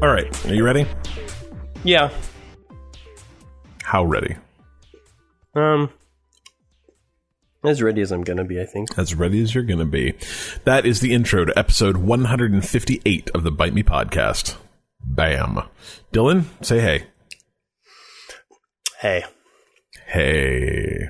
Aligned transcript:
All 0.00 0.08
right, 0.08 0.46
are 0.46 0.54
you 0.54 0.64
ready? 0.64 0.86
Yeah. 1.82 2.10
How 3.82 4.04
ready? 4.04 4.36
Um. 5.56 5.90
As 7.64 7.82
ready 7.82 8.00
as 8.02 8.12
I'm 8.12 8.22
gonna 8.22 8.44
be, 8.44 8.60
I 8.60 8.64
think. 8.64 8.96
As 8.96 9.16
ready 9.16 9.42
as 9.42 9.56
you're 9.56 9.64
going 9.64 9.80
to 9.80 9.84
be. 9.84 10.14
That 10.64 10.86
is 10.86 11.00
the 11.00 11.12
intro 11.12 11.46
to 11.46 11.58
episode 11.58 11.96
158 11.96 13.30
of 13.34 13.42
the 13.42 13.50
Bite 13.50 13.74
Me 13.74 13.82
podcast. 13.82 14.54
Bam. 15.02 15.62
Dylan, 16.12 16.44
say 16.64 16.78
hey. 16.78 17.06
Hey. 19.00 19.24
Hey. 20.06 21.08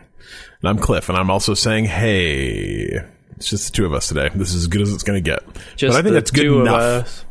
And 0.63 0.69
I'm 0.71 0.79
Cliff, 0.79 1.11
and 1.11 1.19
I'm 1.19 1.31
also 1.31 1.53
saying 1.53 1.85
hey. 1.85 3.01
It's 3.37 3.51
just 3.51 3.71
the 3.71 3.77
two 3.77 3.85
of 3.85 3.93
us 3.93 4.09
today. 4.09 4.31
This 4.35 4.55
is 4.55 4.63
as 4.63 4.67
good 4.67 4.81
as 4.81 4.95
it's 4.95 5.03
going 5.05 5.23
to 5.23 5.31
get. 5.31 5.43
Just 5.77 5.93
but 5.93 5.99
I 5.99 6.03
think 6.03 6.05
the 6.05 6.11
that's 6.13 6.31
good 6.31 6.45
two 6.45 6.61
of 6.61 6.63
enough. 6.63 7.27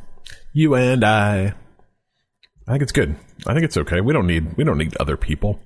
You 0.53 0.75
and 0.75 1.03
I. 1.03 1.53
I 2.67 2.71
think 2.71 2.81
it's 2.83 2.91
good. 2.91 3.15
I 3.45 3.53
think 3.53 3.63
it's 3.65 3.77
okay. 3.77 4.01
We 4.01 4.13
don't 4.13 4.27
need 4.27 4.57
we 4.57 4.63
don't 4.63 4.77
need 4.77 4.95
other 4.97 5.17
people. 5.17 5.59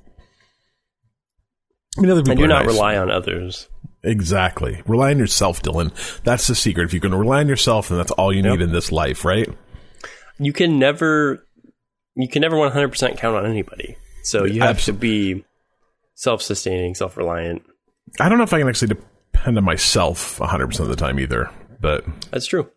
I 1.97 2.01
mean, 2.01 2.11
other 2.11 2.21
people 2.21 2.31
And 2.31 2.39
do 2.41 2.47
not 2.47 2.65
nice. 2.65 2.73
rely 2.73 2.97
on 2.97 3.11
others. 3.11 3.67
Exactly. 4.03 4.81
Rely 4.87 5.11
on 5.11 5.19
yourself, 5.19 5.61
Dylan. 5.61 5.91
That's 6.23 6.47
the 6.47 6.55
secret. 6.55 6.85
If 6.85 6.93
you 6.93 6.99
can 6.99 7.13
rely 7.13 7.39
on 7.41 7.47
yourself, 7.47 7.89
then 7.89 7.97
that's 7.97 8.11
all 8.11 8.33
you 8.33 8.41
Yep. 8.43 8.51
need 8.51 8.61
in 8.61 8.71
this 8.71 8.91
life, 8.91 9.25
right? 9.25 9.47
You 10.39 10.53
can 10.53 10.79
never 10.79 11.45
you 12.15 12.27
can 12.27 12.41
never 12.41 12.57
100% 12.57 13.17
count 13.17 13.35
on 13.37 13.45
anybody. 13.45 13.95
So 14.23 14.43
you 14.45 14.61
have 14.61 14.81
to 14.83 14.93
be 14.93 15.45
self-sustaining, 16.15 16.93
self-reliant. 16.95 17.63
I 18.19 18.27
don't 18.27 18.37
know 18.37 18.43
if 18.43 18.53
I 18.53 18.59
can 18.59 18.67
actually 18.67 18.89
depend 19.33 19.57
on 19.57 19.63
myself 19.63 20.37
100% 20.39 20.79
of 20.81 20.89
the 20.89 20.95
time 20.97 21.19
either, 21.19 21.49
but 21.79 22.03
That's 22.29 22.45
true. 22.45 22.69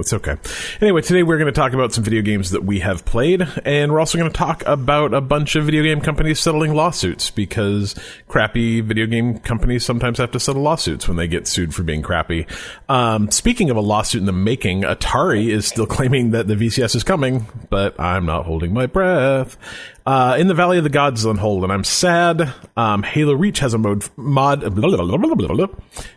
It's 0.00 0.14
okay. 0.14 0.36
Anyway, 0.80 1.02
today 1.02 1.22
we're 1.22 1.36
going 1.36 1.52
to 1.52 1.60
talk 1.60 1.74
about 1.74 1.92
some 1.92 2.02
video 2.02 2.22
games 2.22 2.52
that 2.52 2.64
we 2.64 2.80
have 2.80 3.04
played, 3.04 3.46
and 3.66 3.92
we're 3.92 4.00
also 4.00 4.16
going 4.16 4.30
to 4.30 4.34
talk 4.34 4.62
about 4.64 5.12
a 5.12 5.20
bunch 5.20 5.54
of 5.54 5.66
video 5.66 5.82
game 5.82 6.00
companies 6.00 6.40
settling 6.40 6.72
lawsuits 6.72 7.30
because 7.30 7.94
crappy 8.26 8.80
video 8.80 9.04
game 9.04 9.38
companies 9.38 9.84
sometimes 9.84 10.16
have 10.16 10.30
to 10.30 10.40
settle 10.40 10.62
lawsuits 10.62 11.06
when 11.06 11.18
they 11.18 11.28
get 11.28 11.46
sued 11.46 11.74
for 11.74 11.82
being 11.82 12.00
crappy. 12.00 12.46
Um, 12.88 13.30
speaking 13.30 13.68
of 13.68 13.76
a 13.76 13.82
lawsuit 13.82 14.20
in 14.20 14.24
the 14.24 14.32
making, 14.32 14.80
Atari 14.80 15.48
is 15.48 15.66
still 15.66 15.86
claiming 15.98 16.30
that 16.30 16.46
the 16.48 16.54
VCS 16.54 16.96
is 16.96 17.04
coming, 17.04 17.44
but 17.68 18.00
I'm 18.00 18.24
not 18.24 18.46
holding 18.46 18.72
my 18.72 18.86
breath. 18.86 19.58
Uh, 20.06 20.36
in 20.38 20.46
the 20.46 20.54
Valley 20.54 20.78
of 20.78 20.84
the 20.84 20.90
Gods 20.90 21.20
is 21.20 21.26
on 21.26 21.36
hold, 21.36 21.64
and 21.64 21.72
I'm 21.72 21.84
sad. 21.84 22.50
Um, 22.78 23.02
Halo 23.02 23.34
Reach 23.34 23.58
has 23.58 23.74
a 23.74 23.78
mode 23.78 24.08
mod. 24.16 24.60
Blah, 24.74 24.96
blah, 25.18 25.54
blah. 25.54 25.66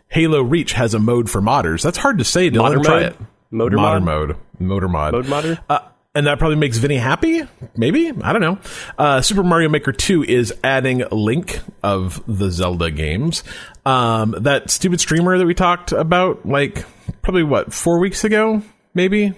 Halo 0.07 0.41
Reach 0.41 0.71
has 0.71 0.93
a 0.93 0.99
mode 0.99 1.29
for 1.29 1.41
modders. 1.41 1.83
That's 1.83 1.97
hard 1.97 2.19
to 2.19 2.23
say. 2.23 2.49
Dylan, 2.49 2.75
Modder 2.75 2.79
try 2.79 2.99
mode? 3.01 3.03
it. 3.03 3.15
Motor 3.55 3.77
Modder 3.77 3.99
mod? 4.01 4.03
mode, 4.27 4.37
motor 4.59 4.87
mod, 4.89 5.13
Mode 5.13 5.27
modder? 5.27 5.59
uh, 5.69 5.79
and 6.13 6.27
that 6.27 6.39
probably 6.39 6.55
makes 6.57 6.77
Vinny 6.77 6.97
happy. 6.97 7.41
Maybe 7.75 8.09
I 8.21 8.31
don't 8.33 8.41
know. 8.41 8.59
Uh, 8.97 9.21
Super 9.21 9.43
Mario 9.43 9.69
Maker 9.69 9.91
Two 9.91 10.23
is 10.23 10.53
adding 10.63 11.03
Link 11.11 11.59
of 11.83 12.23
the 12.27 12.49
Zelda 12.51 12.89
games. 12.91 13.43
Um, 13.85 14.35
that 14.39 14.69
stupid 14.69 14.99
streamer 14.99 15.37
that 15.37 15.45
we 15.45 15.53
talked 15.53 15.91
about, 15.91 16.45
like 16.45 16.85
probably 17.21 17.43
what 17.43 17.73
four 17.73 17.99
weeks 17.99 18.23
ago, 18.23 18.61
maybe. 18.93 19.29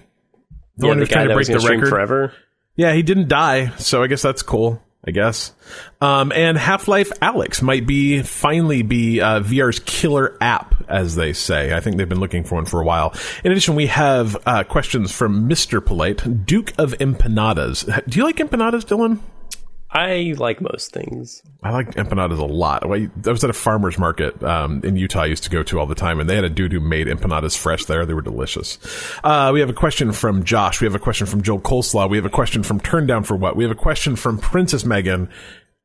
The 0.77 0.85
yeah, 0.85 0.87
one 0.89 0.97
who 0.97 0.99
the 0.99 0.99
was 1.01 1.09
guy 1.09 1.13
trying 1.15 1.27
to 1.29 1.33
break 1.33 1.47
the 1.47 1.59
record. 1.59 1.89
forever. 1.89 2.33
Yeah, 2.75 2.93
he 2.93 3.01
didn't 3.01 3.27
die, 3.27 3.69
so 3.77 4.03
I 4.03 4.07
guess 4.07 4.21
that's 4.21 4.43
cool. 4.43 4.79
I 5.07 5.11
guess. 5.11 5.53
Um, 6.01 6.33
and 6.33 6.57
Half 6.57 6.89
Life 6.89 7.09
Alyx 7.21 7.61
might 7.61 7.87
be 7.87 8.21
finally 8.23 8.81
be 8.81 9.21
uh, 9.21 9.39
VR's 9.39 9.79
killer 9.79 10.37
app, 10.41 10.75
as 10.89 11.15
they 11.15 11.31
say. 11.31 11.73
I 11.73 11.79
think 11.79 11.95
they've 11.95 12.09
been 12.09 12.19
looking 12.19 12.43
for 12.43 12.55
one 12.55 12.65
for 12.65 12.81
a 12.81 12.85
while. 12.85 13.13
In 13.45 13.51
addition, 13.51 13.75
we 13.75 13.87
have 13.87 14.35
uh, 14.45 14.65
questions 14.65 15.13
from 15.13 15.47
Mr. 15.47 15.83
Polite, 15.83 16.45
Duke 16.45 16.73
of 16.77 16.91
Empanadas. 16.99 18.05
Do 18.07 18.19
you 18.19 18.25
like 18.25 18.35
empanadas, 18.37 18.83
Dylan? 18.83 19.19
I 19.89 20.35
like 20.37 20.59
most 20.59 20.91
things. 20.91 21.41
I 21.63 21.71
like 21.71 21.95
empanadas 21.95 22.39
a 22.39 22.45
lot. 22.45 22.83
I 22.83 23.09
was 23.29 23.43
at 23.43 23.49
a 23.49 23.53
farmer's 23.53 23.97
market 23.97 24.41
um, 24.43 24.81
in 24.83 24.97
Utah 24.97 25.21
I 25.21 25.25
used 25.27 25.45
to 25.45 25.49
go 25.49 25.63
to 25.63 25.79
all 25.79 25.85
the 25.85 25.95
time, 25.95 26.19
and 26.19 26.29
they 26.29 26.35
had 26.35 26.43
a 26.43 26.49
dude 26.49 26.73
who 26.73 26.81
made 26.81 27.07
empanadas 27.07 27.57
fresh 27.57 27.85
there. 27.85 28.05
They 28.05 28.13
were 28.13 28.21
delicious. 28.21 28.79
Uh, 29.23 29.51
we 29.53 29.61
have 29.61 29.69
a 29.69 29.73
question 29.73 30.11
from 30.11 30.43
Josh. 30.43 30.81
We 30.81 30.85
have 30.85 30.95
a 30.95 30.99
question 30.99 31.25
from 31.25 31.41
Joel 31.41 31.61
Coleslaw. 31.61 32.09
We 32.09 32.17
have 32.17 32.25
a 32.25 32.29
question 32.29 32.63
from 32.63 32.79
Turn 32.81 33.07
Down 33.07 33.23
for 33.23 33.35
What? 33.35 33.55
We 33.55 33.63
have 33.63 33.71
a 33.71 33.75
question 33.75 34.15
from 34.15 34.37
Princess 34.37 34.85
Megan. 34.85 35.29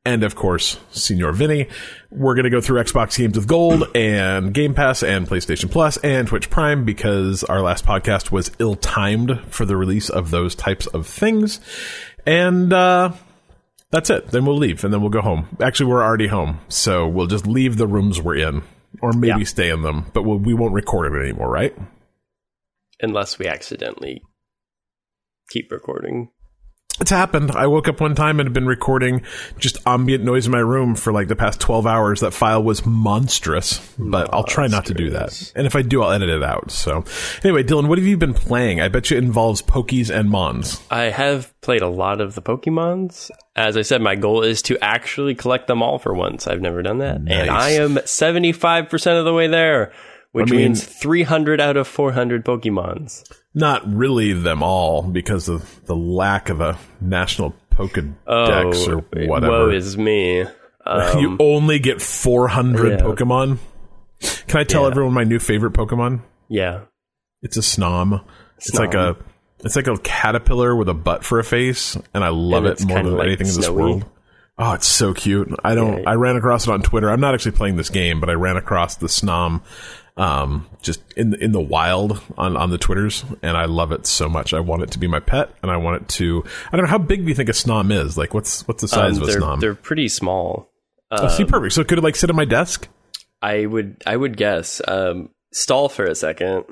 And 0.05 0.23
of 0.23 0.35
course, 0.35 0.77
Senior 0.91 1.31
Vinny. 1.31 1.69
We're 2.11 2.35
going 2.35 2.43
to 2.43 2.49
go 2.49 2.59
through 2.59 2.83
Xbox 2.83 3.17
Games 3.17 3.37
with 3.37 3.47
Gold 3.47 3.85
and 3.95 4.53
Game 4.53 4.73
Pass 4.73 5.01
and 5.01 5.25
PlayStation 5.25 5.71
Plus 5.71 5.95
and 5.97 6.27
Twitch 6.27 6.49
Prime 6.49 6.83
because 6.83 7.45
our 7.45 7.61
last 7.61 7.85
podcast 7.85 8.29
was 8.29 8.51
ill 8.59 8.75
timed 8.75 9.39
for 9.47 9.65
the 9.65 9.77
release 9.77 10.09
of 10.09 10.29
those 10.29 10.55
types 10.55 10.87
of 10.87 11.07
things. 11.07 11.61
And, 12.25 12.73
uh, 12.73 13.13
that's 13.93 14.09
it. 14.09 14.27
Then 14.29 14.45
we'll 14.45 14.57
leave 14.57 14.83
and 14.83 14.91
then 14.93 14.99
we'll 15.01 15.09
go 15.11 15.21
home. 15.21 15.55
Actually, 15.61 15.85
we're 15.91 16.03
already 16.03 16.27
home, 16.27 16.59
so 16.67 17.07
we'll 17.07 17.27
just 17.27 17.47
leave 17.47 17.77
the 17.77 17.87
rooms 17.87 18.19
we're 18.19 18.37
in, 18.37 18.63
or 19.01 19.13
maybe 19.13 19.39
Yeah. 19.39 19.43
stay 19.45 19.69
in 19.69 19.83
them, 19.83 20.07
but 20.13 20.23
we'll, 20.23 20.39
we 20.39 20.53
won't 20.53 20.73
record 20.73 21.13
it 21.13 21.19
anymore, 21.23 21.49
right? 21.49 21.75
Unless 23.01 23.37
we 23.39 23.47
accidentally 23.47 24.21
keep 25.49 25.71
recording. 25.71 26.31
It's 27.03 27.11
happened. 27.11 27.51
I 27.51 27.67
woke 27.67 27.89
up 27.89 27.99
one 27.99 28.15
time 28.15 28.39
and 28.39 28.47
had 28.47 28.53
been 28.53 28.65
recording 28.65 29.23
just 29.59 29.77
ambient 29.85 30.23
noise 30.23 30.45
in 30.45 30.53
my 30.53 30.59
room 30.59 30.95
for 30.95 31.11
like 31.11 31.27
the 31.27 31.35
past 31.35 31.59
12 31.59 31.85
hours. 31.85 32.21
That 32.21 32.31
file 32.31 32.63
was 32.63 32.85
monstrous, 32.85 33.85
but 33.99 34.33
I'll 34.33 34.45
try 34.45 34.67
not 34.67 34.85
to 34.85 34.93
do 34.93 35.09
that. 35.09 35.51
And 35.53 35.67
if 35.67 35.75
I 35.75 35.81
do, 35.81 36.01
I'll 36.01 36.13
edit 36.13 36.29
it 36.29 36.41
out. 36.41 36.71
So, 36.71 37.03
anyway, 37.43 37.63
Dylan, 37.63 37.89
what 37.89 37.97
have 37.97 38.07
you 38.07 38.15
been 38.15 38.33
playing? 38.33 38.79
I 38.79 38.87
bet 38.87 39.11
you 39.11 39.17
it 39.17 39.23
involves 39.25 39.61
Pokies 39.61 40.09
and 40.09 40.29
Mons. 40.29 40.81
I 40.89 41.09
have 41.09 41.53
played 41.59 41.81
a 41.81 41.89
lot 41.89 42.21
of 42.21 42.35
the 42.35 42.41
Pokemons. 42.41 43.29
As 43.53 43.75
I 43.75 43.81
said, 43.81 44.01
my 44.01 44.15
goal 44.15 44.41
is 44.41 44.61
to 44.61 44.81
actually 44.81 45.35
collect 45.35 45.67
them 45.67 45.83
all 45.83 45.99
for 45.99 46.13
once. 46.13 46.47
I've 46.47 46.61
never 46.61 46.81
done 46.81 46.99
that. 46.99 47.21
Nice. 47.21 47.37
And 47.37 47.49
I 47.49 47.69
am 47.71 47.95
75% 47.95 49.19
of 49.19 49.25
the 49.25 49.33
way 49.33 49.47
there, 49.47 49.91
which 50.31 50.53
I 50.53 50.55
mean- 50.55 50.61
means 50.67 50.85
300 50.85 51.59
out 51.59 51.75
of 51.75 51.85
400 51.85 52.45
Pokemons. 52.45 53.29
Not 53.55 53.81
really 53.93 54.33
them 54.33 54.63
all 54.63 55.03
because 55.03 55.47
of 55.49 55.85
the 55.85 55.95
lack 55.95 56.49
of 56.49 56.59
a 56.61 56.77
national 57.01 57.53
Pokedex 57.71 58.15
Oh, 58.27 58.91
or 58.91 59.27
whatever. 59.27 59.67
woe 59.67 59.69
is 59.69 59.97
me. 59.97 60.45
Um, 60.85 61.19
you 61.19 61.37
only 61.39 61.79
get 61.79 62.01
400 62.01 62.91
yeah. 62.91 62.97
Pokemon. 63.05 63.57
Can 64.47 64.59
I 64.59 64.65
tell 64.65 64.81
Yeah. 64.81 64.89
everyone 64.89 65.13
my 65.13 65.23
new 65.23 65.39
favorite 65.39 65.71
Pokemon? 65.71 66.19
yeah. 66.49 66.81
It's 67.41 67.55
a 67.55 67.61
Snom. 67.61 68.21
It's 68.57 68.73
like 68.73 68.93
a 68.93 69.15
it's 69.63 69.77
like 69.77 69.87
a 69.87 69.97
caterpillar 69.99 70.75
with 70.75 70.89
a 70.89 70.93
butt 70.93 71.23
for 71.23 71.39
a 71.39 71.43
face, 71.45 71.97
and 72.13 72.21
I 72.21 72.27
love 72.29 72.65
And 72.65 72.81
it 72.81 72.85
more 72.85 73.01
than 73.01 73.13
like 73.15 73.27
anything 73.27 73.47
in 73.47 73.55
this 73.55 73.69
world. 73.69 74.05
Oh, 74.57 74.73
it's 74.73 74.85
so 74.87 75.13
cute. 75.13 75.53
I 75.63 75.73
don't. 75.73 76.03
Yeah. 76.03 76.09
I 76.09 76.15
ran 76.15 76.35
across 76.35 76.67
it 76.67 76.71
on 76.71 76.81
Twitter. 76.81 77.09
I'm 77.09 77.21
not 77.21 77.33
actually 77.33 77.53
playing 77.53 77.77
this 77.77 77.89
game, 77.89 78.19
but 78.19 78.29
I 78.29 78.33
ran 78.33 78.57
across 78.57 78.95
the 78.97 79.07
Snom, 79.07 79.61
um, 80.17 80.67
just 80.81 81.01
in 81.17 81.33
in 81.41 81.51
the 81.53 81.61
wild 81.61 82.21
on 82.37 82.55
on 82.55 82.69
the 82.69 82.77
Twitters, 82.77 83.25
and 83.41 83.57
I 83.57 83.65
love 83.65 83.91
it 83.91 84.05
so 84.05 84.29
much. 84.29 84.53
I 84.53 84.59
want 84.59 84.83
it 84.83 84.91
to 84.91 84.99
be 84.99 85.07
my 85.07 85.19
pet, 85.19 85.49
and 85.61 85.71
I 85.71 85.77
want 85.77 86.01
it 86.03 86.07
to. 86.09 86.43
I 86.71 86.77
don't 86.77 86.85
know 86.85 86.89
how 86.91 86.97
big 86.99 87.21
do 87.23 87.27
you 87.29 87.35
think 87.35 87.49
a 87.49 87.53
Snom 87.53 87.91
is? 87.91 88.17
Like, 88.17 88.33
what's 88.33 88.67
what's 88.67 88.81
the 88.81 88.87
size 88.87 89.17
Um, 89.17 89.23
of 89.23 89.29
a 89.29 89.31
Snom? 89.31 89.59
they're 89.59 89.75
pretty 89.75 90.07
small. 90.07 90.69
oh, 91.11 91.27
see, 91.29 91.45
perfect. 91.45 91.73
So 91.73 91.83
could 91.83 91.97
it 91.97 92.03
like 92.03 92.15
sit 92.15 92.29
on 92.29 92.35
my 92.35 92.45
desk? 92.45 92.87
I 93.41 93.65
would 93.65 94.01
I 94.05 94.15
would 94.15 94.37
guess. 94.37 94.81
Um, 94.87 95.29
stall 95.51 95.89
for 95.89 96.05
a 96.05 96.15
second. 96.15 96.65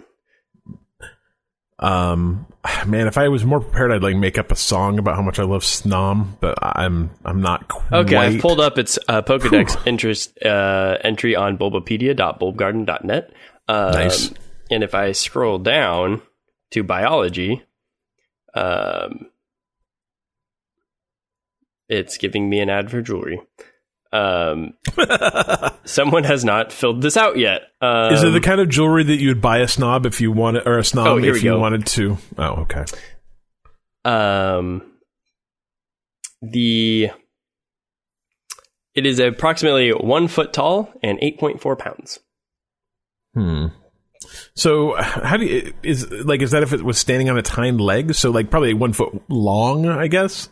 Um, 1.79 2.45
man, 2.87 3.07
if 3.07 3.17
I 3.17 3.27
was 3.27 3.43
more 3.43 3.59
prepared, 3.59 3.91
I'd 3.91 4.03
like 4.03 4.15
make 4.15 4.37
up 4.37 4.51
a 4.51 4.55
song 4.55 4.99
about 4.99 5.15
how 5.15 5.21
much 5.21 5.39
I 5.39 5.43
love 5.43 5.63
Snom, 5.63 6.39
but 6.39 6.57
I'm 6.61 7.09
I'm 7.25 7.41
not 7.41 7.67
quite. 7.67 7.99
Okay, 8.01 8.15
I've 8.15 8.41
pulled 8.41 8.59
up 8.59 8.77
its 8.77 8.99
uh, 9.07 9.21
Pokedex 9.21 9.85
interest 9.87 10.37
uh, 10.43 10.97
entry 11.03 11.35
on 11.35 11.57
bulbapedia.bulbagarden.net. 11.57 13.33
Um, 13.67 13.91
Nice. 13.91 14.33
And 14.69 14.83
if 14.83 14.95
I 14.95 15.11
scroll 15.11 15.59
down 15.59 16.21
to 16.71 16.83
biology, 16.83 17.63
um, 18.53 19.27
it's 21.89 22.17
giving 22.17 22.49
me 22.49 22.59
an 22.59 22.69
ad 22.69 22.89
for 22.89 23.01
jewelry. 23.01 23.41
Um, 24.13 24.73
someone 25.85 26.23
has 26.25 26.43
not 26.43 26.71
filled 26.73 27.01
this 27.01 27.15
out 27.15 27.37
yet. 27.37 27.61
Um, 27.81 28.13
Is 28.13 28.23
it 28.23 28.31
the 28.31 28.41
kind 28.41 28.59
of 28.59 28.67
jewelry 28.69 29.03
that 29.05 29.15
you 29.21 29.29
would 29.29 29.41
buy 29.41 29.59
a 29.59 29.65
Snom 29.65 30.05
if 30.05 30.19
you 30.19 30.31
wanted, 30.31 30.67
or 30.67 30.77
a 30.77 30.81
Snom 30.81 31.05
Oh, 31.05 31.17
if 31.17 31.43
you 31.43 31.51
go. 31.51 31.59
wanted 31.59 31.85
to? 31.87 32.17
Oh, 32.37 32.65
okay. 32.67 32.83
um 34.03 34.81
the 36.41 37.09
it 38.95 39.05
is 39.05 39.19
approximately 39.19 39.91
one 39.91 40.27
foot 40.27 40.51
tall 40.53 40.91
and 41.03 41.19
8.4 41.19 41.77
pounds 41.77 42.19
Hmm. 43.33 43.67
So, 44.53 44.95
how 45.01 45.37
do 45.37 45.45
you 45.45 45.73
is 45.83 46.09
like 46.11 46.41
is 46.41 46.51
that 46.51 46.63
if 46.63 46.73
it 46.73 46.83
was 46.83 46.97
standing 46.97 47.29
on 47.29 47.37
its 47.37 47.49
hind 47.49 47.79
legs? 47.79 48.19
So, 48.19 48.29
like 48.29 48.49
probably 48.51 48.73
one 48.73 48.91
foot 48.93 49.21
long, 49.29 49.87
I 49.87 50.07
guess. 50.07 50.49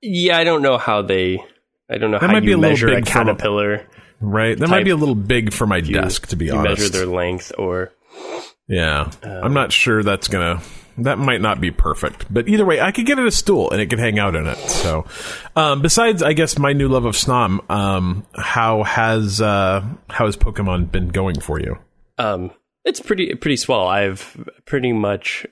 yeah 0.00 0.38
i 0.38 0.44
don't 0.44 0.62
know 0.62 0.78
how 0.78 1.02
they 1.02 1.42
i 1.90 1.98
don't 1.98 2.10
know 2.10 2.18
That 2.18 2.26
how 2.28 2.32
might 2.32 2.44
be 2.44 2.52
a 2.52 2.56
little 2.56 2.70
measure 2.70 2.88
a 2.88 2.94
big 2.96 3.08
a- 3.08 3.10
caterpillar 3.10 3.86
Right. 4.22 4.58
That 4.58 4.68
might 4.68 4.84
be 4.84 4.90
a 4.90 4.96
little 4.96 5.14
big 5.14 5.50
for 5.50 5.66
my 5.66 5.80
desk, 5.80 6.26
to 6.26 6.36
be 6.36 6.44
you 6.44 6.52
honest. 6.54 6.78
measure 6.82 6.92
their 6.92 7.06
length 7.06 7.52
or 7.56 7.90
Yeah, 8.68 9.10
Um, 9.22 9.44
I'm 9.44 9.54
not 9.54 9.72
sure 9.72 10.02
that's 10.02 10.28
gonna. 10.28 10.60
that 10.98 11.16
might 11.18 11.40
not 11.40 11.58
be 11.58 11.70
perfect. 11.70 12.26
But 12.30 12.46
either 12.46 12.66
way, 12.66 12.82
I 12.82 12.92
could 12.92 13.06
get 13.06 13.18
it 13.18 13.24
a 13.26 13.30
stool 13.30 13.70
and 13.70 13.80
it 13.80 13.86
could 13.88 13.98
hang 13.98 14.18
out 14.18 14.36
in 14.36 14.46
it. 14.46 14.58
So, 14.58 15.06
um, 15.56 15.80
besides, 15.80 16.22
I 16.22 16.34
guess 16.34 16.58
my 16.58 16.74
new 16.74 16.86
love 16.86 17.06
of 17.06 17.14
Snom, 17.14 17.60
um, 17.70 18.26
how 18.36 18.82
has 18.82 19.40
uh, 19.40 19.82
how 20.10 20.26
has 20.26 20.36
Pokemon 20.36 20.92
been 20.92 21.08
going 21.08 21.40
for 21.40 21.58
you? 21.58 21.78
Um, 22.18 22.50
it's 22.84 23.00
pretty 23.00 23.34
pretty 23.36 23.56
swell. 23.56 23.86
I've 23.88 24.36
pretty 24.66 24.92
much 24.92 25.46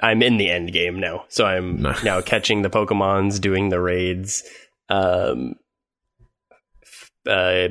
I'm 0.00 0.22
in 0.22 0.36
the 0.36 0.50
end 0.50 0.72
game 0.72 1.00
now, 1.00 1.24
so 1.28 1.44
I'm 1.46 1.82
now 2.04 2.20
catching 2.20 2.62
the 2.62 2.70
Pokemons, 2.70 3.40
doing 3.40 3.70
the 3.70 3.80
raids, 3.80 4.44
um, 4.90 5.54
uh, 7.26 7.68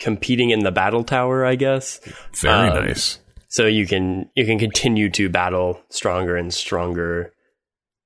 competing 0.00 0.50
in 0.50 0.60
the 0.60 0.72
battle 0.72 1.04
tower. 1.04 1.44
I 1.44 1.54
guess 1.54 2.00
very 2.40 2.68
um, 2.70 2.86
nice. 2.86 3.18
So 3.48 3.66
you 3.66 3.86
can 3.86 4.30
you 4.34 4.46
can 4.46 4.58
continue 4.58 5.10
to 5.10 5.28
battle 5.28 5.80
stronger 5.90 6.36
and 6.36 6.52
stronger 6.52 7.32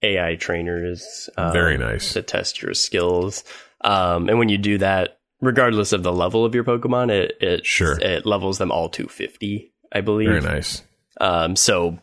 AI 0.03 0.35
trainers. 0.37 1.31
Um, 1.37 1.53
very 1.53 1.79
nice 1.79 2.13
to 2.15 2.23
test 2.23 2.61
your 2.61 2.75
skills. 2.75 3.45
Um, 3.83 4.29
and 4.29 4.39
when 4.39 4.49
you 4.49 4.59
do 4.59 4.79
that, 4.79 5.19
regardless 5.41 5.93
of 5.93 6.03
the 6.03 6.13
level 6.13 6.45
of 6.45 6.55
your 6.55 6.65
Pokemon, 6.65 7.11
it 7.11 7.37
it 7.41 7.67
sure. 7.67 7.99
it 8.01 8.27
levels 8.27 8.59
them 8.59 8.73
all 8.73 8.89
to 8.91 9.07
fifty. 9.07 9.73
I 9.93 10.01
believe. 10.01 10.29
Very 10.29 10.41
nice. 10.41 10.83
Um, 11.21 11.57
so 11.57 11.99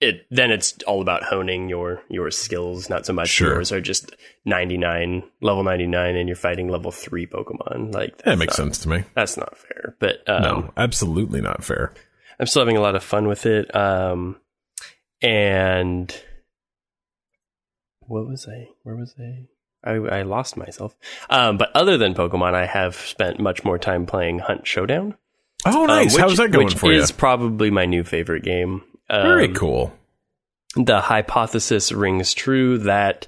it 0.00 0.26
then 0.30 0.50
it's 0.50 0.74
all 0.86 1.00
about 1.00 1.22
honing 1.22 1.68
your 1.68 2.02
your 2.08 2.30
skills 2.30 2.90
not 2.90 3.06
so 3.06 3.12
much 3.12 3.28
sure. 3.28 3.54
yours 3.54 3.72
are 3.72 3.80
just 3.80 4.14
99 4.44 5.22
level 5.40 5.62
99 5.62 6.16
and 6.16 6.28
you're 6.28 6.36
fighting 6.36 6.68
level 6.68 6.92
3 6.92 7.26
pokemon 7.26 7.94
like 7.94 8.16
that 8.18 8.38
makes 8.38 8.58
not, 8.58 8.64
sense 8.64 8.78
to 8.78 8.88
me 8.88 9.04
that's 9.14 9.36
not 9.36 9.56
fair 9.56 9.96
but 9.98 10.28
um, 10.28 10.42
no 10.42 10.72
absolutely 10.76 11.40
not 11.40 11.64
fair 11.64 11.94
i'm 12.38 12.46
still 12.46 12.62
having 12.62 12.76
a 12.76 12.80
lot 12.80 12.94
of 12.94 13.02
fun 13.02 13.26
with 13.26 13.46
it 13.46 13.74
um 13.74 14.36
and 15.22 16.22
what 18.00 18.26
was 18.26 18.46
i 18.48 18.68
where 18.82 18.96
was 18.96 19.14
i 19.18 19.46
I, 19.84 19.92
I 19.92 20.22
lost 20.22 20.56
myself. 20.56 20.96
Um, 21.30 21.58
but 21.58 21.70
other 21.76 21.96
than 21.96 22.12
Pokemon, 22.12 22.54
I 22.54 22.66
have 22.66 22.96
spent 22.96 23.38
much 23.38 23.64
more 23.64 23.78
time 23.78 24.04
playing 24.04 24.40
Hunt 24.40 24.66
Showdown. 24.66 25.14
Oh, 25.64 25.86
nice! 25.86 26.14
Um, 26.14 26.14
which, 26.14 26.20
How's 26.22 26.36
that 26.38 26.50
going 26.50 26.66
which 26.66 26.74
for 26.74 26.92
you? 26.92 27.00
Is 27.00 27.12
probably 27.12 27.70
my 27.70 27.86
new 27.86 28.02
favorite 28.02 28.42
game. 28.42 28.82
Um, 29.08 29.22
Very 29.22 29.48
cool. 29.48 29.92
The 30.74 31.00
hypothesis 31.00 31.92
rings 31.92 32.34
true 32.34 32.78
that 32.78 33.26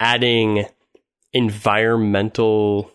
adding 0.00 0.66
environmental 1.32 2.90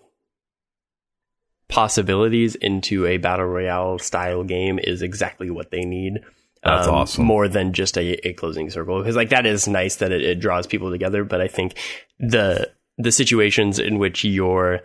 possibilities 1.68 2.56
into 2.56 3.06
a 3.06 3.18
battle 3.18 3.46
royale 3.46 4.00
style 4.00 4.44
game 4.44 4.80
is 4.80 5.02
exactly 5.02 5.50
what 5.50 5.72
they 5.72 5.86
need. 5.86 6.20
That's 6.64 6.88
um, 6.88 6.94
awesome. 6.96 7.26
More 7.26 7.48
than 7.48 7.74
just 7.74 7.98
a, 7.98 8.28
a 8.28 8.34
closing 8.34 8.70
circle, 8.70 9.00
because 9.00 9.16
like 9.16 9.30
that 9.30 9.46
is 9.46 9.68
nice 9.68 9.98
that 9.98 10.12
it, 10.12 10.22
it 10.22 10.40
draws 10.40 10.66
people 10.66 10.92
together. 10.92 11.24
But 11.24 11.42
I 11.42 11.48
think 11.48 11.78
the 12.20 12.72
the 12.98 13.12
situations 13.12 13.80
in 13.80 13.98
which 13.98 14.24
you're 14.24 14.82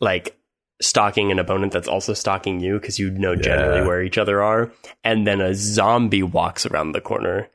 like 0.00 0.37
stalking 0.80 1.32
an 1.32 1.38
opponent 1.38 1.72
that's 1.72 1.88
also 1.88 2.14
stalking 2.14 2.60
you 2.60 2.78
because 2.78 2.98
you 2.98 3.10
know 3.10 3.34
generally 3.34 3.80
yeah. 3.80 3.86
where 3.86 4.02
each 4.02 4.18
other 4.18 4.42
are, 4.42 4.72
and 5.04 5.26
then 5.26 5.40
a 5.40 5.54
zombie 5.54 6.22
walks 6.22 6.66
around 6.66 6.92
the 6.92 7.00
corner. 7.00 7.48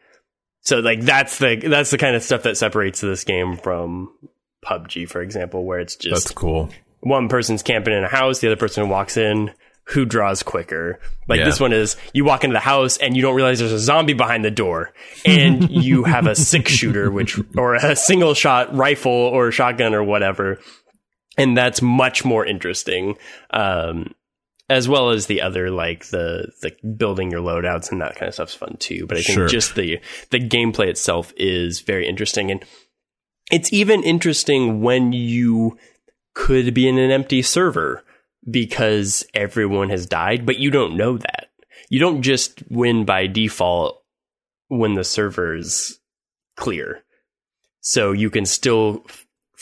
So 0.61 0.79
like 0.79 1.01
that's 1.01 1.39
the 1.39 1.55
that's 1.55 1.91
the 1.91 1.97
kind 1.97 2.15
of 2.15 2.23
stuff 2.23 2.43
that 2.43 2.57
separates 2.57 3.01
this 3.01 3.23
game 3.23 3.57
from 3.57 4.11
PUBG, 4.65 5.09
for 5.09 5.21
example, 5.21 5.65
where 5.65 5.79
it's 5.79 5.95
just 5.95 6.25
that's 6.25 6.33
cool. 6.33 6.69
One 7.01 7.27
person's 7.27 7.63
camping 7.63 7.93
in 7.93 8.03
a 8.03 8.07
house, 8.07 8.39
the 8.39 8.47
other 8.47 8.55
person 8.55 8.89
walks 8.89 9.17
in. 9.17 9.51
Who 9.87 10.05
draws 10.05 10.43
quicker? 10.43 10.97
Like 11.27 11.39
yeah. 11.39 11.45
this 11.45 11.59
one 11.59 11.73
is 11.73 11.97
you 12.13 12.23
walk 12.23 12.45
into 12.45 12.53
the 12.53 12.61
house 12.61 12.95
and 12.95 13.17
you 13.17 13.21
don't 13.21 13.35
realize 13.35 13.59
there's 13.59 13.73
a 13.73 13.79
zombie 13.79 14.13
behind 14.13 14.45
the 14.45 14.51
door, 14.51 14.93
and 15.25 15.69
you 15.69 16.05
have 16.05 16.25
a 16.25 16.35
six 16.35 16.71
shooter, 16.71 17.11
which 17.11 17.37
or 17.57 17.75
a 17.75 17.93
single 17.97 18.33
shot 18.33 18.73
rifle 18.73 19.11
or 19.11 19.51
shotgun 19.51 19.93
or 19.93 20.01
whatever, 20.01 20.59
and 21.37 21.57
that's 21.57 21.81
much 21.81 22.23
more 22.25 22.45
interesting. 22.45 23.17
Um, 23.51 24.13
as 24.69 24.87
well 24.87 25.09
as 25.09 25.27
the 25.27 25.41
other 25.41 25.69
like 25.69 26.07
the 26.07 26.51
the 26.61 26.71
building 26.87 27.29
your 27.29 27.41
loadouts 27.41 27.91
and 27.91 28.01
that 28.01 28.15
kind 28.15 28.27
of 28.27 28.33
stuff's 28.33 28.55
fun 28.55 28.75
too. 28.79 29.05
But 29.05 29.17
I 29.17 29.21
think 29.21 29.35
sure. 29.35 29.47
just 29.47 29.75
the 29.75 29.99
the 30.31 30.39
gameplay 30.39 30.87
itself 30.87 31.33
is 31.37 31.81
very 31.81 32.07
interesting, 32.07 32.49
and 32.49 32.63
it's 33.51 33.71
even 33.73 34.03
interesting 34.03 34.81
when 34.81 35.13
you 35.13 35.77
could 36.33 36.73
be 36.73 36.87
in 36.87 36.97
an 36.97 37.11
empty 37.11 37.41
server 37.41 38.03
because 38.49 39.25
everyone 39.33 39.89
has 39.89 40.05
died, 40.05 40.45
but 40.45 40.59
you 40.59 40.71
don't 40.71 40.97
know 40.97 41.17
that. 41.17 41.49
You 41.89 41.99
don't 41.99 42.21
just 42.21 42.63
win 42.69 43.05
by 43.05 43.27
default 43.27 44.01
when 44.67 44.95
the 44.95 45.03
server's 45.03 45.99
clear. 46.57 47.03
So 47.81 48.11
you 48.11 48.29
can 48.29 48.45
still 48.45 49.05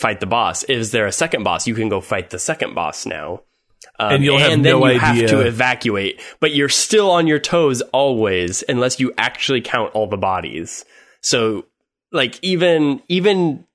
fight 0.02 0.20
the 0.20 0.26
boss. 0.26 0.64
Is 0.64 0.92
there 0.92 1.06
a 1.06 1.12
second 1.12 1.44
boss? 1.44 1.68
You 1.68 1.76
can 1.76 1.88
go 1.88 2.02
fight 2.02 2.32
the 2.32 2.40
second 2.40 2.74
boss 2.74 3.06
now. 3.06 3.44
Um, 4.00 4.16
and 4.16 4.24
you'll 4.24 4.40
have 4.40 4.52
and 4.52 4.66
then 4.66 4.80
no 4.80 4.88
you 4.88 5.00
idea. 5.00 5.22
have 5.22 5.30
to 5.30 5.42
evacuate, 5.42 6.20
but 6.40 6.54
you're 6.54 6.70
still 6.70 7.12
on 7.12 7.28
your 7.28 7.40
toes 7.40 7.82
always, 7.94 8.64
unless 8.68 9.00
you 9.00 9.14
actually 9.18 9.62
count 9.62 9.94
all 9.94 10.08
the 10.08 10.18
bodies. 10.18 10.86
So, 11.22 11.66
like 12.12 12.40
even 12.42 13.02
even 13.08 13.66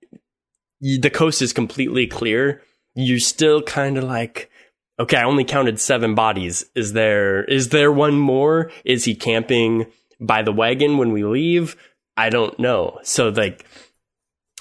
the 0.80 1.10
coast 1.10 1.42
is 1.42 1.52
completely 1.52 2.06
clear, 2.06 2.62
you're 2.94 3.18
still 3.20 3.62
kind 3.62 3.96
of 3.96 4.04
like, 4.04 4.50
okay, 4.98 5.16
I 5.16 5.24
only 5.24 5.44
counted 5.44 5.80
seven 5.80 6.14
bodies. 6.14 6.64
Is 6.74 6.92
there 6.92 7.44
is 7.44 7.68
there 7.68 7.92
one 7.92 8.18
more? 8.18 8.70
Is 8.84 9.04
he 9.04 9.14
camping 9.14 9.86
by 10.20 10.42
the 10.42 10.52
wagon 10.52 10.98
when 10.98 11.12
we 11.12 11.24
leave? 11.24 11.76
I 12.16 12.30
don't 12.30 12.58
know. 12.58 12.98
So 13.02 13.28
like 13.28 13.64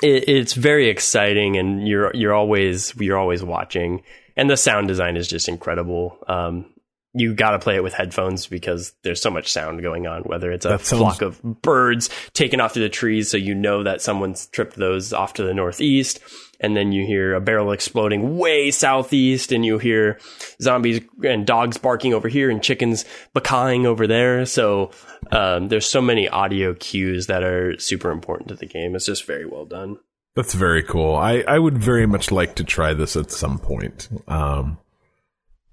it, 0.05 0.29
it's 0.29 0.53
very 0.53 0.89
exciting, 0.89 1.57
and 1.57 1.87
you're 1.87 2.11
you're 2.15 2.33
always 2.33 2.93
you're 2.97 3.17
always 3.17 3.43
watching, 3.43 4.03
and 4.37 4.49
the 4.49 4.57
sound 4.57 4.87
design 4.87 5.17
is 5.17 5.27
just 5.27 5.49
incredible. 5.49 6.17
Um, 6.27 6.71
you 7.13 7.33
got 7.33 7.51
to 7.51 7.59
play 7.59 7.75
it 7.75 7.83
with 7.83 7.93
headphones 7.93 8.45
because 8.45 8.93
there's 9.03 9.21
so 9.21 9.31
much 9.31 9.51
sound 9.51 9.81
going 9.81 10.05
on. 10.05 10.23
Whether 10.23 10.51
it's 10.51 10.65
a 10.65 10.77
flock 10.77 11.21
of 11.21 11.41
birds 11.61 12.09
taken 12.33 12.59
off 12.59 12.73
through 12.73 12.83
the 12.83 12.89
trees, 12.89 13.31
so 13.31 13.37
you 13.37 13.55
know 13.55 13.83
that 13.83 14.01
someone's 14.01 14.47
tripped 14.47 14.75
those 14.75 15.13
off 15.13 15.33
to 15.33 15.43
the 15.43 15.53
northeast, 15.53 16.19
and 16.59 16.75
then 16.75 16.91
you 16.91 17.05
hear 17.05 17.33
a 17.33 17.41
barrel 17.41 17.71
exploding 17.71 18.37
way 18.37 18.71
southeast, 18.71 19.51
and 19.51 19.65
you 19.65 19.77
hear 19.77 20.19
zombies 20.61 21.01
and 21.23 21.45
dogs 21.45 21.77
barking 21.77 22.13
over 22.13 22.27
here, 22.27 22.49
and 22.49 22.63
chickens 22.63 23.05
bacawing 23.33 23.85
over 23.85 24.07
there. 24.07 24.45
So 24.45 24.91
um, 25.31 25.67
there's 25.69 25.85
so 25.85 26.01
many 26.01 26.27
audio 26.27 26.74
cues 26.74 27.27
that 27.27 27.43
are 27.43 27.79
super 27.79 28.12
important 28.12 28.50
to 28.50 28.55
the 28.55 28.65
game. 28.65 28.95
It's 28.95 29.05
just 29.05 29.25
very 29.25 29.45
well 29.45 29.65
done. 29.65 29.97
That's 30.35 30.53
very 30.53 30.83
cool. 30.83 31.15
I, 31.15 31.43
I 31.47 31.59
would 31.59 31.77
very 31.77 32.05
much 32.05 32.29
like 32.29 32.55
to 32.55 32.63
try 32.63 32.93
this 32.93 33.15
at 33.15 33.31
some 33.31 33.57
point. 33.57 34.09
Um, 34.27 34.79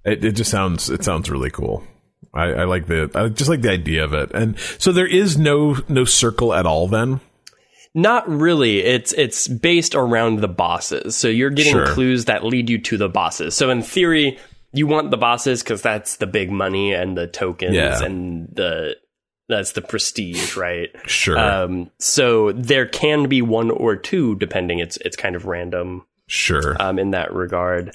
it, 0.05 0.25
it 0.25 0.33
just 0.33 0.51
sounds 0.51 0.89
it 0.89 1.05
sounds 1.05 1.31
really 1.31 1.51
cool. 1.51 1.85
I, 2.33 2.45
I 2.45 2.65
like 2.65 2.87
the 2.87 3.11
I 3.15 3.29
just 3.29 3.51
like 3.51 3.63
the 3.63 3.73
idea 3.73 4.05
of 4.05 4.15
it. 4.15 4.31
And 4.33 4.59
so 4.79 4.93
there 4.93 5.07
is 5.07 5.37
no 5.37 5.79
no 5.89 6.05
circle 6.05 6.55
at 6.55 6.67
all 6.67 6.89
then. 6.89 7.21
Not 7.95 8.29
really. 8.29 8.81
It's 8.81 9.13
it's 9.13 9.49
based 9.49 9.95
around 9.95 10.41
the 10.41 10.49
bosses. 10.49 11.17
So 11.17 11.29
you're 11.29 11.51
getting 11.51 11.73
sure. 11.73 11.87
clues 11.89 12.25
that 12.25 12.45
lead 12.45 12.71
you 12.71 12.79
to 12.79 12.97
the 12.97 13.09
bosses. 13.09 13.55
So 13.55 13.71
in 13.71 13.83
theory, 13.83 14.39
you 14.73 14.87
want 14.87 15.11
the 15.11 15.19
bosses 15.19 15.63
because 15.63 15.83
that's 15.83 16.17
the 16.17 16.27
big 16.27 16.51
money 16.51 16.93
and 16.95 17.17
the 17.17 17.27
tokens 17.27 17.75
yeah. 17.75 18.03
and 18.03 18.49
the 18.55 18.97
that's 19.49 19.73
the 19.73 19.83
prestige, 19.83 20.57
right? 20.57 20.91
Sure. 21.07 21.39
Um, 21.39 21.91
so 21.99 22.53
there 22.53 22.87
can 22.87 23.29
be 23.29 23.43
one 23.43 23.71
or 23.71 23.97
two, 23.97 24.37
depending. 24.37 24.79
It's 24.79 24.97
it's 24.99 25.17
kind 25.17 25.37
of 25.37 25.45
random. 25.47 26.07
Sure. 26.29 26.77
Um, 26.81 26.99
in 26.99 27.11
that 27.11 27.35
regard, 27.35 27.95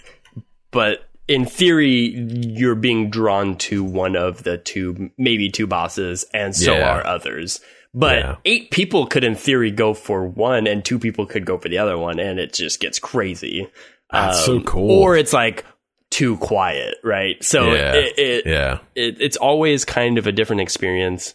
but 0.70 1.08
in 1.28 1.46
theory, 1.46 2.14
you're 2.14 2.76
being 2.76 3.10
drawn 3.10 3.58
to 3.58 3.84
one 3.84 4.16
of 4.16 4.44
the 4.44 4.58
two, 4.58 5.10
maybe 5.18 5.50
two 5.50 5.66
bosses, 5.66 6.26
and 6.34 6.56
so 6.56 6.76
yeah. 6.76 6.98
are 6.98 7.06
others. 7.06 7.60
But 7.98 8.18
yeah. 8.20 8.36
eight 8.46 8.70
people 8.70 9.08
could, 9.08 9.24
in 9.24 9.34
theory, 9.34 9.72
go 9.72 9.96
for 9.96 10.24
one, 10.24 10.68
and 10.68 10.86
two 10.86 11.00
people 11.00 11.26
could 11.26 11.48
go 11.48 11.58
for 11.58 11.68
the 11.68 11.80
other 11.80 11.98
one, 11.98 12.20
and 12.20 12.40
it 12.40 12.54
just 12.54 12.80
gets 12.80 13.00
crazy. 13.00 13.68
That's 14.12 14.38
um, 14.38 14.46
so 14.46 14.62
cool. 14.62 14.92
Or 14.92 15.18
it's 15.18 15.34
like 15.34 15.66
too 16.12 16.38
quiet, 16.38 16.98
right? 17.04 17.44
So 17.44 17.74
yeah. 17.74 17.94
It, 17.96 18.20
it, 18.20 18.46
yeah, 18.46 18.80
it, 18.94 19.20
it's 19.20 19.36
always 19.38 19.84
kind 19.84 20.20
of 20.20 20.28
a 20.28 20.32
different 20.32 20.62
experience, 20.62 21.34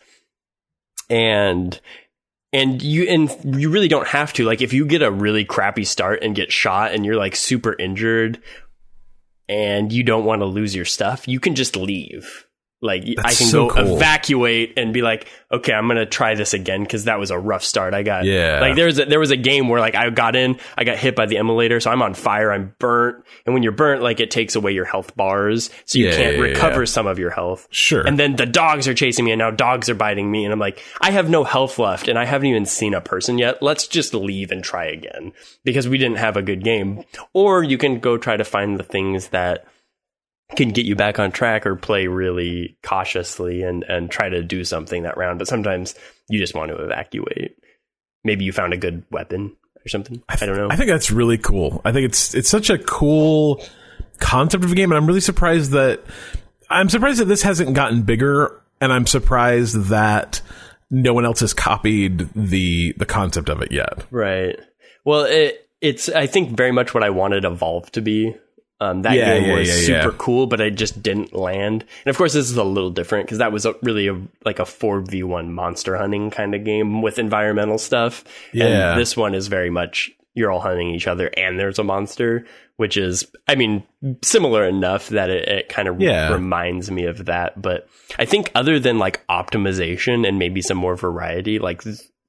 and 1.11 1.81
and 2.53 2.81
you 2.81 3.09
and 3.09 3.61
you 3.61 3.69
really 3.69 3.89
don't 3.89 4.07
have 4.07 4.33
to. 4.35 4.45
Like 4.45 4.63
if 4.63 4.73
you 4.73 4.87
get 4.87 5.03
a 5.03 5.11
really 5.11 5.45
crappy 5.45 5.83
start 5.83 6.23
and 6.23 6.33
get 6.33 6.53
shot, 6.53 6.93
and 6.93 7.05
you're 7.05 7.17
like 7.17 7.35
super 7.35 7.75
injured, 7.77 8.41
and 9.49 9.93
you 9.93 10.05
don't 10.05 10.25
want 10.25 10.43
to 10.43 10.47
lose 10.47 10.77
your 10.77 10.85
stuff, 10.85 11.27
you 11.27 11.41
can 11.41 11.57
just 11.57 11.75
leave 11.75 12.47
Like 12.83 13.05
That's 13.07 13.25
I 13.25 13.35
can 13.35 13.47
so 13.47 13.69
go 13.69 13.75
cool. 13.75 13.97
evacuate 13.97 14.77
and 14.77 14.93
be 14.93 15.03
like, 15.03 15.29
okay, 15.53 15.73
I'm 15.73 15.87
gonna 15.87 16.05
try 16.05 16.35
this 16.35 16.53
again 16.53 16.83
because 16.83 17.05
that 17.05 17.19
was 17.19 17.31
a 17.31 17.39
rough 17.39 17.63
start. 17.63 17.95
I 17.95 18.03
got 18.03 18.25
yeah. 18.25 18.59
Like 18.61 18.75
there 18.75 18.87
was 18.87 18.99
a, 18.99 19.05
there 19.05 19.21
was 19.21 19.31
a 19.31 19.37
game 19.37 19.69
where 19.69 19.79
like 19.79 19.95
I 19.95 20.11
got 20.11 20.35
in, 20.35 20.59
I 20.77 20.83
got 20.83 20.99
hit 20.99 21.15
by 21.15 21.27
the 21.27 21.37
immolator, 21.37 21.81
so 21.81 21.93
I'm 21.93 22.03
on 22.03 22.15
fire, 22.15 22.53
I'm 22.53 22.75
burnt, 22.81 23.25
and 23.47 23.55
when 23.55 23.63
you're 23.63 23.71
burnt, 23.71 24.03
like 24.03 24.19
it 24.19 24.33
takes 24.33 24.57
away 24.57 24.73
your 24.73 24.85
health 24.85 25.15
bars, 25.15 25.71
so 25.85 25.99
you 25.99 26.09
yeah, 26.09 26.17
can't 26.17 26.37
yeah, 26.39 26.43
recover 26.43 26.81
yeah. 26.81 26.87
some 26.87 27.07
of 27.07 27.21
your 27.21 27.31
health. 27.31 27.69
Sure. 27.71 28.05
And 28.05 28.19
then 28.19 28.35
the 28.35 28.47
dogs 28.47 28.89
are 28.89 28.95
chasing 28.95 29.25
me, 29.25 29.31
and 29.31 29.39
now 29.39 29.53
dogs 29.53 29.89
are 29.89 29.95
biting 29.95 30.29
me, 30.29 30.45
and 30.45 30.53
I'm 30.53 30.59
like, 30.59 30.83
I 31.01 31.13
have 31.13 31.31
no 31.31 31.45
health 31.45 31.79
left, 31.79 32.09
and 32.09 32.19
I 32.19 32.25
haven't 32.25 32.49
even 32.49 32.67
seen 32.67 32.95
a 32.95 33.01
person 33.01 33.39
yet. 33.39 33.63
Let's 33.63 33.87
just 33.87 34.13
leave 34.13 34.51
and 34.51 34.65
try 34.65 34.87
again 34.87 35.33
because 35.63 35.89
we 35.89 35.99
didn't 35.99 36.19
have 36.19 36.37
a 36.37 36.43
good 36.43 36.65
game. 36.65 37.05
Or 37.33 37.63
you 37.63 37.79
can 37.79 38.01
go 38.01 38.19
try 38.19 38.37
to 38.37 38.45
find 38.45 38.77
the 38.77 38.83
things 38.83 39.29
that 39.29 39.67
can 40.57 40.71
get 40.71 40.87
you 40.87 40.95
back 40.95 41.19
on 41.19 41.33
track 41.33 41.67
or 41.67 41.77
play 41.77 42.07
really 42.07 42.77
cautiously 42.83 43.63
and 43.63 43.85
and 43.85 44.11
try 44.11 44.29
to 44.29 44.43
do 44.43 44.65
something 44.65 45.03
that 45.03 45.17
round. 45.17 45.39
But 45.39 45.49
sometimes 45.49 45.95
you 46.29 46.39
just 46.39 46.55
want 46.55 46.71
to 46.71 46.77
evacuate. 46.77 47.57
Maybe 48.25 48.45
you 48.45 48.53
found 48.53 48.73
a 48.73 48.77
good 48.77 49.05
weapon 49.11 49.57
or 49.85 49.89
something. 49.89 50.23
I, 50.29 50.37
th- 50.37 50.43
I 50.43 50.47
don't 50.47 50.57
know. 50.57 50.69
I 50.71 50.77
think 50.77 50.89
that's 50.89 51.11
really 51.11 51.39
cool. 51.39 51.81
I 51.85 51.93
think 51.93 52.07
it's 52.07 52.35
it's 52.35 52.49
such 52.49 52.71
a 52.71 52.79
cool 52.79 53.65
concept 54.19 54.65
of 54.65 54.73
a 54.73 54.75
game, 54.75 54.91
and 54.93 54.97
I'm 54.97 55.07
really 55.07 55.21
surprised 55.21 55.73
that 55.73 56.03
I'm 56.71 56.89
surprised 56.89 57.21
that 57.21 57.27
this 57.27 57.43
hasn't 57.43 57.75
gotten 57.75 58.03
bigger, 58.03 58.61
and 58.81 58.93
I'm 58.93 59.07
surprised 59.07 59.89
that 59.89 60.41
no 60.91 61.15
one 61.15 61.25
else 61.25 61.41
has 61.41 61.55
copied 61.55 62.29
the 62.35 62.95
the 62.97 63.07
concept 63.07 63.49
of 63.49 63.63
it 63.63 63.73
yet. 63.73 64.05
Right. 64.11 64.59
Well, 65.05 65.25
it 65.25 65.69
it's 65.81 66.09
I 66.09 66.27
think 66.27 66.57
very 66.57 66.73
much 66.73 66.95
what 66.95 67.03
I 67.03 67.11
wanted 67.11 67.45
Evolve 67.45 67.91
to 67.93 68.01
be 68.01 68.35
um, 68.83 69.03
that 69.03 69.15
yeah, 69.15 69.39
game 69.39 69.49
yeah, 69.49 69.55
was 69.55 69.89
yeah, 69.89 70.03
super 70.03 70.17
cool, 70.17 70.49
but 70.49 70.61
it 70.61 70.75
just 70.75 71.01
didn't 71.03 71.33
land. 71.33 71.85
And 72.05 72.11
of 72.11 72.17
course, 72.17 72.33
this 72.33 72.51
is 72.51 72.57
a 72.57 72.65
little 72.65 72.91
different 72.91 73.27
because 73.27 73.39
that 73.39 73.53
was 73.53 73.65
a, 73.65 73.77
really 73.83 74.09
a, 74.09 74.21
like 74.45 74.59
a 74.59 74.67
four 74.67 75.01
v 75.01 75.23
one 75.23 75.53
monster 75.53 75.97
hunting 75.97 76.31
kind 76.31 76.53
of 76.53 76.65
game 76.65 77.01
with 77.01 77.21
environmental 77.21 77.79
stuff. 77.79 78.25
Yeah, 78.53 78.91
and 78.93 79.01
this 79.01 79.17
one 79.17 79.37
is 79.37 79.47
very 79.47 79.71
much 79.71 80.11
you're 80.35 80.51
all 80.51 80.61
hunting 80.61 80.89
each 80.89 81.07
other 81.07 81.31
and 81.37 81.61
there's 81.61 81.79
a 81.79 81.85
monster, 81.85 82.45
which 82.77 82.97
is, 82.97 83.31
I 83.47 83.55
mean, 83.55 83.85
similar 84.23 84.67
enough 84.67 85.11
that 85.11 85.31
it, 85.31 85.49
it 85.49 85.69
kind 85.69 85.87
of 85.87 85.99
reminds 85.99 86.91
me 86.91 87.05
of 87.05 87.27
that. 87.27 87.61
But 87.61 87.89
I 88.19 88.25
think 88.25 88.51
other 88.55 88.81
than 88.81 88.99
like 88.99 89.25
optimization 89.29 90.27
and 90.27 90.41
maybe 90.41 90.61
some 90.61 90.79
more 90.79 90.97
variety, 90.97 91.61
like 91.61 91.83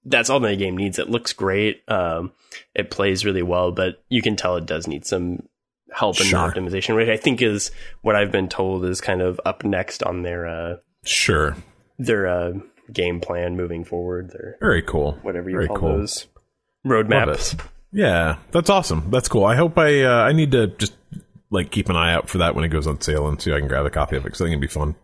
that's 0.06 0.30
all 0.30 0.40
the 0.40 0.56
game 0.56 0.78
needs. 0.78 1.00
It 1.00 1.10
looks 1.10 1.34
great. 1.34 1.82
Um, 1.90 2.32
it 2.76 2.92
plays 2.92 3.26
really 3.26 3.42
well, 3.42 3.72
but 3.72 4.04
you 4.10 4.22
can 4.22 4.36
tell 4.36 4.58
it 4.58 4.68
does 4.68 4.88
need 4.88 5.06
some 5.06 5.48
help 5.94 6.20
in 6.20 6.28
sure. 6.28 6.40
optimization, 6.40 6.96
which 6.96 7.10
I 7.10 7.18
think 7.18 7.42
is 7.42 7.72
what 8.02 8.16
I've 8.16 8.32
been 8.32 8.50
told 8.50 8.86
is 8.86 9.02
kind 9.02 9.22
of 9.22 9.40
up 9.46 9.64
next 9.64 10.04
on 10.04 10.24
their 10.24 10.48
uh, 10.48 10.76
sure 11.06 11.56
their 11.98 12.28
uh, 12.28 12.54
game 12.92 13.20
plan 13.20 13.56
moving 13.56 13.84
forward. 13.84 14.32
Their 14.32 14.58
very 14.60 14.82
cool, 14.82 15.14
whatever 15.22 15.50
you 15.50 15.58
Very 15.58 15.68
call 15.68 15.78
cool. 15.78 15.98
those 15.98 16.28
roadmaps. 16.86 17.60
Yeah, 17.92 18.38
that's 18.52 18.70
awesome. 18.70 19.12
That's 19.12 19.30
cool. 19.30 19.46
I 19.46 19.56
hope 19.56 19.78
I 19.78 20.04
uh, 20.04 20.24
I 20.24 20.32
need 20.32 20.52
to 20.52 20.68
just 20.68 20.94
like 21.50 21.72
keep 21.72 21.90
an 21.90 21.96
eye 21.96 22.14
out 22.14 22.30
for 22.30 22.40
that 22.40 22.56
when 22.56 22.64
it 22.64 22.70
goes 22.70 22.88
on 22.88 23.00
sale 23.00 23.28
and 23.28 23.40
see 23.42 23.52
if 23.52 23.56
I 23.56 23.60
can 23.60 23.68
grab 23.68 23.86
a 23.86 23.92
copy 23.92 24.16
of 24.16 24.24
it 24.24 24.26
because 24.26 24.42
I 24.42 24.46
think 24.46 24.54
it'd 24.54 24.62
be 24.62 24.68
fun. 24.68 24.96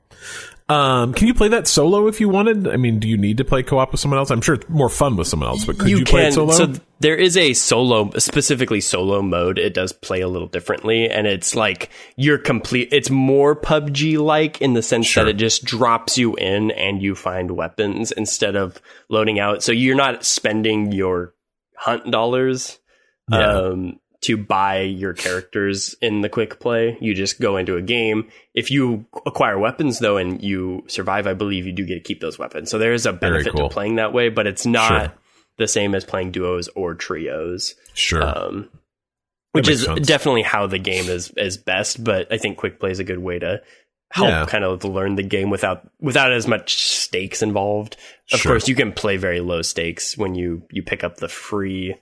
Um, 0.70 1.16
can 1.16 1.26
you 1.26 1.34
play 1.34 1.48
that 1.48 1.68
solo 1.68 2.08
if 2.08 2.22
you 2.22 2.30
wanted? 2.30 2.68
I 2.68 2.78
mean, 2.78 3.00
do 3.00 3.08
you 3.08 3.18
need 3.18 3.38
to 3.38 3.44
play 3.44 3.64
co-op 3.64 3.92
with 3.92 4.00
someone 4.00 4.20
else? 4.20 4.30
I'm 4.30 4.42
sure 4.42 4.54
it's 4.54 4.70
more 4.70 4.88
fun 4.88 5.16
with 5.16 5.28
someone 5.28 5.50
else, 5.50 5.66
but 5.66 5.80
could 5.80 5.90
you, 5.90 6.00
you 6.00 6.06
play 6.06 6.28
it 6.28 6.34
solo? 6.34 6.52
So 6.52 6.74
there 7.00 7.16
is 7.16 7.36
a 7.38 7.54
solo, 7.54 8.12
specifically 8.20 8.80
solo 8.80 9.24
mode. 9.24 9.58
It 9.58 9.74
does 9.74 9.92
play 9.92 10.22
a 10.22 10.28
little 10.28 10.48
differently, 10.48 11.10
and 11.10 11.26
it's 11.26 11.56
like 11.56 11.90
you're 12.18 12.38
complete. 12.38 12.90
It's 12.92 13.10
more 13.10 13.56
PUBG 13.56 14.20
like 14.20 14.62
in 14.62 14.74
the 14.74 14.84
sense 14.84 15.08
sure. 15.08 15.24
that 15.24 15.32
it 15.32 15.38
just 15.38 15.66
drops 15.66 16.20
you 16.20 16.36
in 16.36 16.70
and 16.72 17.02
you 17.02 17.16
find 17.16 17.50
weapons 17.50 18.12
instead 18.12 18.56
of 18.56 18.80
loading 19.10 19.40
out. 19.40 19.64
So 19.64 19.72
you're 19.72 19.96
not 19.96 20.24
spending 20.24 20.92
your 20.92 21.34
hunt 21.76 22.12
dollars. 22.12 22.78
Yeah. 23.32 23.58
Um, 23.58 24.00
to 24.22 24.36
buy 24.36 24.82
your 24.82 25.14
characters 25.14 25.96
in 26.02 26.22
the 26.22 26.30
quick 26.30 26.60
play. 26.60 26.98
You 27.00 27.14
just 27.14 27.40
go 27.40 27.58
into 27.58 27.78
a 27.78 27.82
game. 27.82 28.30
If 28.54 28.70
you 28.70 29.06
acquire 29.26 29.58
weapons 29.58 30.00
though 30.00 30.18
and 30.18 30.44
you 30.44 30.84
survive, 30.88 31.26
I 31.26 31.34
believe 31.34 31.66
you 31.66 31.72
do 31.72 31.86
get 31.86 31.96
to 31.96 32.02
keep 32.02 32.20
those 32.20 32.38
weapons. 32.38 32.70
So 32.70 32.78
there 32.78 32.94
is 32.94 33.06
a 33.06 33.14
benefit 33.14 33.54
cool. 33.54 33.70
to 33.70 33.74
playing 33.74 33.96
that 33.96 34.14
way, 34.14 34.30
but 34.30 34.48
it's 34.48 34.66
not 34.66 34.88
sure. 34.88 35.14
the 35.58 35.68
same 35.68 35.96
as 35.96 36.04
playing 36.04 36.32
duos 36.32 36.68
or 36.70 36.96
trios. 36.96 37.76
Sure. 37.94 38.24
Um, 38.24 38.70
which 39.54 39.70
is 39.70 39.86
sense. 39.86 40.06
definitely 40.06 40.44
how 40.44 40.68
the 40.68 40.80
game 40.80 41.06
is 41.06 41.32
is 41.38 41.58
best, 41.58 42.04
but 42.04 42.32
I 42.32 42.38
think 42.38 42.58
quick 42.58 42.80
play 42.80 42.92
is 42.92 43.00
a 43.00 43.04
good 43.04 43.20
way 43.20 43.40
to 43.40 43.62
help 44.12 44.30
yeah. 44.30 44.46
kind 44.46 44.64
of 44.64 44.84
learn 44.84 45.16
the 45.16 45.24
game 45.24 45.50
without 45.50 45.90
without 46.00 46.32
as 46.32 46.46
much 46.48 46.84
stakes 46.84 47.42
involved. 47.42 47.96
Of 48.32 48.42
sure. 48.42 48.54
course, 48.54 48.68
you 48.68 48.76
can 48.76 48.92
play 48.92 49.18
very 49.18 49.40
low 49.40 49.62
stakes 49.62 50.18
when 50.18 50.36
you 50.36 50.64
you 50.72 50.84
pick 50.84 51.04
up 51.04 51.18
the 51.18 51.30
free 51.30 51.96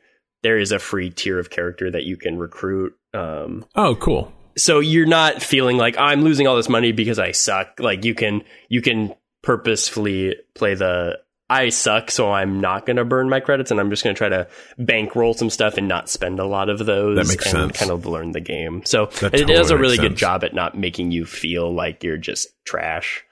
there 0.43 0.57
is 0.57 0.71
a 0.71 0.79
free 0.79 1.09
tier 1.09 1.39
of 1.39 1.49
character 1.49 1.89
that 1.91 2.03
you 2.03 2.17
can 2.17 2.37
recruit. 2.37 2.95
Um, 3.13 3.65
oh, 3.75 3.95
cool. 3.95 4.31
So 4.57 4.79
you're 4.79 5.05
not 5.05 5.41
feeling 5.41 5.77
like 5.77 5.97
I'm 5.97 6.23
losing 6.23 6.47
all 6.47 6.55
this 6.55 6.69
money 6.69 6.91
because 6.91 7.19
I 7.19 7.31
suck. 7.31 7.79
Like 7.79 8.05
you 8.05 8.15
can 8.15 8.43
you 8.69 8.81
can 8.81 9.13
purposefully 9.43 10.35
play 10.55 10.75
the 10.75 11.19
I 11.49 11.69
suck, 11.69 12.11
so 12.11 12.31
I'm 12.31 12.59
not 12.59 12.85
going 12.85 12.97
to 12.97 13.05
burn 13.05 13.29
my 13.29 13.39
credits, 13.39 13.71
and 13.71 13.79
I'm 13.79 13.89
just 13.89 14.03
going 14.03 14.13
to 14.13 14.17
try 14.17 14.29
to 14.29 14.47
bankroll 14.77 15.33
some 15.33 15.49
stuff 15.49 15.77
and 15.77 15.87
not 15.87 16.09
spend 16.09 16.39
a 16.39 16.45
lot 16.45 16.67
of 16.69 16.85
those. 16.85 17.15
That 17.15 17.27
makes 17.27 17.45
and 17.45 17.71
sense. 17.71 17.79
Kind 17.79 17.91
of 17.91 18.05
learn 18.05 18.33
the 18.33 18.41
game. 18.41 18.83
So 18.85 19.05
that 19.05 19.33
it 19.33 19.39
totally 19.39 19.53
does 19.53 19.71
a 19.71 19.77
really 19.77 19.95
sense. 19.95 20.09
good 20.09 20.17
job 20.17 20.43
at 20.43 20.53
not 20.53 20.77
making 20.77 21.11
you 21.11 21.25
feel 21.25 21.73
like 21.73 22.03
you're 22.03 22.17
just 22.17 22.49
trash. 22.65 23.23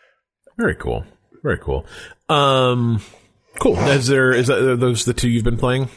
Very 0.57 0.75
cool. 0.75 1.03
Very 1.43 1.57
cool. 1.57 1.85
Um, 2.29 3.01
cool. 3.59 3.77
Is 3.77 4.07
there 4.07 4.31
is 4.31 4.47
that 4.47 4.59
are 4.59 4.75
those 4.77 5.03
the 5.03 5.13
two 5.13 5.29
you've 5.29 5.43
been 5.43 5.57
playing? 5.57 5.89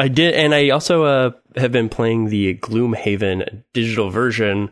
I 0.00 0.08
did, 0.08 0.32
and 0.32 0.54
I 0.54 0.70
also 0.70 1.04
uh, 1.04 1.30
have 1.56 1.72
been 1.72 1.90
playing 1.90 2.30
the 2.30 2.54
Gloomhaven 2.54 3.64
digital 3.74 4.08
version, 4.08 4.70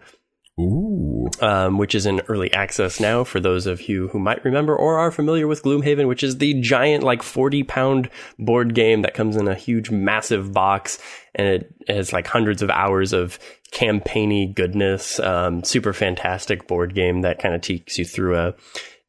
Ooh. 0.58 1.28
Um, 1.40 1.76
which 1.78 1.94
is 1.94 2.06
in 2.06 2.20
early 2.28 2.52
access 2.52 2.98
now 2.98 3.22
for 3.22 3.38
those 3.38 3.66
of 3.66 3.88
you 3.88 4.08
who 4.08 4.18
might 4.18 4.44
remember 4.44 4.74
or 4.74 4.98
are 4.98 5.12
familiar 5.12 5.46
with 5.46 5.62
Gloomhaven, 5.62 6.08
which 6.08 6.24
is 6.24 6.38
the 6.38 6.60
giant, 6.60 7.04
like 7.04 7.22
40 7.22 7.62
pound 7.64 8.10
board 8.38 8.74
game 8.74 9.02
that 9.02 9.14
comes 9.14 9.36
in 9.36 9.46
a 9.46 9.54
huge, 9.54 9.90
massive 9.90 10.52
box 10.52 10.98
and 11.34 11.46
it 11.46 11.74
has 11.86 12.12
like 12.12 12.26
hundreds 12.26 12.62
of 12.62 12.70
hours 12.70 13.12
of 13.12 13.38
campaigny 13.70 14.46
goodness. 14.46 15.20
Um, 15.20 15.62
super 15.62 15.92
fantastic 15.92 16.66
board 16.66 16.94
game 16.94 17.20
that 17.20 17.38
kind 17.38 17.54
of 17.54 17.60
takes 17.60 17.98
you 17.98 18.04
through 18.04 18.36
a 18.36 18.54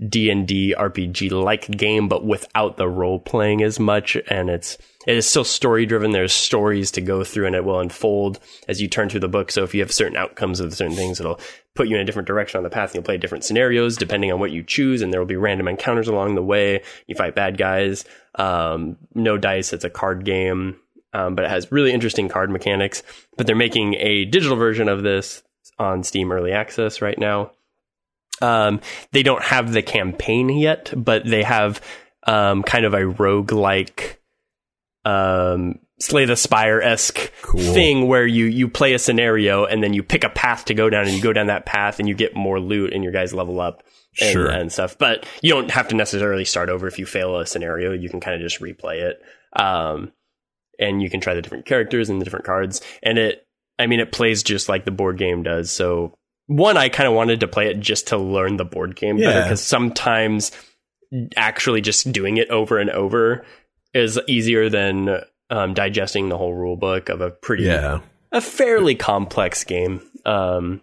D&D 0.08 0.76
RPG 0.78 1.32
like 1.32 1.70
game, 1.72 2.08
but 2.08 2.26
without 2.26 2.78
the 2.78 2.88
role 2.88 3.20
playing 3.20 3.64
as 3.64 3.80
much. 3.80 4.18
And 4.30 4.50
it's, 4.50 4.78
it 5.10 5.18
is 5.18 5.26
still 5.26 5.44
story 5.44 5.88
driven. 5.88 6.12
There's 6.12 6.32
stories 6.32 6.92
to 6.92 7.02
go 7.02 7.24
through 7.24 7.48
and 7.48 7.56
it 7.56 7.66
will 7.66 7.80
unfold 7.80 8.40
as 8.68 8.80
you 8.80 8.88
turn 8.88 9.10
through 9.10 9.22
the 9.22 9.28
book. 9.28 9.50
So 9.50 9.64
if 9.64 9.74
you 9.74 9.82
have 9.82 9.92
certain 9.92 10.16
outcomes 10.16 10.60
of 10.60 10.76
certain 10.76 10.96
things, 10.96 11.20
it'll 11.20 11.40
put 11.74 11.88
you 11.88 11.96
in 11.96 12.02
a 12.04 12.06
different 12.06 12.28
direction 12.28 12.60
on 12.60 12.64
the 12.64 12.70
path. 12.70 12.92
and 12.92 12.98
You'll 12.98 13.06
play 13.06 13.18
different 13.18 13.44
scenarios 13.44 13.98
depending 13.98 14.32
on 14.32 14.40
what 14.40 14.52
you 14.52 14.62
choose. 14.62 15.02
And 15.02 15.12
there 15.12 15.20
will 15.20 15.26
be 15.26 15.36
random 15.36 15.68
encounters 15.68 16.08
along 16.08 16.36
the 16.36 16.44
way. 16.44 16.84
You 17.08 17.16
fight 17.16 17.34
bad 17.34 17.58
guys. 17.58 18.06
Um, 18.36 18.98
no 19.16 19.36
dice. 19.36 19.74
It's 19.74 19.84
a 19.84 19.90
card 19.90 20.26
game. 20.26 20.76
Um, 21.12 21.34
but 21.34 21.44
it 21.44 21.50
has 21.50 21.72
really 21.72 21.92
interesting 21.92 22.30
card 22.30 22.52
mechanics. 22.52 23.02
But 23.36 23.48
they're 23.48 23.56
making 23.56 23.96
a 23.96 24.26
digital 24.26 24.58
version 24.58 24.88
of 24.88 25.02
this 25.02 25.42
on 25.80 26.04
Steam 26.04 26.32
Early 26.32 26.52
Access 26.52 27.02
right 27.02 27.18
now. 27.18 27.50
Um, 28.44 28.80
they 29.12 29.24
don't 29.24 29.44
have 29.44 29.74
the 29.74 29.82
campaign 29.82 30.50
yet, 30.50 30.94
but 30.96 31.26
they 31.26 31.42
have 31.42 31.82
um, 32.28 32.62
kind 32.62 32.86
of 32.86 32.94
a 32.94 33.08
rogue 33.08 33.52
like 33.52 34.19
um, 35.06 35.80
Slay 36.00 36.26
the 36.26 36.36
Spire 36.36 36.82
esque 36.82 37.32
cool. 37.42 37.62
thing 37.74 38.08
where 38.08 38.26
you 38.26 38.46
you 38.46 38.70
play 38.70 38.94
a 38.94 39.00
scenario 39.00 39.66
and 39.66 39.84
then 39.84 39.94
you 39.94 40.02
pick 40.02 40.24
a 40.24 40.30
path 40.30 40.66
to 40.66 40.74
go 40.74 40.90
down 40.90 41.06
and 41.06 41.14
you 41.14 41.22
go 41.22 41.34
down 41.34 41.48
that 41.48 41.66
path 41.66 42.00
and 42.00 42.08
you 42.08 42.16
get 42.16 42.36
more 42.36 42.60
loot 42.60 42.94
and 42.94 43.04
your 43.04 43.12
guys 43.12 43.34
level 43.34 43.60
up 43.60 43.84
and, 44.22 44.32
sure. 44.32 44.48
and 44.48 44.72
stuff. 44.72 44.98
But 44.98 45.26
you 45.42 45.54
don't 45.54 45.72
have 45.72 45.90
to 45.90 45.96
necessarily 45.96 46.46
start 46.46 46.70
over 46.70 46.88
if 46.88 47.00
you 47.00 47.06
fail 47.06 47.38
a 47.38 47.46
scenario. 47.46 47.92
You 47.92 48.10
can 48.10 48.22
kind 48.22 48.36
of 48.36 48.42
just 48.42 48.62
replay 48.62 49.02
it. 49.02 49.22
Um, 49.54 50.14
and 50.80 51.02
you 51.02 51.10
can 51.10 51.20
try 51.20 51.34
the 51.34 51.42
different 51.42 51.66
characters 51.66 52.10
and 52.10 52.22
the 52.22 52.26
different 52.26 52.46
cards. 52.46 52.82
And 53.04 53.18
it, 53.18 53.46
I 53.78 53.88
mean, 53.88 54.00
it 54.00 54.12
plays 54.12 54.44
just 54.44 54.70
like 54.70 54.86
the 54.86 54.92
board 54.92 55.18
game 55.18 55.44
does. 55.44 55.70
So 55.72 56.14
one, 56.48 56.78
I 56.78 56.90
kind 56.90 57.08
of 57.08 57.14
wanted 57.14 57.42
to 57.42 57.48
play 57.48 57.68
it 57.68 57.80
just 57.80 58.08
to 58.08 58.18
learn 58.18 58.58
the 58.58 58.66
board 58.66 58.96
game 58.96 59.18
yeah. 59.18 59.26
better 59.26 59.44
because 59.44 59.62
sometimes 59.62 60.52
actually 61.36 61.82
just 61.82 62.12
doing 62.12 62.38
it 62.38 62.50
over 62.50 62.78
and 62.78 62.90
over 62.90 63.46
is 63.94 64.20
easier 64.28 64.70
than 64.70 65.22
um, 65.50 65.74
digesting 65.74 66.30
the 66.30 66.38
whole 66.38 66.54
rule 66.54 66.78
book 66.78 67.10
of 67.10 67.22
a 67.22 67.32
pretty, 67.32 67.64
yeah. 67.64 68.00
a 68.32 68.42
fairly 68.42 68.96
complex 68.96 69.64
game. 69.64 70.02
Um, 70.26 70.82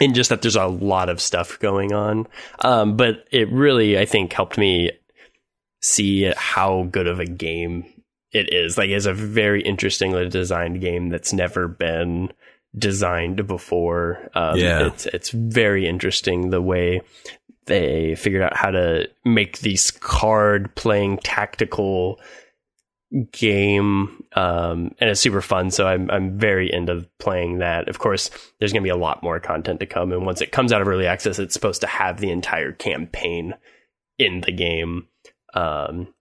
and 0.00 0.14
just 0.14 0.30
that 0.30 0.42
there's 0.42 0.56
a 0.56 0.66
lot 0.66 1.08
of 1.08 1.20
stuff 1.20 1.58
going 1.58 1.92
on. 1.92 2.28
Um, 2.60 2.96
but 2.96 3.24
it 3.32 3.50
really, 3.50 3.98
I 3.98 4.04
think, 4.04 4.32
helped 4.32 4.56
me 4.56 4.92
see 5.82 6.32
how 6.36 6.88
good 6.90 7.06
of 7.06 7.18
a 7.18 7.26
game 7.26 7.84
it 8.32 8.52
is. 8.52 8.78
Like, 8.78 8.90
it's 8.90 9.06
a 9.06 9.14
very 9.14 9.62
interestingly 9.62 10.28
designed 10.28 10.80
game 10.80 11.08
that's 11.08 11.32
never 11.32 11.66
been 11.66 12.32
designed 12.76 13.46
before. 13.46 14.30
Um, 14.34 14.58
yeah, 14.58 14.86
it's 14.86 15.06
it's 15.06 15.30
very 15.30 15.86
interesting 15.86 16.50
the 16.50 16.62
way 16.62 17.00
they 17.68 18.14
figured 18.16 18.42
out 18.42 18.56
how 18.56 18.70
to 18.70 19.08
make 19.24 19.60
these 19.60 19.90
card 19.90 20.74
playing 20.74 21.18
tactical 21.18 22.18
game 23.32 24.24
um, 24.34 24.94
and 24.98 25.08
it's 25.08 25.20
super 25.20 25.40
fun 25.40 25.70
so 25.70 25.86
I'm, 25.86 26.10
I'm 26.10 26.38
very 26.38 26.72
into 26.72 27.06
playing 27.18 27.58
that. 27.58 27.88
Of 27.88 27.98
course 27.98 28.30
there's 28.58 28.72
going 28.72 28.82
to 28.82 28.86
be 28.86 28.90
a 28.90 28.96
lot 28.96 29.22
more 29.22 29.40
content 29.40 29.80
to 29.80 29.86
come 29.86 30.12
and 30.12 30.26
once 30.26 30.40
it 30.40 30.52
comes 30.52 30.72
out 30.72 30.82
of 30.82 30.88
early 30.88 31.06
access 31.06 31.38
it's 31.38 31.54
supposed 31.54 31.80
to 31.82 31.86
have 31.86 32.20
the 32.20 32.30
entire 32.30 32.72
campaign 32.72 33.54
in 34.18 34.40
the 34.40 34.52
game. 34.52 35.06
Um, 35.54 36.12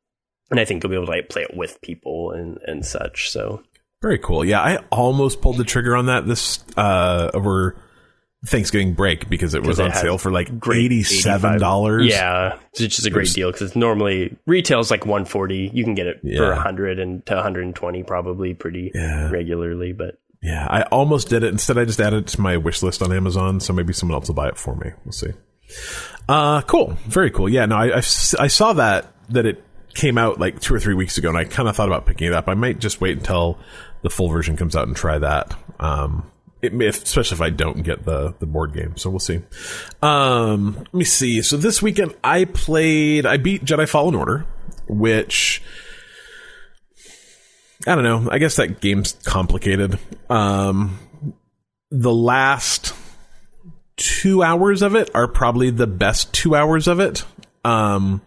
and 0.49 0.59
i 0.59 0.65
think 0.65 0.81
you'll 0.81 0.89
be 0.89 0.95
able 0.95 1.07
to 1.07 1.11
like 1.11 1.29
play 1.29 1.41
it 1.41 1.57
with 1.57 1.81
people 1.81 2.31
and, 2.31 2.59
and 2.65 2.85
such 2.85 3.29
so. 3.29 3.63
Very 4.01 4.19
cool. 4.19 4.45
Yeah 4.45 4.61
i 4.61 4.77
almost 4.91 5.41
pulled 5.41 5.57
the 5.57 5.63
trigger 5.65 5.95
on 5.95 6.05
that 6.05 6.27
this 6.27 6.63
uh, 6.77 7.31
over 7.33 7.75
Thanksgiving 8.45 8.93
break 8.93 9.29
because 9.29 9.55
it 9.55 9.63
was 9.63 9.79
on 9.79 9.91
sale 9.93 10.17
for 10.17 10.31
like 10.31 10.49
eighty 10.71 11.03
seven 11.03 11.59
dollars. 11.59 12.05
Yeah, 12.05 12.57
which 12.79 12.99
is 12.99 13.05
a 13.05 13.09
great 13.09 13.33
deal 13.33 13.51
because 13.51 13.69
it's 13.69 13.75
normally 13.75 14.37
retails 14.45 14.91
like 14.91 15.05
one 15.05 15.25
forty. 15.25 15.71
You 15.73 15.83
can 15.83 15.95
get 15.95 16.05
it 16.05 16.19
yeah. 16.23 16.37
for 16.37 16.53
hundred 16.53 16.99
and 16.99 17.25
to 17.25 17.33
one 17.33 17.43
hundred 17.43 17.65
and 17.65 17.75
twenty 17.75 18.03
probably 18.03 18.53
pretty 18.53 18.91
yeah. 18.93 19.31
regularly. 19.31 19.91
But 19.91 20.19
yeah, 20.41 20.67
I 20.69 20.83
almost 20.83 21.29
did 21.29 21.43
it. 21.43 21.51
Instead, 21.51 21.79
I 21.79 21.85
just 21.85 21.99
added 21.99 22.25
it 22.25 22.27
to 22.27 22.41
my 22.41 22.57
wish 22.57 22.83
list 22.83 23.01
on 23.01 23.11
Amazon. 23.11 23.59
So 23.59 23.73
maybe 23.73 23.91
someone 23.91 24.15
else 24.15 24.27
will 24.27 24.35
buy 24.35 24.49
it 24.49 24.57
for 24.57 24.75
me. 24.75 24.91
We'll 25.03 25.13
see. 25.13 25.31
Uh, 26.29 26.61
cool, 26.61 26.95
very 27.07 27.31
cool. 27.31 27.49
Yeah, 27.49 27.65
no, 27.65 27.75
I 27.75 27.87
I, 27.87 27.97
I 27.97 28.01
saw 28.47 28.73
that 28.73 29.11
that 29.29 29.47
it 29.47 29.63
came 29.95 30.17
out 30.19 30.39
like 30.39 30.59
two 30.61 30.75
or 30.75 30.79
three 30.79 30.93
weeks 30.93 31.17
ago, 31.17 31.29
and 31.29 31.37
I 31.37 31.45
kind 31.45 31.67
of 31.67 31.75
thought 31.75 31.87
about 31.87 32.05
picking 32.05 32.27
it 32.27 32.33
up. 32.33 32.47
I 32.47 32.53
might 32.53 32.77
just 32.79 33.01
wait 33.01 33.17
until 33.17 33.57
the 34.03 34.11
full 34.11 34.29
version 34.29 34.55
comes 34.55 34.75
out 34.75 34.87
and 34.87 34.95
try 34.95 35.17
that. 35.17 35.55
Um, 35.79 36.31
if, 36.73 37.03
especially 37.03 37.35
if 37.35 37.41
I 37.41 37.49
don't 37.49 37.83
get 37.83 38.05
the 38.05 38.33
the 38.39 38.45
board 38.45 38.73
game. 38.73 38.97
So 38.97 39.09
we'll 39.09 39.19
see. 39.19 39.41
Um, 40.01 40.75
let 40.77 40.93
me 40.93 41.03
see. 41.03 41.41
So 41.41 41.57
this 41.57 41.81
weekend 41.81 42.15
I 42.23 42.45
played. 42.45 43.25
I 43.25 43.37
beat 43.37 43.63
Jedi 43.63 43.87
Fallen 43.87 44.15
Order, 44.15 44.45
which 44.87 45.61
I 47.85 47.95
don't 47.95 48.03
know. 48.03 48.29
I 48.31 48.37
guess 48.37 48.55
that 48.57 48.81
game's 48.81 49.13
complicated. 49.23 49.99
Um, 50.29 50.99
the 51.91 52.13
last 52.13 52.93
two 53.95 54.43
hours 54.43 54.81
of 54.81 54.95
it 54.95 55.09
are 55.15 55.27
probably 55.27 55.69
the 55.69 55.87
best 55.87 56.33
two 56.33 56.55
hours 56.55 56.87
of 56.87 56.99
it. 56.99 57.23
Um, 57.63 58.21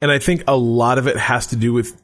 and 0.00 0.10
I 0.10 0.18
think 0.18 0.44
a 0.46 0.56
lot 0.56 0.98
of 0.98 1.06
it 1.06 1.16
has 1.16 1.48
to 1.48 1.56
do 1.56 1.72
with 1.72 2.00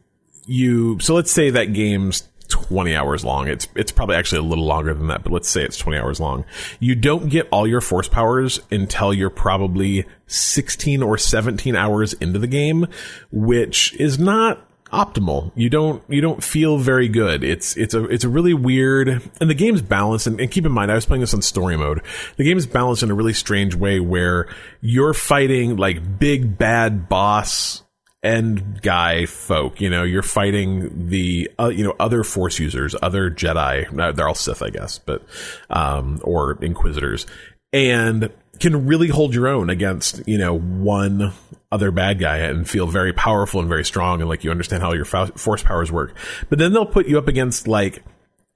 you. 0.46 0.98
So 1.00 1.14
let's 1.14 1.30
say 1.30 1.50
that 1.50 1.72
game's 1.72 2.22
20 2.68 2.94
hours 2.94 3.24
long. 3.24 3.48
It's 3.48 3.68
it's 3.74 3.92
probably 3.92 4.16
actually 4.16 4.38
a 4.38 4.48
little 4.48 4.66
longer 4.66 4.94
than 4.94 5.08
that, 5.08 5.22
but 5.22 5.32
let's 5.32 5.48
say 5.48 5.62
it's 5.62 5.78
20 5.78 5.98
hours 5.98 6.20
long. 6.20 6.44
You 6.78 6.94
don't 6.94 7.28
get 7.28 7.48
all 7.50 7.66
your 7.66 7.80
force 7.80 8.08
powers 8.08 8.60
until 8.70 9.12
you're 9.12 9.30
probably 9.30 10.06
16 10.26 11.02
or 11.02 11.18
17 11.18 11.76
hours 11.76 12.12
into 12.14 12.38
the 12.38 12.46
game, 12.46 12.86
which 13.30 13.94
is 13.94 14.18
not 14.18 14.66
optimal. 14.92 15.52
You 15.54 15.70
don't 15.70 16.02
you 16.08 16.20
don't 16.20 16.42
feel 16.42 16.78
very 16.78 17.08
good. 17.08 17.44
It's 17.44 17.76
it's 17.76 17.94
a 17.94 18.04
it's 18.04 18.24
a 18.24 18.28
really 18.28 18.54
weird 18.54 19.08
and 19.40 19.50
the 19.50 19.54
game's 19.54 19.82
balanced 19.82 20.26
and, 20.26 20.40
and, 20.40 20.50
keep 20.50 20.66
in 20.66 20.72
mind 20.72 20.90
I 20.90 20.96
was 20.96 21.06
playing 21.06 21.20
this 21.20 21.34
on 21.34 21.42
story 21.42 21.76
mode. 21.76 22.02
The 22.36 22.44
game 22.44 22.58
is 22.58 22.66
balanced 22.66 23.02
in 23.02 23.10
a 23.10 23.14
really 23.14 23.32
strange 23.32 23.74
way 23.74 24.00
where 24.00 24.48
you're 24.80 25.14
fighting 25.14 25.76
like 25.76 26.18
big 26.18 26.58
bad 26.58 27.08
boss 27.08 27.82
end 28.22 28.82
guy 28.82 29.26
folk. 29.26 29.80
You 29.80 29.90
know, 29.90 30.02
you're 30.02 30.22
fighting 30.22 31.08
the 31.08 31.50
uh, 31.58 31.68
you 31.68 31.84
know 31.84 31.94
other 31.98 32.22
Force 32.22 32.58
users, 32.58 32.94
other 33.00 33.30
Jedi. 33.30 34.14
They're 34.14 34.28
all 34.28 34.34
Sith, 34.34 34.62
I 34.62 34.70
guess, 34.70 34.98
but 34.98 35.22
um, 35.68 36.20
or 36.22 36.58
Inquisitors, 36.62 37.26
and 37.72 38.30
can 38.58 38.86
really 38.86 39.08
hold 39.08 39.34
your 39.34 39.48
own 39.48 39.70
against 39.70 40.26
you 40.26 40.38
know 40.38 40.58
one 40.58 41.32
other 41.72 41.90
bad 41.90 42.18
guy 42.18 42.38
and 42.38 42.68
feel 42.68 42.86
very 42.86 43.12
powerful 43.12 43.60
and 43.60 43.68
very 43.68 43.84
strong 43.84 44.20
and 44.20 44.28
like 44.28 44.42
you 44.42 44.50
understand 44.50 44.82
how 44.82 44.92
your 44.92 45.04
force 45.04 45.62
powers 45.62 45.90
work. 45.90 46.14
But 46.48 46.58
then 46.58 46.72
they'll 46.72 46.86
put 46.86 47.06
you 47.06 47.16
up 47.16 47.28
against 47.28 47.68
like 47.68 48.02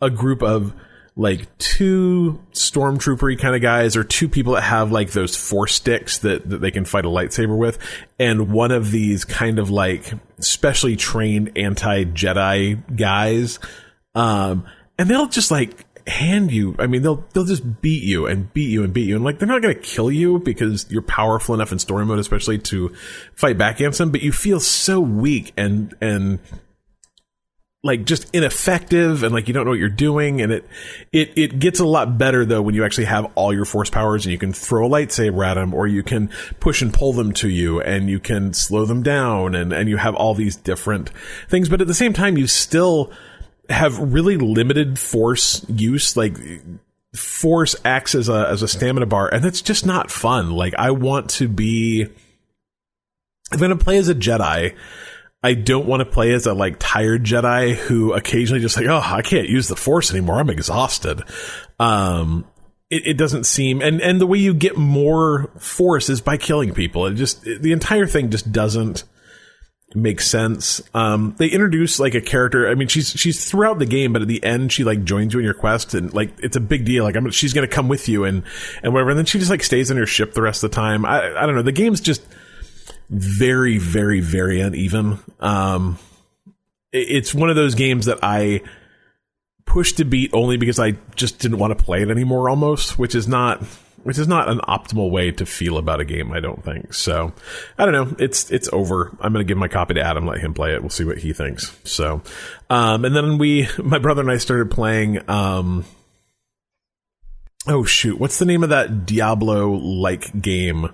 a 0.00 0.10
group 0.10 0.42
of 0.42 0.74
like 1.16 1.56
two 1.58 2.40
stormtroopery 2.52 3.38
kind 3.38 3.54
of 3.54 3.62
guys 3.62 3.96
or 3.96 4.02
two 4.02 4.28
people 4.28 4.54
that 4.54 4.62
have 4.62 4.90
like 4.90 5.12
those 5.12 5.36
force 5.36 5.74
sticks 5.74 6.18
that, 6.18 6.48
that 6.50 6.60
they 6.60 6.72
can 6.72 6.84
fight 6.84 7.04
a 7.04 7.08
lightsaber 7.08 7.56
with. 7.56 7.78
And 8.18 8.50
one 8.50 8.72
of 8.72 8.90
these 8.90 9.24
kind 9.24 9.60
of 9.60 9.70
like 9.70 10.12
specially 10.40 10.96
trained 10.96 11.52
anti-jedi 11.56 12.96
guys 12.96 13.60
um 14.16 14.66
and 14.98 15.08
they'll 15.08 15.28
just 15.28 15.50
like 15.50 15.86
hand 16.06 16.52
you 16.52 16.76
i 16.78 16.86
mean 16.86 17.00
they'll 17.02 17.24
they'll 17.32 17.44
just 17.44 17.80
beat 17.80 18.02
you 18.02 18.26
and 18.26 18.52
beat 18.52 18.68
you 18.68 18.84
and 18.84 18.92
beat 18.92 19.08
you. 19.08 19.16
And 19.16 19.24
like 19.24 19.38
they're 19.38 19.48
not 19.48 19.62
going 19.62 19.74
to 19.74 19.80
kill 19.80 20.10
you 20.10 20.38
because 20.40 20.86
you're 20.90 21.02
powerful 21.02 21.54
enough 21.54 21.72
in 21.72 21.78
story 21.78 22.04
mode 22.04 22.18
especially 22.18 22.58
to 22.58 22.92
fight 23.34 23.56
back 23.56 23.76
against 23.76 23.98
them 23.98 24.10
but 24.10 24.22
you 24.22 24.32
feel 24.32 24.60
so 24.60 25.00
weak 25.00 25.52
and 25.56 25.94
and 26.00 26.40
like 27.84 28.06
just 28.06 28.34
ineffective 28.34 29.22
and 29.22 29.34
like 29.34 29.46
you 29.46 29.52
don't 29.52 29.66
know 29.66 29.70
what 29.70 29.78
you're 29.78 29.90
doing. 29.90 30.40
And 30.40 30.50
it 30.50 30.66
it 31.12 31.32
it 31.36 31.58
gets 31.58 31.80
a 31.80 31.84
lot 31.84 32.16
better 32.16 32.44
though 32.46 32.62
when 32.62 32.74
you 32.74 32.82
actually 32.82 33.04
have 33.04 33.30
all 33.34 33.52
your 33.52 33.66
force 33.66 33.90
powers 33.90 34.24
and 34.24 34.32
you 34.32 34.38
can 34.38 34.54
throw 34.54 34.86
a 34.86 34.88
lightsaber 34.88 35.46
at 35.46 35.54
them 35.54 35.74
or 35.74 35.86
you 35.86 36.02
can 36.02 36.30
push 36.60 36.80
and 36.80 36.92
pull 36.92 37.12
them 37.12 37.32
to 37.34 37.48
you 37.48 37.82
and 37.82 38.08
you 38.08 38.18
can 38.18 38.54
slow 38.54 38.86
them 38.86 39.02
down 39.02 39.54
and 39.54 39.72
and 39.72 39.90
you 39.90 39.98
have 39.98 40.14
all 40.14 40.34
these 40.34 40.56
different 40.56 41.10
things. 41.48 41.68
But 41.68 41.82
at 41.82 41.86
the 41.86 41.94
same 41.94 42.14
time 42.14 42.38
you 42.38 42.46
still 42.46 43.12
have 43.68 43.98
really 43.98 44.38
limited 44.38 44.98
force 44.98 45.64
use. 45.68 46.16
Like 46.16 46.38
force 47.14 47.76
acts 47.84 48.14
as 48.14 48.30
a 48.30 48.48
as 48.48 48.62
a 48.62 48.66
stamina 48.68 49.06
bar 49.06 49.28
and 49.28 49.44
that's 49.44 49.60
just 49.60 49.84
not 49.84 50.10
fun. 50.10 50.50
Like 50.52 50.74
i 50.78 50.90
want 50.90 51.28
to 51.30 51.48
be 51.48 52.06
i'm 53.52 53.58
going 53.58 53.70
to 53.70 53.76
play 53.76 53.98
as 53.98 54.08
a 54.08 54.14
jedi 54.14 54.74
I 55.44 55.52
don't 55.52 55.86
want 55.86 56.00
to 56.00 56.06
play 56.06 56.32
as 56.32 56.46
a 56.46 56.54
like 56.54 56.76
tired 56.78 57.22
Jedi 57.22 57.74
who 57.74 58.14
occasionally 58.14 58.62
just 58.62 58.78
like, 58.78 58.86
oh, 58.86 59.02
I 59.04 59.20
can't 59.20 59.46
use 59.46 59.68
the 59.68 59.76
Force 59.76 60.10
anymore. 60.10 60.40
I'm 60.40 60.48
exhausted. 60.48 61.22
Um, 61.78 62.46
it, 62.88 63.08
it, 63.08 63.18
doesn't 63.18 63.44
seem, 63.44 63.82
and 63.82 64.00
and 64.00 64.18
the 64.18 64.26
way 64.26 64.38
you 64.38 64.54
get 64.54 64.78
more 64.78 65.50
Force 65.58 66.08
is 66.08 66.22
by 66.22 66.38
killing 66.38 66.72
people. 66.72 67.04
It 67.06 67.16
just 67.16 67.46
it, 67.46 67.60
the 67.60 67.72
entire 67.72 68.06
thing 68.06 68.30
just 68.30 68.52
doesn't 68.52 69.04
make 69.94 70.22
sense. 70.22 70.80
Um, 70.94 71.34
they 71.36 71.48
introduce 71.48 72.00
like 72.00 72.14
a 72.14 72.22
character. 72.22 72.66
I 72.66 72.74
mean, 72.74 72.88
she's 72.88 73.10
she's 73.10 73.44
throughout 73.44 73.78
the 73.78 73.86
game, 73.86 74.14
but 74.14 74.22
at 74.22 74.28
the 74.28 74.42
end, 74.42 74.72
she 74.72 74.82
like 74.82 75.04
joins 75.04 75.34
you 75.34 75.40
in 75.40 75.44
your 75.44 75.52
quest, 75.52 75.92
and 75.92 76.10
like 76.14 76.32
it's 76.38 76.56
a 76.56 76.60
big 76.60 76.86
deal. 76.86 77.04
Like 77.04 77.16
I'm, 77.16 77.30
she's 77.30 77.52
gonna 77.52 77.68
come 77.68 77.88
with 77.88 78.08
you 78.08 78.24
and 78.24 78.44
and 78.82 78.94
whatever. 78.94 79.10
And 79.10 79.18
then 79.18 79.26
she 79.26 79.38
just 79.38 79.50
like 79.50 79.62
stays 79.62 79.90
on 79.90 79.98
your 79.98 80.06
ship 80.06 80.32
the 80.32 80.40
rest 80.40 80.64
of 80.64 80.70
the 80.70 80.74
time. 80.74 81.04
I 81.04 81.36
I 81.36 81.44
don't 81.44 81.54
know. 81.54 81.60
The 81.60 81.70
game's 81.70 82.00
just 82.00 82.22
very, 83.08 83.78
very, 83.78 84.20
very 84.20 84.60
uneven. 84.60 85.18
Um, 85.40 85.98
it's 86.92 87.34
one 87.34 87.50
of 87.50 87.56
those 87.56 87.74
games 87.74 88.06
that 88.06 88.18
I 88.22 88.62
pushed 89.64 89.96
to 89.96 90.04
beat 90.04 90.30
only 90.32 90.56
because 90.56 90.78
I 90.78 90.92
just 91.16 91.38
didn't 91.38 91.58
want 91.58 91.76
to 91.76 91.84
play 91.84 92.02
it 92.02 92.10
anymore 92.10 92.48
almost, 92.48 92.98
which 92.98 93.14
is 93.14 93.26
not 93.26 93.62
which 94.04 94.18
is 94.18 94.28
not 94.28 94.50
an 94.50 94.58
optimal 94.58 95.10
way 95.10 95.30
to 95.30 95.46
feel 95.46 95.78
about 95.78 95.98
a 95.98 96.04
game, 96.04 96.30
I 96.30 96.38
don't 96.38 96.62
think. 96.62 96.92
So, 96.92 97.32
I 97.78 97.86
don't 97.86 97.94
know. 97.94 98.16
It's 98.18 98.50
it's 98.50 98.68
over. 98.72 99.16
I'm 99.20 99.32
to 99.32 99.44
give 99.44 99.56
my 99.56 99.68
copy 99.68 99.94
to 99.94 100.02
Adam, 100.02 100.26
let 100.26 100.40
him 100.40 100.54
play 100.54 100.74
it. 100.74 100.82
We'll 100.82 100.90
see 100.90 101.04
what 101.04 101.18
he 101.18 101.32
thinks. 101.32 101.76
So, 101.84 102.22
um, 102.70 103.04
and 103.04 103.16
then 103.16 103.38
we, 103.38 103.66
my 103.82 103.98
brother 103.98 104.20
and 104.20 104.30
I 104.30 104.36
started 104.36 104.70
playing. 104.70 105.28
Um, 105.28 105.84
oh 107.66 107.84
shoot, 107.84 108.20
what's 108.20 108.38
the 108.38 108.44
name 108.44 108.62
of 108.62 108.70
that 108.70 109.06
Diablo 109.06 109.70
like 109.70 110.40
game? 110.40 110.90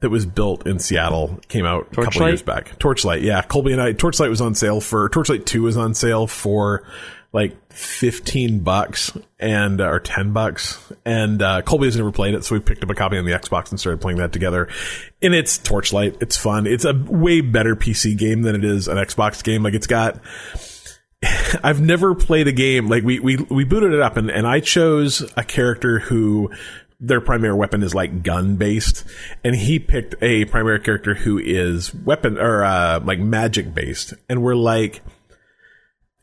That 0.00 0.10
was 0.10 0.26
built 0.26 0.66
in 0.66 0.78
Seattle 0.78 1.40
came 1.48 1.64
out 1.64 1.88
a 1.92 2.04
couple 2.04 2.28
years 2.28 2.42
back. 2.42 2.78
Torchlight, 2.78 3.22
yeah. 3.22 3.42
Colby 3.42 3.72
and 3.72 3.82
I, 3.82 3.92
Torchlight 3.92 4.30
was 4.30 4.40
on 4.40 4.54
sale 4.54 4.80
for, 4.80 5.08
Torchlight 5.08 5.44
2 5.44 5.62
was 5.62 5.76
on 5.76 5.94
sale 5.94 6.26
for 6.26 6.84
like 7.32 7.56
15 7.72 8.60
bucks 8.60 9.12
and, 9.40 9.80
uh, 9.80 9.88
or 9.88 9.98
10 9.98 10.32
bucks. 10.32 10.80
And, 11.04 11.42
uh, 11.42 11.62
Colby 11.62 11.86
has 11.86 11.96
never 11.96 12.12
played 12.12 12.34
it, 12.34 12.44
so 12.44 12.54
we 12.54 12.60
picked 12.60 12.84
up 12.84 12.90
a 12.90 12.94
copy 12.94 13.18
on 13.18 13.24
the 13.24 13.32
Xbox 13.32 13.70
and 13.70 13.80
started 13.80 14.00
playing 14.00 14.18
that 14.18 14.32
together. 14.32 14.68
And 15.20 15.34
it's 15.34 15.58
Torchlight. 15.58 16.18
It's 16.20 16.36
fun. 16.36 16.68
It's 16.68 16.84
a 16.84 16.94
way 16.94 17.40
better 17.40 17.74
PC 17.74 18.16
game 18.16 18.42
than 18.42 18.54
it 18.54 18.64
is 18.64 18.86
an 18.86 18.98
Xbox 18.98 19.42
game. 19.42 19.64
Like 19.64 19.74
it's 19.74 19.88
got, 19.88 20.20
I've 21.64 21.80
never 21.80 22.14
played 22.14 22.46
a 22.46 22.52
game 22.52 22.88
like 22.88 23.02
we 23.02 23.18
we 23.18 23.36
we 23.36 23.64
booted 23.64 23.92
it 23.92 24.00
up 24.00 24.16
and 24.16 24.30
and 24.30 24.46
I 24.46 24.60
chose 24.60 25.28
a 25.36 25.42
character 25.42 25.98
who 25.98 26.50
their 27.00 27.20
primary 27.20 27.54
weapon 27.54 27.82
is 27.82 27.94
like 27.94 28.22
gun 28.22 28.56
based, 28.56 29.04
and 29.44 29.54
he 29.54 29.78
picked 29.78 30.14
a 30.22 30.44
primary 30.46 30.80
character 30.80 31.14
who 31.14 31.38
is 31.38 31.94
weapon 31.94 32.38
or 32.38 32.64
uh, 32.64 33.00
like 33.00 33.18
magic 33.20 33.74
based, 33.74 34.14
and 34.28 34.42
we're 34.42 34.56
like 34.56 35.02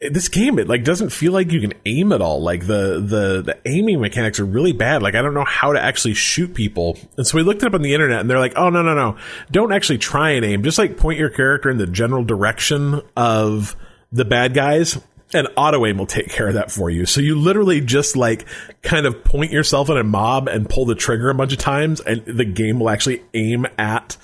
this 0.01 0.27
game 0.27 0.59
it 0.59 0.67
like 0.67 0.83
doesn't 0.83 1.09
feel 1.09 1.31
like 1.31 1.51
you 1.51 1.61
can 1.61 1.73
aim 1.85 2.11
at 2.11 2.21
all. 2.21 2.41
Like 2.41 2.67
the 2.67 2.99
the 2.99 3.41
the 3.41 3.57
aiming 3.65 4.01
mechanics 4.01 4.39
are 4.39 4.45
really 4.45 4.73
bad. 4.73 5.01
Like 5.01 5.15
i 5.15 5.21
don't 5.21 5.33
know 5.33 5.45
how 5.45 5.73
to 5.73 5.81
actually 5.81 6.13
shoot 6.13 6.53
people. 6.53 6.97
And 7.17 7.25
so 7.25 7.37
we 7.37 7.43
looked 7.43 7.63
it 7.63 7.67
up 7.67 7.73
on 7.73 7.81
the 7.81 7.93
internet 7.93 8.19
and 8.19 8.29
they're 8.29 8.39
like 8.39 8.53
oh 8.55 8.69
no 8.69 8.81
no 8.81 8.93
no. 8.93 9.17
Don't 9.51 9.71
actually 9.71 9.97
try 9.97 10.31
and 10.31 10.45
aim. 10.45 10.63
Just 10.63 10.77
like 10.77 10.97
point 10.97 11.19
your 11.19 11.29
character 11.29 11.69
in 11.69 11.77
the 11.77 11.87
general 11.87 12.23
direction 12.23 13.01
of 13.15 13.75
the 14.11 14.25
bad 14.25 14.53
guys 14.53 14.99
and 15.35 15.47
auto 15.55 15.85
aim 15.85 15.97
will 15.97 16.05
take 16.05 16.29
care 16.29 16.47
of 16.47 16.53
that 16.55 16.71
for 16.71 16.89
you. 16.89 17.05
So 17.05 17.21
you 17.21 17.35
literally 17.35 17.81
just 17.81 18.15
like 18.15 18.45
kind 18.81 19.05
of 19.05 19.23
point 19.23 19.51
yourself 19.51 19.89
at 19.89 19.97
a 19.97 20.03
mob 20.03 20.47
and 20.47 20.69
pull 20.69 20.85
the 20.85 20.95
trigger 20.95 21.29
a 21.29 21.35
bunch 21.35 21.53
of 21.53 21.59
times, 21.59 21.99
and 22.01 22.25
the 22.25 22.45
game 22.45 22.79
will 22.79 22.89
actually 22.89 23.23
aim 23.33 23.67
at 23.77 24.17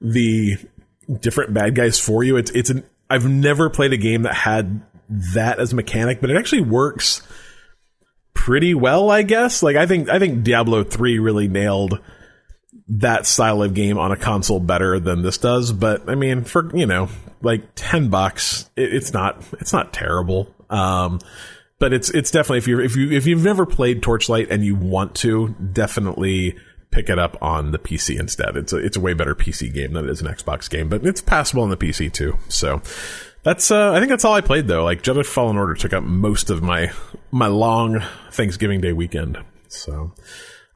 the 0.00 0.56
different 1.20 1.54
bad 1.54 1.74
guys 1.74 1.98
for 1.98 2.24
you. 2.24 2.36
It's 2.36 2.50
it's 2.50 2.70
an 2.70 2.84
I've 3.08 3.28
never 3.28 3.70
played 3.70 3.92
a 3.92 3.98
game 3.98 4.22
that 4.22 4.34
had 4.34 4.82
that 5.34 5.58
as 5.58 5.72
a 5.72 5.76
mechanic, 5.76 6.20
but 6.20 6.30
it 6.30 6.36
actually 6.36 6.62
works 6.62 7.22
pretty 8.32 8.74
well, 8.74 9.10
I 9.10 9.22
guess. 9.22 9.62
Like 9.62 9.76
I 9.76 9.86
think 9.86 10.08
I 10.08 10.18
think 10.18 10.44
Diablo 10.44 10.84
3 10.84 11.18
really 11.18 11.48
nailed 11.48 12.00
that 12.88 13.26
style 13.26 13.62
of 13.62 13.72
game 13.74 13.98
on 13.98 14.12
a 14.12 14.16
console 14.16 14.60
better 14.60 15.00
than 15.00 15.22
this 15.22 15.38
does, 15.38 15.72
but 15.72 16.08
I 16.08 16.14
mean 16.14 16.44
for, 16.44 16.74
you 16.76 16.86
know, 16.86 17.08
like 17.40 17.62
10 17.74 18.08
bucks, 18.08 18.68
it, 18.76 18.92
it's 18.92 19.12
not 19.12 19.42
it's 19.60 19.72
not 19.72 19.92
terrible. 19.92 20.53
Um 20.70 21.20
but 21.78 21.92
it's 21.92 22.10
it's 22.10 22.30
definitely 22.30 22.58
if 22.58 22.68
you 22.68 22.80
if 22.80 22.96
you 22.96 23.10
if 23.10 23.26
you've 23.26 23.44
never 23.44 23.66
played 23.66 24.02
Torchlight 24.02 24.50
and 24.50 24.64
you 24.64 24.74
want 24.74 25.14
to, 25.16 25.54
definitely 25.72 26.56
pick 26.90 27.08
it 27.08 27.18
up 27.18 27.36
on 27.42 27.72
the 27.72 27.78
PC 27.78 28.18
instead. 28.18 28.56
It's 28.56 28.72
a 28.72 28.76
it's 28.78 28.96
a 28.96 29.00
way 29.00 29.12
better 29.12 29.34
PC 29.34 29.72
game 29.74 29.92
than 29.92 30.04
it 30.04 30.10
is 30.10 30.22
an 30.22 30.28
Xbox 30.28 30.70
game, 30.70 30.88
but 30.88 31.04
it's 31.04 31.20
passable 31.20 31.62
on 31.62 31.70
the 31.70 31.76
PC 31.76 32.12
too. 32.12 32.38
So 32.48 32.80
that's 33.42 33.70
uh, 33.70 33.92
I 33.92 33.98
think 33.98 34.08
that's 34.08 34.24
all 34.24 34.34
I 34.34 34.40
played 34.40 34.68
though. 34.68 34.84
Like 34.84 35.02
Jedi 35.02 35.26
Fallen 35.26 35.56
Order 35.56 35.74
took 35.74 35.92
up 35.92 36.04
most 36.04 36.48
of 36.48 36.62
my 36.62 36.92
my 37.30 37.48
long 37.48 38.02
Thanksgiving 38.30 38.80
Day 38.80 38.92
weekend. 38.92 39.38
So, 39.68 40.12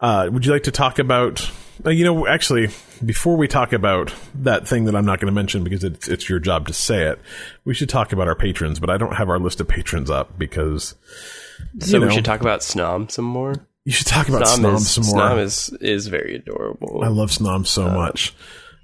uh, 0.01 0.29
would 0.31 0.45
you 0.45 0.53
like 0.53 0.65
to 0.65 0.73
talk 0.73 0.99
about? 0.99 1.51
Uh, 1.87 1.91
you 1.91 2.05
know, 2.05 2.27
actually, 2.27 2.69
before 3.05 3.37
we 3.37 3.49
talk 3.49 3.73
about 3.73 4.13
that 4.35 4.67
thing 4.67 4.85
that 4.85 4.95
I'm 4.95 5.05
not 5.05 5.21
going 5.21 5.33
to 5.33 5.35
mention 5.35 5.65
because 5.65 5.85
it's 5.85 6.09
it's 6.09 6.29
your 6.29 6.39
job 6.39 6.67
to 6.69 6.73
say 6.73 7.05
it, 7.05 7.19
we 7.65 7.75
should 7.75 7.89
talk 7.89 8.13
about 8.13 8.29
our 8.29 8.35
patrons. 8.35 8.81
But 8.81 8.91
I 8.91 8.97
don't 8.97 9.15
have 9.15 9.29
our 9.29 9.39
list 9.39 9.61
of 9.61 9.69
patrons 9.69 10.11
up 10.11 10.39
because. 10.39 10.95
So 11.81 11.99
know, 11.99 12.07
we 12.07 12.13
should 12.13 12.25
talk 12.25 12.41
about 12.41 12.61
Snom 12.61 13.11
some 13.11 13.25
more. 13.25 13.55
You 13.85 13.93
should 13.93 14.07
talk 14.07 14.29
about 14.29 14.43
Snom, 14.43 14.59
Snom 14.59 14.75
is, 14.77 14.91
some 14.91 15.07
more. 15.07 15.21
Snom 15.21 15.39
is 15.39 15.69
is 15.81 16.07
very 16.09 16.37
adorable. 16.37 17.03
I 17.03 17.09
love 17.09 17.31
Snom 17.31 17.67
so 17.67 17.87
uh, 17.87 17.95
much. 17.95 18.35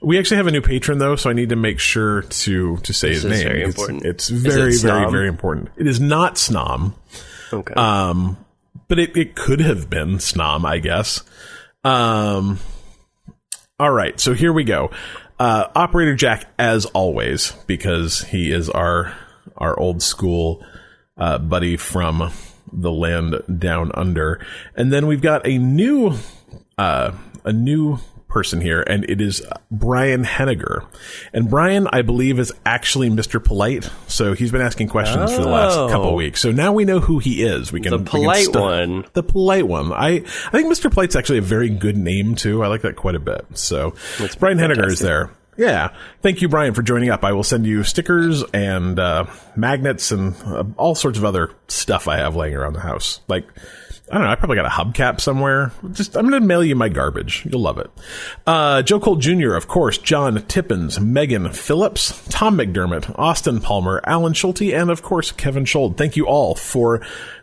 We 0.01 0.19
actually 0.19 0.39
have 0.39 0.47
a 0.47 0.51
new 0.51 0.61
patron 0.61 0.99
though, 0.99 1.17
so 1.17 1.31
I 1.31 1.33
need 1.33 1.51
to 1.51 1.57
make 1.57 1.79
sure 1.79 2.23
to 2.23 2.77
to 2.79 2.93
say 2.93 3.11
his 3.11 3.25
name. 3.25 3.47
Very 3.47 3.63
it's, 3.63 3.75
important. 3.75 4.05
It's 4.05 4.29
very 4.29 4.75
it 4.75 4.81
very 4.81 5.11
very 5.11 5.29
important. 5.29 5.71
It 5.77 5.87
is 5.87 6.01
not 6.01 6.35
Snom. 6.35 6.95
Okay. 7.53 7.75
Um, 7.75 8.37
but 8.89 8.99
it, 8.99 9.17
it 9.17 9.35
could 9.35 9.61
have 9.61 9.89
been 9.89 10.19
Snom, 10.19 10.65
I 10.67 10.79
guess. 10.79 11.23
Um, 11.85 12.59
all 13.79 13.91
right, 13.91 14.19
so 14.21 14.35
here 14.35 14.53
we 14.53 14.63
go. 14.63 14.91
Uh, 15.39 15.67
Operator 15.75 16.15
Jack, 16.15 16.47
as 16.59 16.87
always, 16.87 17.53
because 17.67 18.23
he 18.23 18.53
is 18.53 18.71
our 18.71 19.13
our 19.57 19.79
old 19.79 20.03
school 20.03 20.65
uh, 21.17 21.39
buddy 21.39 21.77
from 21.77 22.33
the 22.73 22.93
land 22.93 23.35
down 23.59 23.91
under, 23.95 24.45
and 24.77 24.93
then 24.93 25.09
we've 25.09 25.21
got 25.21 25.45
a 25.47 25.59
new 25.59 26.15
uh, 26.79 27.13
a 27.45 27.53
new 27.53 27.99
person 28.35 28.61
here, 28.61 28.83
and 28.83 29.09
it 29.09 29.23
is 29.23 29.43
Brian 29.71 30.25
Henniger. 30.25 30.87
And 31.33 31.49
Brian, 31.49 31.89
I 31.91 32.03
believe, 32.03 32.39
is 32.39 32.53
actually 32.67 33.09
Mr. 33.09 33.43
Polite. 33.43 33.89
So 34.09 34.35
he's 34.35 34.51
been 34.51 34.61
asking 34.61 34.89
questions 34.89 35.31
oh. 35.31 35.37
for 35.37 35.43
the 35.43 35.49
last 35.49 35.77
couple 35.91 36.11
of 36.11 36.15
weeks. 36.15 36.43
So 36.43 36.53
now 36.53 36.75
we 36.75 36.85
know 36.85 37.01
who 37.01 37.21
he 37.21 37.43
is. 37.43 37.73
We 37.73 37.81
can 37.81 37.93
the 37.93 38.11
polite 38.11 38.53
can 38.53 38.61
one. 38.61 39.05
The 39.15 39.23
polite 39.23 39.67
one. 39.67 39.93
I 39.93 40.17
I 40.17 40.51
think 40.51 40.67
Mr. 40.67 40.93
Polite's 40.93 41.17
actually 41.17 41.39
a 41.39 41.43
very 41.43 41.71
good 41.71 41.97
name 41.97 42.35
too. 42.35 42.63
I 42.63 42.67
like 42.67 42.83
that 42.83 42.97
quite 42.97 43.15
a 43.15 43.21
bit. 43.21 43.47
So 43.55 43.95
That's 44.19 44.35
Brian. 44.35 44.59
Henniger 44.59 44.89
is 44.89 44.99
there. 44.99 45.31
Yeah. 45.57 45.95
Thank 46.21 46.43
you, 46.43 46.49
Brian, 46.49 46.75
for 46.75 46.83
joining 46.83 47.11
up. 47.11 47.25
I 47.25 47.33
will 47.33 47.45
send 47.45 47.67
you 47.67 47.85
stickers 47.85 48.43
and 48.53 48.99
uh, 48.99 49.27
magnets 49.55 50.11
and 50.11 50.35
uh, 50.45 50.65
all 50.77 50.97
sorts 50.97 51.19
of 51.19 51.25
other 51.25 51.53
stuff 51.69 52.09
I 52.09 52.17
have 52.17 52.35
laying 52.35 52.57
around 52.57 52.73
the 52.73 52.81
house. 52.81 53.21
Like 53.29 53.47
I 54.11 54.19
don't 54.19 54.25
know. 54.25 54.31
I 54.31 54.35
probably 54.35 54.57
got 54.57 54.67
a 54.67 54.69
hubcap 54.69 55.19
somewhere. 55.19 55.73
Just 55.93 56.15
I'm 56.15 56.29
going 56.29 56.41
to 56.41 56.47
mail 56.47 56.63
you 56.63 56.77
my 56.77 56.91
garbage. 56.91 57.47
You'll 57.51 57.63
love 57.63 57.79
it. 57.79 57.91
Uh, 58.47 58.83
Joe 58.83 59.01
Cole 59.01 59.17
Jr., 59.17 59.55
of 59.55 59.67
course, 59.67 59.97
John 59.97 60.43
Tippins, 60.47 61.01
Megan 61.01 61.51
Phillips, 61.53 62.23
Tom 62.29 62.59
McDermott, 62.59 63.19
Austin 63.19 63.61
Palmer, 63.63 64.03
Alan 64.05 64.35
Schulte, 64.35 64.75
and 64.75 64.91
of 64.91 65.03
course 65.03 65.33
Kevin 65.33 65.65
Schold. 65.65 65.97
Thank 65.97 66.17
you 66.17 66.27
all 66.27 66.55
for 66.55 67.01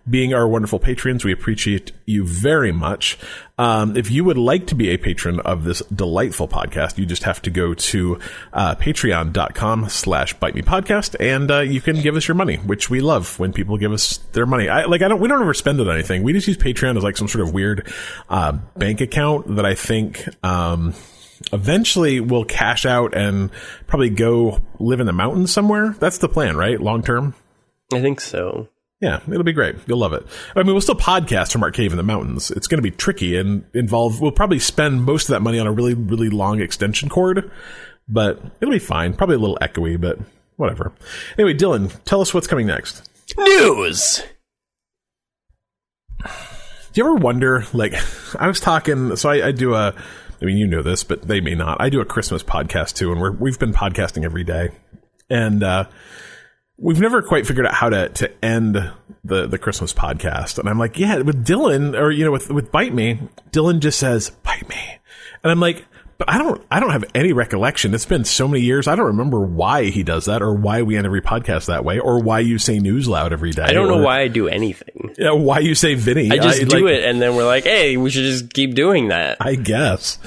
being 0.09 0.33
our 0.33 0.47
wonderful 0.47 0.79
patrons. 0.79 1.23
We 1.23 1.31
appreciate 1.31 1.91
you 2.05 2.25
very 2.25 2.71
much. 2.71 3.17
Um, 3.57 3.95
if 3.95 4.09
you 4.09 4.23
would 4.23 4.37
like 4.37 4.67
to 4.67 4.75
be 4.75 4.89
a 4.89 4.97
patron 4.97 5.39
of 5.41 5.63
this 5.63 5.81
delightful 5.93 6.47
podcast, 6.47 6.97
you 6.97 7.05
just 7.05 7.23
have 7.23 7.41
to 7.43 7.51
go 7.51 7.73
to 7.75 8.19
uh, 8.53 8.75
patreon.com 8.75 9.89
slash 9.89 10.33
bite 10.35 10.55
me 10.55 10.61
podcast 10.61 11.15
and 11.19 11.51
uh, 11.51 11.59
you 11.59 11.81
can 11.81 12.01
give 12.01 12.15
us 12.15 12.27
your 12.27 12.35
money, 12.35 12.55
which 12.57 12.89
we 12.89 13.01
love 13.01 13.37
when 13.39 13.53
people 13.53 13.77
give 13.77 13.91
us 13.91 14.17
their 14.33 14.45
money. 14.45 14.67
I 14.67 14.85
like, 14.85 15.01
I 15.01 15.07
don't, 15.07 15.19
we 15.19 15.27
don't 15.27 15.41
ever 15.41 15.53
spend 15.53 15.79
it 15.79 15.87
on 15.87 15.93
anything. 15.93 16.23
We 16.23 16.33
just 16.33 16.47
use 16.47 16.57
Patreon 16.57 16.97
as 16.97 17.03
like 17.03 17.17
some 17.17 17.27
sort 17.27 17.47
of 17.47 17.53
weird, 17.53 17.91
uh, 18.29 18.53
bank 18.75 19.01
account 19.01 19.55
that 19.55 19.65
I 19.65 19.75
think, 19.75 20.27
um, 20.43 20.95
eventually 21.53 22.19
we'll 22.19 22.45
cash 22.45 22.85
out 22.85 23.15
and 23.15 23.49
probably 23.87 24.09
go 24.09 24.59
live 24.79 24.99
in 24.99 25.05
the 25.05 25.13
mountains 25.13 25.51
somewhere. 25.51 25.95
That's 25.99 26.17
the 26.19 26.29
plan, 26.29 26.55
right? 26.55 26.79
Long 26.79 27.03
term. 27.03 27.35
I 27.93 28.01
think 28.01 28.21
so. 28.21 28.69
Yeah, 29.01 29.19
it'll 29.27 29.43
be 29.43 29.51
great. 29.51 29.75
You'll 29.87 29.97
love 29.97 30.13
it. 30.13 30.25
I 30.55 30.61
mean, 30.61 30.73
we'll 30.73 30.81
still 30.81 30.93
podcast 30.93 31.51
from 31.51 31.63
our 31.63 31.71
cave 31.71 31.89
in 31.91 31.97
the 31.97 32.03
mountains. 32.03 32.51
It's 32.51 32.67
going 32.67 32.77
to 32.77 32.83
be 32.83 32.91
tricky 32.91 33.35
and 33.35 33.65
involve. 33.73 34.21
We'll 34.21 34.31
probably 34.31 34.59
spend 34.59 35.03
most 35.03 35.23
of 35.23 35.29
that 35.33 35.41
money 35.41 35.57
on 35.57 35.65
a 35.65 35.71
really, 35.71 35.95
really 35.95 36.29
long 36.29 36.61
extension 36.61 37.09
cord, 37.09 37.49
but 38.07 38.39
it'll 38.61 38.71
be 38.71 38.77
fine. 38.77 39.15
Probably 39.15 39.37
a 39.37 39.39
little 39.39 39.57
echoey, 39.59 39.99
but 39.99 40.19
whatever. 40.57 40.93
Anyway, 41.39 41.55
Dylan, 41.55 41.91
tell 42.05 42.21
us 42.21 42.31
what's 42.31 42.45
coming 42.45 42.67
next. 42.67 43.09
News. 43.35 44.21
Do 46.23 47.01
you 47.01 47.03
ever 47.03 47.15
wonder? 47.15 47.65
Like, 47.73 47.95
I 48.39 48.47
was 48.47 48.59
talking. 48.59 49.15
So 49.15 49.31
I, 49.31 49.47
I 49.47 49.51
do 49.51 49.73
a. 49.73 49.95
I 50.39 50.45
mean, 50.45 50.57
you 50.57 50.67
know 50.67 50.83
this, 50.83 51.03
but 51.03 51.23
they 51.23 51.41
may 51.41 51.55
not. 51.55 51.81
I 51.81 51.89
do 51.89 52.01
a 52.01 52.05
Christmas 52.05 52.43
podcast 52.43 52.93
too, 52.95 53.11
and 53.11 53.19
we're, 53.19 53.31
we've 53.31 53.57
been 53.57 53.73
podcasting 53.73 54.23
every 54.25 54.43
day, 54.43 54.69
and. 55.27 55.63
uh 55.63 55.85
we've 56.81 56.99
never 56.99 57.21
quite 57.21 57.47
figured 57.47 57.65
out 57.65 57.73
how 57.73 57.89
to 57.89 58.09
to 58.09 58.43
end 58.43 58.91
the 59.23 59.47
the 59.47 59.57
Christmas 59.57 59.93
podcast. 59.93 60.57
And 60.57 60.67
I'm 60.67 60.79
like, 60.79 60.97
yeah, 60.97 61.19
with 61.19 61.45
Dylan 61.45 61.97
or 61.97 62.11
you 62.11 62.25
know 62.25 62.31
with 62.31 62.49
with 62.49 62.71
Bite 62.71 62.93
Me, 62.93 63.19
Dylan 63.51 63.79
just 63.79 63.99
says 63.99 64.31
Bite 64.43 64.67
Me, 64.67 64.97
and 65.43 65.51
I'm 65.51 65.59
like, 65.59 65.85
but 66.17 66.29
I 66.29 66.37
don't 66.37 66.63
I 66.69 66.79
don't 66.79 66.91
have 66.91 67.05
any 67.15 67.33
recollection. 67.33 67.93
It's 67.93 68.05
been 68.05 68.25
so 68.25 68.47
many 68.47 68.63
years. 68.63 68.87
I 68.87 68.95
don't 68.95 69.07
remember 69.07 69.39
why 69.39 69.85
he 69.85 70.03
does 70.03 70.25
that 70.25 70.41
or 70.41 70.53
why 70.53 70.81
we 70.81 70.97
end 70.97 71.05
every 71.05 71.21
podcast 71.21 71.67
that 71.67 71.85
way 71.85 71.99
or 71.99 72.21
why 72.21 72.39
you 72.39 72.57
say 72.57 72.79
news 72.79 73.07
loud 73.07 73.31
every 73.31 73.51
day. 73.51 73.63
I 73.63 73.73
don't 73.73 73.89
or, 73.89 73.97
know 73.97 74.03
why 74.03 74.21
I 74.21 74.27
do 74.27 74.47
anything. 74.47 75.15
Yeah, 75.17 75.31
why 75.31 75.59
you 75.59 75.75
say 75.75 75.93
Vinny. 75.93 76.31
I 76.31 76.37
just 76.37 76.61
I, 76.61 76.65
do 76.65 76.85
like, 76.85 76.95
it 76.95 77.05
and 77.05 77.21
then 77.21 77.35
we're 77.35 77.45
like, 77.45 77.63
hey, 77.63 77.97
we 77.97 78.09
should 78.09 78.23
just 78.23 78.53
keep 78.53 78.75
doing 78.75 79.09
that. 79.09 79.37
I 79.39 79.55
guess 79.55 80.17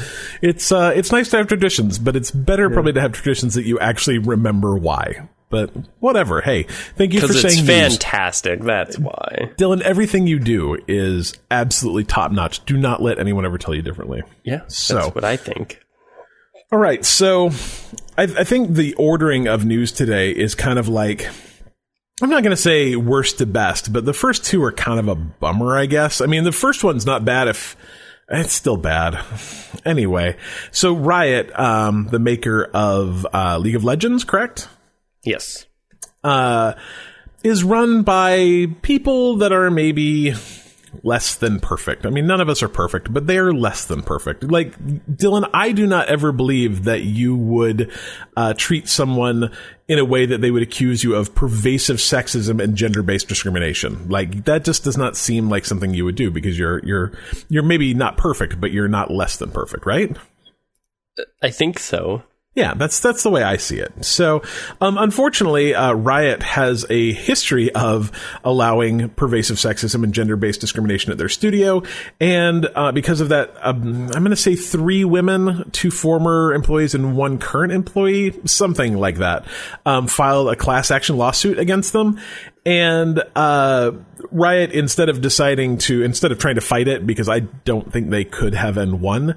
it's 0.40 0.70
uh 0.70 0.92
it's 0.94 1.10
nice 1.10 1.30
to 1.30 1.36
have 1.36 1.48
traditions, 1.48 1.98
but 1.98 2.16
it's 2.16 2.30
better 2.30 2.68
yeah. 2.68 2.74
probably 2.74 2.92
to 2.92 3.00
have 3.00 3.12
traditions 3.12 3.54
that 3.54 3.64
you 3.64 3.78
actually 3.80 4.18
remember 4.18 4.76
why. 4.76 5.28
But 5.54 5.70
whatever. 6.00 6.40
Hey, 6.40 6.64
thank 6.96 7.12
you 7.12 7.20
for 7.20 7.32
saying 7.32 7.60
it's 7.60 8.00
fantastic. 8.00 8.58
News. 8.58 8.66
That's 8.66 8.98
why. 8.98 9.52
Dylan, 9.56 9.82
everything 9.82 10.26
you 10.26 10.40
do 10.40 10.76
is 10.88 11.32
absolutely 11.48 12.02
top 12.02 12.32
notch. 12.32 12.64
Do 12.64 12.76
not 12.76 13.00
let 13.00 13.20
anyone 13.20 13.46
ever 13.46 13.56
tell 13.56 13.72
you 13.72 13.80
differently. 13.80 14.24
Yeah, 14.42 14.62
so, 14.66 14.94
that's 14.94 15.14
what 15.14 15.22
I 15.22 15.36
think. 15.36 15.80
All 16.72 16.80
right, 16.80 17.04
so 17.04 17.50
I, 18.18 18.24
I 18.24 18.42
think 18.42 18.70
the 18.70 18.94
ordering 18.94 19.46
of 19.46 19.64
news 19.64 19.92
today 19.92 20.32
is 20.32 20.56
kind 20.56 20.76
of 20.76 20.88
like 20.88 21.28
I'm 22.20 22.30
not 22.30 22.42
going 22.42 22.50
to 22.50 22.60
say 22.60 22.96
worst 22.96 23.38
to 23.38 23.46
best, 23.46 23.92
but 23.92 24.04
the 24.04 24.12
first 24.12 24.44
two 24.44 24.60
are 24.64 24.72
kind 24.72 24.98
of 24.98 25.06
a 25.06 25.14
bummer, 25.14 25.78
I 25.78 25.86
guess. 25.86 26.20
I 26.20 26.26
mean, 26.26 26.42
the 26.42 26.50
first 26.50 26.82
one's 26.82 27.06
not 27.06 27.24
bad 27.24 27.46
if 27.46 27.76
it's 28.28 28.54
still 28.54 28.76
bad. 28.76 29.24
Anyway, 29.84 30.36
so 30.72 30.94
Riot, 30.94 31.56
um, 31.56 32.08
the 32.10 32.18
maker 32.18 32.64
of 32.74 33.26
uh, 33.32 33.58
League 33.58 33.76
of 33.76 33.84
Legends, 33.84 34.24
correct? 34.24 34.68
Yes. 35.24 35.66
Uh, 36.22 36.74
is 37.42 37.64
run 37.64 38.02
by 38.02 38.66
people 38.82 39.36
that 39.36 39.52
are 39.52 39.70
maybe 39.70 40.34
less 41.02 41.34
than 41.34 41.58
perfect. 41.60 42.06
I 42.06 42.10
mean, 42.10 42.26
none 42.26 42.40
of 42.40 42.48
us 42.48 42.62
are 42.62 42.68
perfect, 42.68 43.12
but 43.12 43.26
they 43.26 43.36
are 43.38 43.52
less 43.52 43.84
than 43.84 44.02
perfect. 44.02 44.44
Like, 44.44 44.78
Dylan, 45.08 45.50
I 45.52 45.72
do 45.72 45.86
not 45.86 46.08
ever 46.08 46.32
believe 46.32 46.84
that 46.84 47.02
you 47.02 47.36
would 47.36 47.90
uh, 48.36 48.54
treat 48.56 48.88
someone 48.88 49.50
in 49.88 49.98
a 49.98 50.04
way 50.04 50.24
that 50.24 50.40
they 50.40 50.50
would 50.50 50.62
accuse 50.62 51.02
you 51.02 51.16
of 51.16 51.34
pervasive 51.34 51.96
sexism 51.96 52.62
and 52.62 52.76
gender-based 52.76 53.28
discrimination. 53.28 54.08
Like, 54.08 54.44
that 54.44 54.64
just 54.64 54.84
does 54.84 54.96
not 54.96 55.16
seem 55.16 55.48
like 55.48 55.64
something 55.64 55.92
you 55.92 56.04
would 56.04 56.16
do 56.16 56.30
because 56.30 56.58
you're, 56.58 56.78
you're, 56.86 57.12
you're 57.48 57.64
maybe 57.64 57.92
not 57.92 58.16
perfect, 58.16 58.60
but 58.60 58.70
you're 58.70 58.88
not 58.88 59.10
less 59.10 59.36
than 59.36 59.50
perfect, 59.50 59.86
right? 59.86 60.16
I 61.42 61.50
think 61.50 61.78
so. 61.78 62.22
Yeah, 62.54 62.74
that's 62.74 63.00
that's 63.00 63.24
the 63.24 63.30
way 63.30 63.42
I 63.42 63.56
see 63.56 63.80
it. 63.80 64.04
So, 64.04 64.42
um, 64.80 64.96
unfortunately, 64.96 65.74
uh, 65.74 65.92
Riot 65.92 66.40
has 66.44 66.86
a 66.88 67.12
history 67.12 67.74
of 67.74 68.12
allowing 68.44 69.08
pervasive 69.10 69.56
sexism 69.56 70.04
and 70.04 70.14
gender-based 70.14 70.60
discrimination 70.60 71.10
at 71.10 71.18
their 71.18 71.28
studio, 71.28 71.82
and 72.20 72.68
uh, 72.76 72.92
because 72.92 73.20
of 73.20 73.30
that, 73.30 73.52
um, 73.60 74.04
I'm 74.12 74.22
going 74.22 74.30
to 74.30 74.36
say 74.36 74.54
three 74.54 75.04
women, 75.04 75.68
two 75.72 75.90
former 75.90 76.54
employees, 76.54 76.94
and 76.94 77.16
one 77.16 77.38
current 77.38 77.72
employee, 77.72 78.38
something 78.44 78.96
like 78.96 79.16
that, 79.16 79.46
um, 79.84 80.06
filed 80.06 80.48
a 80.48 80.54
class 80.54 80.92
action 80.92 81.16
lawsuit 81.16 81.58
against 81.58 81.92
them. 81.92 82.20
And 82.64 83.22
uh, 83.34 83.90
Riot, 84.30 84.70
instead 84.70 85.08
of 85.08 85.20
deciding 85.20 85.78
to, 85.78 86.02
instead 86.02 86.32
of 86.32 86.38
trying 86.38 86.54
to 86.54 86.62
fight 86.62 86.88
it, 86.88 87.06
because 87.06 87.28
I 87.28 87.40
don't 87.40 87.92
think 87.92 88.10
they 88.10 88.24
could 88.24 88.54
have 88.54 88.78
and 88.78 89.00
won, 89.00 89.36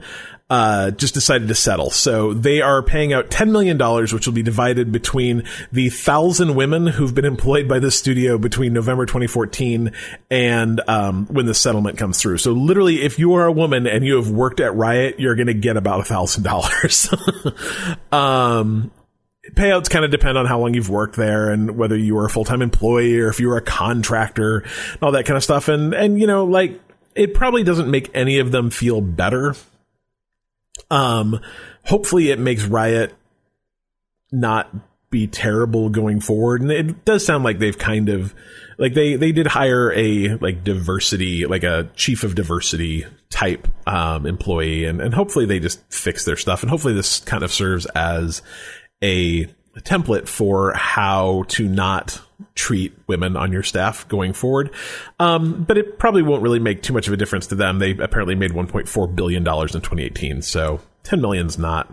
uh, 0.49 0.91
just 0.91 1.13
decided 1.13 1.49
to 1.49 1.55
settle. 1.55 1.89
So 1.89 2.33
they 2.33 2.61
are 2.61 2.81
paying 2.81 3.11
out 3.11 3.29
$10 3.29 3.51
million, 3.51 3.77
which 4.13 4.25
will 4.25 4.33
be 4.33 4.43
divided 4.43 4.93
between 4.93 5.43
the 5.73 5.89
thousand 5.89 6.55
women 6.55 6.87
who've 6.87 7.13
been 7.13 7.25
employed 7.25 7.67
by 7.67 7.79
this 7.79 7.99
studio 7.99 8.37
between 8.37 8.71
November 8.71 9.05
2014 9.05 9.91
and 10.31 10.81
um, 10.87 11.27
when 11.27 11.47
the 11.47 11.53
settlement 11.53 11.97
comes 11.97 12.21
through. 12.21 12.37
So 12.37 12.53
literally, 12.53 13.01
if 13.01 13.19
you 13.19 13.33
are 13.33 13.45
a 13.45 13.51
woman 13.51 13.87
and 13.87 14.05
you 14.05 14.15
have 14.15 14.29
worked 14.29 14.61
at 14.61 14.73
Riot, 14.73 15.19
you're 15.19 15.35
going 15.35 15.47
to 15.47 15.53
get 15.53 15.75
about 15.75 16.05
$1,000. 16.05 17.97
um, 18.13 18.91
payouts 19.51 19.89
kind 19.89 20.05
of 20.05 20.11
depend 20.11 20.37
on 20.37 20.45
how 20.45 20.59
long 20.59 20.73
you've 20.73 20.89
worked 20.89 21.17
there 21.17 21.51
and 21.51 21.77
whether 21.77 21.97
you 21.97 22.15
were 22.15 22.25
a 22.25 22.29
full-time 22.29 22.61
employee 22.61 23.19
or 23.19 23.27
if 23.27 23.41
you 23.41 23.49
were 23.49 23.57
a 23.57 23.61
contractor 23.61 24.59
and 24.59 25.03
all 25.03 25.11
that 25.11 25.25
kind 25.25 25.35
of 25.35 25.43
stuff. 25.43 25.67
And, 25.67 25.93
and, 25.93 26.17
you 26.17 26.27
know, 26.27 26.45
like, 26.45 26.79
it 27.15 27.33
probably 27.33 27.63
doesn't 27.63 27.91
make 27.91 28.09
any 28.13 28.39
of 28.39 28.51
them 28.51 28.69
feel 28.69 29.01
better 29.01 29.53
um, 30.89 31.39
hopefully 31.83 32.31
it 32.31 32.39
makes 32.39 32.65
Riot 32.65 33.13
not 34.31 34.73
be 35.09 35.27
terrible 35.27 35.89
going 35.89 36.19
forward. 36.19 36.61
And 36.61 36.71
it 36.71 37.05
does 37.05 37.25
sound 37.25 37.43
like 37.43 37.59
they've 37.59 37.77
kind 37.77 38.09
of 38.09 38.33
like 38.77 38.93
they 38.93 39.15
they 39.15 39.31
did 39.31 39.47
hire 39.47 39.91
a 39.93 40.35
like 40.35 40.63
diversity 40.63 41.45
like 41.45 41.63
a 41.63 41.89
chief 41.95 42.23
of 42.23 42.35
diversity 42.35 43.05
type 43.29 43.67
um, 43.87 44.25
employee 44.25 44.85
and 44.85 45.01
and 45.01 45.13
hopefully 45.13 45.45
they 45.45 45.59
just 45.59 45.81
fix 45.91 46.25
their 46.25 46.35
stuff 46.35 46.61
and 46.61 46.69
hopefully 46.69 46.93
this 46.93 47.19
kind 47.21 47.43
of 47.43 47.51
serves 47.51 47.85
as 47.87 48.41
a 49.03 49.45
template 49.79 50.27
for 50.27 50.73
how 50.73 51.43
to 51.47 51.67
not 51.67 52.21
treat 52.55 52.93
women 53.07 53.35
on 53.35 53.51
your 53.51 53.63
staff 53.63 54.07
going 54.07 54.33
forward. 54.33 54.71
Um, 55.19 55.63
but 55.63 55.77
it 55.77 55.97
probably 55.99 56.21
won't 56.21 56.41
really 56.43 56.59
make 56.59 56.81
too 56.81 56.93
much 56.93 57.07
of 57.07 57.13
a 57.13 57.17
difference 57.17 57.47
to 57.47 57.55
them. 57.55 57.79
They 57.79 57.91
apparently 57.91 58.35
made 58.35 58.51
1.4 58.51 59.15
billion 59.15 59.43
dollars 59.43 59.75
in 59.75 59.81
2018, 59.81 60.41
so 60.41 60.81
10 61.03 61.21
million's 61.21 61.57
not. 61.57 61.91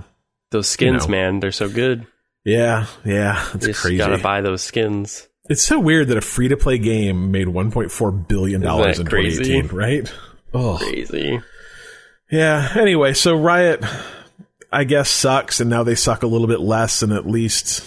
Those 0.51 0.69
skins, 0.69 1.05
you 1.05 1.11
know. 1.11 1.17
man, 1.17 1.41
they're 1.41 1.53
so 1.53 1.69
good. 1.69 2.07
Yeah, 2.45 2.87
yeah, 3.05 3.49
it's 3.55 3.67
you 3.67 3.75
crazy. 3.75 3.97
Gotta 3.97 4.19
buy 4.19 4.41
those 4.43 4.63
skins. 4.63 5.29
It's 5.49 5.63
so 5.63 5.79
weird 5.79 6.09
that 6.09 6.17
a 6.17 6.21
free 6.23 6.49
to 6.49 6.57
play 6.57 6.79
game 6.79 7.31
made 7.31 7.49
1.4 7.49 8.29
billion 8.29 8.61
dollars 8.61 8.99
in 8.99 9.07
crazy? 9.07 9.45
2018, 9.45 9.77
right? 9.77 10.13
Oh, 10.53 10.77
crazy. 10.79 11.41
Yeah. 12.31 12.73
Anyway, 12.77 13.13
so 13.15 13.37
Riot, 13.37 13.85
I 14.73 14.85
guess, 14.85 15.11
sucks, 15.11 15.61
and 15.61 15.69
now 15.69 15.83
they 15.83 15.95
suck 15.95 16.23
a 16.23 16.27
little 16.27 16.47
bit 16.47 16.61
less, 16.61 17.03
and 17.03 17.13
at 17.13 17.27
least 17.27 17.83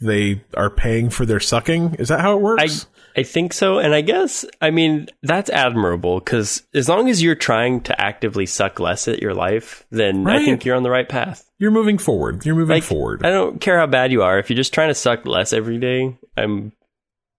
they 0.00 0.42
are 0.54 0.70
paying 0.70 1.10
for 1.10 1.26
their 1.26 1.40
sucking. 1.40 1.96
Is 1.98 2.08
that 2.08 2.20
how 2.20 2.36
it 2.36 2.42
works? 2.42 2.86
I, 3.16 3.20
I 3.20 3.22
think 3.22 3.52
so. 3.52 3.78
And 3.78 3.94
I 3.94 4.02
guess, 4.02 4.44
I 4.60 4.70
mean, 4.70 5.08
that's 5.22 5.50
admirable 5.50 6.18
because 6.18 6.62
as 6.74 6.88
long 6.88 7.08
as 7.08 7.22
you're 7.22 7.34
trying 7.34 7.80
to 7.82 8.00
actively 8.00 8.46
suck 8.46 8.78
less 8.78 9.08
at 9.08 9.22
your 9.22 9.34
life, 9.34 9.86
then 9.90 10.24
right. 10.24 10.42
I 10.42 10.44
think 10.44 10.64
you're 10.64 10.76
on 10.76 10.82
the 10.82 10.90
right 10.90 11.08
path. 11.08 11.50
You're 11.58 11.70
moving 11.70 11.98
forward. 11.98 12.44
You're 12.44 12.54
moving 12.54 12.76
like, 12.76 12.82
forward. 12.82 13.24
I 13.24 13.30
don't 13.30 13.60
care 13.60 13.78
how 13.78 13.86
bad 13.86 14.12
you 14.12 14.22
are. 14.22 14.38
If 14.38 14.50
you're 14.50 14.56
just 14.56 14.74
trying 14.74 14.88
to 14.88 14.94
suck 14.94 15.26
less 15.26 15.52
every 15.52 15.78
day, 15.78 16.16
I'm, 16.36 16.72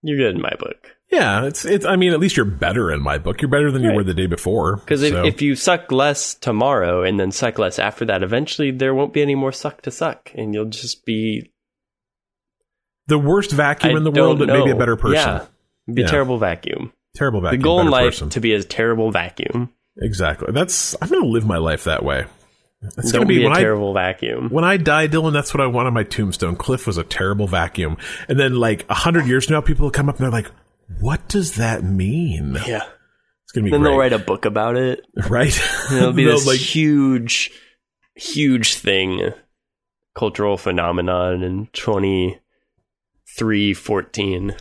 you're 0.01 0.17
good 0.17 0.35
in 0.35 0.41
my 0.41 0.53
book. 0.57 0.95
Yeah, 1.11 1.45
it's 1.45 1.63
it's. 1.63 1.85
I 1.85 1.95
mean, 1.95 2.11
at 2.11 2.19
least 2.19 2.35
you're 2.35 2.45
better 2.45 2.91
in 2.91 3.01
my 3.01 3.17
book. 3.17 3.41
You're 3.41 3.49
better 3.49 3.71
than 3.71 3.83
right. 3.83 3.91
you 3.91 3.95
were 3.95 4.03
the 4.03 4.13
day 4.13 4.25
before. 4.25 4.75
Because 4.75 4.99
so. 4.99 5.23
if, 5.23 5.35
if 5.35 5.41
you 5.41 5.55
suck 5.55 5.89
less 5.89 6.33
tomorrow 6.33 7.03
and 7.03 7.17
then 7.17 7.31
suck 7.31 7.57
less 7.57 7.79
after 7.79 8.03
that, 8.05 8.23
eventually 8.23 8.71
there 8.71 8.93
won't 8.93 9.13
be 9.13 9.21
any 9.21 9.35
more 9.35 9.53
suck 9.53 9.83
to 9.83 9.91
suck, 9.91 10.31
and 10.35 10.53
you'll 10.53 10.65
just 10.65 11.05
be 11.05 11.49
the 13.07 13.17
worst 13.17 13.51
vacuum 13.51 13.93
I 13.93 13.97
in 13.97 14.03
the 14.03 14.11
world, 14.11 14.39
but 14.39 14.47
know. 14.47 14.59
maybe 14.59 14.71
a 14.71 14.75
better 14.75 14.95
person. 14.95 15.15
Yeah. 15.15 15.45
Be 15.93 16.01
yeah. 16.01 16.07
terrible 16.07 16.37
vacuum. 16.37 16.93
Terrible 17.15 17.41
vacuum. 17.41 17.59
The 17.59 17.63
goal 17.63 17.81
in 17.81 17.89
life 17.89 18.13
person. 18.13 18.29
to 18.29 18.39
be 18.39 18.53
a 18.53 18.63
terrible 18.63 19.11
vacuum. 19.11 19.73
Exactly. 19.99 20.51
That's 20.51 20.95
I'm 21.01 21.09
gonna 21.09 21.25
live 21.25 21.45
my 21.45 21.57
life 21.57 21.85
that 21.85 22.03
way. 22.03 22.25
It's 22.81 23.11
going 23.11 23.23
to 23.23 23.27
be, 23.27 23.39
be 23.39 23.45
a 23.45 23.53
terrible 23.55 23.97
I, 23.97 24.11
vacuum. 24.11 24.49
When 24.49 24.63
I 24.63 24.77
die, 24.77 25.07
Dylan, 25.07 25.33
that's 25.33 25.53
what 25.53 25.61
I 25.61 25.67
want 25.67 25.87
on 25.87 25.93
my 25.93 26.03
tombstone. 26.03 26.55
Cliff 26.55 26.85
was 26.85 26.97
a 26.97 27.03
terrible 27.03 27.47
vacuum. 27.47 27.97
And 28.27 28.39
then, 28.39 28.55
like, 28.55 28.85
a 28.89 28.93
hundred 28.93 29.25
years 29.25 29.45
from 29.45 29.55
now, 29.55 29.61
people 29.61 29.85
will 29.85 29.91
come 29.91 30.09
up 30.09 30.17
and 30.17 30.23
they're 30.23 30.31
like, 30.31 30.51
what 30.99 31.27
does 31.27 31.55
that 31.55 31.83
mean? 31.83 32.53
Yeah. 32.67 32.83
It's 33.43 33.51
going 33.51 33.63
to 33.65 33.69
be 33.69 33.71
Then 33.71 33.81
great. 33.81 33.89
they'll 33.89 33.99
write 33.99 34.13
a 34.13 34.19
book 34.19 34.45
about 34.45 34.77
it. 34.77 35.05
Right? 35.29 35.59
It'll 35.91 36.13
be 36.13 36.23
this 36.25 36.45
like, 36.45 36.59
huge, 36.59 37.51
huge 38.15 38.75
thing, 38.75 39.31
cultural 40.15 40.57
phenomenon 40.57 41.41
in 41.41 41.67
20, 41.73 42.39
314. 43.37 44.55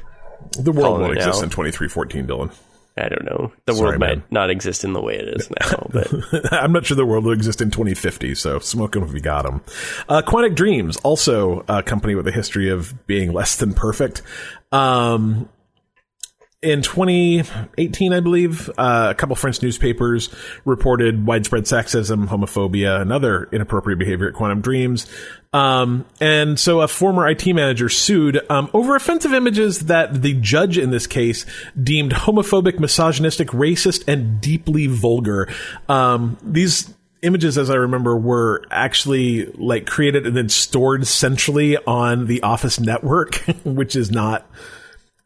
The 0.58 0.72
world 0.72 1.00
won't 1.00 1.16
exist 1.16 1.42
in 1.42 1.50
2314, 1.50 2.26
Dylan. 2.26 2.52
I 2.98 3.10
don't 3.10 3.24
know. 3.24 3.52
The 3.66 3.74
Sorry, 3.74 3.88
world 3.88 4.00
might 4.00 4.08
man. 4.18 4.24
not 4.30 4.48
exist 4.48 4.82
in 4.82 4.94
the 4.94 5.02
way 5.02 5.16
it 5.16 5.28
is 5.28 5.50
now, 5.50 5.86
but 5.92 6.10
I'm 6.52 6.72
not 6.72 6.86
sure 6.86 6.96
the 6.96 7.04
world 7.04 7.24
will 7.24 7.32
exist 7.32 7.60
in 7.60 7.70
2050. 7.70 8.34
So 8.34 8.58
smoke 8.58 8.92
them 8.92 9.02
if 9.02 9.12
you 9.12 9.20
got 9.20 9.44
them. 9.44 9.60
Uh, 10.08 10.22
Quantic 10.22 10.54
Dreams, 10.54 10.96
also 10.98 11.62
a 11.68 11.82
company 11.82 12.14
with 12.14 12.26
a 12.26 12.32
history 12.32 12.70
of 12.70 13.06
being 13.06 13.34
less 13.34 13.56
than 13.56 13.74
perfect. 13.74 14.22
Um, 14.72 15.48
in 16.66 16.82
2018, 16.82 18.12
I 18.12 18.18
believe, 18.18 18.68
uh, 18.70 19.08
a 19.10 19.14
couple 19.14 19.36
French 19.36 19.62
newspapers 19.62 20.34
reported 20.64 21.24
widespread 21.24 21.62
sexism, 21.62 22.26
homophobia, 22.26 23.00
and 23.00 23.12
other 23.12 23.48
inappropriate 23.52 24.00
behavior 24.00 24.26
at 24.26 24.34
Quantic 24.34 24.62
Dreams. 24.62 25.06
Um, 25.52 26.04
and 26.20 26.58
so 26.58 26.80
a 26.80 26.88
former 26.88 27.28
IT 27.28 27.46
manager 27.46 27.88
sued 27.88 28.40
um, 28.50 28.68
over 28.74 28.96
offensive 28.96 29.32
images 29.32 29.86
that 29.86 30.22
the 30.22 30.34
judge 30.34 30.76
in 30.76 30.90
this 30.90 31.06
case 31.06 31.46
deemed 31.80 32.12
homophobic, 32.12 32.80
misogynistic, 32.80 33.48
racist, 33.50 34.02
and 34.08 34.40
deeply 34.40 34.88
vulgar. 34.88 35.48
Um, 35.88 36.36
these 36.42 36.92
images, 37.22 37.58
as 37.58 37.70
I 37.70 37.76
remember, 37.76 38.16
were 38.16 38.64
actually 38.72 39.46
like 39.52 39.86
created 39.86 40.26
and 40.26 40.36
then 40.36 40.48
stored 40.48 41.06
centrally 41.06 41.76
on 41.76 42.26
the 42.26 42.42
Office 42.42 42.80
network, 42.80 43.36
which 43.64 43.94
is 43.94 44.10
not 44.10 44.50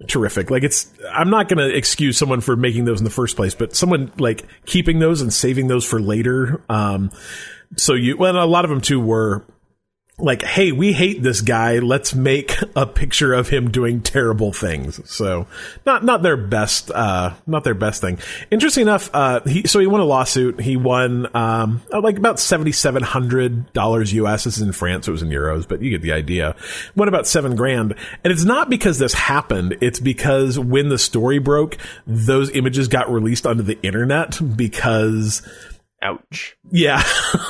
terrific. 0.06 0.50
Like 0.50 0.62
it's, 0.62 0.90
I'm 1.12 1.30
not 1.30 1.48
going 1.48 1.58
to 1.58 1.76
excuse 1.76 2.16
someone 2.18 2.40
for 2.40 2.56
making 2.56 2.84
those 2.84 3.00
in 3.00 3.04
the 3.04 3.10
first 3.10 3.36
place, 3.36 3.54
but 3.54 3.74
someone 3.74 4.12
like 4.18 4.44
keeping 4.66 4.98
those 4.98 5.20
and 5.20 5.32
saving 5.32 5.68
those 5.68 5.84
for 5.84 6.00
later. 6.00 6.62
Um, 6.68 7.10
so 7.76 7.94
you, 7.94 8.16
well, 8.16 8.42
a 8.42 8.46
lot 8.46 8.64
of 8.64 8.70
them 8.70 8.80
too 8.80 9.00
were 9.00 9.44
like, 10.22 10.42
hey, 10.42 10.72
we 10.72 10.92
hate 10.92 11.22
this 11.22 11.40
guy. 11.40 11.78
Let's 11.78 12.14
make 12.14 12.56
a 12.76 12.87
picture 12.87 13.33
of 13.33 13.48
him 13.48 13.70
doing 13.70 14.00
terrible 14.00 14.52
things. 14.52 15.00
So 15.11 15.46
not 15.87 16.04
not 16.04 16.22
their 16.22 16.37
best 16.37 16.90
uh 16.90 17.35
not 17.46 17.64
their 17.64 17.74
best 17.74 18.00
thing. 18.00 18.18
Interesting 18.50 18.83
enough, 18.83 19.11
uh 19.14 19.40
he 19.40 19.66
so 19.66 19.78
he 19.78 19.87
won 19.87 20.00
a 20.00 20.04
lawsuit. 20.04 20.61
He 20.61 20.76
won 20.76 21.35
um 21.35 21.83
like 21.90 22.16
about 22.16 22.38
seventy 22.38 22.72
seven 22.72 23.02
hundred 23.02 23.72
dollars 23.72 24.12
US. 24.12 24.44
This 24.44 24.56
is 24.56 24.62
in 24.62 24.72
France, 24.72 25.06
so 25.06 25.11
it 25.11 25.14
was 25.14 25.22
in 25.22 25.28
euros, 25.28 25.66
but 25.66 25.83
you 25.83 25.90
get 25.90 26.02
the 26.02 26.12
idea. 26.12 26.56
Won 26.96 27.09
about 27.09 27.26
seven 27.26 27.56
grand. 27.56 27.94
And 28.24 28.33
it's 28.33 28.44
not 28.44 28.70
because 28.70 28.98
this 28.98 29.14
happened, 29.14 29.78
it's 29.80 30.00
because 30.00 30.59
when 30.59 30.88
the 30.88 30.98
story 30.98 31.38
broke, 31.38 31.76
those 32.06 32.50
images 32.50 32.88
got 32.88 33.11
released 33.11 33.46
onto 33.46 33.62
the 33.62 33.80
internet 33.83 34.38
because 34.56 35.42
Ouch. 36.02 36.56
Yeah, 36.70 37.02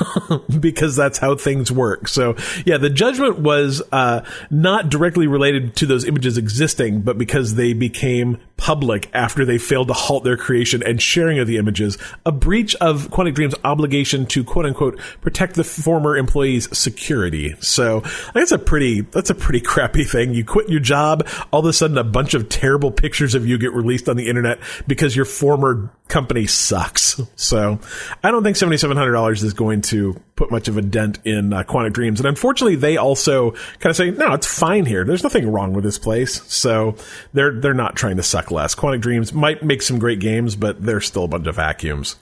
because 0.59 0.95
that's 0.95 1.17
how 1.17 1.35
things 1.35 1.71
work. 1.71 2.09
So, 2.09 2.35
yeah, 2.65 2.77
the 2.77 2.89
judgment 2.89 3.39
was 3.39 3.81
uh, 3.93 4.25
not 4.49 4.89
directly 4.89 5.25
related 5.27 5.75
to 5.77 5.85
those 5.85 6.05
images 6.05 6.37
existing, 6.37 7.01
but 7.01 7.17
because 7.17 7.55
they 7.55 7.71
became 7.71 8.39
public 8.61 9.09
after 9.11 9.43
they 9.43 9.57
failed 9.57 9.87
to 9.87 9.93
halt 9.93 10.23
their 10.23 10.37
creation 10.37 10.83
and 10.83 11.01
sharing 11.01 11.39
of 11.39 11.47
the 11.47 11.57
images, 11.57 11.97
a 12.27 12.31
breach 12.31 12.75
of 12.75 13.09
Quantic 13.09 13.33
Dream's 13.33 13.55
obligation 13.63 14.27
to 14.27 14.43
quote 14.43 14.67
unquote 14.67 14.99
protect 15.19 15.55
the 15.55 15.63
former 15.63 16.15
employee's 16.15 16.69
security. 16.77 17.55
So, 17.59 18.03
that's 18.35 18.51
a 18.51 18.59
pretty 18.59 19.01
that's 19.01 19.31
a 19.31 19.35
pretty 19.35 19.61
crappy 19.61 20.03
thing. 20.03 20.35
You 20.35 20.45
quit 20.45 20.69
your 20.69 20.79
job, 20.79 21.27
all 21.51 21.61
of 21.61 21.65
a 21.65 21.73
sudden, 21.73 21.97
a 21.97 22.03
bunch 22.03 22.35
of 22.35 22.49
terrible 22.49 22.91
pictures 22.91 23.33
of 23.33 23.47
you 23.47 23.57
get 23.57 23.73
released 23.73 24.07
on 24.07 24.15
the 24.15 24.29
internet 24.29 24.59
because 24.87 25.15
your 25.15 25.25
former 25.25 25.91
company 26.07 26.45
sucks. 26.45 27.19
So 27.35 27.79
I 28.23 28.29
don't 28.29 28.43
think 28.43 28.57
$7,700 28.57 29.43
is 29.43 29.53
going 29.53 29.81
to 29.81 30.21
put 30.41 30.49
much 30.49 30.67
of 30.67 30.75
a 30.75 30.81
dent 30.81 31.19
in 31.23 31.53
uh, 31.53 31.61
Quantic 31.61 31.93
Dreams. 31.93 32.19
And 32.19 32.27
unfortunately, 32.27 32.75
they 32.75 32.97
also 32.97 33.51
kind 33.51 33.91
of 33.91 33.95
say, 33.95 34.09
no, 34.09 34.33
it's 34.33 34.47
fine 34.47 34.87
here. 34.87 35.05
There's 35.05 35.21
nothing 35.21 35.51
wrong 35.51 35.73
with 35.73 35.83
this 35.83 35.99
place. 35.99 36.41
So 36.51 36.95
they're, 37.31 37.59
they're 37.59 37.75
not 37.75 37.95
trying 37.95 38.17
to 38.17 38.23
suck 38.23 38.49
less. 38.49 38.73
Quantic 38.73 39.01
Dreams 39.01 39.33
might 39.33 39.61
make 39.61 39.83
some 39.83 39.99
great 39.99 40.19
games, 40.19 40.55
but 40.55 40.81
they're 40.81 40.99
still 40.99 41.25
a 41.25 41.27
bunch 41.27 41.45
of 41.45 41.55
vacuums. 41.55 42.15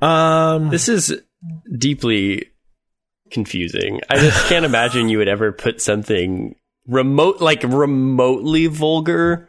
Um, 0.00 0.70
this 0.70 0.88
is 0.88 1.22
deeply 1.78 2.50
confusing. 3.30 4.00
I 4.10 4.16
just 4.16 4.44
can't 4.48 4.64
imagine 4.64 5.08
you 5.08 5.18
would 5.18 5.28
ever 5.28 5.52
put 5.52 5.80
something 5.80 6.56
remote, 6.88 7.40
like 7.40 7.62
remotely 7.62 8.66
vulgar, 8.66 9.48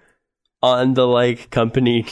on 0.61 0.93
the 0.93 1.05
like 1.05 1.49
company 1.49 2.05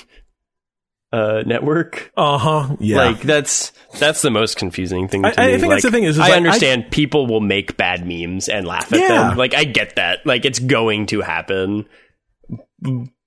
uh, 1.13 1.43
network. 1.45 2.12
Uh 2.15 2.38
huh. 2.38 2.76
Yeah. 2.80 2.97
Like 2.97 3.21
that's 3.21 3.71
that's 4.00 4.21
the 4.21 4.32
most 4.32 4.58
confusing 4.58 5.08
thing. 5.08 5.24
To 5.24 5.28
I- 5.39 5.47
me. 5.47 5.54
I 5.54 5.58
think 5.58 5.63
like, 5.63 5.69
that's 5.71 5.84
the 5.84 5.91
thing 5.91 6.04
is- 6.06 6.15
is 6.15 6.19
I 6.19 6.24
like, 6.24 6.34
I- 6.34 6.38
understand 6.38 6.91
people 6.91 7.28
will 7.28 7.41
make 7.41 7.76
bad 7.78 8.08
memes 8.08 8.47
and 8.50 8.65
laugh 8.65 8.91
at 8.93 9.00
Yeah. 9.00 9.30
them. 9.30 9.38
Like 9.38 9.54
I 9.54 9.63
get 9.65 9.95
that. 9.97 10.26
Like 10.26 10.45
it's 10.45 10.60
going 10.60 11.08
to 11.08 11.21
happen, 11.21 11.86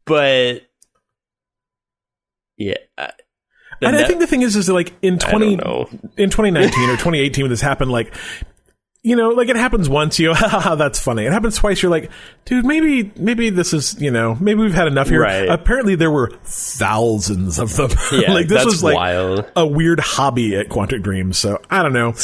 but 0.07 0.62
yeah. 2.57 2.75
uh, 2.97 3.09
and 3.81 3.97
I 3.97 4.05
think 4.05 4.20
the 4.20 4.27
thing 4.27 4.42
is, 4.42 4.57
is 4.57 4.66
that, 4.66 4.73
like 4.73 4.94
in 5.03 5.18
twenty 5.18 5.55
in 5.55 5.59
2019 6.31 6.85
or 6.90 6.92
2018 6.97 7.44
when 7.44 7.51
this 7.51 7.61
happened, 7.61 7.90
like, 7.90 8.14
you 9.04 9.16
know, 9.16 9.28
like 9.28 9.50
it 9.50 9.56
happens 9.56 9.86
once, 9.86 10.18
you, 10.18 10.32
haha, 10.32 10.74
that's 10.76 10.98
funny. 10.98 11.26
It 11.26 11.32
happens 11.32 11.56
twice, 11.56 11.82
you're 11.82 11.90
like, 11.90 12.10
dude, 12.46 12.64
maybe, 12.64 13.12
maybe 13.16 13.50
this 13.50 13.74
is, 13.74 14.00
you 14.00 14.10
know, 14.10 14.34
maybe 14.40 14.60
we've 14.60 14.72
had 14.74 14.88
enough 14.88 15.10
here. 15.10 15.20
Right. 15.20 15.46
Apparently 15.46 15.94
there 15.94 16.10
were 16.10 16.30
thousands 16.44 17.58
of 17.58 17.76
them. 17.76 17.90
Yeah, 18.12 18.32
like 18.32 18.48
this 18.48 18.58
that's 18.58 18.66
was 18.66 18.82
like 18.82 18.96
wild. 18.96 19.50
a 19.56 19.66
weird 19.66 20.00
hobby 20.00 20.56
at 20.56 20.68
Quantic 20.68 21.02
Dreams. 21.02 21.36
So 21.36 21.60
I 21.68 21.82
don't 21.82 21.92
know. 21.92 22.14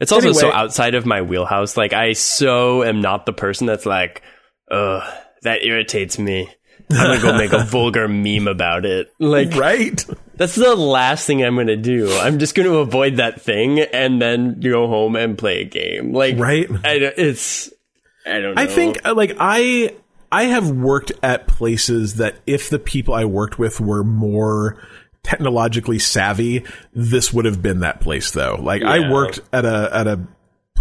It's 0.00 0.12
also 0.12 0.32
so 0.32 0.50
outside 0.50 0.94
of 0.94 1.06
my 1.06 1.22
wheelhouse. 1.22 1.76
Like 1.76 1.92
I 1.92 2.14
so 2.14 2.82
am 2.82 3.00
not 3.00 3.26
the 3.26 3.32
person 3.32 3.66
that's 3.66 3.86
like, 3.86 4.22
ugh, 4.70 5.02
that 5.42 5.62
irritates 5.62 6.18
me. 6.18 6.48
I'm 6.90 7.20
gonna 7.20 7.20
go 7.20 7.36
make 7.36 7.52
a 7.52 7.64
vulgar 7.64 8.08
meme 8.08 8.48
about 8.48 8.84
it. 8.84 9.12
Like 9.18 9.54
right? 9.54 10.04
that's 10.34 10.54
the 10.54 10.74
last 10.74 11.26
thing 11.26 11.44
I'm 11.44 11.56
gonna 11.56 11.76
do. 11.76 12.10
I'm 12.18 12.38
just 12.38 12.54
gonna 12.54 12.74
avoid 12.74 13.16
that 13.16 13.40
thing 13.40 13.80
and 13.80 14.20
then 14.20 14.60
go 14.60 14.86
home 14.86 15.16
and 15.16 15.36
play 15.36 15.62
a 15.62 15.64
game. 15.64 16.12
Like 16.12 16.38
Right. 16.38 16.68
I 16.84 17.12
it's 17.16 17.70
I 18.26 18.40
don't 18.40 18.54
know. 18.54 18.62
I 18.62 18.66
think 18.66 19.04
like 19.04 19.36
I 19.38 19.94
I 20.32 20.44
have 20.44 20.70
worked 20.70 21.12
at 21.22 21.46
places 21.46 22.16
that 22.16 22.36
if 22.46 22.70
the 22.70 22.78
people 22.78 23.14
I 23.14 23.24
worked 23.24 23.58
with 23.58 23.80
were 23.80 24.04
more 24.04 24.80
technologically 25.22 25.98
savvy, 25.98 26.64
this 26.94 27.32
would 27.32 27.44
have 27.44 27.60
been 27.60 27.80
that 27.80 28.00
place 28.00 28.30
though. 28.30 28.58
Like 28.60 28.82
I 28.82 29.10
worked 29.10 29.40
at 29.52 29.64
a 29.64 29.90
at 29.92 30.06
a 30.06 30.20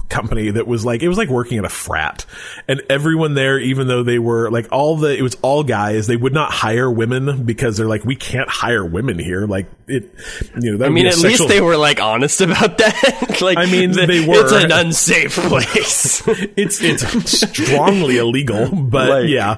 company 0.10 0.50
that 0.52 0.66
was 0.68 0.84
like 0.84 1.02
it 1.04 1.08
was 1.08 1.18
like 1.18 1.30
working 1.30 1.58
at 1.60 1.66
a 1.66 1.70
frat 1.70 2.26
and 2.68 2.82
everyone 2.90 3.36
there 3.36 3.60
even 3.60 3.88
though 3.88 4.02
they 4.04 4.18
were 4.20 4.50
like 4.50 4.68
all 4.72 4.98
the 4.98 5.16
it 5.18 5.22
was 5.22 5.38
all 5.44 5.64
guys 5.64 6.08
they 6.08 6.16
would 6.18 6.34
not 6.34 6.52
hire 6.52 6.90
women 6.90 7.44
because 7.46 7.78
they're 7.78 7.88
like 7.88 8.04
we 8.04 8.16
can't 8.16 8.50
hire 8.50 8.84
women 8.84 9.20
here 9.20 9.46
like 9.46 9.68
it 9.88 10.12
you 10.60 10.72
know 10.72 10.78
that 10.80 10.86
I 10.86 10.90
mean, 10.90 11.06
at 11.06 11.14
sexual- 11.14 11.30
least 11.30 11.48
they 11.48 11.62
were 11.62 11.78
like 11.78 12.00
honest 12.02 12.42
about 12.42 12.78
that. 12.80 13.38
like, 13.42 13.58
I 13.58 13.66
mean, 13.66 13.92
the- 13.92 14.06
they 14.06 14.26
were. 14.26 14.42
It's 14.44 14.52
an 14.52 14.72
unsafe 14.72 15.36
place. 15.48 16.22
it's 16.28 16.82
it's 16.84 17.40
strongly 17.40 18.18
illegal, 18.18 18.70
but 18.72 19.10
Like- 19.10 19.30
yeah. 19.30 19.58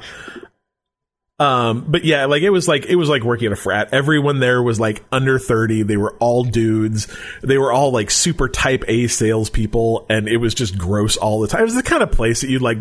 Um, 1.41 1.85
but 1.87 2.05
yeah, 2.05 2.25
like 2.25 2.43
it 2.43 2.51
was 2.51 2.67
like 2.67 2.85
it 2.85 2.95
was 2.95 3.09
like 3.09 3.23
working 3.23 3.47
at 3.47 3.51
a 3.51 3.55
frat. 3.55 3.89
Everyone 3.93 4.39
there 4.39 4.61
was 4.61 4.79
like 4.79 5.03
under 5.11 5.39
thirty. 5.39 5.81
They 5.81 5.97
were 5.97 6.15
all 6.17 6.43
dudes. 6.43 7.07
They 7.41 7.57
were 7.57 7.71
all 7.71 7.89
like 7.91 8.11
super 8.11 8.47
type 8.47 8.83
A 8.87 9.07
salespeople, 9.07 10.05
and 10.07 10.27
it 10.27 10.37
was 10.37 10.53
just 10.53 10.77
gross 10.77 11.17
all 11.17 11.39
the 11.39 11.47
time. 11.47 11.61
It 11.61 11.63
was 11.63 11.73
the 11.73 11.81
kind 11.81 12.03
of 12.03 12.11
place 12.11 12.41
that 12.41 12.51
you'd 12.51 12.61
like 12.61 12.77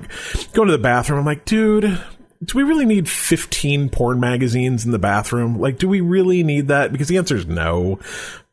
go 0.52 0.62
to 0.62 0.72
the 0.72 0.76
bathroom. 0.76 1.20
I'm 1.20 1.24
like, 1.24 1.46
dude, 1.46 1.84
do 2.44 2.58
we 2.58 2.62
really 2.62 2.84
need 2.84 3.08
fifteen 3.08 3.88
porn 3.88 4.20
magazines 4.20 4.84
in 4.84 4.92
the 4.92 4.98
bathroom? 4.98 5.58
Like, 5.58 5.78
do 5.78 5.88
we 5.88 6.02
really 6.02 6.42
need 6.42 6.68
that? 6.68 6.92
Because 6.92 7.08
the 7.08 7.16
answer 7.16 7.36
is 7.36 7.46
no. 7.46 7.98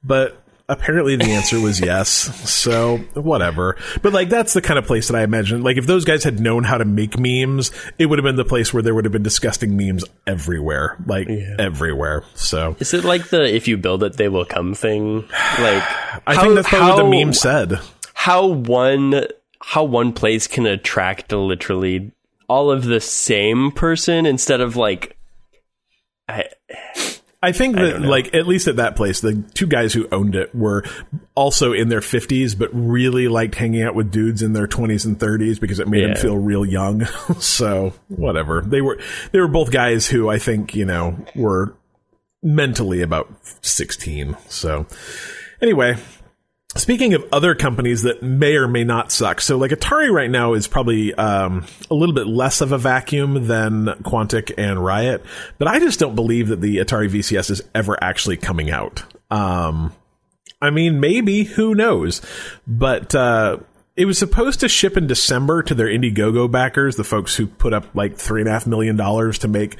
But 0.05 0.41
apparently 0.69 1.15
the 1.15 1.25
answer 1.31 1.59
was 1.59 1.79
yes. 1.79 2.09
So 2.49 2.97
whatever. 3.13 3.77
But 4.01 4.13
like 4.13 4.29
that's 4.29 4.53
the 4.53 4.61
kind 4.61 4.77
of 4.77 4.85
place 4.85 5.07
that 5.07 5.15
I 5.15 5.23
imagine. 5.23 5.63
Like 5.63 5.77
if 5.77 5.85
those 5.85 6.05
guys 6.05 6.23
had 6.23 6.39
known 6.39 6.63
how 6.63 6.77
to 6.77 6.85
make 6.85 7.17
memes, 7.19 7.71
it 7.97 8.07
would 8.07 8.19
have 8.19 8.23
been 8.23 8.35
the 8.35 8.45
place 8.45 8.73
where 8.73 8.83
there 8.83 8.93
would 8.95 9.05
have 9.05 9.11
been 9.11 9.23
disgusting 9.23 9.77
memes 9.77 10.03
everywhere. 10.25 10.97
Like 11.05 11.27
everywhere. 11.29 12.23
So 12.35 12.75
Is 12.79 12.93
it 12.93 13.03
like 13.03 13.29
the 13.29 13.43
if 13.53 13.67
you 13.67 13.77
build 13.77 14.03
it 14.03 14.13
they 14.17 14.29
will 14.29 14.45
come 14.45 14.73
thing? 14.73 15.21
Like 15.59 15.83
I 16.27 16.35
how- 16.35 16.41
think 16.43 16.55
that's 16.55 16.67
probably 16.69 16.87
what 16.89 16.97
how- 16.97 17.03
the 17.03 17.09
meme 17.09 17.33
said. 17.33 17.79
How 18.13 18.45
one 18.47 19.25
how 19.61 19.83
one 19.83 20.13
place 20.13 20.47
can 20.47 20.65
attract 20.65 21.31
literally 21.31 22.11
all 22.49 22.71
of 22.71 22.83
the 22.85 22.99
same 23.01 23.71
person 23.71 24.25
instead 24.25 24.61
of 24.61 24.75
like 24.75 25.17
I, 26.29 26.45
I 27.47 27.53
think 27.53 27.77
that, 27.77 27.91
don't 27.91 28.03
like, 28.03 28.33
at 28.33 28.45
least 28.45 28.67
at 28.67 28.75
that 28.75 28.97
place, 28.97 29.21
the 29.21 29.41
two 29.53 29.67
guys 29.67 29.93
who 29.93 30.05
owned 30.11 30.35
it 30.35 30.53
were 30.53 30.83
also 31.33 31.71
in 31.71 31.87
their 31.87 32.01
50s, 32.01 32.59
but 32.59 32.69
really 32.73 33.29
liked 33.29 33.55
hanging 33.55 33.83
out 33.83 33.95
with 33.95 34.11
dudes 34.11 34.41
in 34.41 34.51
their 34.51 34.67
20s 34.67 35.05
and 35.05 35.17
30s 35.17 35.57
because 35.57 35.79
it 35.79 35.87
made 35.87 36.03
them 36.03 36.17
feel 36.17 36.37
real 36.37 36.65
young. 36.65 37.05
so, 37.39 37.93
whatever. 38.09 38.61
They 38.61 38.81
were, 38.81 38.99
they 39.31 39.39
were 39.39 39.47
both 39.47 39.71
guys 39.71 40.07
who 40.07 40.29
I 40.29 40.39
think, 40.39 40.75
you 40.75 40.83
know, 40.83 41.17
were 41.37 41.73
mentally 42.43 43.01
about 43.01 43.33
16. 43.61 44.35
So, 44.49 44.85
anyway, 45.61 45.95
Speaking 46.77 47.15
of 47.15 47.25
other 47.31 47.55
companies 47.55 48.03
that 48.03 48.21
may 48.21 48.55
or 48.55 48.67
may 48.67 48.83
not 48.83 49.11
suck, 49.11 49.41
so 49.41 49.57
like 49.57 49.71
Atari 49.71 50.11
right 50.11 50.29
now 50.29 50.53
is 50.53 50.67
probably 50.67 51.13
um, 51.15 51.65
a 51.89 51.95
little 51.95 52.13
bit 52.13 52.27
less 52.27 52.61
of 52.61 52.71
a 52.71 52.77
vacuum 52.77 53.47
than 53.47 53.85
Quantic 54.03 54.53
and 54.57 54.83
Riot, 54.83 55.25
but 55.57 55.67
I 55.67 55.79
just 55.79 55.99
don't 55.99 56.15
believe 56.15 56.49
that 56.49 56.61
the 56.61 56.77
Atari 56.77 57.09
VCS 57.09 57.51
is 57.51 57.61
ever 57.73 58.01
actually 58.01 58.37
coming 58.37 58.69
out. 58.69 59.03
Um, 59.31 59.93
I 60.61 60.69
mean, 60.69 60.99
maybe 60.99 61.43
who 61.43 61.75
knows? 61.75 62.21
But 62.67 63.13
uh, 63.15 63.57
it 63.95 64.05
was 64.05 64.19
supposed 64.19 64.59
to 64.59 64.69
ship 64.69 64.95
in 64.95 65.07
December 65.07 65.63
to 65.63 65.73
their 65.73 65.87
Indiegogo 65.87 66.49
backers, 66.49 66.95
the 66.95 67.03
folks 67.03 67.35
who 67.35 67.47
put 67.47 67.73
up 67.73 67.95
like 67.95 68.17
three 68.17 68.41
and 68.41 68.47
a 68.47 68.53
half 68.53 68.67
million 68.67 68.95
dollars 68.95 69.39
to 69.39 69.47
make 69.47 69.77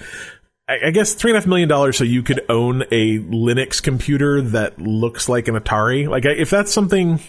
I 0.69 0.91
guess 0.91 1.13
three 1.13 1.32
and 1.32 1.38
a 1.38 1.39
half 1.39 1.47
million 1.47 1.69
dollars 1.69 1.97
so 1.97 2.03
you 2.03 2.23
could 2.23 2.45
own 2.49 2.84
a 2.91 3.19
Linux 3.19 3.82
computer 3.82 4.41
that 4.41 4.80
looks 4.80 5.30
like 5.30 5.47
an 5.47 5.56
Atari. 5.56 6.10
Like 6.10 6.25
if 6.25 6.49
that's 6.49 6.73
something, 6.73 7.21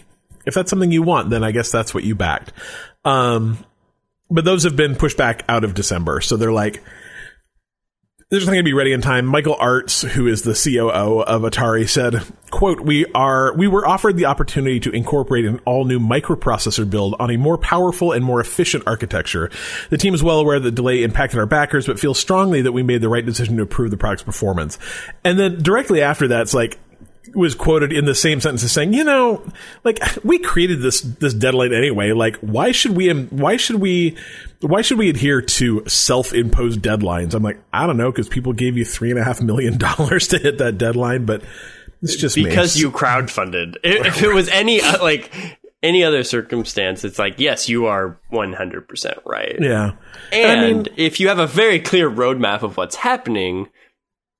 if 0.44 0.54
that's 0.54 0.70
something 0.70 0.90
you 0.90 1.02
want, 1.02 1.30
then 1.30 1.44
I 1.44 1.52
guess 1.52 1.70
that's 1.70 1.94
what 1.94 2.02
you 2.02 2.16
backed. 2.16 2.52
Um, 3.04 3.64
but 4.28 4.44
those 4.44 4.64
have 4.64 4.74
been 4.74 4.96
pushed 4.96 5.16
back 5.16 5.44
out 5.48 5.62
of 5.62 5.74
December, 5.74 6.20
so 6.20 6.36
they're 6.36 6.52
like, 6.52 6.82
they're 8.30 8.38
just 8.38 8.46
not 8.46 8.52
going 8.52 8.64
to 8.64 8.68
be 8.68 8.74
ready 8.74 8.92
in 8.92 9.00
time. 9.00 9.24
Michael 9.24 9.56
Arzt, 9.58 10.02
who 10.02 10.26
is 10.26 10.42
the 10.42 10.52
COO 10.52 11.22
of 11.22 11.42
Atari, 11.42 11.88
said, 11.88 12.22
"quote 12.50 12.80
We 12.80 13.06
are 13.14 13.54
we 13.54 13.66
were 13.68 13.88
offered 13.88 14.18
the 14.18 14.26
opportunity 14.26 14.80
to 14.80 14.90
incorporate 14.90 15.46
an 15.46 15.60
all 15.64 15.86
new 15.86 15.98
microprocessor 15.98 16.88
build 16.88 17.16
on 17.18 17.30
a 17.30 17.38
more 17.38 17.56
powerful 17.56 18.12
and 18.12 18.22
more 18.22 18.38
efficient 18.38 18.84
architecture. 18.86 19.50
The 19.88 19.96
team 19.96 20.12
is 20.12 20.22
well 20.22 20.40
aware 20.40 20.60
that 20.60 20.74
delay 20.74 21.02
impacted 21.04 21.38
our 21.38 21.46
backers, 21.46 21.86
but 21.86 21.98
feels 21.98 22.18
strongly 22.18 22.60
that 22.62 22.72
we 22.72 22.82
made 22.82 23.00
the 23.00 23.08
right 23.08 23.24
decision 23.24 23.56
to 23.56 23.62
improve 23.62 23.90
the 23.90 23.96
product's 23.96 24.24
performance." 24.24 24.78
And 25.24 25.38
then 25.38 25.62
directly 25.62 26.02
after 26.02 26.28
that, 26.28 26.42
it's 26.42 26.54
like 26.54 26.78
was 27.34 27.54
quoted 27.54 27.92
in 27.92 28.04
the 28.04 28.14
same 28.14 28.40
sentence 28.40 28.64
as 28.64 28.72
saying, 28.72 28.94
"You 28.94 29.04
know, 29.04 29.44
like 29.84 30.00
we 30.24 30.38
created 30.38 30.80
this 30.80 31.00
this 31.02 31.34
deadline 31.34 31.72
anyway. 31.72 32.12
Like, 32.12 32.36
why 32.36 32.72
should 32.72 32.96
we? 32.96 33.10
Why 33.10 33.56
should 33.56 33.76
we? 33.76 34.16
Why 34.60 34.82
should 34.82 34.98
we 34.98 35.08
adhere 35.10 35.42
to 35.42 35.82
self 35.86 36.32
imposed 36.32 36.80
deadlines?" 36.80 37.34
I'm 37.34 37.42
like, 37.42 37.60
I 37.72 37.86
don't 37.86 37.96
know, 37.96 38.10
because 38.10 38.28
people 38.28 38.52
gave 38.52 38.76
you 38.76 38.84
three 38.84 39.10
and 39.10 39.18
a 39.18 39.24
half 39.24 39.40
million 39.42 39.78
dollars 39.78 40.28
to 40.28 40.38
hit 40.38 40.58
that 40.58 40.78
deadline, 40.78 41.26
but 41.26 41.42
it's 42.02 42.16
just 42.16 42.36
me. 42.36 42.44
because 42.44 42.78
you 42.78 42.90
crowdfunded. 42.90 43.76
If, 43.82 44.06
if 44.06 44.22
it 44.22 44.32
was 44.32 44.48
any 44.48 44.80
uh, 44.80 45.02
like 45.02 45.32
any 45.82 46.04
other 46.04 46.24
circumstance, 46.24 47.04
it's 47.04 47.18
like 47.18 47.38
yes, 47.38 47.68
you 47.68 47.86
are 47.86 48.18
one 48.30 48.52
hundred 48.52 48.88
percent 48.88 49.18
right. 49.26 49.56
yeah. 49.60 49.92
And 50.32 50.60
I 50.60 50.72
mean- 50.72 50.86
if 50.96 51.20
you 51.20 51.28
have 51.28 51.38
a 51.38 51.46
very 51.46 51.80
clear 51.80 52.10
roadmap 52.10 52.62
of 52.62 52.76
what's 52.76 52.96
happening, 52.96 53.68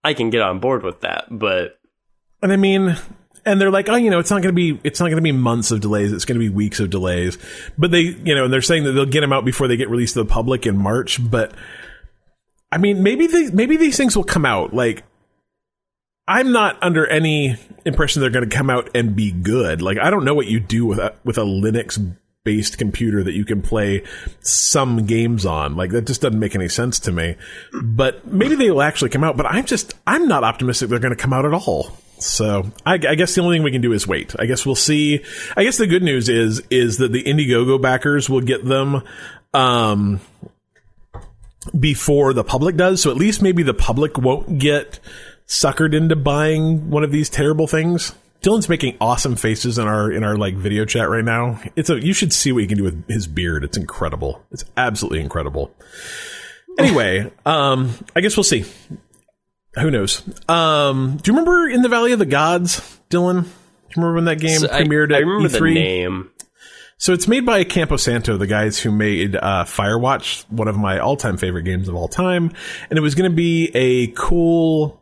I 0.05 0.15
can 0.15 0.31
get 0.31 0.41
on 0.43 0.59
board 0.61 0.83
with 0.83 1.01
that. 1.03 1.27
But 1.31 1.78
And 2.43 2.53
I 2.53 2.57
mean, 2.57 2.97
and 3.45 3.61
they're 3.61 3.71
like, 3.71 3.89
oh, 3.89 3.97
you 3.97 4.11
know, 4.11 4.19
it's 4.19 4.31
not 4.31 4.43
going 4.43 4.55
to 4.55 4.75
be, 4.75 4.81
it's 4.85 5.01
not 5.01 5.07
going 5.07 5.17
to 5.17 5.23
be 5.23 5.33
months 5.33 5.71
of 5.71 5.81
delays. 5.81 6.13
It's 6.13 6.25
going 6.25 6.39
to 6.39 6.45
be 6.45 6.55
weeks 6.55 6.81
of 6.81 6.91
delays. 6.91 7.39
But 7.77 7.91
they, 7.91 8.01
you 8.01 8.35
know, 8.35 8.45
and 8.45 8.53
they're 8.53 8.63
saying 8.63 8.85
that 8.85 8.93
they'll 8.93 9.07
get 9.07 9.23
them 9.23 9.33
out 9.33 9.45
before 9.45 9.69
they 9.69 9.77
get 9.77 9.89
released 9.89 10.15
to 10.15 10.23
the 10.23 10.29
public 10.29 10.67
in 10.67 10.77
March. 10.77 11.19
But 11.31 11.53
I 12.71 12.79
mean, 12.79 13.03
maybe 13.03 13.27
they, 13.27 13.51
maybe 13.51 13.77
these 13.77 13.97
things 13.97 14.17
will 14.17 14.25
come 14.25 14.45
out. 14.45 14.75
Like, 14.75 15.03
I'm 16.27 16.53
not 16.53 16.77
under 16.83 17.07
any 17.07 17.57
impression 17.87 18.21
they're 18.21 18.31
going 18.31 18.49
to 18.49 18.55
come 18.55 18.69
out 18.69 18.91
and 18.95 19.17
be 19.17 19.33
good. 19.33 19.81
Like, 19.81 19.99
I 19.99 20.11
don't 20.11 20.25
know 20.25 20.35
what 20.35 20.47
you 20.47 20.61
do 20.61 20.85
with 20.85 20.99
a, 20.99 21.15
with 21.25 21.39
a 21.39 21.43
Linux 21.43 22.17
based 22.45 22.77
computer 22.77 23.25
that 23.25 23.33
you 23.33 23.47
can 23.47 23.63
play 23.63 24.05
some 24.41 25.07
games 25.07 25.47
on. 25.47 25.75
Like, 25.75 25.91
that 25.93 26.07
just 26.07 26.21
doesn't 26.21 26.39
make 26.39 26.55
any 26.55 26.69
sense 26.69 27.01
to 27.01 27.13
me. 27.13 27.37
But 27.83 28.27
maybe 28.27 28.57
they 28.57 28.71
will 28.71 28.83
actually 28.83 29.09
come 29.09 29.25
out. 29.25 29.39
But 29.39 29.47
I'm 29.47 29.65
just, 29.65 29.95
I'm 30.07 30.29
not 30.29 30.45
optimistic 30.45 30.91
they're 30.91 30.99
going 30.99 31.17
to 31.17 31.23
come 31.23 31.33
out 31.33 31.47
at 31.47 31.55
all. 31.55 31.97
So 32.21 32.71
I, 32.85 32.95
I 32.95 33.15
guess 33.15 33.35
the 33.35 33.43
only 33.43 33.57
thing 33.57 33.63
we 33.63 33.71
can 33.71 33.81
do 33.81 33.93
is 33.93 34.07
wait. 34.07 34.35
I 34.39 34.47
guess 34.47 34.67
we'll 34.67 34.75
see. 34.75 35.25
I 35.57 35.65
guess 35.65 35.77
the 35.77 35.87
good 35.87 36.03
news 36.03 36.29
is 36.29 36.63
is 36.71 36.99
that 36.99 37.13
the 37.13 37.23
Indiegogo 37.23 37.81
backers 37.81 38.29
will 38.29 38.41
get 38.41 38.65
them 38.65 39.03
um, 39.55 40.21
before 41.79 42.33
the 42.33 42.45
public 42.45 42.77
does. 42.77 43.03
So 43.03 43.11
at 43.11 43.17
least 43.17 43.43
maybe 43.43 43.63
the 43.63 43.75
public 43.75 44.19
won't 44.19 44.59
get 44.59 45.01
suckered 45.47 45.95
into 45.95 46.17
buying 46.17 46.91
one 46.91 47.05
of 47.05 47.13
these 47.13 47.31
terrible 47.31 47.67
things. 47.67 48.15
Dylan's 48.43 48.69
making 48.69 48.97
awesome 49.01 49.35
faces 49.35 49.79
in 49.79 49.89
our 49.89 50.13
in 50.13 50.23
our 50.23 50.37
like 50.37 50.55
video 50.55 50.85
chat 50.85 51.09
right 51.09 51.25
now. 51.25 51.61
It's 51.75 51.91
a 51.91 52.05
you 52.05 52.13
should 52.13 52.33
see 52.33 52.53
what 52.53 52.63
he 52.63 52.69
can 52.69 52.79
do 52.79 52.85
with 52.85 53.09
his 53.09 53.27
beard. 53.27 53.65
It's 53.65 53.77
incredible. 53.77 54.45
It's 54.53 54.65
absolutely 54.77 55.21
incredible. 55.21 55.75
Anyway, 56.79 57.33
um, 57.45 57.93
I 58.15 58.21
guess 58.21 58.37
we'll 58.37 58.45
see. 58.45 58.65
Who 59.81 59.91
knows? 59.91 60.23
Um, 60.49 61.19
do 61.23 61.31
you 61.31 61.37
remember 61.37 61.69
in 61.69 61.83
the 61.83 61.89
Valley 61.89 62.13
of 62.13 62.19
the 62.19 62.27
Gods, 62.27 62.81
Dylan? 63.11 63.43
Do 63.43 63.49
you 63.49 64.03
remember 64.03 64.15
when 64.15 64.25
that 64.27 64.41
game 64.41 64.61
so 64.61 64.69
premiered? 64.69 65.13
I, 65.13 65.19
I 65.19 65.21
remember 65.21 65.49
E3? 65.49 65.61
the 65.61 65.75
name. 65.75 66.31
So 67.01 67.13
it's 67.13 67.29
made 67.29 67.47
by 67.47 67.63
Campo 67.63 67.97
Santo, 67.97 68.37
the 68.37 68.49
guys 68.49 68.81
who 68.81 68.91
made 68.91 69.37
uh, 69.37 69.65
Firewatch, 69.65 70.45
one 70.51 70.67
of 70.67 70.77
my 70.77 70.99
all-time 70.99 71.37
favorite 71.37 71.63
games 71.63 71.89
of 71.89 71.95
all 71.95 72.09
time, 72.09 72.51
and 72.91 72.99
it 72.99 73.03
was 73.03 73.15
going 73.15 73.31
to 73.31 73.37
be 73.37 73.71
a 73.73 74.09
cool 74.09 75.01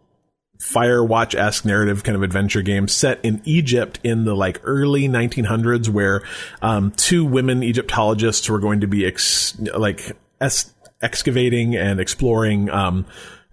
Firewatch-esque 0.58 1.64
narrative 1.64 2.04
kind 2.04 2.14
of 2.14 2.22
adventure 2.22 2.60
game 2.60 2.86
set 2.86 3.18
in 3.24 3.40
Egypt 3.44 3.98
in 4.04 4.24
the 4.26 4.34
like 4.34 4.60
early 4.64 5.08
1900s, 5.08 5.88
where 5.88 6.22
um, 6.60 6.90
two 6.92 7.24
women 7.24 7.62
Egyptologists 7.62 8.50
were 8.50 8.58
going 8.58 8.80
to 8.80 8.86
be 8.86 9.06
ex- 9.06 9.58
like 9.58 10.16
es- 10.38 10.74
excavating 11.00 11.76
and 11.76 11.98
exploring. 11.98 12.68
Um, 12.68 13.06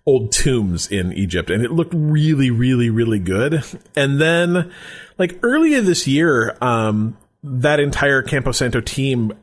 old 0.06 0.32
tombs 0.32 0.92
in 0.92 1.14
Egypt 1.14 1.50
and 1.50 1.64
it 1.64 1.72
looked 1.72 1.94
really, 1.96 2.52
really, 2.52 2.90
really 2.90 3.20
good. 3.20 3.64
And 3.96 4.20
then 4.20 4.72
like 5.18 5.40
earlier 5.44 5.82
this 5.82 6.08
year, 6.08 6.58
um, 6.62 7.18
that 7.44 7.80
entire 7.80 8.22
Campo 8.22 8.52
Santo 8.52 8.82
team 8.82 9.34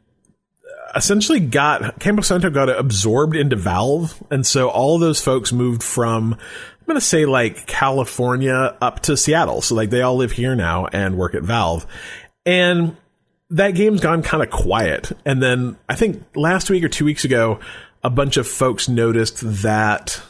essentially 0.95 1.41
got 1.41 2.01
Campo 2.01 2.23
Santo 2.23 2.51
got 2.51 2.69
absorbed 2.69 3.37
into 3.37 3.57
Valve, 3.57 4.23
and 4.31 4.47
so 4.47 4.69
all 4.69 4.99
those 4.99 5.23
folks 5.23 5.53
moved 5.53 5.83
from 5.83 6.35
I'm 6.35 6.87
going 6.87 6.97
to 6.97 7.01
say 7.01 7.27
like 7.27 7.67
California 7.67 8.77
up 8.81 9.01
to 9.03 9.17
Seattle. 9.17 9.63
So 9.63 9.75
like 9.75 9.91
they 9.91 10.03
all 10.03 10.17
live 10.17 10.33
here 10.33 10.57
now 10.57 10.87
and 10.87 11.17
work 11.17 11.35
at 11.35 11.43
Valve, 11.43 11.87
and 12.45 12.97
that 13.51 13.75
game's 13.75 14.01
gone 14.01 14.23
kind 14.23 14.43
of 14.43 14.51
quiet. 14.51 15.13
And 15.25 15.43
then 15.43 15.77
I 15.89 15.95
think 15.95 16.25
last 16.35 16.71
week 16.71 16.85
or 16.85 16.89
two 16.89 17.05
weeks 17.05 17.25
ago, 17.25 17.61
a 18.03 18.11
bunch 18.11 18.37
of 18.37 18.47
folks 18.47 18.89
noticed 18.89 19.41
that 19.63 20.23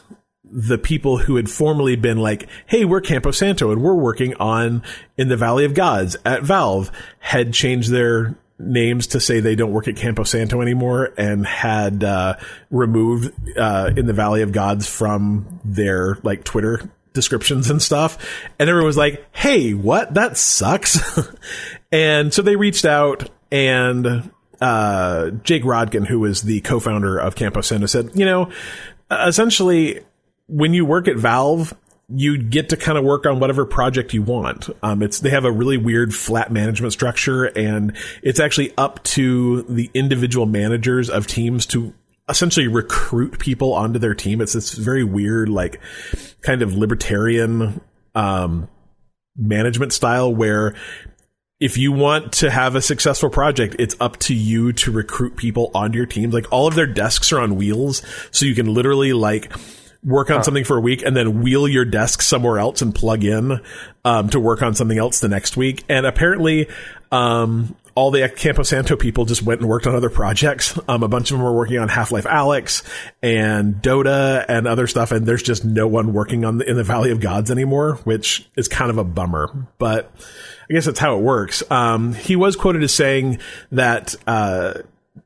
the 0.51 0.77
people 0.77 1.17
who 1.17 1.37
had 1.37 1.49
formerly 1.49 1.95
been 1.95 2.17
like, 2.17 2.47
Hey, 2.65 2.85
we're 2.85 3.01
Campo 3.01 3.31
Santo 3.31 3.71
and 3.71 3.81
we're 3.81 3.95
working 3.95 4.35
on 4.35 4.83
in 5.17 5.29
the 5.29 5.37
Valley 5.37 5.65
of 5.65 5.73
Gods 5.73 6.17
at 6.25 6.43
Valve 6.43 6.91
had 7.19 7.53
changed 7.53 7.89
their 7.89 8.35
names 8.59 9.07
to 9.07 9.19
say 9.19 9.39
they 9.39 9.55
don't 9.55 9.71
work 9.71 9.87
at 9.87 9.95
Campo 9.95 10.23
Santo 10.23 10.61
anymore 10.61 11.13
and 11.17 11.47
had, 11.47 12.03
uh, 12.03 12.37
removed, 12.69 13.33
uh, 13.57 13.91
in 13.95 14.05
the 14.05 14.13
Valley 14.13 14.41
of 14.41 14.51
Gods 14.51 14.87
from 14.87 15.59
their 15.63 16.17
like 16.23 16.43
Twitter 16.43 16.89
descriptions 17.13 17.69
and 17.69 17.81
stuff. 17.81 18.17
And 18.59 18.69
everyone 18.69 18.87
was 18.87 18.97
like, 18.97 19.25
Hey, 19.31 19.73
what? 19.73 20.13
That 20.13 20.37
sucks. 20.37 20.99
and 21.91 22.33
so 22.33 22.41
they 22.41 22.55
reached 22.55 22.85
out 22.85 23.29
and, 23.51 24.31
uh, 24.59 25.31
Jake 25.43 25.63
Rodkin, 25.63 26.05
who 26.05 26.19
was 26.19 26.43
the 26.43 26.61
co-founder 26.61 27.17
of 27.17 27.35
Campo 27.35 27.61
Santo 27.61 27.87
said, 27.87 28.11
you 28.13 28.25
know, 28.25 28.51
essentially 29.09 30.01
when 30.51 30.73
you 30.73 30.85
work 30.85 31.07
at 31.07 31.15
Valve, 31.15 31.73
you 32.09 32.37
get 32.37 32.69
to 32.69 32.77
kind 32.77 32.97
of 32.97 33.05
work 33.05 33.25
on 33.25 33.39
whatever 33.39 33.65
project 33.65 34.13
you 34.13 34.21
want. 34.21 34.69
Um, 34.83 35.01
it's 35.01 35.19
they 35.21 35.29
have 35.29 35.45
a 35.45 35.51
really 35.51 35.77
weird 35.77 36.13
flat 36.13 36.51
management 36.51 36.91
structure, 36.91 37.45
and 37.45 37.95
it's 38.21 38.39
actually 38.39 38.73
up 38.77 39.01
to 39.03 39.63
the 39.63 39.89
individual 39.93 40.45
managers 40.45 41.09
of 41.09 41.25
teams 41.25 41.65
to 41.67 41.93
essentially 42.27 42.67
recruit 42.67 43.39
people 43.39 43.73
onto 43.73 43.97
their 43.97 44.13
team. 44.13 44.41
It's 44.41 44.53
this 44.53 44.73
very 44.73 45.05
weird, 45.05 45.47
like 45.47 45.79
kind 46.41 46.61
of 46.61 46.75
libertarian 46.75 47.79
um, 48.13 48.67
management 49.37 49.93
style 49.93 50.33
where 50.35 50.75
if 51.61 51.77
you 51.77 51.93
want 51.93 52.33
to 52.33 52.51
have 52.51 52.75
a 52.75 52.81
successful 52.81 53.29
project, 53.29 53.77
it's 53.79 53.95
up 54.01 54.17
to 54.17 54.33
you 54.33 54.73
to 54.73 54.91
recruit 54.91 55.37
people 55.37 55.71
onto 55.73 55.97
your 55.97 56.07
team. 56.07 56.31
Like 56.31 56.51
all 56.51 56.67
of 56.67 56.75
their 56.75 56.87
desks 56.87 57.31
are 57.31 57.39
on 57.39 57.55
wheels, 57.55 58.01
so 58.31 58.45
you 58.45 58.55
can 58.55 58.73
literally 58.73 59.13
like 59.13 59.49
work 60.03 60.29
on 60.29 60.37
huh. 60.37 60.43
something 60.43 60.63
for 60.63 60.77
a 60.77 60.81
week 60.81 61.03
and 61.03 61.15
then 61.15 61.41
wheel 61.41 61.67
your 61.67 61.85
desk 61.85 62.21
somewhere 62.21 62.57
else 62.57 62.81
and 62.81 62.93
plug 62.93 63.23
in 63.23 63.61
um, 64.03 64.29
to 64.29 64.39
work 64.39 64.61
on 64.61 64.73
something 64.73 64.97
else 64.97 65.19
the 65.19 65.29
next 65.29 65.55
week. 65.55 65.83
And 65.89 66.05
apparently, 66.05 66.67
um, 67.11 67.75
all 67.93 68.09
the 68.09 68.27
Campo 68.29 68.63
Santo 68.63 68.95
people 68.95 69.25
just 69.25 69.43
went 69.43 69.59
and 69.59 69.69
worked 69.69 69.85
on 69.85 69.95
other 69.95 70.09
projects. 70.09 70.79
Um, 70.87 71.03
a 71.03 71.07
bunch 71.07 71.29
of 71.29 71.37
them 71.37 71.43
were 71.43 71.53
working 71.53 71.77
on 71.77 71.89
Half 71.89 72.11
Life 72.11 72.25
Alyx 72.25 72.83
and 73.21 73.75
Dota 73.75 74.45
and 74.47 74.67
other 74.67 74.87
stuff. 74.87 75.11
And 75.11 75.25
there's 75.25 75.43
just 75.43 75.65
no 75.65 75.87
one 75.87 76.13
working 76.13 76.45
on 76.45 76.57
the, 76.57 76.69
in 76.69 76.77
the 76.77 76.83
Valley 76.83 77.11
of 77.11 77.19
Gods 77.19 77.51
anymore, 77.51 77.95
which 78.03 78.49
is 78.55 78.67
kind 78.67 78.89
of 78.89 78.97
a 78.97 79.03
bummer. 79.03 79.67
But 79.77 80.11
I 80.69 80.73
guess 80.73 80.85
that's 80.85 80.99
how 80.99 81.17
it 81.17 81.21
works. 81.21 81.63
Um, 81.69 82.13
he 82.13 82.35
was 82.35 82.55
quoted 82.55 82.81
as 82.83 82.93
saying 82.93 83.39
that, 83.71 84.15
uh, 84.25 84.73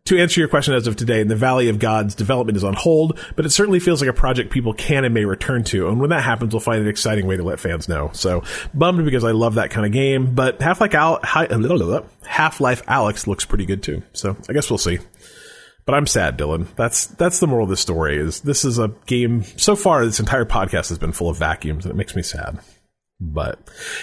to 0.05 0.19
answer 0.19 0.39
your 0.39 0.49
question 0.49 0.73
as 0.73 0.87
of 0.87 0.95
today, 0.95 1.21
in 1.21 1.27
the 1.27 1.35
Valley 1.35 1.69
of 1.69 1.79
Gods 1.79 2.15
development 2.15 2.57
is 2.57 2.63
on 2.63 2.73
hold, 2.73 3.19
but 3.35 3.45
it 3.45 3.49
certainly 3.51 3.79
feels 3.79 4.01
like 4.01 4.09
a 4.09 4.13
project 4.13 4.51
people 4.51 4.73
can 4.73 5.05
and 5.05 5.13
may 5.13 5.25
return 5.25 5.63
to. 5.65 5.87
And 5.87 5.99
when 5.99 6.09
that 6.09 6.23
happens, 6.23 6.53
we'll 6.53 6.61
find 6.61 6.81
an 6.81 6.87
exciting 6.87 7.27
way 7.27 7.37
to 7.37 7.43
let 7.43 7.59
fans 7.59 7.87
know. 7.87 8.09
So 8.13 8.43
bummed 8.73 9.05
because 9.05 9.23
I 9.23 9.31
love 9.31 9.55
that 9.55 9.71
kind 9.71 9.85
of 9.85 9.91
game, 9.91 10.33
but 10.33 10.61
Half 10.61 10.81
Life 10.81 10.95
Al- 10.95 11.19
Half 11.23 12.59
Life 12.59 12.85
Alyx 12.85 13.27
looks 13.27 13.45
pretty 13.45 13.65
good 13.65 13.83
too. 13.83 14.01
So 14.13 14.35
I 14.49 14.53
guess 14.53 14.69
we'll 14.69 14.77
see. 14.77 14.99
But 15.85 15.93
I'm 15.93 16.07
sad, 16.07 16.37
Dylan. 16.37 16.67
That's 16.75 17.05
that's 17.05 17.39
the 17.39 17.45
moral 17.45 17.65
of 17.65 17.69
the 17.69 17.77
story. 17.77 18.17
Is 18.17 18.41
this 18.41 18.65
is 18.65 18.79
a 18.79 18.87
game 19.05 19.43
so 19.43 19.75
far? 19.75 20.03
This 20.03 20.19
entire 20.19 20.45
podcast 20.45 20.89
has 20.89 20.97
been 20.97 21.11
full 21.11 21.29
of 21.29 21.37
vacuums, 21.37 21.85
and 21.85 21.91
it 21.91 21.95
makes 21.95 22.15
me 22.15 22.23
sad. 22.23 22.57
But 23.19 23.59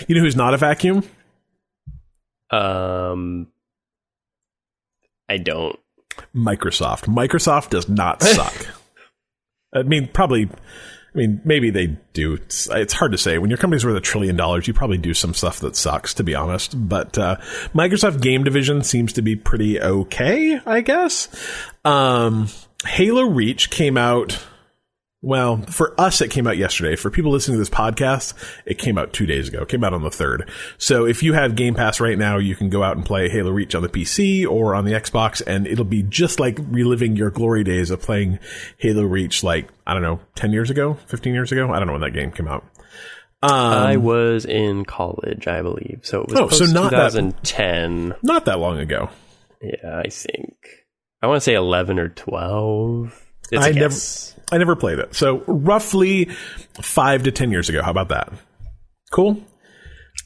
you 0.06 0.14
know 0.14 0.20
who's 0.20 0.36
not 0.36 0.54
a 0.54 0.58
vacuum? 0.58 1.02
Um, 2.52 3.48
I 5.32 5.38
don't. 5.38 5.78
Microsoft. 6.36 7.06
Microsoft 7.06 7.70
does 7.70 7.88
not 7.88 8.22
suck. 8.22 8.66
I 9.74 9.82
mean, 9.82 10.08
probably. 10.08 10.44
I 10.44 11.18
mean, 11.18 11.40
maybe 11.44 11.70
they 11.70 11.98
do. 12.12 12.34
It's, 12.34 12.68
it's, 12.70 12.92
hard 12.92 13.12
to 13.12 13.18
say. 13.18 13.38
When 13.38 13.50
your 13.50 13.58
company's 13.58 13.84
worth 13.84 13.96
a 13.96 14.00
trillion 14.00 14.36
dollars, 14.36 14.66
you 14.66 14.74
probably 14.74 14.98
do 14.98 15.12
some 15.14 15.34
stuff 15.34 15.60
that 15.60 15.76
sucks, 15.76 16.14
to 16.14 16.24
be 16.24 16.34
honest. 16.34 16.74
But 16.76 17.16
uh, 17.18 17.36
Microsoft 17.74 18.20
Game 18.22 18.44
Division 18.44 18.82
seems 18.82 19.14
to 19.14 19.22
be 19.22 19.36
pretty 19.36 19.80
okay, 19.80 20.60
I 20.64 20.80
guess. 20.82 21.28
Um, 21.84 22.48
Halo 22.86 23.24
Reach 23.24 23.70
came 23.70 23.96
out 23.96 24.42
well, 25.22 25.58
for 25.62 25.98
us, 26.00 26.20
it 26.20 26.32
came 26.32 26.48
out 26.48 26.56
yesterday. 26.56 26.96
For 26.96 27.08
people 27.08 27.30
listening 27.30 27.54
to 27.54 27.60
this 27.60 27.70
podcast, 27.70 28.34
it 28.66 28.76
came 28.76 28.98
out 28.98 29.12
two 29.12 29.24
days 29.24 29.46
ago. 29.46 29.62
It 29.62 29.68
came 29.68 29.84
out 29.84 29.94
on 29.94 30.02
the 30.02 30.10
3rd. 30.10 30.50
So 30.78 31.06
if 31.06 31.22
you 31.22 31.32
have 31.32 31.54
Game 31.54 31.76
Pass 31.76 32.00
right 32.00 32.18
now, 32.18 32.38
you 32.38 32.56
can 32.56 32.70
go 32.70 32.82
out 32.82 32.96
and 32.96 33.06
play 33.06 33.28
Halo 33.28 33.52
Reach 33.52 33.76
on 33.76 33.82
the 33.82 33.88
PC 33.88 34.44
or 34.44 34.74
on 34.74 34.84
the 34.84 34.92
Xbox, 34.92 35.40
and 35.46 35.68
it'll 35.68 35.84
be 35.84 36.02
just 36.02 36.40
like 36.40 36.58
reliving 36.58 37.14
your 37.14 37.30
glory 37.30 37.62
days 37.62 37.90
of 37.90 38.02
playing 38.02 38.40
Halo 38.78 39.04
Reach 39.04 39.44
like, 39.44 39.68
I 39.86 39.94
don't 39.94 40.02
know, 40.02 40.18
10 40.34 40.52
years 40.52 40.70
ago, 40.70 40.94
15 41.06 41.32
years 41.32 41.52
ago? 41.52 41.72
I 41.72 41.78
don't 41.78 41.86
know 41.86 41.92
when 41.92 42.02
that 42.02 42.14
game 42.14 42.32
came 42.32 42.48
out. 42.48 42.64
Um, 43.44 43.52
I 43.52 43.96
was 43.98 44.44
in 44.44 44.84
college, 44.84 45.46
I 45.46 45.62
believe. 45.62 46.00
So 46.02 46.22
it 46.22 46.30
was 46.30 46.40
oh, 46.40 46.48
so 46.48 46.64
not 46.64 46.90
2010. 46.90 48.08
That, 48.08 48.24
not 48.24 48.44
that 48.46 48.58
long 48.58 48.78
ago. 48.78 49.08
Yeah, 49.60 50.00
I 50.04 50.08
think. 50.08 50.56
I 51.22 51.28
want 51.28 51.36
to 51.36 51.40
say 51.44 51.54
11 51.54 52.00
or 52.00 52.08
12. 52.08 53.28
It's 53.52 53.64
I 53.64 53.70
never 53.70 53.94
I 54.52 54.58
never 54.58 54.76
played 54.76 54.98
it. 54.98 55.14
So 55.14 55.42
roughly 55.46 56.26
five 56.80 57.24
to 57.24 57.32
ten 57.32 57.50
years 57.50 57.68
ago. 57.68 57.82
How 57.82 57.90
about 57.90 58.10
that? 58.10 58.32
Cool. 59.10 59.42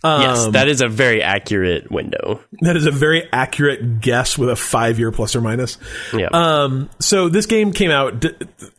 Um, 0.05 0.21
yes, 0.21 0.47
that 0.49 0.69
is 0.69 0.81
a 0.83 0.89
very 0.89 1.23
accurate 1.23 1.91
window. 1.91 2.41
That 2.61 2.77
is 2.77 2.87
a 2.87 2.91
very 2.91 3.29
accurate 3.33 4.01
guess 4.01 4.37
with 4.37 4.51
a 4.51 4.57
five 4.57 4.99
year 4.99 5.11
plus 5.11 5.35
or 5.35 5.41
minus. 5.41 5.79
Yeah. 6.13 6.29
Um, 6.33 6.91
so 7.01 7.29
this 7.29 7.47
game 7.47 7.73
came 7.73 7.91
out. 7.91 8.25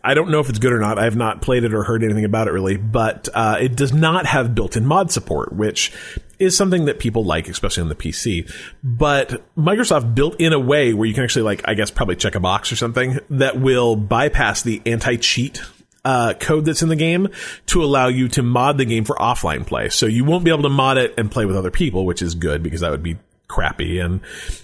I 0.03 0.13
don't 0.13 0.29
know 0.29 0.39
if 0.39 0.49
it's 0.49 0.59
good 0.59 0.73
or 0.73 0.79
not. 0.79 0.99
I 0.99 1.05
have 1.05 1.15
not 1.15 1.41
played 1.41 1.63
it 1.63 1.73
or 1.73 1.83
heard 1.83 2.03
anything 2.03 2.25
about 2.25 2.47
it 2.47 2.51
really, 2.51 2.77
but 2.77 3.29
uh, 3.33 3.57
it 3.59 3.75
does 3.75 3.93
not 3.93 4.25
have 4.25 4.53
built 4.53 4.77
in 4.77 4.85
mod 4.85 5.11
support, 5.11 5.53
which 5.53 5.91
is 6.39 6.55
something 6.55 6.85
that 6.85 6.99
people 6.99 7.23
like, 7.23 7.47
especially 7.47 7.81
on 7.81 7.89
the 7.89 7.95
PC. 7.95 8.51
But 8.83 9.43
Microsoft 9.55 10.15
built 10.15 10.39
in 10.39 10.53
a 10.53 10.59
way 10.59 10.93
where 10.93 11.07
you 11.07 11.13
can 11.13 11.23
actually, 11.23 11.43
like, 11.43 11.61
I 11.65 11.73
guess, 11.73 11.91
probably 11.91 12.15
check 12.15 12.35
a 12.35 12.39
box 12.39 12.71
or 12.71 12.75
something 12.75 13.19
that 13.29 13.59
will 13.59 13.95
bypass 13.95 14.61
the 14.61 14.81
anti 14.85 15.17
cheat 15.17 15.61
uh, 16.05 16.33
code 16.39 16.65
that's 16.65 16.81
in 16.81 16.89
the 16.89 16.95
game 16.95 17.27
to 17.65 17.83
allow 17.83 18.07
you 18.07 18.29
to 18.29 18.41
mod 18.41 18.77
the 18.77 18.85
game 18.85 19.03
for 19.03 19.15
offline 19.17 19.65
play. 19.65 19.89
So 19.89 20.05
you 20.05 20.23
won't 20.23 20.45
be 20.45 20.51
able 20.51 20.63
to 20.63 20.69
mod 20.69 20.97
it 20.97 21.13
and 21.17 21.29
play 21.29 21.45
with 21.45 21.57
other 21.57 21.71
people, 21.71 22.05
which 22.05 22.21
is 22.21 22.33
good 22.33 22.63
because 22.63 22.81
that 22.81 22.91
would 22.91 23.03
be 23.03 23.17
crappy 23.47 23.99
and 23.99 24.21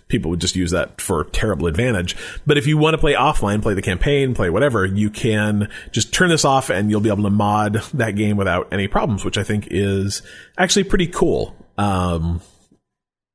people 0.08 0.30
would 0.30 0.42
just 0.42 0.56
use 0.56 0.72
that 0.72 1.00
for 1.02 1.26
terrible 1.26 1.68
advantage. 1.68 2.16
But 2.46 2.58
if 2.58 2.68
you 2.68 2.78
want 2.78 2.94
to 2.94 2.98
play 2.98 3.14
offline, 3.14 3.62
play 3.62 3.74
the 3.74 3.82
campaign, 3.82 4.34
play 4.34 4.50
whatever, 4.50 4.86
you 4.86 5.10
can 5.10 5.70
just 5.92 6.14
turn 6.14 6.30
this 6.30 6.46
off 6.46 6.70
and 6.70 6.90
you'll 6.90 7.02
be 7.02 7.10
able 7.10 7.24
to 7.24 7.30
mod 7.30 7.76
that 7.94 8.16
game 8.16 8.38
without 8.38 8.72
any 8.72 8.88
problems, 8.88 9.26
which 9.26 9.38
I 9.38 9.44
think 9.44 9.68
is 9.72 10.22
actually 10.58 10.84
pretty 10.84 11.08
cool. 11.08 11.56
Um, 11.78 12.42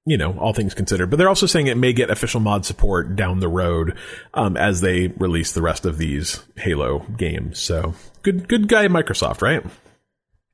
you 0.08 0.16
know, 0.16 0.38
all 0.38 0.54
things 0.54 0.72
considered. 0.72 1.10
But 1.10 1.16
they're 1.16 1.28
also 1.28 1.46
saying 1.46 1.66
it 1.66 1.76
may 1.76 1.92
get 1.92 2.08
official 2.08 2.40
mod 2.40 2.64
support 2.64 3.14
down 3.14 3.40
the 3.40 3.48
road 3.48 3.96
um, 4.32 4.56
as 4.56 4.80
they 4.80 5.08
release 5.08 5.52
the 5.52 5.60
rest 5.60 5.84
of 5.84 5.98
these 5.98 6.42
Halo 6.56 7.00
games. 7.16 7.58
So 7.58 7.94
good, 8.22 8.48
good 8.48 8.68
guy, 8.68 8.88
Microsoft, 8.88 9.42
right? 9.42 9.62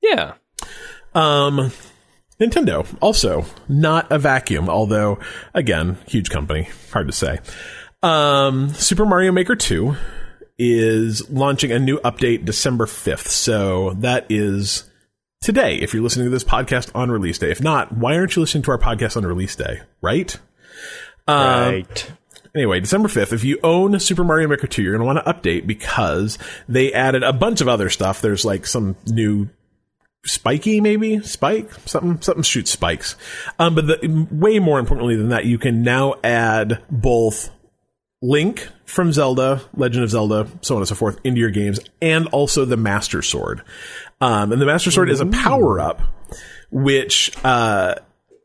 Yeah. 0.02 0.34
Um, 1.14 1.70
Nintendo, 2.40 2.84
also 3.00 3.46
not 3.68 4.10
a 4.10 4.18
vacuum, 4.18 4.68
although, 4.68 5.20
again, 5.54 5.98
huge 6.08 6.30
company. 6.30 6.68
Hard 6.92 7.06
to 7.06 7.12
say. 7.12 7.38
Um, 8.02 8.70
Super 8.74 9.06
Mario 9.06 9.30
Maker 9.30 9.54
2 9.54 9.94
is 10.58 11.30
launching 11.30 11.70
a 11.70 11.78
new 11.78 11.98
update 11.98 12.44
December 12.44 12.86
5th. 12.86 13.28
So 13.28 13.90
that 13.94 14.26
is 14.30 14.90
today, 15.44 15.76
if 15.76 15.92
you're 15.92 16.02
listening 16.02 16.26
to 16.26 16.30
this 16.30 16.42
podcast 16.42 16.90
on 16.94 17.10
release 17.10 17.38
day. 17.38 17.50
If 17.50 17.62
not, 17.62 17.92
why 17.96 18.16
aren't 18.16 18.34
you 18.34 18.40
listening 18.40 18.62
to 18.64 18.70
our 18.70 18.78
podcast 18.78 19.16
on 19.16 19.26
release 19.26 19.54
day? 19.54 19.82
Right? 20.00 20.34
Um, 21.28 21.36
right. 21.36 22.12
Anyway, 22.56 22.80
December 22.80 23.08
5th, 23.08 23.32
if 23.32 23.44
you 23.44 23.58
own 23.62 23.98
Super 24.00 24.24
Mario 24.24 24.48
Maker 24.48 24.66
2, 24.66 24.82
you're 24.82 24.96
going 24.96 25.06
to 25.06 25.14
want 25.14 25.24
to 25.24 25.32
update 25.32 25.66
because 25.66 26.38
they 26.68 26.92
added 26.92 27.22
a 27.22 27.32
bunch 27.32 27.60
of 27.60 27.68
other 27.68 27.90
stuff. 27.90 28.20
There's 28.20 28.44
like 28.44 28.66
some 28.66 28.96
new 29.06 29.48
spiky 30.26 30.80
maybe 30.80 31.20
spike 31.20 31.70
something 31.84 32.18
something 32.22 32.42
shoots 32.42 32.70
spikes 32.70 33.14
um 33.58 33.74
but 33.74 33.86
the, 33.86 34.26
way 34.30 34.58
more 34.58 34.78
importantly 34.78 35.16
than 35.16 35.28
that 35.28 35.44
you 35.44 35.58
can 35.58 35.82
now 35.82 36.14
add 36.24 36.82
both 36.90 37.50
link 38.22 38.66
from 38.86 39.12
zelda 39.12 39.60
legend 39.76 40.02
of 40.02 40.08
zelda 40.08 40.48
so 40.62 40.76
on 40.76 40.80
and 40.80 40.88
so 40.88 40.94
forth 40.94 41.20
into 41.24 41.38
your 41.38 41.50
games 41.50 41.78
and 42.00 42.26
also 42.28 42.64
the 42.64 42.74
master 42.74 43.20
sword 43.20 43.62
um 44.24 44.52
and 44.52 44.60
the 44.60 44.66
master 44.66 44.90
sword 44.90 45.08
Ooh. 45.08 45.12
is 45.12 45.20
a 45.20 45.26
power 45.26 45.80
up 45.80 46.02
which 46.70 47.30
uh 47.44 47.94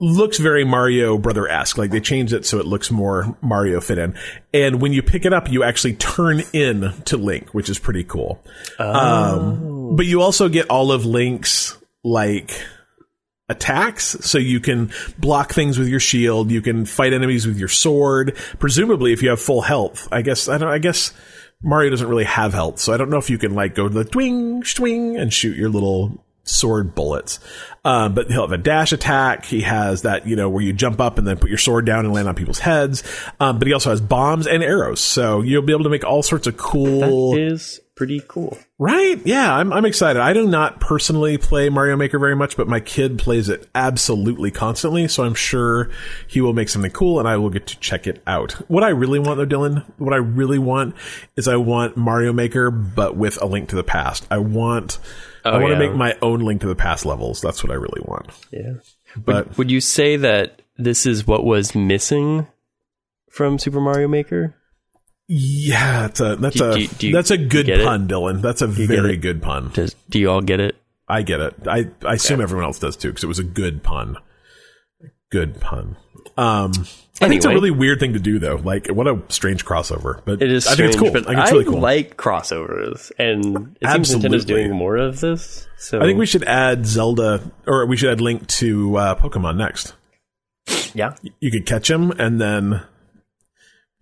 looks 0.01 0.37
very 0.37 0.63
Mario 0.63 1.17
Brother 1.17 1.47
esque. 1.47 1.77
Like 1.77 1.91
they 1.91 1.99
changed 1.99 2.33
it 2.33 2.45
so 2.45 2.59
it 2.59 2.65
looks 2.65 2.89
more 2.89 3.37
Mario 3.41 3.81
fit 3.81 3.97
in. 3.97 4.15
And 4.53 4.81
when 4.81 4.93
you 4.93 5.01
pick 5.01 5.25
it 5.25 5.33
up, 5.33 5.51
you 5.51 5.63
actually 5.63 5.93
turn 5.93 6.41
in 6.53 6.93
to 7.05 7.17
Link, 7.17 7.53
which 7.53 7.69
is 7.69 7.79
pretty 7.79 8.03
cool. 8.03 8.41
Oh. 8.79 8.93
Um, 8.93 9.95
but 9.95 10.05
you 10.05 10.21
also 10.21 10.49
get 10.49 10.69
all 10.69 10.91
of 10.91 11.05
Link's 11.05 11.77
like 12.03 12.51
attacks 13.49 14.15
so 14.21 14.37
you 14.37 14.59
can 14.59 14.91
block 15.17 15.51
things 15.53 15.79
with 15.79 15.87
your 15.87 15.99
shield 15.99 16.51
you 16.51 16.61
can 16.61 16.85
fight 16.85 17.13
enemies 17.13 17.47
with 17.47 17.57
your 17.57 17.67
sword 17.67 18.37
presumably 18.59 19.11
if 19.11 19.23
you 19.23 19.29
have 19.29 19.41
full 19.41 19.61
health 19.61 20.07
i 20.11 20.21
guess 20.21 20.47
i 20.47 20.55
don't 20.59 20.69
i 20.69 20.77
guess 20.77 21.11
mario 21.61 21.89
doesn't 21.89 22.07
really 22.07 22.23
have 22.23 22.53
health 22.53 22.79
so 22.79 22.93
i 22.93 22.97
don't 22.97 23.09
know 23.09 23.17
if 23.17 23.29
you 23.29 23.37
can 23.37 23.53
like 23.53 23.75
go 23.75 23.87
to 23.87 23.93
the 23.93 24.05
twing 24.05 24.65
swing 24.65 25.17
and 25.17 25.33
shoot 25.33 25.57
your 25.57 25.69
little 25.69 26.23
sword 26.49 26.95
bullets. 26.95 27.39
Um, 27.85 28.13
but 28.13 28.29
he'll 28.29 28.41
have 28.41 28.51
a 28.51 28.57
dash 28.57 28.91
attack. 28.91 29.45
He 29.45 29.61
has 29.61 30.01
that, 30.01 30.27
you 30.27 30.35
know, 30.35 30.49
where 30.49 30.63
you 30.63 30.73
jump 30.73 30.99
up 30.99 31.17
and 31.17 31.27
then 31.27 31.37
put 31.37 31.49
your 31.49 31.57
sword 31.57 31.85
down 31.85 32.05
and 32.05 32.13
land 32.13 32.27
on 32.27 32.35
people's 32.35 32.59
heads. 32.59 33.03
Um, 33.39 33.59
but 33.59 33.67
he 33.67 33.73
also 33.73 33.91
has 33.91 34.01
bombs 34.01 34.47
and 34.47 34.63
arrows. 34.63 34.99
So 34.99 35.41
you'll 35.41 35.61
be 35.61 35.73
able 35.73 35.83
to 35.83 35.89
make 35.89 36.03
all 36.03 36.23
sorts 36.23 36.47
of 36.47 36.57
cool. 36.57 37.31
That 37.31 37.41
is 37.41 37.79
pretty 37.99 38.21
cool. 38.29 38.57
Right? 38.77 39.19
Yeah, 39.25 39.53
I'm, 39.53 39.73
I'm 39.73 39.83
excited. 39.83 40.21
I 40.21 40.31
do 40.31 40.47
not 40.47 40.79
personally 40.79 41.37
play 41.37 41.67
Mario 41.67 41.97
Maker 41.97 42.17
very 42.17 42.33
much, 42.33 42.55
but 42.55 42.65
my 42.65 42.79
kid 42.79 43.19
plays 43.19 43.49
it 43.49 43.67
absolutely 43.75 44.51
constantly. 44.51 45.09
So 45.09 45.25
I'm 45.25 45.33
sure 45.33 45.89
he 46.25 46.39
will 46.39 46.53
make 46.53 46.69
something 46.69 46.91
cool 46.91 47.19
and 47.19 47.27
I 47.27 47.35
will 47.35 47.49
get 47.49 47.67
to 47.67 47.79
check 47.81 48.07
it 48.07 48.23
out. 48.25 48.53
What 48.69 48.85
I 48.85 48.89
really 48.89 49.19
want 49.19 49.37
though, 49.37 49.45
Dylan, 49.45 49.83
what 49.97 50.13
I 50.13 50.17
really 50.17 50.57
want 50.57 50.95
is 51.35 51.49
I 51.49 51.57
want 51.57 51.97
Mario 51.97 52.31
Maker, 52.31 52.71
but 52.71 53.17
with 53.17 53.39
a 53.41 53.45
link 53.45 53.67
to 53.69 53.75
the 53.75 53.83
past. 53.83 54.25
I 54.31 54.37
want, 54.37 54.97
Oh, 55.43 55.51
I 55.51 55.57
want 55.59 55.73
to 55.73 55.79
make 55.79 55.93
my 55.93 56.15
own 56.21 56.39
Link 56.39 56.61
to 56.61 56.67
the 56.67 56.75
Past 56.75 57.05
levels. 57.05 57.41
That's 57.41 57.63
what 57.63 57.71
I 57.71 57.75
really 57.75 58.01
want. 58.05 58.27
Yeah. 58.51 58.75
But 59.17 59.49
would, 59.49 59.57
would 59.57 59.71
you 59.71 59.81
say 59.81 60.15
that 60.17 60.61
this 60.77 61.05
is 61.05 61.27
what 61.27 61.43
was 61.43 61.75
missing 61.75 62.47
from 63.29 63.59
Super 63.59 63.79
Mario 63.81 64.07
Maker? 64.07 64.55
Yeah, 65.31 66.01
that's 66.01 66.19
a 66.21 66.35
that's 66.37 66.55
do, 66.55 66.71
a 66.71 66.73
do, 66.73 66.87
do 66.87 67.11
that's 67.11 67.29
a 67.29 67.37
good 67.37 67.67
pun, 67.67 68.03
it? 68.03 68.07
Dylan. 68.07 68.41
That's 68.41 68.63
a 68.63 68.67
very 68.67 69.15
good 69.15 69.43
pun. 69.43 69.69
Does, 69.69 69.95
do 70.09 70.17
you 70.17 70.31
all 70.31 70.41
get 70.41 70.59
it? 70.59 70.75
I 71.07 71.21
get 71.21 71.39
it. 71.39 71.53
I 71.67 71.91
I 72.03 72.15
assume 72.15 72.39
okay. 72.39 72.43
everyone 72.43 72.65
else 72.65 72.79
does 72.79 72.97
too 72.97 73.09
because 73.09 73.23
it 73.23 73.27
was 73.27 73.37
a 73.37 73.43
good 73.43 73.83
pun. 73.83 74.17
Good 75.29 75.61
pun. 75.61 75.97
Um, 76.35 76.71
I 77.21 77.27
think 77.27 77.35
it's 77.35 77.45
a 77.45 77.49
really 77.49 77.69
weird 77.69 77.99
thing 77.99 78.13
to 78.13 78.19
do, 78.19 78.39
though. 78.39 78.55
Like, 78.55 78.87
what 78.87 79.07
a 79.07 79.21
strange 79.29 79.65
crossover. 79.65 80.21
But 80.25 80.41
it 80.41 80.51
is. 80.51 80.65
I 80.65 80.75
think 80.75 80.87
it's 80.87 80.97
cool. 80.97 81.11
But 81.11 81.27
I, 81.27 81.33
think 81.33 81.39
it's 81.39 81.51
really 81.51 81.65
cool. 81.65 81.79
like 81.79 82.17
crossovers, 82.17 83.11
and 83.19 83.77
it 83.81 83.91
seems 83.91 84.15
Nintendo's 84.15 84.45
doing 84.45 84.71
more 84.71 84.95
of 84.95 85.19
this. 85.19 85.67
So 85.77 85.99
I 85.99 86.05
think 86.05 86.17
we 86.17 86.25
should 86.25 86.43
add 86.45 86.85
Zelda, 86.85 87.51
or 87.67 87.85
we 87.85 87.97
should 87.97 88.09
add 88.09 88.21
Link 88.21 88.47
to 88.47 88.95
uh, 88.97 89.15
Pokemon 89.15 89.57
next. 89.57 89.93
Yeah, 90.95 91.15
you 91.39 91.51
could 91.51 91.65
catch 91.65 91.89
him, 91.89 92.11
and 92.11 92.39
then 92.39 92.81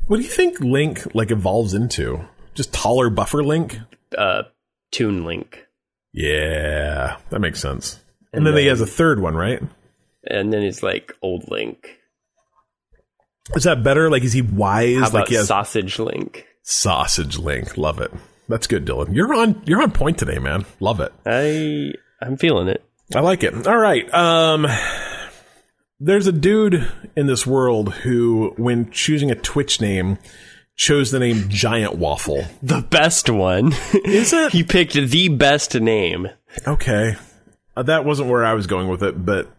what 0.08 0.18
do 0.18 0.24
you 0.24 0.30
think 0.30 0.60
Link 0.60 1.16
like 1.16 1.32
evolves 1.32 1.74
into? 1.74 2.22
Just 2.56 2.74
taller, 2.74 3.10
buffer 3.10 3.44
Link? 3.44 3.80
Uh, 4.18 4.44
Toon 4.92 5.26
Link. 5.26 5.66
Yeah, 6.14 7.18
that 7.30 7.40
makes 7.40 7.62
sense. 7.62 8.00
And, 8.32 8.40
and 8.40 8.46
then, 8.48 8.56
then 8.56 8.64
he 8.64 8.70
has 8.70 8.82
a 8.82 8.88
third 8.88 9.20
one, 9.20 9.36
right? 9.36 9.62
And 10.26 10.52
then 10.52 10.62
he's 10.62 10.82
like 10.82 11.14
Old 11.22 11.50
Link. 11.50 12.00
Is 13.56 13.64
that 13.64 13.84
better? 13.84 14.10
Like, 14.10 14.24
is 14.24 14.34
he 14.34 14.42
wise? 14.42 14.98
How 14.98 15.08
about 15.08 15.14
like 15.14 15.28
he 15.30 15.36
has 15.36 15.48
Sausage 15.48 16.00
Link? 16.00 16.46
Sausage 16.64 17.38
Link, 17.38 17.78
love 17.78 18.02
it. 18.02 18.12
That's 18.50 18.68
good, 18.68 18.86
Dylan. 18.86 19.14
You're 19.14 19.34
on. 19.34 19.62
You're 19.66 19.82
on 19.82 19.92
point 19.92 20.18
today, 20.18 20.40
man. 20.40 20.66
Love 20.80 21.00
it. 21.00 21.14
I 21.26 21.94
I'm 22.22 22.38
feeling 22.38 22.68
it. 22.68 22.84
I 23.16 23.20
like 23.22 23.44
it. 23.44 23.68
All 23.68 23.78
right. 23.78 24.12
Um, 24.14 24.66
there's 26.00 26.28
a 26.28 26.32
dude 26.32 26.90
in 27.16 27.28
this 27.28 27.46
world 27.46 27.94
who, 27.94 28.54
when 28.58 28.92
choosing 28.92 29.32
a 29.32 29.36
Twitch 29.36 29.82
name, 29.82 30.18
chose 30.76 31.12
the 31.12 31.20
name 31.20 31.50
Giant 31.50 31.96
Waffle. 31.96 32.46
The 32.62 32.82
best 32.82 33.30
one. 33.30 33.74
Is 34.06 34.34
it? 34.34 34.52
he 34.52 34.64
picked 34.64 34.94
the 34.94 35.30
best 35.30 35.74
name. 35.76 36.28
Okay. 36.68 37.16
Uh, 37.76 37.84
that 37.84 38.06
wasn't 38.06 38.30
where 38.30 38.46
I 38.46 38.54
was 38.54 38.68
going 38.68 38.88
with 38.88 39.04
it, 39.04 39.24
but 39.26 39.50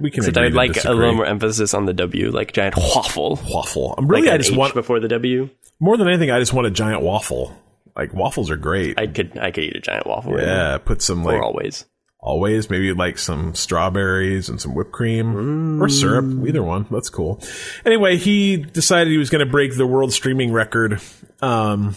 we 0.00 0.10
can. 0.10 0.22
So 0.22 0.30
I'd 0.40 0.52
like 0.52 0.72
disagree. 0.74 0.92
a 0.92 0.96
little 0.96 1.14
more 1.14 1.26
emphasis 1.26 1.72
on 1.74 1.86
the 1.86 1.94
W, 1.94 2.30
like 2.30 2.52
giant 2.52 2.76
waffle. 2.76 3.40
Waffle. 3.48 3.94
I'm 3.96 4.08
really. 4.08 4.26
Like 4.26 4.34
I 4.34 4.38
just 4.38 4.50
H 4.50 4.56
want 4.56 4.74
before 4.74 5.00
the 5.00 5.08
W. 5.08 5.48
More 5.80 5.96
than 5.96 6.08
anything, 6.08 6.30
I 6.30 6.38
just 6.40 6.52
want 6.52 6.66
a 6.66 6.70
giant 6.70 7.02
waffle. 7.02 7.56
Like 7.96 8.12
waffles 8.12 8.50
are 8.50 8.56
great. 8.56 8.98
I 8.98 9.06
could. 9.06 9.38
I 9.38 9.50
could 9.50 9.64
eat 9.64 9.76
a 9.76 9.80
giant 9.80 10.06
waffle. 10.06 10.38
Yeah. 10.38 10.72
Right 10.72 10.84
put 10.84 11.00
some 11.02 11.24
like 11.24 11.40
always. 11.42 11.84
Always, 12.20 12.68
maybe 12.68 12.92
like 12.92 13.16
some 13.16 13.54
strawberries 13.54 14.48
and 14.48 14.60
some 14.60 14.74
whipped 14.74 14.90
cream 14.90 15.34
mm. 15.34 15.80
or 15.80 15.88
syrup, 15.88 16.24
either 16.46 16.64
one. 16.64 16.86
That's 16.90 17.10
cool. 17.10 17.40
Anyway, 17.84 18.16
he 18.16 18.56
decided 18.56 19.10
he 19.10 19.18
was 19.18 19.30
going 19.30 19.44
to 19.44 19.50
break 19.50 19.76
the 19.76 19.86
world 19.86 20.12
streaming 20.12 20.52
record 20.52 21.00
um, 21.40 21.94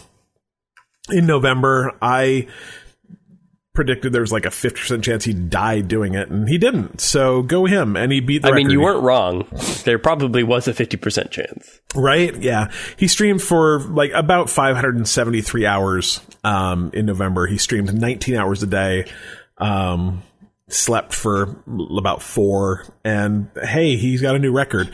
in 1.10 1.26
November. 1.26 1.98
I 2.04 2.48
predicted 3.74 4.12
there 4.12 4.22
was 4.22 4.34
like 4.34 4.46
a 4.46 4.50
50% 4.50 5.02
chance 5.02 5.24
he 5.24 5.34
died 5.34 5.88
doing 5.88 6.14
it 6.14 6.30
and 6.30 6.50
he 6.50 6.58
didn't 6.58 7.00
so 7.00 7.42
go 7.42 7.66
him 7.66 7.96
and 7.96 8.12
he 8.12 8.20
beat 8.20 8.42
the 8.42 8.50
i 8.50 8.52
record. 8.52 8.64
mean 8.64 8.70
you 8.70 8.82
weren't 8.82 9.02
wrong 9.02 9.48
there 9.86 9.98
probably 9.98 10.44
was 10.44 10.68
a 10.68 10.74
50% 10.74 11.32
chance 11.32 11.80
right 11.96 12.36
yeah 12.42 12.70
he 12.98 13.08
streamed 13.08 13.42
for 13.42 13.80
like 13.80 14.12
about 14.12 14.50
573 14.50 15.66
hours 15.66 16.20
um, 16.44 16.92
in 16.94 17.06
november 17.06 17.48
he 17.48 17.58
streamed 17.58 17.94
19 17.94 18.36
hours 18.36 18.62
a 18.62 18.68
day 18.68 19.10
um, 19.62 20.24
slept 20.74 21.14
for 21.14 21.64
about 21.98 22.22
four 22.22 22.86
and 23.04 23.50
hey 23.62 23.96
he's 23.98 24.22
got 24.22 24.36
a 24.36 24.40
new 24.40 24.52
record. 24.52 24.90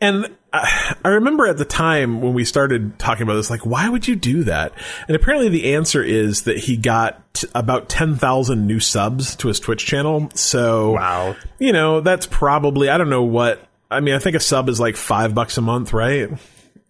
And 0.00 0.34
I, 0.52 0.96
I 1.04 1.08
remember 1.10 1.46
at 1.46 1.56
the 1.56 1.64
time 1.64 2.20
when 2.20 2.34
we 2.34 2.44
started 2.44 2.98
talking 2.98 3.22
about 3.22 3.34
this 3.34 3.50
like 3.50 3.64
why 3.64 3.88
would 3.88 4.08
you 4.08 4.16
do 4.16 4.44
that? 4.44 4.72
And 5.06 5.16
apparently 5.16 5.48
the 5.48 5.74
answer 5.74 6.02
is 6.02 6.42
that 6.42 6.58
he 6.58 6.76
got 6.76 7.34
t- 7.34 7.48
about 7.54 7.88
10,000 7.88 8.66
new 8.66 8.80
subs 8.80 9.36
to 9.36 9.48
his 9.48 9.60
Twitch 9.60 9.86
channel. 9.86 10.30
So 10.34 10.92
wow. 10.92 11.36
you 11.58 11.72
know 11.72 12.00
that's 12.00 12.26
probably 12.26 12.88
I 12.88 12.98
don't 12.98 13.10
know 13.10 13.24
what 13.24 13.64
I 13.90 14.00
mean 14.00 14.14
I 14.14 14.18
think 14.18 14.36
a 14.36 14.40
sub 14.40 14.68
is 14.68 14.80
like 14.80 14.96
5 14.96 15.34
bucks 15.34 15.58
a 15.58 15.62
month 15.62 15.92
right? 15.92 16.30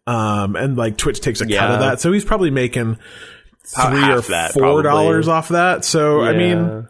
Um 0.06 0.56
and 0.56 0.76
like 0.76 0.96
Twitch 0.96 1.20
takes 1.20 1.42
a 1.42 1.46
yeah. 1.46 1.58
cut 1.58 1.70
of 1.72 1.80
that. 1.80 2.00
So 2.00 2.10
he's 2.10 2.24
probably 2.24 2.50
making 2.50 2.98
3 3.66 4.12
or 4.12 4.22
4 4.22 4.82
dollars 4.82 5.28
off 5.28 5.50
that. 5.50 5.84
So 5.84 6.22
yeah. 6.22 6.30
I 6.30 6.32
mean 6.32 6.88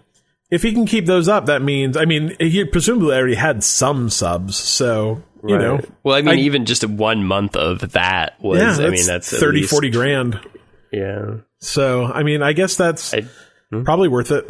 if 0.51 0.63
he 0.63 0.73
can 0.73 0.87
keep 0.87 1.07
those 1.07 1.29
up, 1.29 1.47
that 1.47 1.63
means 1.63 1.97
I 1.97 2.05
mean 2.05 2.37
he 2.39 2.65
presumably 2.65 3.17
already 3.17 3.35
had 3.35 3.63
some 3.65 4.11
subs, 4.11 4.57
so 4.57 5.23
you 5.47 5.57
right. 5.57 5.63
know. 5.63 5.81
Well, 6.03 6.17
I 6.17 6.23
mean, 6.23 6.39
I, 6.39 6.43
even 6.43 6.67
just 6.67 6.85
one 6.87 7.25
month 7.25 7.57
of 7.57 7.93
that 7.93 8.41
was. 8.43 8.59
Yeah, 8.59 8.87
I 8.87 8.91
mean, 8.91 9.07
that's 9.07 9.31
30, 9.31 9.61
least, 9.61 9.71
40 9.71 9.91
grand. 9.91 10.41
Yeah. 10.93 11.37
So 11.61 12.05
I 12.05 12.23
mean, 12.23 12.43
I 12.43 12.53
guess 12.53 12.77
that's 12.77 13.15
I, 13.15 13.23
hmm? 13.71 13.85
probably 13.85 14.09
worth 14.09 14.31
it. 14.31 14.49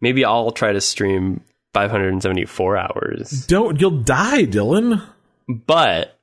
Maybe 0.00 0.24
I'll 0.24 0.52
try 0.52 0.72
to 0.72 0.80
stream 0.80 1.42
574 1.72 2.76
hours. 2.76 3.46
Don't 3.46 3.80
you'll 3.80 4.02
die, 4.02 4.44
Dylan. 4.44 5.02
But 5.48 6.18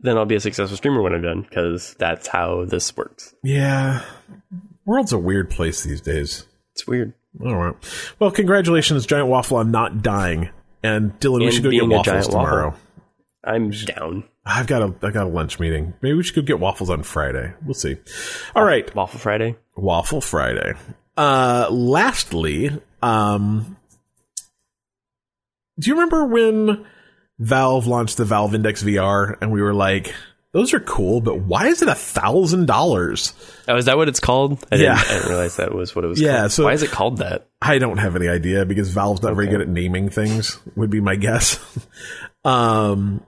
then 0.00 0.16
I'll 0.16 0.24
be 0.24 0.36
a 0.36 0.40
successful 0.40 0.76
streamer 0.76 1.02
when 1.02 1.14
I'm 1.14 1.22
done 1.22 1.42
because 1.42 1.94
that's 1.98 2.26
how 2.26 2.64
this 2.64 2.96
works. 2.96 3.34
Yeah, 3.42 4.04
world's 4.84 5.12
a 5.12 5.18
weird 5.18 5.50
place 5.50 5.82
these 5.82 6.00
days. 6.00 6.46
It's 6.74 6.86
weird. 6.86 7.14
All 7.40 7.56
right. 7.56 7.74
Well, 8.18 8.30
congratulations, 8.30 9.06
Giant 9.06 9.28
Waffle, 9.28 9.58
on 9.58 9.70
not 9.70 10.02
dying. 10.02 10.50
And 10.82 11.18
Dylan, 11.20 11.36
and 11.36 11.44
we 11.44 11.52
should 11.52 11.62
go 11.62 11.70
get 11.70 11.88
waffles 11.88 12.28
tomorrow. 12.28 12.66
Waffle. 12.70 12.80
I'm 13.44 13.70
down. 13.70 14.24
I've 14.44 14.66
got 14.66 14.82
a 14.82 14.94
I 15.06 15.10
got 15.10 15.26
a 15.26 15.28
lunch 15.28 15.60
meeting. 15.60 15.94
Maybe 16.02 16.14
we 16.14 16.22
should 16.22 16.34
go 16.34 16.42
get 16.42 16.58
waffles 16.58 16.90
on 16.90 17.02
Friday. 17.02 17.54
We'll 17.64 17.74
see. 17.74 17.96
All 18.54 18.64
right, 18.64 18.92
Waffle 18.94 19.20
Friday. 19.20 19.56
Waffle 19.76 20.20
Friday. 20.20 20.74
Uh, 21.16 21.68
lastly, 21.70 22.70
um, 23.02 23.76
do 25.78 25.90
you 25.90 25.94
remember 25.94 26.26
when 26.26 26.84
Valve 27.38 27.86
launched 27.86 28.16
the 28.16 28.24
Valve 28.24 28.54
Index 28.54 28.82
VR 28.82 29.36
and 29.40 29.52
we 29.52 29.62
were 29.62 29.74
like, 29.74 30.14
those 30.52 30.74
are 30.74 30.80
cool, 30.80 31.20
but 31.22 31.40
why 31.40 31.68
is 31.68 31.80
it 31.80 31.88
a 31.88 31.94
thousand 31.94 32.66
dollars? 32.66 33.32
Oh, 33.66 33.76
is 33.76 33.86
that 33.86 33.96
what 33.96 34.08
it's 34.08 34.20
called? 34.20 34.64
I 34.70 34.76
yeah. 34.76 34.96
didn't, 34.96 35.10
I 35.10 35.14
didn't 35.14 35.28
realize 35.30 35.56
that 35.56 35.74
was 35.74 35.96
what 35.96 36.04
it 36.04 36.08
was. 36.08 36.20
Yeah. 36.20 36.40
Called. 36.40 36.52
So 36.52 36.64
why 36.64 36.72
is 36.72 36.82
it 36.82 36.90
called 36.90 37.18
that? 37.18 37.48
I 37.60 37.78
don't 37.78 37.96
have 37.96 38.16
any 38.16 38.28
idea 38.28 38.66
because 38.66 38.90
Valve's 38.90 39.22
not 39.22 39.30
okay. 39.30 39.36
very 39.36 39.48
good 39.48 39.62
at 39.62 39.68
naming 39.68 40.10
things. 40.10 40.58
Would 40.76 40.90
be 40.90 41.00
my 41.00 41.16
guess. 41.16 41.58
um, 42.44 43.24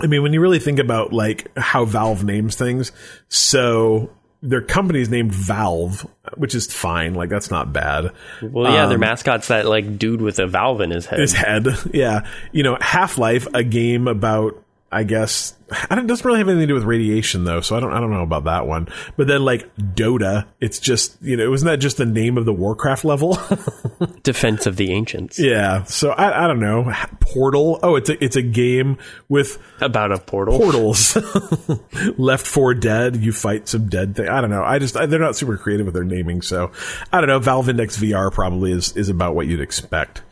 I 0.00 0.06
mean, 0.06 0.22
when 0.22 0.32
you 0.32 0.40
really 0.40 0.60
think 0.60 0.78
about 0.78 1.12
like 1.12 1.50
how 1.58 1.84
Valve 1.84 2.24
names 2.24 2.56
things, 2.56 2.90
so 3.28 4.10
their 4.42 4.62
company's 4.62 5.10
named 5.10 5.34
Valve, 5.34 6.06
which 6.38 6.54
is 6.54 6.72
fine. 6.72 7.12
Like 7.12 7.28
that's 7.28 7.50
not 7.50 7.70
bad. 7.72 8.12
Well, 8.40 8.72
yeah, 8.72 8.84
um, 8.84 8.88
their 8.88 8.98
mascot's 8.98 9.48
that 9.48 9.66
like 9.66 9.98
dude 9.98 10.22
with 10.22 10.38
a 10.38 10.46
valve 10.46 10.80
in 10.80 10.90
his 10.90 11.04
head. 11.04 11.18
His 11.18 11.34
head, 11.34 11.66
yeah. 11.92 12.26
You 12.50 12.62
know, 12.62 12.78
Half 12.80 13.18
Life, 13.18 13.46
a 13.52 13.62
game 13.62 14.08
about 14.08 14.64
I 14.92 15.04
guess 15.04 15.54
it 15.70 16.06
doesn't 16.06 16.24
really 16.24 16.38
have 16.38 16.48
anything 16.48 16.62
to 16.62 16.66
do 16.66 16.74
with 16.74 16.82
radiation 16.82 17.44
though, 17.44 17.60
so 17.60 17.76
I 17.76 17.80
don't 17.80 17.92
I 17.92 18.00
don't 18.00 18.10
know 18.10 18.22
about 18.22 18.44
that 18.44 18.66
one. 18.66 18.88
But 19.16 19.28
then 19.28 19.44
like 19.44 19.74
Dota, 19.76 20.46
it's 20.60 20.80
just 20.80 21.16
you 21.22 21.36
know, 21.36 21.48
wasn't 21.48 21.70
that 21.70 21.76
just 21.76 21.96
the 21.96 22.06
name 22.06 22.36
of 22.36 22.44
the 22.44 22.52
Warcraft 22.52 23.04
level? 23.04 23.38
Defense 24.22 24.66
of 24.66 24.76
the 24.76 24.92
Ancients. 24.92 25.38
Yeah. 25.38 25.84
So 25.84 26.10
I 26.10 26.44
I 26.44 26.48
don't 26.48 26.58
know. 26.58 26.92
Portal. 27.20 27.78
Oh, 27.82 27.94
it's 27.94 28.10
a 28.10 28.22
it's 28.22 28.36
a 28.36 28.42
game 28.42 28.98
with 29.28 29.58
about 29.80 30.10
a 30.10 30.18
portal. 30.18 30.58
Portals. 30.58 31.16
Left 32.18 32.46
4 32.46 32.74
Dead. 32.74 33.16
You 33.16 33.32
fight 33.32 33.68
some 33.68 33.88
dead 33.88 34.16
thing. 34.16 34.28
I 34.28 34.40
don't 34.40 34.50
know. 34.50 34.64
I 34.64 34.80
just 34.80 34.96
I, 34.96 35.06
they're 35.06 35.20
not 35.20 35.36
super 35.36 35.56
creative 35.56 35.86
with 35.86 35.94
their 35.94 36.04
naming, 36.04 36.42
so 36.42 36.72
I 37.12 37.20
don't 37.20 37.28
know. 37.28 37.38
Valve 37.38 37.68
Index 37.68 37.96
VR 37.96 38.32
probably 38.32 38.72
is 38.72 38.96
is 38.96 39.08
about 39.08 39.36
what 39.36 39.46
you'd 39.46 39.60
expect. 39.60 40.22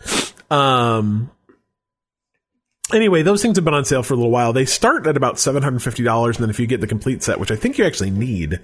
Um 0.50 1.30
anyway, 2.92 3.22
those 3.22 3.42
things 3.42 3.56
have 3.56 3.64
been 3.64 3.74
on 3.74 3.84
sale 3.84 4.02
for 4.02 4.14
a 4.14 4.16
little 4.16 4.30
while. 4.30 4.52
They 4.52 4.64
start 4.64 5.06
at 5.06 5.16
about 5.16 5.38
seven 5.38 5.62
hundred 5.62 5.82
fifty 5.82 6.02
dollars, 6.02 6.36
and 6.36 6.44
then 6.44 6.50
if 6.50 6.60
you 6.60 6.66
get 6.66 6.80
the 6.80 6.86
complete 6.86 7.22
set, 7.22 7.40
which 7.40 7.50
I 7.50 7.56
think 7.56 7.78
you 7.78 7.84
actually 7.84 8.10
need 8.10 8.60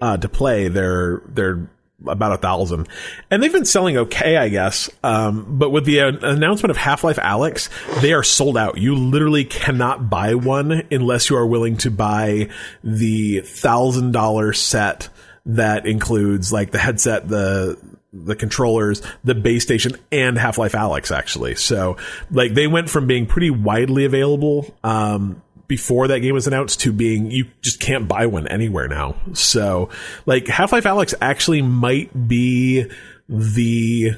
uh, 0.00 0.16
to 0.16 0.28
play, 0.28 0.68
they're 0.68 1.22
they're 1.26 1.68
about 2.06 2.32
a 2.32 2.38
thousand, 2.38 2.88
and 3.30 3.42
they've 3.42 3.52
been 3.52 3.64
selling 3.64 3.96
okay, 3.96 4.36
I 4.36 4.48
guess. 4.48 4.90
Um, 5.02 5.58
but 5.58 5.70
with 5.70 5.84
the 5.84 6.00
uh, 6.00 6.12
announcement 6.22 6.70
of 6.70 6.76
Half 6.76 7.04
Life 7.04 7.16
Alyx, 7.16 7.70
they 8.00 8.12
are 8.12 8.22
sold 8.22 8.56
out. 8.58 8.78
You 8.78 8.94
literally 8.94 9.44
cannot 9.44 10.10
buy 10.10 10.34
one 10.34 10.86
unless 10.90 11.30
you 11.30 11.36
are 11.36 11.46
willing 11.46 11.78
to 11.78 11.90
buy 11.90 12.50
the 12.84 13.40
thousand 13.40 14.12
dollar 14.12 14.52
set 14.52 15.08
that 15.46 15.86
includes 15.86 16.52
like 16.52 16.70
the 16.70 16.78
headset, 16.78 17.28
the 17.28 17.78
the 18.24 18.36
controllers, 18.36 19.02
the 19.24 19.34
base 19.34 19.62
station, 19.62 19.96
and 20.10 20.38
Half 20.38 20.58
Life 20.58 20.72
Alyx 20.72 21.14
actually. 21.14 21.54
So 21.54 21.96
like 22.30 22.54
they 22.54 22.66
went 22.66 22.90
from 22.90 23.06
being 23.06 23.26
pretty 23.26 23.50
widely 23.50 24.04
available 24.04 24.74
um, 24.82 25.42
before 25.68 26.08
that 26.08 26.20
game 26.20 26.34
was 26.34 26.46
announced 26.46 26.80
to 26.80 26.92
being 26.92 27.30
you 27.30 27.46
just 27.62 27.80
can't 27.80 28.08
buy 28.08 28.26
one 28.26 28.46
anywhere 28.48 28.88
now. 28.88 29.16
So 29.32 29.90
like 30.24 30.46
Half 30.46 30.72
Life 30.72 30.84
Alyx 30.84 31.14
actually 31.20 31.62
might 31.62 32.28
be 32.28 32.86
the 33.28 34.12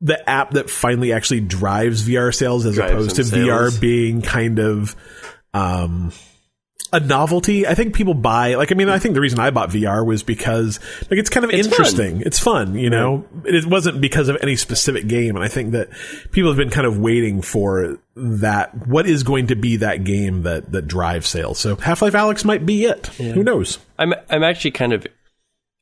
the 0.00 0.28
app 0.28 0.50
that 0.50 0.68
finally 0.68 1.12
actually 1.12 1.40
drives 1.40 2.06
VR 2.06 2.34
sales 2.34 2.66
as 2.66 2.74
drives 2.74 2.92
opposed 2.92 3.16
to 3.16 3.24
sales. 3.24 3.48
VR 3.48 3.80
being 3.80 4.20
kind 4.20 4.58
of 4.58 4.94
um 5.54 6.12
a 6.94 7.00
novelty. 7.00 7.66
I 7.66 7.74
think 7.74 7.92
people 7.92 8.14
buy 8.14 8.54
like 8.54 8.70
I 8.70 8.76
mean 8.76 8.88
I 8.88 9.00
think 9.00 9.14
the 9.14 9.20
reason 9.20 9.40
I 9.40 9.50
bought 9.50 9.70
VR 9.70 10.06
was 10.06 10.22
because 10.22 10.78
like 11.10 11.18
it's 11.18 11.28
kind 11.28 11.44
of 11.44 11.50
it's 11.50 11.66
interesting. 11.66 12.18
Fun. 12.18 12.22
It's 12.24 12.38
fun, 12.38 12.74
you 12.76 12.88
know. 12.88 13.24
Right. 13.32 13.54
It 13.54 13.66
wasn't 13.66 14.00
because 14.00 14.28
of 14.28 14.36
any 14.40 14.54
specific 14.54 15.08
game, 15.08 15.34
and 15.34 15.44
I 15.44 15.48
think 15.48 15.72
that 15.72 15.88
people 16.30 16.50
have 16.50 16.56
been 16.56 16.70
kind 16.70 16.86
of 16.86 16.98
waiting 16.98 17.42
for 17.42 17.98
that. 18.14 18.86
What 18.86 19.06
is 19.06 19.24
going 19.24 19.48
to 19.48 19.56
be 19.56 19.78
that 19.78 20.04
game 20.04 20.42
that 20.42 20.70
that 20.70 20.86
drives 20.86 21.26
sales? 21.26 21.58
So 21.58 21.74
Half 21.74 22.00
Life 22.00 22.12
Alyx 22.12 22.44
might 22.44 22.64
be 22.64 22.84
it. 22.84 23.10
Yeah. 23.18 23.32
Who 23.32 23.42
knows? 23.42 23.80
I'm 23.98 24.14
I'm 24.30 24.44
actually 24.44 24.70
kind 24.70 24.92
of 24.92 25.06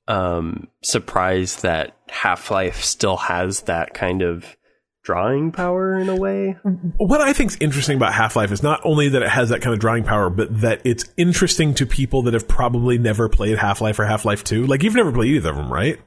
um 0.09 0.67
surprised 0.83 1.63
that 1.63 1.95
Half 2.09 2.51
Life 2.51 2.83
still 2.83 3.19
has 3.19 3.63
that 3.63 3.93
kind 3.93 4.23
of 4.23 4.57
drawing 5.03 5.51
power 5.53 5.99
in 5.99 6.09
a 6.09 6.17
way. 6.17 6.57
What 6.97 7.21
I 7.21 7.33
think 7.33 7.53
is 7.53 7.57
interesting 7.61 7.97
about 7.97 8.15
Half 8.15 8.37
Life 8.37 8.53
is 8.53 8.63
not 8.63 8.81
only 8.85 9.09
that 9.09 9.23
it 9.23 9.29
has 9.29 9.49
that 9.49 9.61
kind 9.61 9.75
of 9.75 9.81
drawing 9.81 10.05
power, 10.05 10.31
but 10.31 10.61
that 10.61 10.81
it's 10.85 11.05
interesting 11.17 11.75
to 11.75 11.87
people 11.87 12.23
that 12.23 12.35
have 12.35 12.47
probably 12.47 12.99
never 12.99 13.29
played 13.29 13.59
Half 13.59 13.81
Life 13.81 13.99
or 13.99 14.05
Half 14.05 14.25
Life 14.25 14.45
2. 14.45 14.67
Like, 14.67 14.83
you've 14.83 14.95
never 14.95 15.13
played 15.13 15.33
either 15.33 15.51
of 15.51 15.57
them, 15.57 15.73
right? 15.73 15.99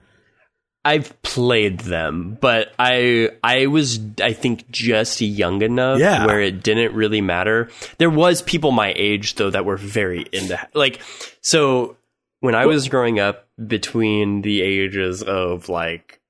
I've 0.86 1.20
played 1.24 1.80
them, 1.80 2.38
but 2.40 2.72
I 2.78 3.32
I 3.44 3.66
was 3.66 4.00
I 4.22 4.34
think 4.34 4.70
just 4.70 5.20
young 5.20 5.64
enough 5.64 6.00
yeah. 6.00 6.28
where 6.28 6.40
it 6.40 6.64
didn't 6.64 6.94
really 6.94 7.22
matter. 7.22 7.72
There 7.98 8.12
was 8.12 8.44
people 8.44 8.70
my 8.70 8.94
age 8.96 9.34
though 9.34 9.50
that 9.50 9.66
were 9.66 9.78
very 9.78 10.28
into 10.32 10.60
like 10.76 11.02
so 11.42 11.98
when 12.42 12.54
I 12.54 12.68
was 12.68 12.88
growing 12.88 13.20
up 13.20 13.48
between 13.66 14.44
the 14.44 14.62
ages 14.62 15.24
of 15.24 15.70
like 15.70 16.22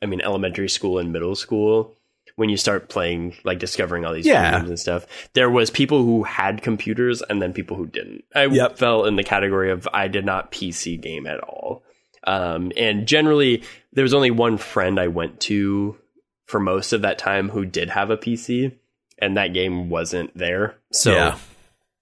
I 0.00 0.06
mean 0.06 0.22
elementary 0.22 0.70
school 0.70 0.98
and 0.98 1.12
middle 1.12 1.36
school, 1.36 1.94
when 2.40 2.48
you 2.48 2.56
start 2.56 2.88
playing, 2.88 3.36
like 3.44 3.58
discovering 3.58 4.06
all 4.06 4.14
these 4.14 4.24
yeah. 4.24 4.52
games 4.56 4.70
and 4.70 4.80
stuff, 4.80 5.28
there 5.34 5.50
was 5.50 5.68
people 5.68 6.02
who 6.02 6.22
had 6.22 6.62
computers 6.62 7.20
and 7.20 7.42
then 7.42 7.52
people 7.52 7.76
who 7.76 7.86
didn't. 7.86 8.24
I 8.34 8.46
yep. 8.46 8.78
fell 8.78 9.04
in 9.04 9.16
the 9.16 9.22
category 9.22 9.70
of 9.70 9.86
I 9.92 10.08
did 10.08 10.24
not 10.24 10.50
PC 10.50 10.98
game 10.98 11.26
at 11.26 11.40
all. 11.40 11.82
Um, 12.24 12.72
and 12.78 13.06
generally, 13.06 13.62
there 13.92 14.04
was 14.04 14.14
only 14.14 14.30
one 14.30 14.56
friend 14.56 14.98
I 14.98 15.08
went 15.08 15.38
to 15.40 15.98
for 16.46 16.58
most 16.58 16.94
of 16.94 17.02
that 17.02 17.18
time 17.18 17.50
who 17.50 17.66
did 17.66 17.90
have 17.90 18.08
a 18.08 18.16
PC, 18.16 18.74
and 19.18 19.36
that 19.36 19.52
game 19.52 19.90
wasn't 19.90 20.34
there. 20.34 20.78
So, 20.92 21.12
yeah. 21.12 21.38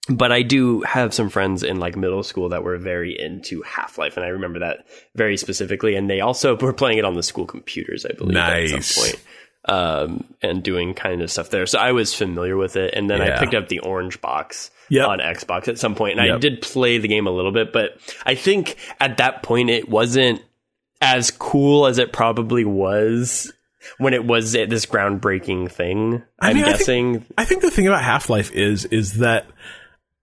but 0.07 0.31
I 0.31 0.41
do 0.41 0.83
have 0.83 1.13
some 1.13 1.27
friends 1.27 1.63
in 1.63 1.81
like 1.81 1.97
middle 1.97 2.23
school 2.23 2.47
that 2.47 2.63
were 2.63 2.77
very 2.77 3.19
into 3.19 3.61
Half 3.63 3.97
Life, 3.97 4.15
and 4.15 4.25
I 4.25 4.29
remember 4.29 4.59
that 4.59 4.85
very 5.15 5.35
specifically. 5.35 5.95
And 5.95 6.09
they 6.09 6.21
also 6.21 6.55
were 6.61 6.71
playing 6.71 6.97
it 6.97 7.03
on 7.03 7.15
the 7.15 7.23
school 7.23 7.45
computers, 7.45 8.05
I 8.05 8.13
believe, 8.13 8.35
nice. 8.35 8.71
at 8.71 8.83
some 8.85 9.03
point 9.03 9.25
um, 9.65 10.25
and 10.41 10.63
doing 10.63 10.93
kind 10.93 11.21
of 11.21 11.31
stuff 11.31 11.49
there. 11.49 11.65
So 11.65 11.79
I 11.79 11.91
was 11.91 12.13
familiar 12.13 12.57
with 12.57 12.75
it, 12.75 12.93
and 12.93 13.09
then 13.09 13.19
yeah. 13.19 13.35
I 13.35 13.39
picked 13.39 13.53
up 13.53 13.67
the 13.67 13.79
Orange 13.79 14.21
Box 14.21 14.71
yep. 14.89 15.07
on 15.07 15.19
Xbox 15.19 15.67
at 15.67 15.77
some 15.77 15.95
point, 15.95 16.19
and 16.19 16.27
yep. 16.27 16.35
I 16.37 16.39
did 16.39 16.61
play 16.61 16.97
the 16.97 17.07
game 17.07 17.27
a 17.27 17.31
little 17.31 17.51
bit. 17.51 17.73
But 17.73 17.99
I 18.25 18.35
think 18.35 18.77
at 18.99 19.17
that 19.17 19.43
point 19.43 19.69
it 19.69 19.89
wasn't 19.89 20.41
as 21.01 21.31
cool 21.31 21.85
as 21.85 21.97
it 21.97 22.11
probably 22.11 22.65
was 22.65 23.51
when 23.97 24.13
it 24.13 24.25
was 24.25 24.51
this 24.51 24.85
groundbreaking 24.85 25.71
thing. 25.71 26.23
I 26.39 26.51
am 26.51 26.55
mean, 26.57 26.65
guessing. 26.65 27.09
I 27.09 27.19
think, 27.19 27.33
I 27.37 27.45
think 27.45 27.61
the 27.61 27.71
thing 27.71 27.87
about 27.87 28.03
Half 28.03 28.29
Life 28.29 28.51
is 28.51 28.85
is 28.85 29.17
that. 29.17 29.47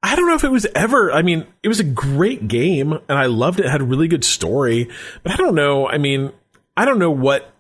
I 0.03 0.14
don't 0.14 0.28
know 0.28 0.34
if 0.34 0.45
it 0.45 0.51
was 0.51 0.66
ever. 0.74 1.11
I 1.11 1.22
mean, 1.22 1.47
it 1.64 1.68
was 1.68 1.80
a 1.80 1.84
great 1.84 2.47
game, 2.47 2.93
and 2.93 3.18
I 3.18 3.26
loved 3.26 3.59
it. 3.59 3.66
it 3.66 3.70
had 3.70 3.80
a 3.80 3.84
really 3.84 4.07
good 4.07 4.24
story, 4.24 4.89
but 5.24 5.32
I 5.32 5.37
don't 5.37 5.57
know. 5.57 5.89
I 5.89 5.99
mean, 5.99 6.32
I 6.76 6.84
don't 6.84 7.01
know 7.01 7.11
what 7.11 7.51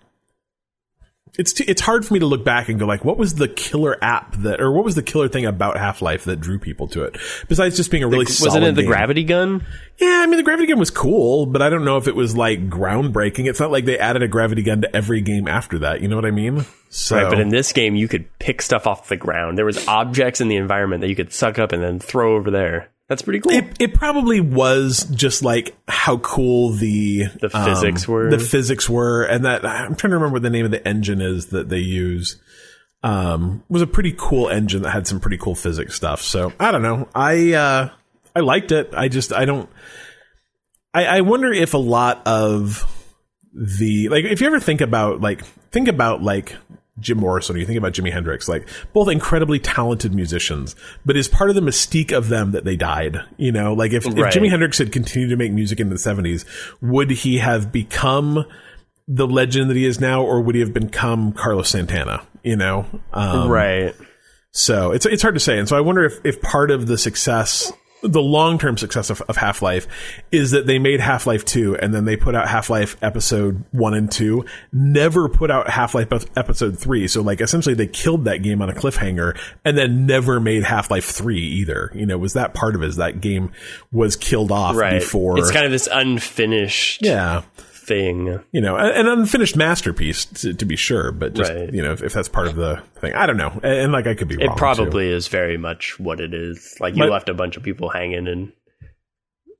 it's 1.38 1.52
t- 1.52 1.64
it's 1.64 1.80
hard 1.80 2.06
for 2.06 2.14
me 2.14 2.20
to 2.20 2.26
look 2.26 2.44
back 2.44 2.68
and 2.68 2.78
go 2.78 2.86
like, 2.86 3.04
what 3.04 3.18
was 3.18 3.34
the 3.34 3.48
killer 3.48 4.02
app 4.02 4.36
that, 4.36 4.60
or 4.60 4.72
what 4.72 4.84
was 4.84 4.94
the 4.94 5.02
killer 5.02 5.28
thing 5.28 5.46
about 5.46 5.76
Half 5.76 6.02
Life 6.02 6.24
that 6.24 6.40
drew 6.40 6.58
people 6.58 6.88
to 6.88 7.02
it? 7.04 7.16
Besides 7.48 7.76
just 7.76 7.90
being 7.90 8.02
a 8.02 8.08
really 8.08 8.24
the, 8.24 8.42
was 8.44 8.54
it 8.54 8.74
the 8.74 8.82
game. 8.82 8.90
gravity 8.90 9.24
gun? 9.24 9.64
Yeah, 9.98 10.22
I 10.22 10.26
mean 10.26 10.36
the 10.36 10.42
gravity 10.42 10.66
gun 10.66 10.78
was 10.78 10.90
cool, 10.90 11.46
but 11.46 11.62
I 11.62 11.70
don't 11.70 11.84
know 11.84 11.96
if 11.96 12.08
it 12.08 12.14
was 12.14 12.36
like 12.36 12.68
groundbreaking. 12.68 13.48
It's 13.48 13.60
not 13.60 13.70
like 13.70 13.84
they 13.84 13.98
added 13.98 14.22
a 14.22 14.28
gravity 14.28 14.62
gun 14.62 14.82
to 14.82 14.96
every 14.96 15.20
game 15.20 15.48
after 15.48 15.78
that. 15.80 16.00
You 16.00 16.08
know 16.08 16.16
what 16.16 16.26
I 16.26 16.30
mean? 16.30 16.64
So, 16.88 17.16
right, 17.16 17.28
but 17.28 17.40
in 17.40 17.48
this 17.48 17.72
game, 17.72 17.96
you 17.96 18.08
could 18.08 18.26
pick 18.38 18.62
stuff 18.62 18.86
off 18.86 19.08
the 19.08 19.16
ground. 19.16 19.58
There 19.58 19.64
was 19.64 19.86
objects 19.88 20.40
in 20.40 20.48
the 20.48 20.56
environment 20.56 21.00
that 21.02 21.08
you 21.08 21.16
could 21.16 21.32
suck 21.32 21.58
up 21.58 21.72
and 21.72 21.82
then 21.82 21.98
throw 21.98 22.36
over 22.36 22.50
there. 22.50 22.90
That's 23.08 23.22
pretty 23.22 23.40
cool. 23.40 23.52
It, 23.52 23.76
it 23.78 23.94
probably 23.94 24.40
was 24.40 25.04
just 25.12 25.42
like 25.42 25.76
how 25.86 26.18
cool 26.18 26.70
the 26.70 27.26
the 27.40 27.48
physics 27.48 28.08
um, 28.08 28.14
were. 28.14 28.30
The 28.30 28.38
physics 28.38 28.88
were, 28.88 29.22
and 29.22 29.44
that 29.44 29.64
I'm 29.64 29.94
trying 29.94 30.10
to 30.10 30.16
remember 30.16 30.34
what 30.34 30.42
the 30.42 30.50
name 30.50 30.64
of 30.64 30.72
the 30.72 30.86
engine 30.86 31.20
is 31.20 31.46
that 31.48 31.68
they 31.68 31.78
use. 31.78 32.40
Um, 33.02 33.62
was 33.68 33.82
a 33.82 33.86
pretty 33.86 34.12
cool 34.16 34.48
engine 34.48 34.82
that 34.82 34.90
had 34.90 35.06
some 35.06 35.20
pretty 35.20 35.36
cool 35.36 35.54
physics 35.54 35.94
stuff. 35.94 36.22
So 36.22 36.52
I 36.58 36.72
don't 36.72 36.82
know. 36.82 37.08
I 37.14 37.52
uh, 37.52 37.90
I 38.34 38.40
liked 38.40 38.72
it. 38.72 38.90
I 38.92 39.06
just 39.06 39.32
I 39.32 39.44
don't. 39.44 39.70
I, 40.92 41.04
I 41.04 41.20
wonder 41.20 41.52
if 41.52 41.74
a 41.74 41.78
lot 41.78 42.26
of 42.26 42.84
the 43.52 44.08
like 44.08 44.24
if 44.24 44.40
you 44.40 44.48
ever 44.48 44.58
think 44.58 44.80
about 44.80 45.20
like 45.20 45.44
think 45.70 45.86
about 45.86 46.22
like 46.22 46.56
Jim 46.98 47.18
Morrison, 47.18 47.56
or 47.56 47.58
you 47.58 47.66
think 47.66 47.78
about 47.78 47.92
Jimi 47.92 48.12
Hendrix, 48.12 48.48
like 48.48 48.68
both 48.92 49.08
incredibly 49.08 49.58
talented 49.58 50.14
musicians, 50.14 50.74
but 51.04 51.16
is 51.16 51.28
part 51.28 51.50
of 51.50 51.56
the 51.56 51.62
mystique 51.62 52.16
of 52.16 52.28
them 52.28 52.52
that 52.52 52.64
they 52.64 52.76
died. 52.76 53.18
You 53.36 53.52
know, 53.52 53.74
like 53.74 53.92
if, 53.92 54.06
right. 54.06 54.18
if 54.18 54.34
Jimi 54.34 54.48
Hendrix 54.48 54.78
had 54.78 54.92
continued 54.92 55.28
to 55.28 55.36
make 55.36 55.52
music 55.52 55.80
in 55.80 55.90
the 55.90 55.96
70s, 55.96 56.46
would 56.80 57.10
he 57.10 57.38
have 57.38 57.70
become 57.70 58.46
the 59.08 59.26
legend 59.26 59.70
that 59.70 59.76
he 59.76 59.84
is 59.84 60.00
now, 60.00 60.22
or 60.22 60.40
would 60.40 60.54
he 60.54 60.60
have 60.60 60.72
become 60.72 61.32
Carlos 61.32 61.68
Santana? 61.68 62.26
You 62.42 62.56
know, 62.56 62.86
um, 63.12 63.48
right. 63.48 63.94
So 64.52 64.92
it's 64.92 65.04
it's 65.04 65.22
hard 65.22 65.34
to 65.34 65.40
say, 65.40 65.58
and 65.58 65.68
so 65.68 65.76
I 65.76 65.80
wonder 65.80 66.04
if 66.04 66.24
if 66.24 66.40
part 66.40 66.70
of 66.70 66.86
the 66.86 66.96
success 66.96 67.72
the 68.02 68.20
long 68.20 68.58
term 68.58 68.76
success 68.76 69.10
of, 69.10 69.20
of 69.22 69.36
Half 69.36 69.62
Life 69.62 69.86
is 70.30 70.50
that 70.50 70.66
they 70.66 70.78
made 70.78 71.00
Half 71.00 71.26
Life 71.26 71.44
2 71.44 71.76
and 71.76 71.94
then 71.94 72.04
they 72.04 72.16
put 72.16 72.34
out 72.34 72.48
Half 72.48 72.70
Life 72.70 72.96
episode 73.02 73.64
1 73.72 73.94
and 73.94 74.10
2, 74.10 74.44
never 74.72 75.28
put 75.28 75.50
out 75.50 75.70
Half 75.70 75.94
Life 75.94 76.12
episode 76.36 76.78
3. 76.78 77.08
So, 77.08 77.22
like, 77.22 77.40
essentially 77.40 77.74
they 77.74 77.86
killed 77.86 78.24
that 78.24 78.38
game 78.38 78.62
on 78.62 78.68
a 78.68 78.74
cliffhanger 78.74 79.38
and 79.64 79.76
then 79.76 80.06
never 80.06 80.40
made 80.40 80.64
Half 80.64 80.90
Life 80.90 81.06
3 81.06 81.38
either. 81.38 81.90
You 81.94 82.06
know, 82.06 82.18
was 82.18 82.34
that 82.34 82.54
part 82.54 82.74
of 82.74 82.82
it? 82.82 82.86
Is 82.86 82.96
that 82.96 83.20
game 83.20 83.52
was 83.92 84.16
killed 84.16 84.52
off 84.52 84.76
right. 84.76 85.00
before. 85.00 85.38
It's 85.38 85.50
kind 85.50 85.64
of 85.64 85.72
this 85.72 85.88
unfinished. 85.90 87.02
Yeah 87.02 87.42
thing. 87.86 88.42
You 88.52 88.60
know, 88.60 88.76
an 88.76 89.06
unfinished 89.06 89.56
masterpiece 89.56 90.24
to, 90.26 90.54
to 90.54 90.64
be 90.64 90.76
sure, 90.76 91.12
but 91.12 91.34
just 91.34 91.52
right. 91.52 91.72
you 91.72 91.82
know, 91.82 91.92
if, 91.92 92.02
if, 92.02 92.12
that's 92.12 92.28
part 92.28 92.48
of 92.48 92.56
the 92.56 92.82
thing, 92.96 93.14
I 93.14 93.26
don't 93.26 93.36
know. 93.36 93.52
And, 93.62 93.64
and 93.64 93.92
like 93.92 94.06
I 94.06 94.14
could 94.14 94.28
be 94.28 94.36
wrong. 94.36 94.52
It 94.52 94.56
probably 94.56 95.08
too. 95.08 95.14
is 95.14 95.28
very 95.28 95.56
much 95.56 95.98
what 95.98 96.20
it 96.20 96.34
is. 96.34 96.76
Like 96.80 96.94
you 96.94 97.02
but, 97.02 97.10
left 97.10 97.28
a 97.28 97.34
bunch 97.34 97.56
of 97.56 97.62
people 97.62 97.88
hanging 97.88 98.26
and 98.26 98.52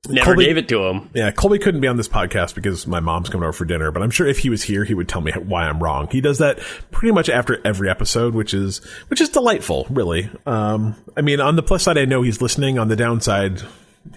never 0.09 0.31
Colby, 0.31 0.45
gave 0.45 0.57
it 0.57 0.67
to 0.69 0.83
him. 0.85 1.09
Yeah, 1.13 1.31
Colby 1.31 1.59
couldn't 1.59 1.81
be 1.81 1.87
on 1.87 1.97
this 1.97 2.07
podcast 2.07 2.55
because 2.55 2.85
my 2.87 2.99
mom's 2.99 3.29
coming 3.29 3.43
over 3.43 3.53
for 3.53 3.65
dinner, 3.65 3.91
but 3.91 4.01
I'm 4.01 4.11
sure 4.11 4.27
if 4.27 4.39
he 4.39 4.49
was 4.49 4.63
here, 4.63 4.83
he 4.83 4.93
would 4.93 5.07
tell 5.07 5.21
me 5.21 5.31
why 5.31 5.63
I'm 5.63 5.81
wrong. 5.81 6.07
He 6.11 6.21
does 6.21 6.39
that 6.39 6.59
pretty 6.91 7.13
much 7.13 7.29
after 7.29 7.61
every 7.65 7.89
episode, 7.89 8.33
which 8.33 8.53
is 8.53 8.83
which 9.07 9.21
is 9.21 9.29
delightful, 9.29 9.87
really. 9.89 10.29
Um, 10.45 10.95
I 11.15 11.21
mean, 11.21 11.39
on 11.39 11.55
the 11.55 11.63
plus 11.63 11.83
side, 11.83 11.97
I 11.97 12.05
know 12.05 12.21
he's 12.21 12.41
listening. 12.41 12.77
On 12.79 12.87
the 12.87 12.95
downside, 12.95 13.61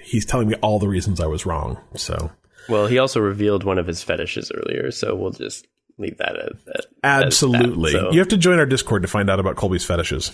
he's 0.03 0.27
telling 0.27 0.49
me 0.49 0.55
all 0.57 0.79
the 0.79 0.89
reasons 0.89 1.21
I 1.21 1.27
was 1.27 1.47
wrong. 1.47 1.81
So 1.97 2.31
well, 2.71 2.87
he 2.87 2.99
also 2.99 3.21
revealed 3.21 3.65
one 3.65 3.79
of 3.79 3.87
his 3.87 4.03
fetishes 4.03 4.51
earlier, 4.55 4.91
so 4.91 5.15
we'll 5.15 5.31
just 5.31 5.67
leave 5.99 6.17
that 6.19 6.37
at, 6.37 6.53
at 6.75 6.87
absolutely. 7.03 7.93
That, 7.93 7.99
so. 7.99 8.13
You 8.13 8.19
have 8.19 8.29
to 8.29 8.39
join 8.39 8.59
our 8.59 8.67
Discord 8.67 9.03
to 9.03 9.09
find 9.09 9.29
out 9.29 9.39
about 9.39 9.57
Colby's 9.57 9.85
fetishes. 9.85 10.31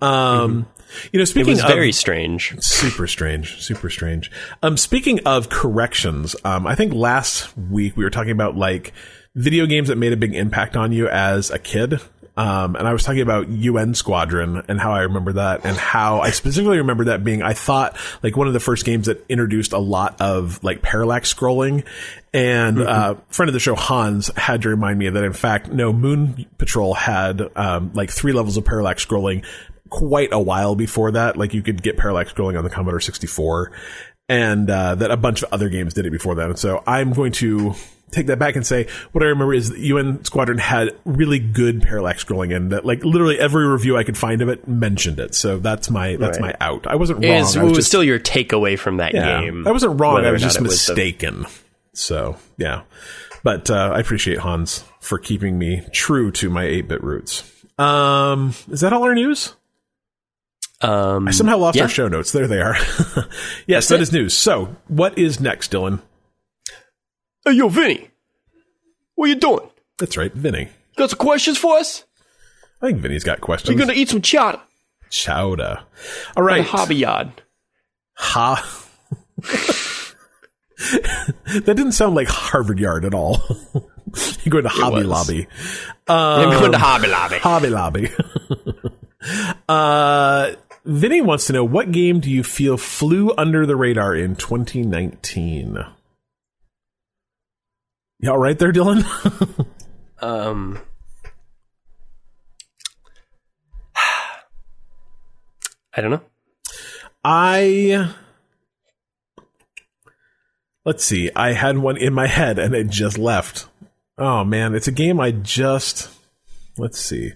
Um, 0.00 0.64
mm-hmm. 0.64 1.08
you 1.12 1.18
know, 1.18 1.24
speaking 1.24 1.52
was 1.52 1.62
very 1.62 1.92
strange, 1.92 2.54
super 2.60 3.06
strange, 3.06 3.60
super 3.62 3.90
strange. 3.90 4.30
Um, 4.62 4.76
speaking 4.76 5.20
of 5.26 5.48
corrections, 5.48 6.34
um, 6.44 6.66
I 6.66 6.74
think 6.74 6.94
last 6.94 7.56
week 7.56 7.96
we 7.96 8.04
were 8.04 8.10
talking 8.10 8.32
about 8.32 8.56
like 8.56 8.92
video 9.34 9.66
games 9.66 9.88
that 9.88 9.96
made 9.96 10.12
a 10.12 10.16
big 10.16 10.34
impact 10.34 10.76
on 10.76 10.92
you 10.92 11.08
as 11.08 11.50
a 11.50 11.58
kid. 11.58 12.00
Um, 12.36 12.76
and 12.76 12.88
I 12.88 12.92
was 12.92 13.02
talking 13.02 13.20
about 13.20 13.48
UN 13.48 13.94
Squadron 13.94 14.62
and 14.68 14.80
how 14.80 14.92
I 14.92 15.02
remember 15.02 15.34
that 15.34 15.66
and 15.66 15.76
how 15.76 16.20
I 16.20 16.30
specifically 16.30 16.78
remember 16.78 17.04
that 17.04 17.22
being, 17.22 17.42
I 17.42 17.52
thought 17.52 17.96
like 18.22 18.36
one 18.36 18.46
of 18.46 18.54
the 18.54 18.60
first 18.60 18.86
games 18.86 19.06
that 19.06 19.24
introduced 19.28 19.72
a 19.72 19.78
lot 19.78 20.20
of 20.20 20.62
like 20.64 20.80
parallax 20.80 21.32
scrolling. 21.32 21.84
And, 22.32 22.78
mm-hmm. 22.78 22.88
uh, 22.88 23.20
friend 23.28 23.50
of 23.50 23.52
the 23.52 23.60
show, 23.60 23.74
Hans, 23.74 24.30
had 24.36 24.62
to 24.62 24.70
remind 24.70 24.98
me 24.98 25.10
that 25.10 25.24
in 25.24 25.34
fact, 25.34 25.70
no, 25.70 25.92
Moon 25.92 26.46
Patrol 26.56 26.94
had, 26.94 27.42
um, 27.54 27.92
like 27.92 28.10
three 28.10 28.32
levels 28.32 28.56
of 28.56 28.64
parallax 28.64 29.04
scrolling 29.04 29.44
quite 29.90 30.32
a 30.32 30.40
while 30.40 30.74
before 30.74 31.10
that. 31.10 31.36
Like 31.36 31.52
you 31.52 31.60
could 31.60 31.82
get 31.82 31.98
parallax 31.98 32.32
scrolling 32.32 32.56
on 32.56 32.64
the 32.64 32.70
Commodore 32.70 33.00
64 33.00 33.72
and, 34.28 34.68
uh, 34.70 34.94
that 34.94 35.10
a 35.10 35.16
bunch 35.16 35.42
of 35.42 35.52
other 35.52 35.68
games 35.68 35.94
did 35.94 36.06
it 36.06 36.10
before 36.10 36.34
that. 36.36 36.58
So 36.58 36.82
I'm 36.86 37.12
going 37.12 37.32
to 37.32 37.74
take 38.12 38.26
that 38.26 38.38
back 38.38 38.54
and 38.54 38.64
say 38.64 38.86
what 39.12 39.24
I 39.24 39.28
remember 39.28 39.54
is 39.54 39.70
UN 39.70 40.24
Squadron 40.24 40.58
had 40.58 40.94
really 41.04 41.38
good 41.38 41.82
parallax 41.82 42.24
scrolling 42.24 42.54
and 42.54 42.70
that 42.70 42.84
like 42.84 43.04
literally 43.04 43.38
every 43.38 43.66
review 43.66 43.96
I 43.96 44.04
could 44.04 44.18
find 44.18 44.42
of 44.42 44.48
it 44.48 44.68
mentioned 44.68 45.18
it. 45.18 45.34
So 45.34 45.58
that's 45.58 45.90
my 45.90 46.16
that's 46.16 46.38
right. 46.38 46.54
my 46.60 46.66
out. 46.66 46.86
I 46.86 46.94
wasn't 46.94 47.24
wrong. 47.24 47.34
It 47.34 47.40
was, 47.40 47.56
was, 47.56 47.68
was 47.68 47.78
just, 47.78 47.88
still 47.88 48.04
your 48.04 48.20
takeaway 48.20 48.78
from 48.78 48.98
that 48.98 49.14
yeah, 49.14 49.40
game. 49.40 49.66
I 49.66 49.72
wasn't 49.72 50.00
wrong. 50.00 50.24
I 50.24 50.30
was 50.30 50.42
just 50.42 50.60
mistaken. 50.60 51.42
Was 51.42 51.52
the... 51.52 51.98
So 51.98 52.36
yeah, 52.58 52.82
but 53.42 53.70
uh, 53.70 53.92
I 53.94 54.00
appreciate 54.00 54.38
Hans 54.38 54.84
for 55.00 55.18
keeping 55.18 55.58
me 55.58 55.82
true 55.92 56.30
to 56.32 56.50
my 56.50 56.64
eight 56.64 56.88
bit 56.88 57.02
roots. 57.02 57.50
Um, 57.78 58.54
is 58.70 58.80
that 58.82 58.92
all 58.92 59.02
our 59.02 59.14
news? 59.14 59.56
Um, 60.82 61.28
I 61.28 61.30
somehow 61.30 61.58
lost 61.58 61.76
yeah. 61.76 61.84
our 61.84 61.88
show 61.88 62.08
notes. 62.08 62.32
There 62.32 62.48
they 62.48 62.60
are. 62.60 62.74
yes, 63.66 63.88
That's 63.88 63.88
that 63.88 63.94
it. 63.96 64.02
is 64.02 64.12
news. 64.12 64.36
So, 64.36 64.76
what 64.88 65.16
is 65.16 65.40
next, 65.40 65.72
Dylan? 65.72 66.00
Hey, 67.44 67.52
yo, 67.52 67.68
Vinny. 67.68 68.10
What 69.14 69.26
you 69.26 69.36
doing? 69.36 69.68
That's 69.98 70.16
right, 70.16 70.32
Vinny. 70.32 70.68
Got 70.96 71.10
some 71.10 71.18
questions 71.18 71.58
for 71.58 71.76
us? 71.76 72.04
I 72.80 72.86
think 72.86 73.00
Vinny's 73.00 73.24
got 73.24 73.40
questions. 73.40 73.70
You're 73.70 73.86
going 73.86 73.94
to 73.94 74.00
eat 74.00 74.08
some 74.08 74.22
chowder. 74.22 74.60
Chowder. 75.10 75.80
All 76.36 76.42
right. 76.42 76.64
hobby 76.64 76.96
yard. 76.96 77.30
Ha. 78.14 78.88
that 81.52 81.64
didn't 81.64 81.92
sound 81.92 82.14
like 82.14 82.28
Harvard 82.28 82.78
Yard 82.78 83.04
at 83.04 83.14
all. 83.14 83.42
You're 84.42 84.50
going 84.50 84.64
to 84.64 84.70
Hobby 84.70 85.02
Lobby. 85.02 85.46
Um, 86.08 86.16
I'm 86.16 86.50
going 86.50 86.72
to 86.72 86.78
Hobby 86.78 87.08
Lobby. 87.08 87.38
Hobby 87.38 87.68
Lobby. 87.70 88.10
uh, 89.68 90.52
Vinny 90.84 91.20
wants 91.20 91.46
to 91.46 91.52
know 91.52 91.64
what 91.64 91.92
game 91.92 92.18
do 92.20 92.30
you 92.30 92.42
feel 92.42 92.76
flew 92.76 93.32
under 93.38 93.66
the 93.66 93.76
radar 93.76 94.16
in 94.16 94.34
2019? 94.34 95.78
You 98.18 98.30
all 98.30 98.38
right 98.38 98.58
there, 98.58 98.72
Dylan? 98.72 99.04
um. 100.20 100.80
I 105.94 106.00
don't 106.00 106.10
know. 106.10 106.22
I 107.24 108.14
let's 110.84 111.04
see. 111.04 111.30
I 111.36 111.52
had 111.52 111.78
one 111.78 111.96
in 111.96 112.14
my 112.14 112.26
head 112.26 112.58
and 112.58 112.74
it 112.74 112.88
just 112.88 113.18
left. 113.18 113.66
Oh 114.16 114.44
man, 114.44 114.74
it's 114.74 114.88
a 114.88 114.92
game 114.92 115.20
I 115.20 115.32
just 115.32 116.10
let's 116.78 116.98
see. 116.98 117.32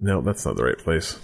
No, 0.00 0.20
that's 0.20 0.44
not 0.46 0.56
the 0.56 0.64
right 0.64 0.78
place. 0.78 1.18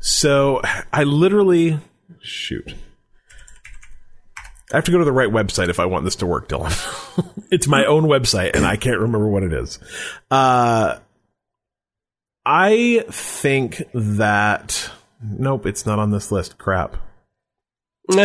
So 0.00 0.60
I 0.92 1.04
literally 1.04 1.78
shoot. 2.20 2.74
I 4.72 4.76
have 4.76 4.84
to 4.84 4.90
go 4.90 4.98
to 4.98 5.04
the 5.04 5.12
right 5.12 5.28
website 5.28 5.68
if 5.68 5.78
I 5.78 5.86
want 5.86 6.04
this 6.04 6.16
to 6.16 6.26
work, 6.26 6.48
Dylan. 6.48 6.72
it's 7.50 7.68
my 7.68 7.84
own 7.84 8.04
website, 8.04 8.54
and 8.54 8.64
I 8.64 8.76
can't 8.76 8.98
remember 8.98 9.28
what 9.28 9.42
it 9.42 9.52
is. 9.52 9.78
Uh, 10.30 10.98
I 12.44 13.04
think 13.10 13.82
that 13.92 14.90
nope, 15.22 15.66
it's 15.66 15.84
not 15.84 15.98
on 15.98 16.10
this 16.10 16.32
list. 16.32 16.58
Crap. 16.58 16.96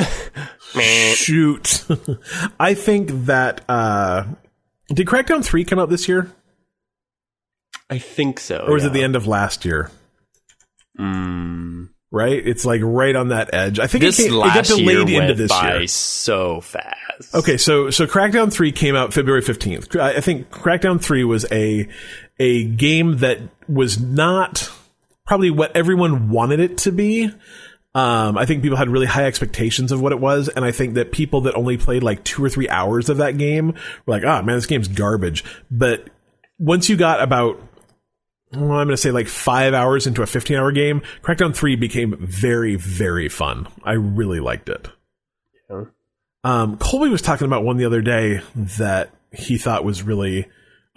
Shoot. 1.13 1.85
I 2.59 2.73
think 2.73 3.09
that 3.25 3.61
uh, 3.69 4.25
did 4.87 5.05
Crackdown 5.05 5.43
three 5.43 5.63
come 5.63 5.79
out 5.79 5.89
this 5.89 6.07
year? 6.07 6.31
I 7.89 7.99
think 7.99 8.39
so. 8.39 8.65
Or 8.67 8.73
was 8.73 8.83
yeah. 8.83 8.89
it 8.89 8.93
the 8.93 9.03
end 9.03 9.15
of 9.15 9.27
last 9.27 9.65
year? 9.65 9.89
Hmm 10.97 11.85
right? 12.11 12.45
It's 12.45 12.65
like 12.65 12.81
right 12.83 13.15
on 13.15 13.29
that 13.29 13.53
edge. 13.53 13.79
I 13.79 13.87
think 13.87 14.03
this 14.03 14.19
it, 14.19 14.29
came, 14.29 14.39
it 14.39 14.53
got 14.53 14.65
delayed 14.65 15.09
into 15.09 15.33
this 15.33 15.51
year. 15.61 15.87
so 15.87 16.61
fast. 16.61 17.33
Okay, 17.33 17.57
so 17.57 17.89
so 17.89 18.05
Crackdown 18.07 18.51
three 18.51 18.71
came 18.71 18.95
out 18.95 19.13
February 19.13 19.41
fifteenth. 19.41 19.95
I 19.95 20.21
think 20.21 20.49
Crackdown 20.49 21.01
three 21.01 21.23
was 21.23 21.45
a 21.51 21.87
a 22.39 22.65
game 22.65 23.17
that 23.17 23.39
was 23.67 23.99
not 23.99 24.71
probably 25.25 25.49
what 25.49 25.75
everyone 25.75 26.29
wanted 26.29 26.59
it 26.59 26.77
to 26.79 26.91
be. 26.91 27.31
Um, 27.95 28.37
I 28.37 28.45
think 28.45 28.61
people 28.61 28.77
had 28.77 28.89
really 28.89 29.07
high 29.07 29.25
expectations 29.25 29.91
of 29.91 29.99
what 29.99 30.11
it 30.11 30.19
was, 30.19 30.49
and 30.49 30.63
I 30.63 30.71
think 30.71 30.93
that 30.93 31.11
people 31.11 31.41
that 31.41 31.55
only 31.55 31.77
played 31.77 32.03
like 32.03 32.23
two 32.23 32.43
or 32.43 32.49
three 32.49 32.69
hours 32.69 33.09
of 33.09 33.17
that 33.17 33.37
game 33.37 33.73
were 34.05 34.13
like, 34.13 34.23
"Ah, 34.25 34.39
oh, 34.39 34.43
man, 34.43 34.55
this 34.55 34.67
game's 34.67 34.87
garbage." 34.87 35.43
But 35.71 36.09
once 36.59 36.89
you 36.89 36.95
got 36.95 37.21
about 37.21 37.59
I'm 38.53 38.67
going 38.67 38.87
to 38.89 38.97
say 38.97 39.11
like 39.11 39.27
five 39.27 39.73
hours 39.73 40.07
into 40.07 40.21
a 40.21 40.25
15 40.25 40.57
hour 40.57 40.71
game, 40.71 41.01
Crackdown 41.21 41.55
3 41.55 41.75
became 41.75 42.15
very, 42.19 42.75
very 42.75 43.27
fun. 43.27 43.67
I 43.83 43.93
really 43.93 44.39
liked 44.39 44.69
it. 44.69 44.87
Yeah. 45.69 45.85
Um, 46.43 46.77
Colby 46.77 47.09
was 47.09 47.21
talking 47.21 47.45
about 47.45 47.63
one 47.63 47.77
the 47.77 47.85
other 47.85 48.01
day 48.01 48.41
that 48.55 49.11
he 49.33 49.57
thought 49.57 49.83
was 49.83 50.03
really 50.03 50.47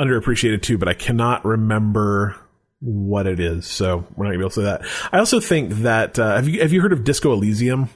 underappreciated 0.01 0.63
too, 0.63 0.79
but 0.79 0.89
I 0.89 0.95
cannot 0.95 1.45
remember 1.45 2.37
what 2.79 3.27
it 3.27 3.41
is. 3.41 3.67
So 3.67 4.07
we're 4.15 4.27
not 4.27 4.31
going 4.31 4.33
to 4.33 4.39
be 4.39 4.43
able 4.43 4.51
to 4.51 4.55
say 4.55 4.63
that. 4.63 4.83
I 5.13 5.19
also 5.19 5.41
think 5.41 5.73
that, 5.83 6.19
uh, 6.19 6.37
have 6.37 6.49
you, 6.49 6.61
have 6.61 6.73
you 6.73 6.81
heard 6.81 6.93
of 6.93 7.03
Disco 7.03 7.33
Elysium? 7.33 7.89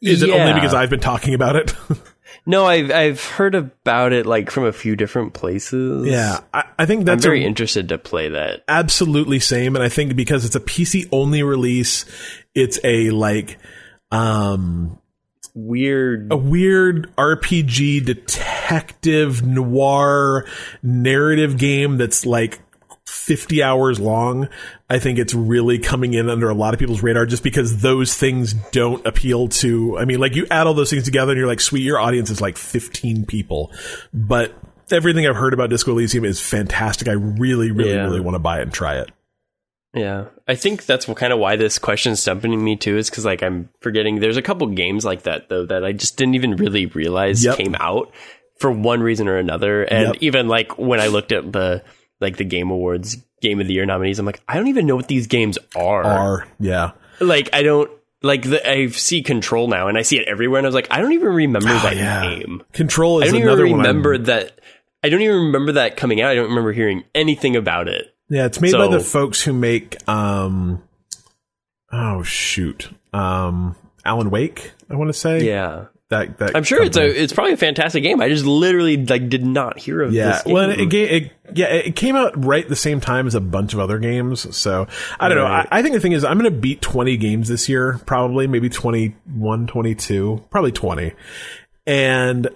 Is 0.00 0.22
yeah. 0.22 0.34
it 0.34 0.40
only 0.40 0.54
because 0.54 0.72
I've 0.72 0.90
been 0.90 1.00
talking 1.00 1.34
about 1.34 1.56
it? 1.56 1.74
No, 2.46 2.66
I've 2.66 2.90
I've 2.90 3.24
heard 3.24 3.54
about 3.54 4.12
it 4.12 4.26
like 4.26 4.50
from 4.50 4.64
a 4.64 4.72
few 4.72 4.96
different 4.96 5.32
places. 5.32 6.06
Yeah, 6.06 6.40
I, 6.52 6.64
I 6.78 6.86
think 6.86 7.06
that's 7.06 7.24
I'm 7.24 7.28
very 7.30 7.44
a, 7.44 7.46
interested 7.46 7.88
to 7.88 7.98
play 7.98 8.28
that. 8.28 8.64
Absolutely 8.68 9.40
same, 9.40 9.76
and 9.76 9.82
I 9.82 9.88
think 9.88 10.14
because 10.14 10.44
it's 10.44 10.56
a 10.56 10.60
PC 10.60 11.08
only 11.10 11.42
release, 11.42 12.04
it's 12.54 12.78
a 12.84 13.10
like 13.10 13.58
um 14.10 14.98
weird 15.54 16.32
a 16.32 16.36
weird 16.36 17.14
RPG 17.16 18.04
detective 18.04 19.46
noir 19.46 20.44
narrative 20.82 21.56
game 21.56 21.96
that's 21.96 22.26
like 22.26 22.60
50 23.24 23.62
hours 23.62 23.98
long, 23.98 24.48
I 24.90 24.98
think 24.98 25.18
it's 25.18 25.32
really 25.34 25.78
coming 25.78 26.12
in 26.12 26.28
under 26.28 26.50
a 26.50 26.54
lot 26.54 26.74
of 26.74 26.80
people's 26.80 27.02
radar 27.02 27.24
just 27.24 27.42
because 27.42 27.80
those 27.80 28.14
things 28.14 28.52
don't 28.70 29.04
appeal 29.06 29.48
to, 29.48 29.96
I 29.98 30.04
mean, 30.04 30.20
like 30.20 30.34
you 30.34 30.46
add 30.50 30.66
all 30.66 30.74
those 30.74 30.90
things 30.90 31.04
together 31.04 31.32
and 31.32 31.38
you're 31.38 31.48
like, 31.48 31.60
sweet, 31.60 31.82
your 31.82 31.98
audience 31.98 32.28
is 32.28 32.42
like 32.42 32.58
15 32.58 33.24
people. 33.24 33.72
But 34.12 34.54
everything 34.90 35.26
I've 35.26 35.36
heard 35.36 35.54
about 35.54 35.70
Disco 35.70 35.92
Elysium 35.92 36.26
is 36.26 36.38
fantastic. 36.38 37.08
I 37.08 37.12
really, 37.12 37.70
really, 37.70 37.94
yeah. 37.94 38.02
really 38.02 38.20
want 38.20 38.34
to 38.34 38.40
buy 38.40 38.58
it 38.58 38.62
and 38.62 38.72
try 38.72 38.98
it. 38.98 39.10
Yeah, 39.94 40.26
I 40.46 40.56
think 40.56 40.84
that's 40.84 41.06
kind 41.06 41.32
of 41.32 41.38
why 41.38 41.56
this 41.56 41.78
question's 41.78 42.20
stumping 42.20 42.62
me 42.62 42.76
too. 42.76 42.96
Is 42.96 43.08
because 43.08 43.24
like 43.24 43.42
I'm 43.42 43.70
forgetting. 43.80 44.18
There's 44.18 44.36
a 44.36 44.42
couple 44.42 44.66
games 44.66 45.04
like 45.04 45.22
that 45.22 45.48
though 45.48 45.66
that 45.66 45.84
I 45.84 45.92
just 45.92 46.16
didn't 46.16 46.34
even 46.34 46.56
really 46.56 46.86
realize 46.86 47.44
Yep. 47.44 47.56
came 47.56 47.76
out 47.78 48.12
for 48.58 48.70
one 48.72 49.00
reason 49.00 49.28
or 49.28 49.36
another. 49.36 49.82
And 49.84 50.08
Yep. 50.08 50.16
even 50.20 50.48
like 50.48 50.76
when 50.78 51.00
I 51.00 51.06
looked 51.06 51.30
at 51.30 51.50
the 51.52 51.84
like 52.24 52.36
the 52.38 52.44
Game 52.44 52.70
Awards 52.70 53.16
Game 53.40 53.60
of 53.60 53.66
the 53.68 53.74
Year 53.74 53.86
nominees, 53.86 54.18
I'm 54.18 54.26
like, 54.26 54.40
I 54.48 54.54
don't 54.54 54.68
even 54.68 54.86
know 54.86 54.96
what 54.96 55.06
these 55.08 55.26
games 55.28 55.58
are. 55.76 56.02
Are 56.02 56.48
yeah. 56.58 56.92
Like 57.20 57.50
I 57.52 57.62
don't 57.62 57.90
like 58.22 58.42
the, 58.42 58.66
I 58.68 58.88
see 58.88 59.22
Control 59.22 59.68
now, 59.68 59.86
and 59.88 59.96
I 59.98 60.02
see 60.02 60.18
it 60.18 60.26
everywhere, 60.26 60.58
and 60.58 60.66
I 60.66 60.68
was 60.68 60.74
like, 60.74 60.88
I 60.90 61.00
don't 61.00 61.12
even 61.12 61.28
remember 61.28 61.68
that 61.68 61.92
Oh, 61.92 61.96
yeah. 61.96 62.22
game. 62.36 62.62
Control 62.72 63.22
I 63.22 63.26
don't 63.26 63.36
even 63.36 63.48
another 63.48 63.66
one. 63.68 63.78
remember 63.78 64.18
that. 64.18 64.58
I 65.02 65.10
don't 65.10 65.20
even 65.20 65.36
remember 65.36 65.72
that 65.72 65.96
coming 65.98 66.22
out. 66.22 66.30
I 66.30 66.34
don't 66.34 66.48
remember 66.48 66.72
hearing 66.72 67.04
anything 67.14 67.54
about 67.56 67.86
it. 67.88 68.14
Yeah, 68.30 68.46
it's 68.46 68.60
made 68.60 68.72
by 68.72 68.88
the 68.88 69.00
folks 69.00 69.42
who 69.42 69.52
make 69.52 69.96
um 70.08 70.82
oh 71.92 72.22
shoot. 72.22 72.88
Um 73.12 73.76
Alan 74.06 74.30
Wake, 74.30 74.72
I 74.90 74.96
want 74.96 75.08
to 75.10 75.12
say. 75.18 75.44
Yeah. 75.46 75.86
That 76.10 76.36
that 76.38 76.54
I'm 76.54 76.64
sure 76.64 76.82
it's 76.82 76.98
a 76.98 77.04
it's 77.22 77.32
probably 77.32 77.54
a 77.54 77.56
fantastic 77.56 78.02
game. 78.02 78.20
I 78.20 78.28
just 78.28 78.44
literally 78.44 78.98
like 78.98 79.30
did 79.30 79.44
not 79.44 79.78
hear 79.78 80.02
of 80.02 80.12
Yeah, 80.12 80.32
this 80.32 80.42
game. 80.42 80.52
well, 80.54 80.70
it, 80.70 80.90
ga- 80.90 81.08
it, 81.08 81.32
yeah, 81.54 81.66
it 81.66 81.96
came 81.96 82.14
out 82.14 82.44
right 82.44 82.68
the 82.68 82.76
same 82.76 83.00
time 83.00 83.26
as 83.26 83.34
a 83.34 83.40
bunch 83.40 83.72
of 83.72 83.80
other 83.80 83.98
games. 83.98 84.54
So 84.54 84.86
I 85.18 85.28
don't 85.28 85.38
know. 85.38 85.46
I, 85.46 85.66
I 85.70 85.80
think 85.82 85.94
the 85.94 86.00
thing 86.00 86.12
is, 86.12 86.22
I'm 86.22 86.38
going 86.38 86.52
to 86.52 86.58
beat 86.58 86.82
20 86.82 87.16
games 87.16 87.48
this 87.48 87.70
year, 87.70 87.98
probably 88.04 88.46
maybe 88.46 88.68
21, 88.68 89.66
22, 89.66 90.44
probably 90.50 90.72
20, 90.72 91.12
and 91.86 92.48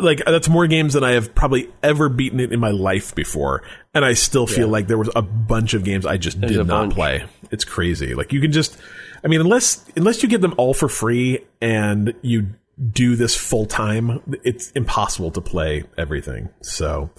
like 0.00 0.22
that's 0.24 0.48
more 0.48 0.66
games 0.66 0.94
than 0.94 1.04
I 1.04 1.12
have 1.12 1.34
probably 1.34 1.70
ever 1.82 2.08
beaten 2.08 2.40
it 2.40 2.52
in 2.52 2.60
my 2.60 2.70
life 2.70 3.14
before. 3.14 3.62
And 3.94 4.04
I 4.04 4.14
still 4.14 4.46
feel 4.46 4.68
like 4.68 4.88
there 4.88 4.98
was 4.98 5.10
a 5.14 5.22
bunch 5.22 5.74
of 5.74 5.84
games 5.84 6.04
I 6.04 6.16
just 6.16 6.38
a 6.38 6.40
did 6.40 6.56
not 6.58 6.66
bunch. 6.66 6.94
play. 6.94 7.24
It's 7.50 7.64
crazy. 7.64 8.14
Like 8.14 8.32
you 8.32 8.40
can 8.40 8.52
just, 8.52 8.76
I 9.24 9.28
mean, 9.28 9.40
unless 9.40 9.84
unless 9.96 10.22
you 10.22 10.28
get 10.28 10.40
them 10.40 10.54
all 10.56 10.74
for 10.74 10.88
free 10.88 11.44
and 11.60 12.14
you 12.22 12.48
do 12.92 13.16
this 13.16 13.34
full 13.34 13.64
time, 13.66 14.20
it's 14.44 14.70
impossible 14.72 15.30
to 15.30 15.40
play 15.40 15.84
everything. 15.96 16.50
So, 16.62 17.10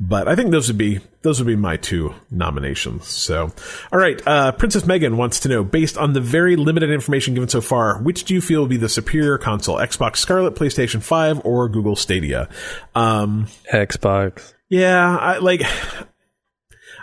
but 0.00 0.26
I 0.26 0.34
think 0.34 0.50
those 0.50 0.68
would 0.68 0.78
be 0.78 1.00
those 1.20 1.38
would 1.38 1.46
be 1.46 1.56
my 1.56 1.76
two 1.76 2.14
nominations. 2.30 3.06
So, 3.06 3.52
all 3.92 3.98
right, 3.98 4.20
uh, 4.26 4.52
Princess 4.52 4.86
Megan 4.86 5.18
wants 5.18 5.40
to 5.40 5.50
know, 5.50 5.62
based 5.62 5.98
on 5.98 6.14
the 6.14 6.20
very 6.22 6.56
limited 6.56 6.90
information 6.90 7.34
given 7.34 7.50
so 7.50 7.60
far, 7.60 8.02
which 8.02 8.24
do 8.24 8.32
you 8.32 8.40
feel 8.40 8.60
will 8.60 8.66
be 8.66 8.78
the 8.78 8.88
superior 8.88 9.36
console, 9.36 9.76
Xbox 9.76 10.16
Scarlett, 10.16 10.54
PlayStation 10.54 11.02
Five, 11.02 11.44
or 11.44 11.68
Google 11.68 11.96
Stadia? 11.96 12.48
Um, 12.94 13.48
Xbox. 13.70 14.54
yeah, 14.70 15.16
I 15.16 15.38
like. 15.38 15.62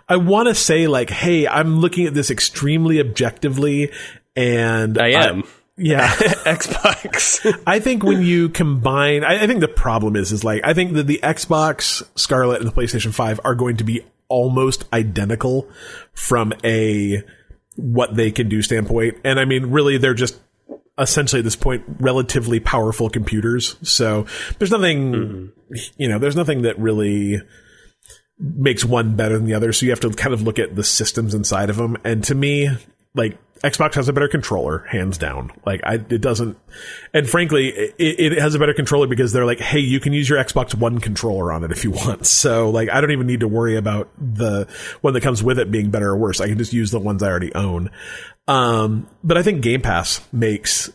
I 0.09 0.15
want 0.17 0.47
to 0.47 0.55
say 0.55 0.87
like, 0.87 1.09
hey, 1.09 1.47
I'm 1.47 1.79
looking 1.79 2.07
at 2.07 2.13
this 2.13 2.31
extremely 2.31 2.99
objectively, 2.99 3.91
and 4.35 4.97
I 4.97 5.09
am. 5.09 5.43
Yeah, 5.77 6.07
Xbox. 6.15 7.61
I 7.67 7.79
think 7.79 8.03
when 8.03 8.21
you 8.23 8.49
combine, 8.49 9.23
I, 9.23 9.43
I 9.43 9.47
think 9.47 9.59
the 9.59 9.67
problem 9.67 10.15
is, 10.15 10.31
is 10.31 10.43
like, 10.43 10.61
I 10.63 10.73
think 10.73 10.93
that 10.93 11.07
the 11.07 11.19
Xbox 11.21 12.03
Scarlett 12.15 12.61
and 12.61 12.69
the 12.69 12.73
PlayStation 12.73 13.13
5 13.13 13.41
are 13.43 13.55
going 13.55 13.77
to 13.77 13.83
be 13.83 14.01
almost 14.27 14.85
identical 14.91 15.69
from 16.13 16.53
a 16.63 17.23
what 17.75 18.15
they 18.15 18.31
can 18.31 18.49
do 18.49 18.61
standpoint. 18.61 19.19
And 19.23 19.39
I 19.39 19.45
mean, 19.45 19.67
really, 19.67 19.97
they're 19.97 20.15
just 20.15 20.39
essentially 20.97 21.39
at 21.39 21.43
this 21.43 21.55
point 21.55 21.83
relatively 21.99 22.59
powerful 22.59 23.09
computers. 23.09 23.75
So 23.83 24.25
there's 24.57 24.71
nothing, 24.71 25.11
mm-hmm. 25.13 25.75
you 25.97 26.07
know, 26.07 26.17
there's 26.17 26.35
nothing 26.35 26.63
that 26.63 26.79
really 26.79 27.39
makes 28.39 28.83
one 28.83 29.15
better 29.15 29.37
than 29.37 29.45
the 29.45 29.53
other. 29.53 29.71
So 29.73 29.85
you 29.85 29.91
have 29.91 29.99
to 30.01 30.09
kind 30.09 30.33
of 30.33 30.41
look 30.41 30.57
at 30.57 30.75
the 30.75 30.83
systems 30.83 31.35
inside 31.35 31.69
of 31.69 31.77
them. 31.77 31.97
And 32.03 32.23
to 32.25 32.35
me, 32.35 32.69
like 33.17 33.37
Xbox 33.63 33.95
has 33.95 34.07
a 34.07 34.13
better 34.13 34.27
controller, 34.27 34.79
hands 34.79 35.17
down. 35.17 35.51
Like 35.65 35.81
I, 35.83 35.95
it 35.95 36.21
doesn't, 36.21 36.57
and 37.13 37.27
frankly, 37.27 37.69
it, 37.69 37.95
it 37.97 38.39
has 38.39 38.55
a 38.55 38.59
better 38.59 38.73
controller 38.73 39.07
because 39.07 39.33
they're 39.33 39.45
like, 39.45 39.59
hey, 39.59 39.79
you 39.79 39.99
can 39.99 40.13
use 40.13 40.29
your 40.29 40.37
Xbox 40.37 40.75
One 40.75 40.99
controller 40.99 41.51
on 41.51 41.63
it 41.63 41.71
if 41.71 41.83
you 41.83 41.91
want. 41.91 42.25
So 42.37 42.69
like, 42.69 42.89
I 42.89 43.01
don't 43.01 43.11
even 43.11 43.25
need 43.25 43.39
to 43.39 43.47
worry 43.47 43.77
about 43.77 44.09
the 44.17 44.67
one 45.01 45.13
that 45.13 45.21
comes 45.21 45.43
with 45.43 45.57
it 45.57 45.71
being 45.71 45.89
better 45.89 46.09
or 46.09 46.17
worse. 46.17 46.39
I 46.39 46.47
can 46.47 46.57
just 46.57 46.71
use 46.71 46.91
the 46.91 46.99
ones 46.99 47.23
I 47.23 47.29
already 47.29 47.53
own. 47.55 47.89
Um, 48.47 49.07
but 49.23 49.37
I 49.37 49.43
think 49.43 49.61
Game 49.61 49.81
Pass 49.81 50.21
makes 50.31 50.91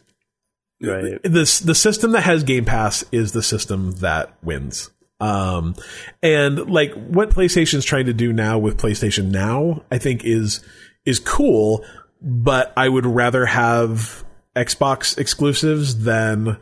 right. 0.80 1.18
this 1.24 1.58
the 1.58 1.74
system 1.74 2.12
that 2.12 2.22
has 2.22 2.44
Game 2.44 2.64
Pass 2.64 3.04
is 3.10 3.32
the 3.32 3.42
system 3.42 3.92
that 3.96 4.34
wins. 4.42 4.90
Um, 5.20 5.74
and 6.22 6.70
like 6.70 6.92
what 6.94 7.30
PlayStation's 7.30 7.84
trying 7.84 8.06
to 8.06 8.12
do 8.12 8.32
now 8.32 8.58
with 8.58 8.78
PlayStation 8.78 9.30
Now, 9.30 9.82
I 9.90 9.98
think 9.98 10.24
is 10.24 10.60
is 11.04 11.18
cool, 11.18 11.84
but 12.22 12.72
I 12.76 12.88
would 12.88 13.06
rather 13.06 13.46
have 13.46 14.24
Xbox 14.56 15.18
exclusives 15.18 16.04
than 16.04 16.58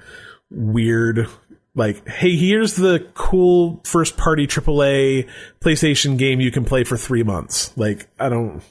weird 0.50 1.28
like 1.76 2.06
hey 2.08 2.34
here's 2.34 2.74
the 2.74 3.06
cool 3.14 3.80
first 3.84 4.16
party 4.16 4.46
AAA 4.46 5.28
PlayStation 5.60 6.18
game 6.18 6.40
you 6.40 6.50
can 6.50 6.64
play 6.64 6.82
for 6.84 6.96
3 6.96 7.22
months. 7.22 7.76
Like 7.76 8.08
I 8.18 8.28
don't 8.28 8.62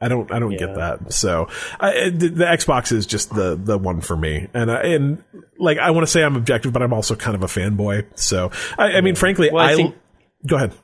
I 0.00 0.08
don't 0.08 0.30
I 0.32 0.38
don't 0.38 0.56
get 0.56 0.74
that. 0.74 1.12
So 1.12 1.48
I, 1.80 2.10
the, 2.10 2.28
the 2.28 2.44
Xbox 2.44 2.92
is 2.92 3.06
just 3.06 3.34
the 3.34 3.56
the 3.56 3.78
one 3.78 4.00
for 4.02 4.16
me, 4.16 4.48
and 4.52 4.70
I, 4.70 4.82
and 4.82 5.22
like 5.58 5.78
I 5.78 5.92
want 5.92 6.06
to 6.06 6.10
say 6.10 6.22
I'm 6.22 6.36
objective, 6.36 6.72
but 6.74 6.82
I'm 6.82 6.92
also 6.92 7.14
kind 7.16 7.34
of 7.34 7.42
a 7.42 7.46
fanboy. 7.46 8.06
So 8.18 8.50
I, 8.76 8.92
I 8.94 9.00
mean, 9.00 9.14
frankly, 9.14 9.50
Well, 9.50 9.64
I 9.64 9.72
I, 9.72 9.76
think- 9.76 9.94
go 10.46 10.56
ahead. 10.56 10.74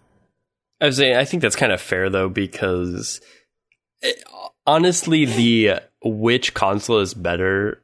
I 0.81 0.87
was 0.87 0.97
saying, 0.97 1.17
I 1.17 1.27
think 1.27 1.43
that's 1.43 1.57
kind 1.57 1.73
of 1.73 1.81
fair 1.83 2.09
though, 2.09 2.31
because 2.31 3.21
it, 4.01 4.23
honestly, 4.67 5.25
the 5.25 5.81
which 6.03 6.55
console 6.55 6.99
is 7.01 7.15
better 7.15 7.83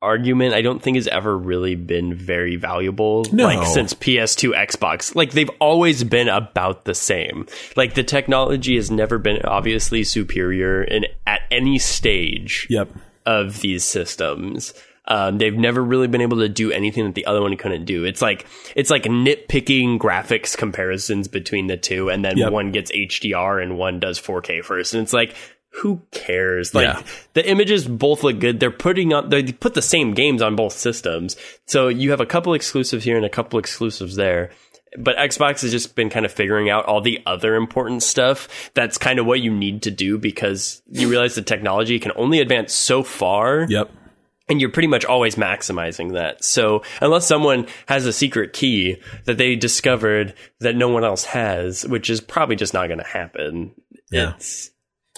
argument, 0.00 0.52
I 0.54 0.62
don't 0.62 0.82
think 0.82 0.96
has 0.96 1.06
ever 1.06 1.36
really 1.38 1.76
been 1.76 2.12
very 2.14 2.56
valuable. 2.56 3.24
No. 3.32 3.44
Like 3.44 3.64
since 3.68 3.94
PS2, 3.94 4.52
Xbox, 4.52 5.14
like 5.14 5.30
they've 5.30 5.50
always 5.60 6.02
been 6.02 6.28
about 6.28 6.84
the 6.84 6.94
same. 6.94 7.46
Like 7.76 7.94
the 7.94 8.02
technology 8.02 8.74
has 8.76 8.90
never 8.90 9.18
been 9.18 9.40
obviously 9.44 10.02
superior 10.02 10.82
in 10.82 11.06
at 11.26 11.42
any 11.52 11.78
stage 11.78 12.66
Yep. 12.68 12.90
of 13.26 13.60
these 13.60 13.84
systems. 13.84 14.74
Um, 15.06 15.38
they've 15.38 15.56
never 15.56 15.82
really 15.82 16.06
been 16.08 16.20
able 16.20 16.38
to 16.38 16.48
do 16.48 16.70
anything 16.72 17.04
that 17.04 17.14
the 17.14 17.26
other 17.26 17.40
one 17.42 17.56
couldn't 17.56 17.84
do. 17.84 18.04
It's 18.04 18.22
like 18.22 18.46
it's 18.76 18.90
like 18.90 19.02
nitpicking 19.04 19.98
graphics 19.98 20.56
comparisons 20.56 21.26
between 21.28 21.66
the 21.68 21.76
two, 21.76 22.08
and 22.08 22.24
then 22.24 22.36
Yep. 22.38 22.52
one 22.52 22.70
gets 22.72 22.90
HDR 22.92 23.60
and 23.62 23.76
one 23.78 23.98
does 24.00 24.18
4K 24.20 24.64
first, 24.64 24.94
and 24.94 25.02
it's 25.02 25.12
like 25.12 25.34
who 25.76 26.02
cares? 26.10 26.74
Like 26.74 26.84
Yeah. 26.86 27.02
the 27.34 27.48
images 27.48 27.86
both 27.88 28.22
look 28.22 28.38
good. 28.38 28.60
They're 28.60 28.70
putting 28.70 29.12
on 29.12 29.28
they 29.30 29.42
put 29.52 29.74
the 29.74 29.82
same 29.82 30.14
games 30.14 30.42
on 30.42 30.54
both 30.56 30.72
systems, 30.74 31.36
so 31.66 31.88
you 31.88 32.10
have 32.10 32.20
a 32.20 32.26
couple 32.26 32.54
exclusives 32.54 33.04
here 33.04 33.16
and 33.16 33.24
a 33.26 33.30
couple 33.30 33.58
exclusives 33.58 34.16
there. 34.16 34.50
But 34.98 35.16
Xbox 35.16 35.62
has 35.62 35.70
just 35.70 35.94
been 35.96 36.10
kind 36.10 36.26
of 36.26 36.32
figuring 36.32 36.68
out 36.68 36.84
all 36.84 37.00
the 37.00 37.20
other 37.24 37.54
important 37.54 38.02
stuff. 38.02 38.70
That's 38.74 38.98
kind 38.98 39.18
of 39.18 39.24
what 39.24 39.40
you 39.40 39.50
need 39.50 39.80
to 39.84 39.90
do 39.90 40.18
because 40.18 40.82
you 40.90 41.08
realize 41.08 41.34
the 41.34 41.40
technology 41.40 41.98
can 41.98 42.12
only 42.16 42.40
advance 42.40 42.74
so 42.74 43.02
far 43.02 43.66
Yep. 43.70 43.90
and 44.50 44.60
you're 44.60 44.68
pretty 44.68 44.88
much 44.88 45.06
always 45.06 45.36
maximizing 45.36 46.12
that. 46.12 46.44
So 46.44 46.82
unless 47.00 47.26
someone 47.26 47.66
has 47.86 48.04
a 48.04 48.12
secret 48.12 48.52
key 48.52 48.96
that 49.24 49.38
they 49.38 49.56
discovered 49.56 50.34
that 50.60 50.76
no 50.76 50.88
one 50.90 51.04
else 51.04 51.24
has, 51.24 51.86
which 51.86 52.10
is 52.10 52.20
probably 52.20 52.56
just 52.56 52.74
not 52.74 52.88
going 52.88 52.98
to 52.98 53.04
happen, 53.06 53.70
Yeah. 54.10 54.34
it's 54.36 54.71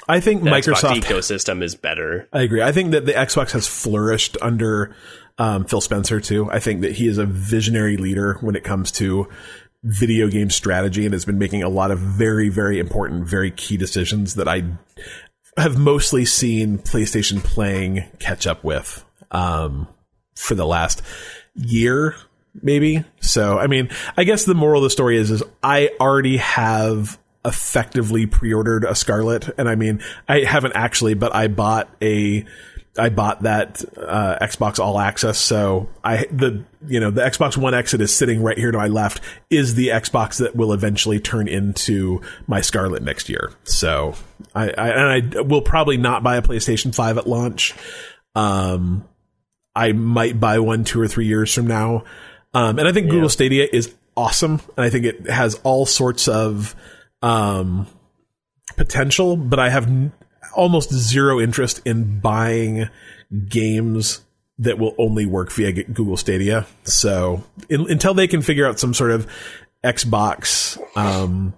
I 0.09 0.21
think 0.21 0.45
the 0.45 0.51
Microsoft. 0.51 1.01
Xbox 1.01 1.03
ecosystem 1.03 1.63
is 1.63 1.75
better. 1.75 2.29
I 2.33 2.43
agree. 2.43 2.63
I 2.63 2.73
think 2.73 2.93
that 2.93 3.07
the 3.07 3.13
Xbox 3.13 3.53
has 3.53 3.67
flourished 3.67 4.37
under 4.43 4.95
um, 5.39 5.65
Phil 5.65 5.81
Spencer 5.81 6.21
too. 6.21 6.51
I 6.51 6.59
think 6.59 6.83
that 6.83 6.93
he 6.93 7.07
is 7.09 7.19
a 7.19 7.27
visionary 7.27 7.97
leader 7.97 8.39
when 8.41 8.57
it 8.57 8.65
comes 8.65 8.91
to 8.93 9.29
video 9.83 10.29
game 10.29 10.51
strategy 10.51 11.05
and 11.05 11.13
has 11.13 11.25
been 11.25 11.39
making 11.39 11.63
a 11.63 11.69
lot 11.69 11.91
of 11.91 11.99
very, 11.99 12.49
very 12.49 12.79
important, 12.79 13.27
very 13.27 13.51
key 13.51 13.77
decisions 13.77 14.35
that 14.35 14.49
I 14.49 14.65
have 15.57 15.79
mostly 15.79 16.25
seen 16.25 16.79
PlayStation 16.79 17.43
playing 17.43 18.05
catch 18.19 18.47
up 18.47 18.65
with 18.65 19.05
um, 19.31 19.87
for 20.35 20.55
the 20.55 20.67
last 20.67 21.03
year, 21.55 22.17
maybe. 22.63 23.05
So, 23.21 23.59
I 23.59 23.67
mean, 23.67 23.91
I 24.17 24.25
guess 24.25 24.45
the 24.45 24.55
moral 24.55 24.81
of 24.81 24.85
the 24.85 24.91
story 24.91 25.19
is, 25.19 25.31
is 25.31 25.43
I 25.63 25.91
already 26.01 26.39
have 26.39 27.19
effectively 27.45 28.27
pre-ordered 28.27 28.85
a 28.85 28.95
Scarlett, 28.95 29.51
and 29.59 29.69
I 29.69 29.75
mean, 29.75 30.03
I 30.29 30.41
haven't 30.41 30.73
actually, 30.75 31.15
but 31.15 31.35
I 31.35 31.49
bought 31.49 31.89
a. 32.03 32.45
I 32.97 33.09
bought 33.09 33.43
that 33.43 33.85
uh, 33.99 34.39
Xbox 34.41 34.79
All 34.79 35.01
Access, 35.01 35.37
so 35.37 35.89
I 36.05 36.27
the 36.31 36.65
you 36.87 37.01
know 37.01 37.11
the 37.11 37.23
Xbox 37.23 37.57
One 37.57 37.75
X 37.75 37.91
that 37.91 38.01
is 38.01 38.15
sitting 38.15 38.41
right 38.41 38.57
here 38.57 38.71
to 38.71 38.79
my 38.79 38.87
left 38.87 39.21
is 39.51 39.75
the 39.75 39.89
Xbox 39.89 40.39
that 40.39 40.55
will 40.55 40.73
eventually 40.73 41.19
turn 41.19 41.49
into 41.49 42.23
my 42.47 42.61
Scarlett 42.61 43.03
next 43.03 43.29
year. 43.29 43.51
So 43.65 44.15
I, 44.55 44.71
I 44.71 44.89
and 44.91 45.37
I 45.37 45.41
will 45.41 45.63
probably 45.63 45.97
not 45.97 46.23
buy 46.23 46.37
a 46.37 46.43
PlayStation 46.43 46.95
Five 46.95 47.19
at 47.19 47.27
launch. 47.27 47.75
Um, 48.37 49.09
I 49.75 49.91
might 49.93 50.39
buy 50.39 50.61
one 50.61 50.85
two 50.85 51.01
or 51.01 51.09
three 51.09 51.27
years 51.27 51.53
from 51.53 51.67
now. 51.67 52.05
Um, 52.53 52.79
and 52.79 52.87
I 52.87 52.93
think 52.93 53.11
Google 53.11 53.29
Stadia 53.29 53.67
is 53.71 53.93
awesome. 54.17 54.61
And 54.77 54.87
I 54.87 54.91
think 54.91 55.05
it 55.05 55.29
has 55.29 55.61
all 55.65 55.87
sorts 55.87 56.29
of, 56.29 56.77
um, 57.25 57.87
potential, 58.77 59.37
but 59.37 59.59
I 59.59 59.70
have 59.70 59.87
n- 59.87 60.12
almost 60.55 60.93
zero 60.93 61.41
interest 61.41 61.81
in 61.87 62.20
buying 62.20 62.89
games 63.49 64.20
that 64.59 64.79
will 64.79 64.95
only 64.99 65.25
work 65.27 65.51
via 65.51 65.72
G- 65.72 65.85
Google 65.85 66.18
Stadia. 66.18 66.66
So 66.85 67.43
in, 67.68 67.91
until 67.91 68.12
they 68.12 68.27
can 68.27 68.43
figure 68.43 68.66
out 68.66 68.79
some 68.79 68.93
sort 68.93 69.11
of 69.11 69.27
Xbox, 69.83 70.79
um, 70.97 71.55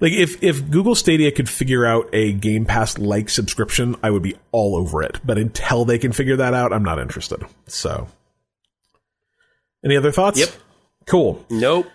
like 0.00 0.12
if 0.12 0.42
if 0.42 0.68
Google 0.70 0.94
Stadia 0.94 1.30
could 1.30 1.48
figure 1.48 1.84
out 1.84 2.08
a 2.14 2.32
Game 2.32 2.64
Pass 2.64 2.96
like 2.98 3.28
subscription, 3.28 3.96
I 4.02 4.10
would 4.10 4.22
be 4.22 4.34
all 4.50 4.76
over 4.76 5.02
it. 5.02 5.20
But 5.24 5.36
until 5.36 5.84
they 5.84 5.98
can 5.98 6.12
figure 6.12 6.36
that 6.36 6.54
out, 6.54 6.72
I'm 6.72 6.82
not 6.82 6.98
interested. 6.98 7.44
So, 7.66 8.08
any 9.84 9.96
other 9.96 10.10
thoughts? 10.10 10.40
Yep. 10.40 10.48
Cool. 11.06 11.44
Nope. 11.50 11.86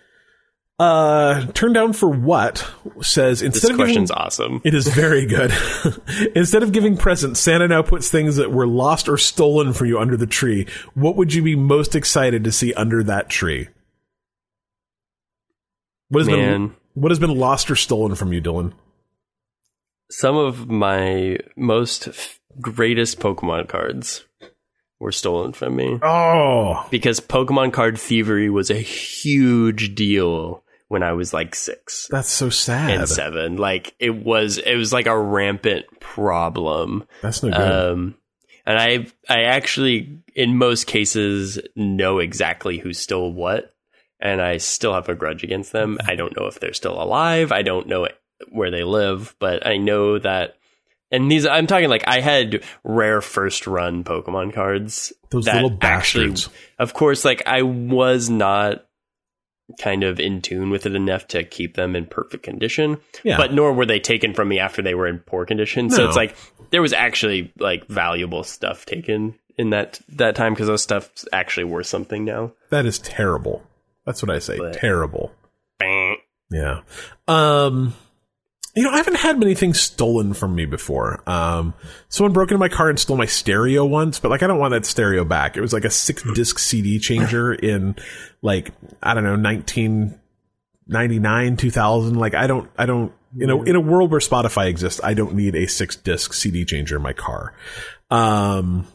Uh, 0.79 1.47
turn 1.53 1.73
down 1.73 1.91
for 1.91 2.07
what 2.07 2.69
says 3.01 3.41
instead 3.41 3.61
This 3.61 3.63
of 3.63 3.77
giving, 3.77 3.85
question's 3.85 4.11
awesome. 4.11 4.61
it 4.65 4.75
is 4.75 4.87
very 4.87 5.25
good. 5.25 5.51
instead 6.35 6.61
of 6.61 6.71
giving 6.71 6.97
presents, 6.97 7.39
Santa 7.39 7.67
now 7.67 7.81
puts 7.81 8.09
things 8.09 8.35
that 8.35 8.51
were 8.51 8.67
lost 8.67 9.09
or 9.09 9.17
stolen 9.17 9.73
from 9.73 9.87
you 9.87 9.97
under 9.97 10.15
the 10.15 10.27
tree. 10.27 10.67
What 10.93 11.15
would 11.15 11.33
you 11.33 11.41
be 11.41 11.55
most 11.55 11.95
excited 11.95 12.43
to 12.43 12.51
see 12.51 12.73
under 12.75 13.01
that 13.03 13.27
tree? 13.27 13.69
What 16.09 16.19
has 16.19 16.27
been 16.27 16.75
what 16.93 17.11
has 17.11 17.19
been 17.19 17.35
lost 17.35 17.71
or 17.71 17.75
stolen 17.75 18.13
from 18.15 18.31
you, 18.31 18.41
Dylan? 18.41 18.73
Some 20.11 20.37
of 20.37 20.69
my 20.69 21.37
most 21.55 22.07
f- 22.07 22.39
greatest 22.61 23.19
Pokemon 23.19 23.67
cards 23.67 24.25
were 24.99 25.11
stolen 25.11 25.53
from 25.53 25.75
me 25.75 25.99
Oh, 26.01 26.87
because 26.91 27.19
Pokemon 27.19 27.73
card 27.73 27.99
thievery 27.99 28.49
was 28.49 28.69
a 28.69 28.75
huge 28.75 29.95
deal 29.95 30.63
when 30.87 31.03
I 31.03 31.13
was 31.13 31.33
like 31.33 31.53
six 31.53 32.07
that's 32.09 32.29
so 32.29 32.49
sad. 32.49 32.91
and 32.91 33.09
seven. 33.09 33.57
Like 33.57 33.95
it 33.99 34.15
was, 34.15 34.57
it 34.57 34.75
was 34.75 34.93
like 34.93 35.07
a 35.07 35.19
rampant 35.19 35.85
problem. 35.99 37.05
That's 37.21 37.43
no 37.43 37.51
good. 37.51 37.59
Um, 37.61 38.15
and 38.65 38.77
I, 38.77 39.07
I 39.29 39.43
actually, 39.43 40.19
in 40.35 40.57
most 40.57 40.87
cases, 40.87 41.59
know 41.75 42.19
exactly 42.19 42.77
who 42.77 42.93
stole 42.93 43.31
what, 43.31 43.73
and 44.19 44.41
I 44.41 44.57
still 44.57 44.93
have 44.93 45.09
a 45.09 45.15
grudge 45.15 45.43
against 45.43 45.71
them. 45.71 45.97
I 46.05 46.15
don't 46.15 46.35
know 46.37 46.47
if 46.47 46.59
they're 46.59 46.73
still 46.73 47.01
alive. 47.01 47.51
I 47.51 47.61
don't 47.61 47.87
know 47.87 48.07
where 48.49 48.71
they 48.71 48.83
live, 48.83 49.35
but 49.39 49.65
I 49.65 49.77
know 49.77 50.19
that. 50.19 50.57
And 51.11 51.31
these, 51.31 51.45
I'm 51.45 51.67
talking 51.67 51.87
like 51.87 52.07
I 52.07 52.19
had 52.19 52.63
rare 52.83 53.21
first 53.21 53.67
run 53.67 54.03
Pokemon 54.03 54.53
cards. 54.53 55.13
Those 55.29 55.45
little 55.45 55.77
actually, 55.81 56.31
bastards. 56.31 56.49
of 56.77 56.93
course, 56.93 57.23
like 57.23 57.43
I 57.45 57.61
was 57.61 58.29
not 58.29 58.86
kind 59.81 60.03
of 60.03 60.19
in 60.19 60.41
tune 60.41 60.69
with 60.69 60.85
it 60.85 60.95
enough 60.95 61.27
to 61.27 61.43
keep 61.43 61.75
them 61.75 61.95
in 61.95 62.05
perfect 62.05 62.41
condition 62.43 62.97
yeah, 63.23 63.35
but 63.37 63.53
nor 63.53 63.73
were 63.73 63.85
they 63.85 63.99
taken 63.99 64.33
from 64.33 64.47
me 64.47 64.59
after 64.59 64.81
they 64.81 64.95
were 64.95 65.07
in 65.07 65.19
poor 65.19 65.45
condition. 65.45 65.89
So 65.89 66.07
it's 66.07 66.15
like 66.15 66.35
there 66.69 66.81
was 66.81 66.93
actually 66.93 67.51
like 67.59 67.85
valuable 67.87 68.43
stuff 68.43 68.85
taken 68.85 69.35
in 69.57 69.71
that 69.71 69.99
that 70.09 70.35
time 70.35 70.53
because 70.53 70.67
those 70.67 70.83
stuff's 70.83 71.27
actually 71.33 71.65
worth 71.65 71.87
something 71.87 72.23
now. 72.23 72.53
that 72.69 72.85
is 72.85 72.99
terrible. 72.99 73.61
That's 74.05 74.23
what 74.23 74.29
I 74.29 74.39
say. 74.39 74.57
But- 74.57 74.73
terrible. 74.73 75.31
Bang. 75.79 76.17
Yeah. 76.49 76.81
Um 77.27 77.93
you 78.77 78.83
know, 78.83 78.91
I 78.91 78.97
haven't 78.97 79.15
had 79.15 79.39
many 79.39 79.55
things 79.55 79.81
stolen 79.81 80.33
from 80.33 80.53
me 80.55 80.65
before. 80.65 81.23
Um 81.27 81.73
someone 82.09 82.33
broke 82.33 82.51
into 82.51 82.59
my 82.59 82.69
car 82.69 82.89
and 82.89 82.99
stole 82.99 83.17
my 83.17 83.25
stereo 83.25 83.83
once, 83.85 84.19
but 84.19 84.29
like 84.29 84.43
I 84.43 84.47
don't 84.47 84.59
want 84.59 84.71
that 84.71 84.85
stereo 84.85 85.25
back. 85.25 85.57
It 85.57 85.61
was 85.61 85.73
like 85.73 85.85
a 85.85 85.89
six 85.89 86.23
disc 86.33 86.59
CD 86.59 86.99
changer 86.99 87.53
in 87.53 87.95
like 88.41 88.71
I 89.01 89.13
don't 89.13 89.23
know, 89.23 89.37
1999, 89.37 91.57
2000. 91.57 92.15
Like 92.15 92.35
I 92.35 92.47
don't 92.47 92.69
I 92.77 92.85
don't 92.85 93.11
you 93.35 93.47
know, 93.47 93.63
in 93.63 93.75
a 93.75 93.81
world 93.81 94.11
where 94.11 94.21
Spotify 94.21 94.67
exists, 94.67 95.01
I 95.03 95.13
don't 95.13 95.35
need 95.35 95.55
a 95.55 95.67
six 95.67 95.95
disc 95.95 96.33
CD 96.33 96.63
changer 96.63 96.95
in 96.95 97.01
my 97.01 97.13
car. 97.13 97.53
Um 98.09 98.87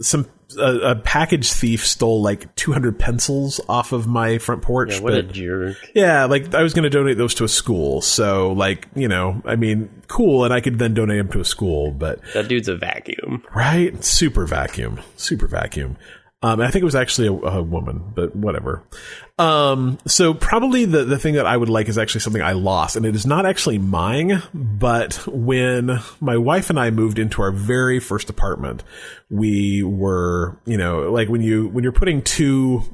some 0.00 0.26
a, 0.56 0.90
a 0.92 0.96
package 0.96 1.52
thief 1.52 1.86
stole 1.86 2.22
like 2.22 2.54
200 2.54 2.98
pencils 2.98 3.60
off 3.68 3.92
of 3.92 4.06
my 4.06 4.38
front 4.38 4.62
porch. 4.62 4.94
Yeah, 4.94 5.00
what 5.00 5.14
a 5.14 5.22
jerk. 5.22 5.76
yeah, 5.94 6.24
like 6.24 6.54
I 6.54 6.62
was 6.62 6.72
going 6.72 6.84
to 6.84 6.90
donate 6.90 7.18
those 7.18 7.34
to 7.34 7.44
a 7.44 7.48
school. 7.48 8.00
So, 8.00 8.52
like, 8.52 8.88
you 8.94 9.08
know, 9.08 9.42
I 9.44 9.56
mean, 9.56 9.90
cool, 10.06 10.44
and 10.44 10.54
I 10.54 10.60
could 10.60 10.78
then 10.78 10.94
donate 10.94 11.18
them 11.18 11.28
to 11.32 11.40
a 11.40 11.44
school, 11.44 11.90
but 11.90 12.20
That 12.32 12.48
dude's 12.48 12.68
a 12.68 12.76
vacuum. 12.76 13.44
right, 13.54 14.02
super 14.02 14.46
vacuum, 14.46 15.00
super 15.16 15.46
vacuum. 15.46 15.96
Um, 16.40 16.60
I 16.60 16.70
think 16.70 16.82
it 16.82 16.84
was 16.84 16.94
actually 16.94 17.26
a, 17.26 17.32
a 17.32 17.62
woman, 17.62 18.12
but 18.14 18.34
whatever. 18.36 18.84
Um, 19.38 19.98
so 20.06 20.34
probably 20.34 20.84
the, 20.84 21.04
the 21.04 21.18
thing 21.18 21.34
that 21.34 21.46
I 21.46 21.56
would 21.56 21.68
like 21.68 21.88
is 21.88 21.98
actually 21.98 22.20
something 22.20 22.42
I 22.42 22.52
lost, 22.52 22.94
and 22.94 23.04
it 23.04 23.16
is 23.16 23.26
not 23.26 23.44
actually 23.44 23.78
mine, 23.78 24.42
but 24.54 25.14
when 25.26 25.98
my 26.20 26.36
wife 26.36 26.70
and 26.70 26.78
I 26.78 26.90
moved 26.90 27.18
into 27.18 27.42
our 27.42 27.50
very 27.50 27.98
first 27.98 28.30
apartment, 28.30 28.84
we 29.28 29.82
were, 29.82 30.60
you 30.64 30.76
know, 30.76 31.10
like 31.10 31.28
when 31.28 31.40
you, 31.40 31.68
when 31.68 31.82
you're 31.82 31.92
putting 31.92 32.22
two 32.22 32.84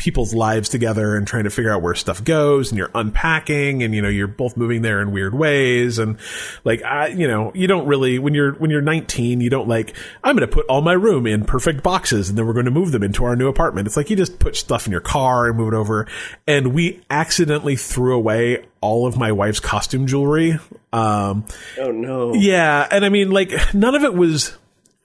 people's 0.00 0.32
lives 0.32 0.70
together 0.70 1.14
and 1.14 1.26
trying 1.26 1.44
to 1.44 1.50
figure 1.50 1.70
out 1.70 1.82
where 1.82 1.94
stuff 1.94 2.24
goes 2.24 2.70
and 2.70 2.78
you're 2.78 2.90
unpacking 2.94 3.82
and 3.82 3.94
you 3.94 4.00
know 4.00 4.08
you're 4.08 4.26
both 4.26 4.56
moving 4.56 4.80
there 4.80 5.02
in 5.02 5.12
weird 5.12 5.34
ways. 5.34 5.98
And 5.98 6.16
like 6.64 6.82
I 6.82 7.08
you 7.08 7.28
know 7.28 7.52
you 7.54 7.66
don't 7.66 7.86
really 7.86 8.18
when 8.18 8.32
you're 8.32 8.52
when 8.54 8.70
you're 8.70 8.80
19 8.80 9.42
you 9.42 9.50
don't 9.50 9.68
like 9.68 9.94
I'm 10.24 10.34
going 10.34 10.48
to 10.48 10.52
put 10.52 10.64
all 10.66 10.80
my 10.80 10.94
room 10.94 11.26
in 11.26 11.44
perfect 11.44 11.82
boxes 11.82 12.30
and 12.30 12.38
then 12.38 12.46
we're 12.46 12.54
going 12.54 12.64
to 12.64 12.70
move 12.70 12.92
them 12.92 13.02
into 13.02 13.24
our 13.26 13.36
new 13.36 13.48
apartment. 13.48 13.86
It's 13.86 13.96
like 13.98 14.08
you 14.08 14.16
just 14.16 14.38
put 14.38 14.56
stuff 14.56 14.86
in 14.86 14.92
your 14.92 15.02
car 15.02 15.48
and 15.48 15.58
move 15.58 15.74
it 15.74 15.76
over. 15.76 16.06
And 16.46 16.72
we 16.72 17.02
accidentally 17.10 17.76
threw 17.76 18.14
away 18.14 18.64
all 18.80 19.06
of 19.06 19.18
my 19.18 19.32
wife's 19.32 19.60
costume 19.60 20.06
jewelry. 20.06 20.58
Um 20.94 21.44
Oh 21.78 21.90
no. 21.92 22.32
yeah, 22.32 22.88
and 22.90 23.04
I 23.04 23.10
mean, 23.10 23.30
like, 23.30 23.52
none 23.74 23.94
of 23.94 24.02
it 24.02 24.14
was 24.14 24.56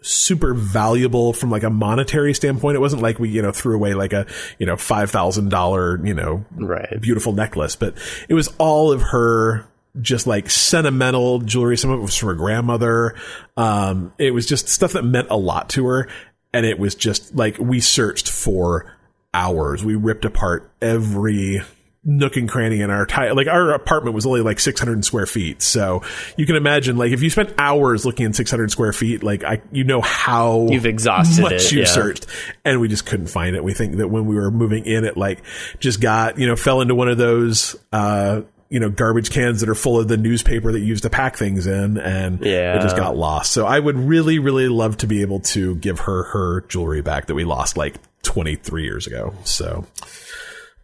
super 0.05 0.53
valuable 0.53 1.33
from 1.33 1.49
like 1.49 1.63
a 1.63 1.69
monetary 1.69 2.33
standpoint. 2.33 2.75
It 2.75 2.79
wasn't 2.79 3.01
like 3.01 3.19
we, 3.19 3.29
you 3.29 3.41
know, 3.41 3.51
threw 3.51 3.75
away 3.75 3.93
like 3.93 4.13
a, 4.13 4.27
you 4.59 4.65
know, 4.65 4.77
five 4.77 5.09
thousand 5.11 5.49
dollar, 5.49 5.99
you 6.05 6.13
know, 6.13 6.45
Right. 6.55 7.01
beautiful 7.01 7.33
necklace, 7.33 7.75
but 7.75 7.95
it 8.29 8.33
was 8.33 8.49
all 8.57 8.91
of 8.91 9.01
her 9.01 9.65
just 10.01 10.27
like 10.27 10.49
sentimental 10.49 11.39
jewelry. 11.39 11.77
Some 11.77 11.89
of 11.91 11.99
it 11.99 12.01
was 12.03 12.15
from 12.15 12.29
her 12.29 12.35
grandmother. 12.35 13.15
Um, 13.57 14.13
it 14.17 14.33
was 14.33 14.45
just 14.45 14.67
stuff 14.67 14.93
that 14.93 15.03
meant 15.03 15.27
a 15.29 15.37
lot 15.37 15.69
to 15.69 15.87
her. 15.87 16.07
And 16.53 16.65
it 16.65 16.77
was 16.79 16.95
just 16.95 17.35
like 17.35 17.57
we 17.57 17.79
searched 17.79 18.29
for 18.29 18.93
hours. 19.33 19.83
We 19.83 19.95
ripped 19.95 20.25
apart 20.25 20.69
every 20.81 21.61
nook 22.07 22.37
and 22.37 22.47
cranny 22.47 22.81
in 22.81 22.91
our 22.91 23.07
like 23.33 23.47
our 23.47 23.71
apartment 23.71 24.13
was 24.13 24.27
only 24.27 24.41
like 24.41 24.59
600 24.59 25.03
square 25.03 25.25
feet. 25.25 25.61
So 25.63 26.03
you 26.37 26.45
can 26.45 26.55
imagine 26.55 26.97
like 26.97 27.11
if 27.11 27.23
you 27.23 27.31
spent 27.31 27.53
hours 27.57 28.05
looking 28.05 28.27
in 28.27 28.33
600 28.33 28.69
square 28.69 28.93
feet 28.93 29.23
like 29.23 29.43
i 29.43 29.59
you 29.71 29.83
know 29.83 30.01
how 30.01 30.67
You've 30.69 30.85
exhausted 30.85 31.41
much 31.41 31.53
it, 31.53 31.71
you 31.71 31.79
yeah. 31.79 31.85
searched. 31.85 32.27
And 32.63 32.79
we 32.79 32.87
just 32.89 33.07
couldn't 33.07 33.27
find 33.27 33.55
it. 33.55 33.63
We 33.63 33.73
think 33.73 33.95
that 33.97 34.09
when 34.09 34.27
we 34.27 34.35
were 34.35 34.51
moving 34.51 34.85
in 34.85 35.03
it 35.03 35.17
like 35.17 35.41
just 35.79 35.99
got 35.99 36.37
you 36.37 36.45
know 36.45 36.55
fell 36.55 36.81
into 36.81 36.93
one 36.93 37.09
of 37.09 37.17
those 37.17 37.75
uh 37.91 38.41
you 38.69 38.79
know 38.79 38.89
garbage 38.91 39.31
cans 39.31 39.61
that 39.61 39.69
are 39.69 39.75
full 39.75 39.99
of 39.99 40.07
the 40.07 40.17
newspaper 40.17 40.71
that 40.71 40.79
you 40.79 40.85
use 40.85 41.01
to 41.01 41.09
pack 41.09 41.37
things 41.37 41.65
in 41.65 41.97
and 41.97 42.39
Yeah. 42.45 42.77
it 42.77 42.81
just 42.81 42.95
got 42.97 43.17
lost. 43.17 43.51
So 43.51 43.65
i 43.65 43.79
would 43.79 43.97
really 43.97 44.37
really 44.37 44.67
love 44.67 44.97
to 44.97 45.07
be 45.07 45.21
able 45.23 45.39
to 45.39 45.75
give 45.77 46.01
her 46.01 46.23
her 46.25 46.61
jewelry 46.67 47.01
back 47.01 47.25
that 47.27 47.35
we 47.35 47.45
lost 47.45 47.77
like 47.77 47.95
23 48.21 48.83
years 48.83 49.07
ago. 49.07 49.33
So 49.43 49.85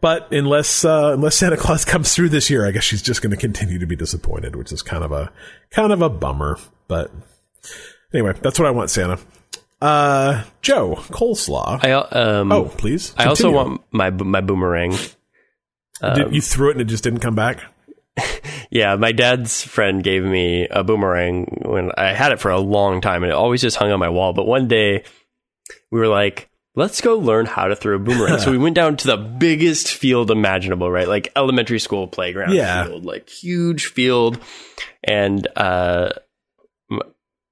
but 0.02 0.32
unless 0.32 0.84
uh, 0.84 1.12
unless 1.14 1.38
Santa 1.38 1.58
Claus 1.58 1.86
comes 1.86 2.14
through 2.14 2.30
this 2.30 2.49
year, 2.49 2.68
I 2.68 2.72
guess 2.72 2.84
she's 2.84 3.02
just 3.02 3.22
going 3.22 3.32
to 3.32 3.38
continue 3.38 3.80
to 3.80 3.86
be 3.86 3.95
disappointed, 3.95 4.56
which 4.56 4.72
is 4.72 4.82
kind 4.82 5.04
of 5.04 5.12
a 5.12 5.32
kind 5.70 5.93
of 5.93 6.02
a 6.02 6.10
bummer. 6.10 6.58
But 6.88 7.12
anyway, 8.14 8.34
that's 8.41 8.60
what 8.60 8.68
I 8.68 8.72
want, 8.72 8.89
Santa. 8.89 9.20
Uh, 9.82 10.43
Joe 10.62 10.95
coleslaw. 10.95 11.84
I 11.84 11.91
um. 11.93 12.52
oh, 12.52 12.66
please. 12.66 13.14
I 13.18 13.26
also 13.26 13.52
want 13.52 13.82
my 13.91 14.10
my 14.10 14.41
boomerang. 14.41 14.95
Did, 16.02 16.34
you 16.34 16.41
threw 16.41 16.70
it 16.70 16.72
and 16.72 16.82
it 16.82 16.86
just 16.86 17.04
didn't 17.04 17.20
come 17.20 17.36
back. 17.36 17.64
Yeah, 18.72 18.95
my 18.95 19.12
dad's 19.12 19.62
friend 19.62 20.02
gave 20.02 20.24
me 20.24 20.66
a 20.72 20.82
boomerang 20.82 21.64
when 21.66 21.91
I 21.97 22.14
had 22.14 22.32
it 22.32 22.39
for 22.39 22.52
a 22.52 22.60
long 22.60 23.02
time, 23.02 23.22
and 23.24 23.32
it 23.32 23.36
always 23.36 23.62
just 23.62 23.76
hung 23.76 23.91
on 23.91 23.99
my 23.99 24.08
wall. 24.08 24.32
But 24.32 24.47
one 24.47 24.70
day, 24.70 25.04
we 25.91 25.99
were 25.99 26.08
like, 26.08 26.49
"Let's 26.76 27.01
go 27.01 27.17
learn 27.17 27.45
how 27.45 27.65
to 27.67 27.76
throw 27.76 27.95
a 27.95 27.99
boomerang." 27.99 28.39
so 28.39 28.51
we 28.51 28.57
went 28.65 28.76
down 28.76 28.97
to 28.97 29.07
the 29.07 29.17
biggest 29.17 29.89
field 29.93 30.32
imaginable, 30.32 30.89
right? 30.91 31.07
Like 31.07 31.32
elementary 31.36 31.80
school 31.80 32.07
playground 32.07 32.53
Yeah. 32.53 32.86
field, 32.86 33.05
like 33.05 33.30
huge 33.30 33.88
field, 33.88 34.39
and 35.03 35.47
uh, 35.55 36.09
m- 36.91 36.99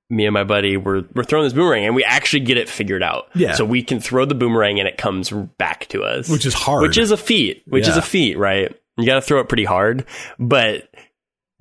me 0.09 0.25
and 0.25 0.33
my 0.33 0.43
buddy 0.43 0.77
were 0.77 1.03
were 1.13 1.23
throwing 1.23 1.43
this 1.45 1.53
boomerang, 1.53 1.85
and 1.85 1.95
we 1.95 2.03
actually 2.03 2.41
get 2.41 2.57
it 2.57 2.69
figured 2.69 3.03
out. 3.03 3.27
Yeah. 3.35 3.53
so 3.53 3.65
we 3.65 3.83
can 3.83 3.99
throw 3.99 4.25
the 4.25 4.35
boomerang, 4.35 4.79
and 4.79 4.87
it 4.87 4.97
comes 4.97 5.29
back 5.31 5.87
to 5.89 6.03
us, 6.03 6.29
Which 6.29 6.45
is 6.45 6.53
hard. 6.53 6.81
which 6.83 6.97
is 6.97 7.11
a 7.11 7.17
feat, 7.17 7.63
which 7.67 7.87
is 7.87 7.97
a 7.97 8.01
feat, 8.01 8.37
right? 8.37 8.75
You 8.97 9.05
got 9.05 9.15
to 9.15 9.21
throw 9.21 9.39
it 9.39 9.47
pretty 9.47 9.63
hard, 9.65 10.05
but 10.39 10.89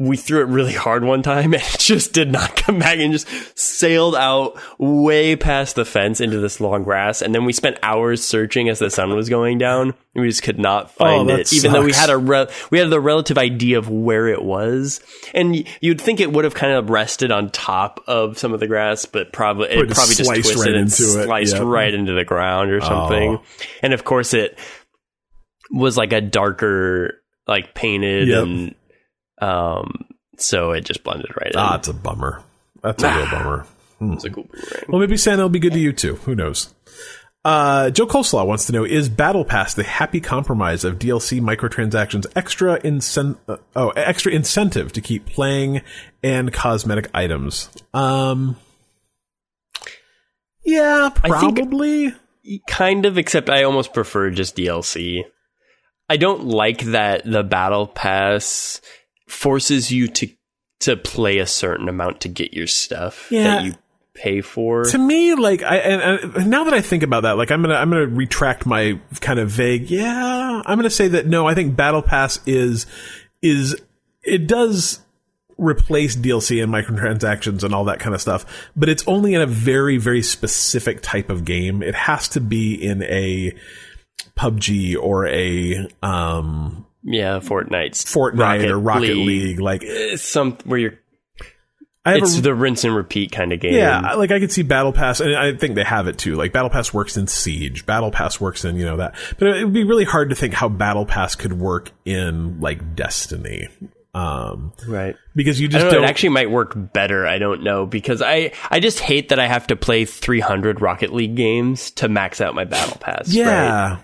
we 0.01 0.17
threw 0.17 0.41
it 0.43 0.45
really 0.47 0.73
hard 0.75 1.03
one 1.03 1.23
time 1.25 1.53
and 1.55 1.63
it 1.63 1.77
just 1.81 2.13
did 2.13 2.31
not 2.31 2.55
come 2.55 2.79
back 2.79 2.99
and 2.99 3.13
just 3.13 3.27
sailed 3.59 4.15
out 4.15 4.57
way 4.79 5.35
past 5.35 5.75
the 5.75 5.85
fence 5.85 6.21
into 6.21 6.39
this 6.39 6.61
long 6.61 6.85
grass. 6.85 7.21
And 7.21 7.35
then 7.35 7.45
we 7.45 7.53
spent 7.53 7.79
hours 7.83 8.23
searching 8.25 8.69
as 8.69 8.79
the 8.79 8.91
sun 8.91 9.15
was 9.17 9.29
going 9.29 9.59
down. 9.59 9.95
And 10.15 10.23
we 10.23 10.29
just 10.29 10.45
could 10.45 10.59
not 10.59 10.85
oh, 10.85 10.89
find 10.89 11.31
Oh, 11.31 11.35
it, 11.35 11.37
that 11.49 11.53
even 11.53 11.73
though 11.73 11.83
we 11.85 11.93
had 11.93 12.11
a 12.11 12.17
re- 12.17 12.47
we 12.71 12.79
had 12.79 12.91
the 12.91 13.01
relative 13.01 13.39
idea 13.39 13.79
of 13.79 13.89
where 13.91 14.29
it 14.29 14.43
was. 14.43 15.01
And 15.35 15.67
you'd 15.81 16.01
think 16.01 16.21
it 16.21 16.33
would 16.33 16.45
have 16.45 16.55
kind 16.55 16.75
of 16.75 16.91
rested 16.91 17.33
on 17.33 17.51
top 17.51 18.01
of 18.07 18.39
some 18.39 18.53
of 18.53 18.61
the 18.61 18.67
grass, 18.69 19.05
but 19.05 19.33
probably 19.33 19.67
it 19.71 19.75
Probably 19.79 19.95
probably 19.95 20.15
just 20.15 20.25
sliced 20.27 20.43
twisted 20.43 20.59
right 20.59 20.75
and 20.75 20.83
into 20.91 21.21
it. 21.21 21.25
sliced 21.25 21.55
Yep. 21.57 21.65
right 21.65 21.93
into 21.93 22.13
the 22.13 22.25
ground 22.25 22.71
or 22.71 22.81
something. 22.81 23.39
Oh. 23.39 23.43
And 23.83 23.93
of 23.93 24.05
course, 24.05 24.33
it 24.33 24.57
was 25.73 25.97
like 25.97 26.13
a 26.13 26.21
darker, 26.21 27.21
like 27.49 27.75
painted 27.75 28.29
Yep. 28.29 28.43
and 28.45 28.75
um 29.41 30.05
so 30.37 30.71
it 30.73 30.85
just 30.85 31.03
blended 31.05 31.31
right 31.41 31.53
in. 31.53 31.59
Ah, 31.59 31.77
it's 31.77 31.89
a 31.89 31.95
bummer. 31.95 32.43
That's 32.83 33.03
a 33.03 33.09
real 33.09 33.27
Ah. 33.27 33.31
bummer. 33.31 33.67
It's 34.15 34.25
a 34.25 34.31
cool 34.31 34.45
boomerang. 34.45 34.85
Well, 34.89 35.01
maybe 35.01 35.17
Santa 35.17 35.43
will 35.43 35.49
be 35.49 35.59
good 35.59 35.73
to 35.73 35.79
you 35.81 35.93
too. 35.93 36.15
Who 36.17 36.35
knows? 36.37 36.73
Uh, 37.45 37.91
Joe 37.91 38.07
Coleslaw 38.07 38.47
wants 38.47 38.67
to 38.67 38.73
know: 38.73 38.85
Is 38.85 39.09
Battle 39.09 39.45
Pass 39.45 39.75
the 39.75 39.83
happy 39.85 40.21
compromise 40.21 40.85
of 40.85 40.99
DLC 40.99 41.41
microtransactions 41.41 42.27
extra 42.37 42.79
incen- 42.83 43.39
uh, 43.49 43.57
oh 43.75 43.91
extra 43.91 44.31
incentive 44.33 44.93
to 44.93 45.01
keep 45.01 45.25
playing 45.27 45.81
and 46.23 46.53
cosmetic 46.53 47.09
items? 47.15 47.71
Um, 47.95 48.57
yeah, 50.65 51.11
probably. 51.15 52.13
Kind 52.67 53.05
of, 53.07 53.19
except 53.19 53.51
I 53.51 53.65
almost 53.65 53.93
prefer 53.93 54.31
just 54.31 54.57
DLC. 54.57 55.23
I 56.09 56.17
don't 56.17 56.45
like 56.47 56.81
that 56.87 57.23
the 57.25 57.43
battle 57.43 57.87
pass 57.87 58.81
forces 59.29 59.91
you 59.93 60.09
to 60.09 60.29
to 60.81 60.97
play 60.97 61.39
a 61.39 61.47
certain 61.47 61.89
amount 61.89 62.21
to 62.23 62.29
get 62.29 62.55
your 62.55 62.67
stuff 62.67 63.29
Yeah. 63.31 63.45
that 63.45 63.65
you 63.65 63.75
pay 64.15 64.41
for. 64.41 64.85
to 64.85 64.99
me 64.99 65.35
like 65.35 65.63
I 65.63 65.77
and, 65.77 66.35
and 66.37 66.51
now 66.51 66.65
that 66.65 66.75
I 66.75 66.81
think 66.81 67.03
about 67.05 67.23
that 67.23 67.37
like 67.37 67.51
I'm 67.53 67.63
going 67.63 67.71
to 67.75 67.77
I'm 67.81 67.91
to 67.93 68.07
retract 68.07 68.67
my 68.67 68.99
kind 69.21 69.39
of 69.39 69.49
vague 69.51 69.91
yeah 69.91 70.63
I'm 70.67 70.77
going 70.79 70.83
to 70.85 70.91
say 70.91 71.07
that 71.09 71.27
no 71.27 71.47
I 71.47 71.55
think 71.55 71.77
battle 71.77 72.03
pass 72.03 72.41
is 72.47 72.87
is 73.43 73.77
it 74.25 74.49
does 74.49 75.01
replace 75.57 76.17
DLC 76.17 76.61
and 76.63 76.73
microtransactions 76.73 77.63
and 77.65 77.73
all 77.75 77.85
that 77.85 78.01
kind 78.01 78.15
of 78.15 78.21
stuff 78.21 78.45
but 78.77 78.89
it's 78.89 79.07
only 79.07 79.35
in 79.35 79.41
a 79.41 79.47
very 79.47 79.99
very 79.99 80.23
specific 80.23 81.01
type 81.01 81.31
of 81.31 81.45
game 81.45 81.83
it 81.83 81.95
has 81.95 82.29
to 82.31 82.41
be 82.41 82.75
in 82.75 83.03
a 83.05 83.55
PUBG 84.37 84.97
or 85.01 85.27
a 85.29 85.89
um 86.03 86.87
yeah, 87.09 87.39
Fortnite's 87.41 88.05
Fortnite 88.05 88.69
or 88.69 88.79
Rocket 88.79 89.17
League, 89.17 89.61
like 89.61 89.83
It's 89.83 90.23
some 90.23 90.59
where 90.65 90.79
you're. 90.79 90.99
It's 92.07 92.39
a, 92.39 92.41
the 92.41 92.55
rinse 92.55 92.85
and 92.85 92.95
repeat 92.95 93.33
kind 93.33 93.53
of 93.53 93.61
game. 93.61 93.75
Yeah, 93.75 94.15
like 94.15 94.31
I 94.31 94.41
could 94.41 94.53
see 94.53 94.63
Battle 94.63 94.93
Pass, 94.93 95.21
and 95.21 95.37
I 95.37 95.55
think 95.55 95.75
they 95.75 95.85
have 95.85 96.07
it 96.07 96.17
too. 96.17 96.37
Like 96.37 96.53
Battle 96.53 96.71
Pass 96.71 96.95
works 96.95 97.17
in 97.17 97.27
Siege, 97.27 97.85
Battle 97.85 98.11
Pass 98.11 98.41
works 98.41 98.65
in 98.65 98.77
you 98.77 98.85
know 98.85 98.97
that, 98.99 99.15
but 99.39 99.49
it 99.49 99.65
would 99.65 99.75
be 99.75 99.85
really 99.85 100.05
hard 100.05 100.31
to 100.31 100.37
think 100.37 100.55
how 100.55 100.69
Battle 100.69 101.05
Pass 101.05 101.35
could 101.35 101.53
work 101.53 101.91
in 102.07 102.61
like 102.61 102.95
Destiny, 102.95 103.69
um, 104.15 104.73
right. 104.87 105.17
because 105.35 105.61
you 105.61 105.69
just 105.69 105.85
don't 105.85 105.95
don't. 105.95 106.05
It 106.05 106.09
actually 106.09 106.31
might 106.31 106.51
work 106.51 106.73
better. 106.77 107.27
I 107.27 107.39
don't 107.39 107.63
know 107.63 107.85
because 107.85 108.23
I 108.23 108.53
I 108.71 108.81
just 108.81 109.01
hate 109.01 109.29
that 109.31 109.39
I 109.39 109.47
have 109.47 109.67
to 109.67 109.77
play 109.77 110.05
300 110.07 110.81
Rocket 110.81 111.13
League 111.13 111.37
games 111.37 111.91
to 111.93 112.09
max 112.09 112.41
out 112.41 112.55
my 112.55 112.65
battle 112.65 112.97
pass. 112.99 113.29
right? 113.29 113.35
yeah, 113.35 113.99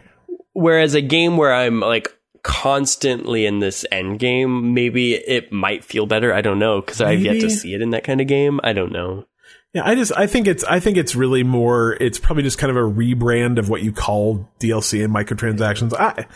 Whereas 0.52 0.94
a 0.94 1.00
game 1.00 1.36
where 1.36 1.55
I'm 1.55 1.80
like 1.80 2.14
constantly 2.45 3.47
in 3.47 3.59
this 3.59 3.84
end 3.90 4.20
game, 4.20 4.72
maybe 4.74 5.14
it 5.14 5.51
might 5.51 5.82
feel 5.82 6.07
better. 6.07 6.32
I 6.32 6.42
don't 6.42 6.61
know 6.61 6.80
because 6.80 7.01
I've 7.01 7.22
yet 7.22 7.40
to 7.40 7.51
see 7.51 7.74
it 7.74 7.82
in 7.82 7.90
that 7.90 8.05
kind 8.05 8.20
of 8.20 8.28
game. 8.28 8.61
I 8.62 8.72
don't 8.72 8.92
know. 8.92 9.24
Yeah. 9.75 9.83
I 9.85 9.95
just 9.95 10.12
I 10.16 10.27
think 10.27 10.47
it's 10.47 10.64
I 10.64 10.81
think 10.81 10.97
it's 10.97 11.14
really 11.14 11.43
more. 11.43 11.93
It's 12.01 12.18
probably 12.18 12.43
just 12.45 12.59
kind 12.59 12.70
of 12.70 12.77
a 12.77 12.81
rebrand 12.81 13.59
of 13.59 13.68
what 13.68 13.83
you 13.83 13.93
call 13.93 14.49
DLC 14.61 15.05
and 15.05 15.12
microtransactions. 15.14 15.93
I 15.99 16.27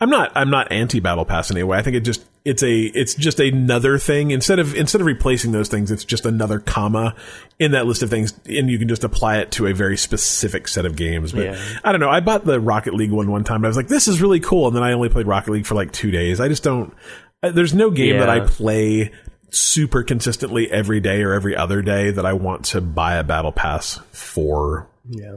I'm 0.00 0.10
not 0.10 0.32
I'm 0.34 0.50
not 0.50 0.72
anti 0.72 1.00
Battle 1.00 1.24
Pass 1.24 1.50
anyway. 1.50 1.78
I 1.78 1.82
think 1.82 1.96
it 1.96 2.00
just 2.00 2.26
it's 2.44 2.62
a 2.62 2.72
it's 2.72 3.14
just 3.14 3.38
another 3.38 3.98
thing 3.98 4.30
instead 4.30 4.58
of 4.58 4.74
instead 4.74 5.00
of 5.00 5.06
replacing 5.06 5.52
those 5.52 5.68
things. 5.68 5.90
It's 5.90 6.04
just 6.04 6.24
another 6.26 6.58
comma 6.58 7.14
in 7.58 7.72
that 7.72 7.86
list 7.86 8.02
of 8.02 8.10
things, 8.10 8.32
and 8.46 8.70
you 8.70 8.78
can 8.78 8.88
just 8.88 9.04
apply 9.04 9.38
it 9.38 9.50
to 9.52 9.66
a 9.66 9.74
very 9.74 9.96
specific 9.96 10.66
set 10.68 10.86
of 10.86 10.96
games. 10.96 11.32
But 11.32 11.44
Yeah. 11.44 11.58
I 11.84 11.92
don't 11.92 12.00
know. 12.00 12.08
I 12.08 12.20
bought 12.20 12.44
the 12.44 12.58
Rocket 12.58 12.94
League 12.94 13.12
one 13.12 13.30
one 13.30 13.44
time. 13.44 13.56
And 13.56 13.66
I 13.66 13.68
was 13.68 13.76
like, 13.76 13.88
this 13.88 14.08
is 14.08 14.22
really 14.22 14.40
cool, 14.40 14.66
and 14.66 14.74
then 14.74 14.82
I 14.82 14.92
only 14.92 15.10
played 15.10 15.26
Rocket 15.26 15.52
League 15.52 15.66
for 15.66 15.74
like 15.74 15.92
two 15.92 16.10
days. 16.10 16.40
I 16.40 16.48
just 16.48 16.62
don't. 16.62 16.92
There's 17.42 17.74
no 17.74 17.90
game 17.90 18.18
that 18.18 18.28
I 18.28 18.40
play 18.40 19.12
super 19.52 20.02
consistently 20.02 20.70
every 20.70 21.00
day 21.00 21.22
or 21.22 21.32
every 21.32 21.56
other 21.56 21.82
day 21.82 22.10
that 22.10 22.24
I 22.26 22.32
want 22.32 22.64
to 22.66 22.80
buy 22.80 23.16
a 23.16 23.24
battle 23.24 23.52
pass 23.52 23.98
for 24.12 24.88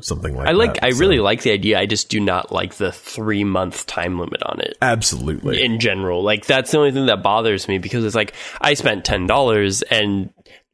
something 0.02 0.36
like 0.36 0.48
I 0.48 0.52
like. 0.52 0.76
that. 0.76 0.84
I 0.86 0.92
So, 0.92 1.00
really 1.00 1.20
like 1.20 1.42
the 1.42 1.52
idea. 1.52 1.80
I 1.80 1.86
just 1.86 2.10
do 2.10 2.20
not 2.20 2.52
like 2.52 2.76
the 2.76 2.92
three 2.92 3.44
month 3.44 3.86
time 3.88 4.20
limit 4.20 4.44
on 4.44 4.60
it. 4.62 4.78
absolutely 4.82 5.64
in 5.64 5.80
general. 5.80 6.22
Like 6.24 6.46
that's 6.46 6.72
the 6.72 6.78
only 6.78 6.92
thing 6.92 7.08
that 7.08 7.24
bothers 7.24 7.68
me 7.68 7.78
because 7.80 8.06
it's 8.06 8.16
like 8.16 8.34
I 8.62 8.76
spent 8.76 9.04
ten 9.06 9.26
dollars 9.26 9.82
and 9.84 10.30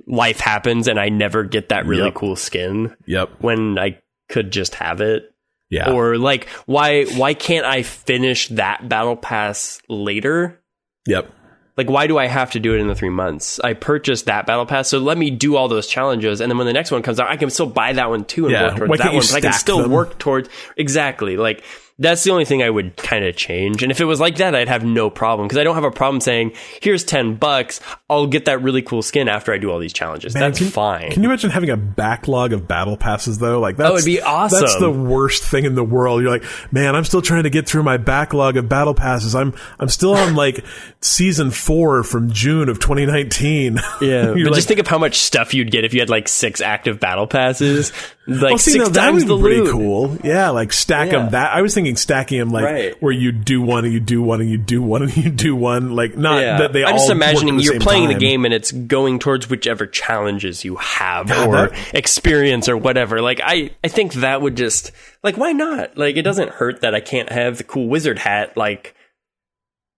life 0.07 0.39
happens 0.39 0.87
and 0.87 0.99
I 0.99 1.09
never 1.09 1.43
get 1.43 1.69
that 1.69 1.85
really 1.85 2.05
Yep. 2.05 2.13
cool 2.15 2.35
skin 2.35 2.95
yep 3.05 3.29
when 3.39 3.77
I 3.77 3.99
could 4.27 4.51
just 4.51 4.75
have 4.75 5.01
it. 5.01 5.31
yeah 5.69 5.91
Or 5.93 6.17
like 6.17 6.49
why 6.65 7.05
why 7.05 7.35
can't 7.35 7.65
I 7.65 7.83
finish 7.83 8.47
that 8.49 8.89
battle 8.89 9.15
pass 9.15 9.79
later? 9.87 10.61
yep 11.07 11.31
Like 11.79 11.89
why 11.89 12.07
do 12.07 12.17
I 12.17 12.27
have 12.27 12.51
to 12.51 12.59
do 12.59 12.73
it 12.75 12.79
in 12.81 12.89
the 12.89 12.93
three 12.95 13.09
months? 13.09 13.57
I 13.61 13.71
purchased 13.71 14.25
that 14.25 14.45
battle 14.45 14.65
pass, 14.65 14.89
so 14.89 14.99
let 14.99 15.17
me 15.17 15.29
do 15.29 15.55
all 15.55 15.69
those 15.69 15.87
challenges, 15.87 16.41
and 16.41 16.51
then 16.51 16.57
when 16.57 16.67
the 16.67 16.73
next 16.73 16.91
one 16.91 17.01
comes 17.01 17.21
out, 17.21 17.29
I 17.29 17.37
can 17.37 17.49
still 17.49 17.67
buy 17.67 17.93
that 17.93 18.09
one 18.09 18.25
too 18.25 18.47
and 18.47 18.51
Yeah. 18.51 18.63
work 18.63 18.75
towards 18.75 18.89
Why 18.89 18.97
that 18.97 19.13
one. 19.13 19.21
But 19.31 19.35
I 19.35 19.39
can 19.39 19.53
still 19.53 19.81
them? 19.83 19.91
work 19.91 20.19
towards 20.19 20.49
exactly 20.75 21.37
like 21.37 21.63
that's 21.99 22.23
the 22.23 22.31
only 22.31 22.45
thing 22.45 22.63
I 22.63 22.69
would 22.69 22.95
kind 22.97 23.25
of 23.25 23.35
change. 23.35 23.83
And 23.83 23.91
if 23.91 23.99
it 24.01 24.05
was 24.05 24.19
like 24.19 24.37
that, 24.37 24.55
I'd 24.55 24.69
have 24.69 24.83
no 24.85 25.09
problem 25.09 25.47
because 25.47 25.57
I 25.59 25.63
don't 25.63 25.75
have 25.75 25.83
a 25.83 25.91
problem 25.91 26.21
saying, 26.21 26.53
"Here's 26.81 27.03
ten 27.03 27.35
bucks, 27.35 27.81
I'll 28.09 28.25
get 28.27 28.45
that 28.45 28.61
really 28.63 28.81
cool 28.81 29.01
skin 29.01 29.27
after 29.27 29.53
I 29.53 29.57
do 29.57 29.69
all 29.71 29.79
these 29.79 29.93
challenges." 29.93 30.33
Man, 30.33 30.41
that's 30.43 30.59
can- 30.59 30.67
fine. 30.69 31.11
Can 31.11 31.21
you 31.23 31.29
imagine 31.29 31.49
having 31.51 31.69
a 31.69 31.77
backlog 31.77 32.53
of 32.53 32.67
battle 32.67 32.97
passes 32.97 33.37
though? 33.39 33.59
Like 33.59 33.77
that's 33.77 33.89
Oh, 33.91 33.93
it'd 33.95 34.05
be 34.05 34.21
awesome. 34.21 34.61
That's 34.61 34.79
the 34.79 34.89
worst 34.89 35.43
thing 35.43 35.65
in 35.65 35.75
the 35.75 35.83
world. 35.83 36.21
You're 36.21 36.31
like, 36.31 36.45
man, 36.71 36.95
I'm 36.95 37.03
still 37.03 37.21
trying 37.21 37.43
to 37.43 37.49
get 37.49 37.67
through 37.67 37.83
my 37.83 37.97
backlog 37.97 38.55
of 38.57 38.69
battle 38.69 38.93
passes. 38.93 39.35
I'm 39.35 39.53
I'm 39.79 39.89
still 39.89 40.15
on 40.15 40.35
like 40.35 40.63
season 41.01 41.51
four 41.51 42.03
from 42.03 42.31
June 42.31 42.69
of 42.69 42.79
2019. 42.79 43.75
yeah, 44.01 44.27
but 44.27 44.35
like, 44.37 44.53
just 44.53 44.67
think 44.67 44.79
of 44.79 44.87
how 44.87 44.97
much 44.97 45.17
stuff 45.17 45.53
you'd 45.53 45.71
get 45.71 45.83
if 45.83 45.93
you 45.93 45.99
had 45.99 46.09
like 46.09 46.27
six 46.27 46.61
active 46.61 46.99
battle 46.99 47.27
passes, 47.27 47.91
like 48.27 48.41
well, 48.51 48.57
see, 48.57 48.71
six 48.71 48.89
that 48.89 48.99
times 49.01 49.25
would 49.25 49.37
the 49.37 49.41
pretty 49.41 49.61
loot. 49.61 49.71
cool. 49.73 50.17
Yeah, 50.23 50.49
like 50.49 50.71
stack 50.71 51.11
Yeah. 51.11 51.19
them. 51.19 51.31
That 51.31 51.53
I 51.53 51.61
was 51.61 51.73
thinking 51.73 51.88
stacking 51.95 52.39
them 52.39 52.49
like 52.49 52.63
Right. 52.65 53.01
where 53.01 53.11
you 53.11 53.31
do 53.31 53.61
one 53.61 53.85
and 53.85 53.93
you 53.93 53.99
do 53.99 54.21
one 54.21 54.41
and 54.41 54.49
you 54.49 54.57
do 54.57 54.81
one 54.81 55.03
and 55.03 55.15
you 55.17 55.29
do 55.29 55.55
one. 55.55 55.95
Like 55.95 56.17
not 56.17 56.41
Yeah. 56.41 56.57
that 56.59 56.73
they 56.73 56.83
I'm 56.83 56.95
just 56.95 57.09
imagining 57.09 57.59
you're 57.59 57.79
playing 57.79 58.07
the 58.09 58.15
game 58.15 58.45
and 58.45 58.53
it's 58.53 58.71
going 58.71 59.19
towards 59.19 59.49
whichever 59.49 59.85
challenges 59.87 60.63
you 60.65 60.75
have 60.77 61.29
or 61.31 61.69
that- 61.69 61.73
experience 61.93 62.67
or 62.69 62.77
whatever. 62.77 63.21
Like 63.21 63.41
I, 63.43 63.71
I 63.83 63.87
think 63.87 64.13
that 64.15 64.41
would 64.41 64.55
just 64.57 64.91
like 65.23 65.37
why 65.37 65.51
not? 65.51 65.97
Like 65.97 66.17
it 66.17 66.23
doesn't 66.23 66.49
hurt 66.51 66.81
that 66.81 66.93
I 66.95 66.99
can't 67.01 67.31
have 67.31 67.57
the 67.57 67.63
cool 67.63 67.87
wizard 67.87 68.19
hat 68.19 68.55
like 68.57 68.95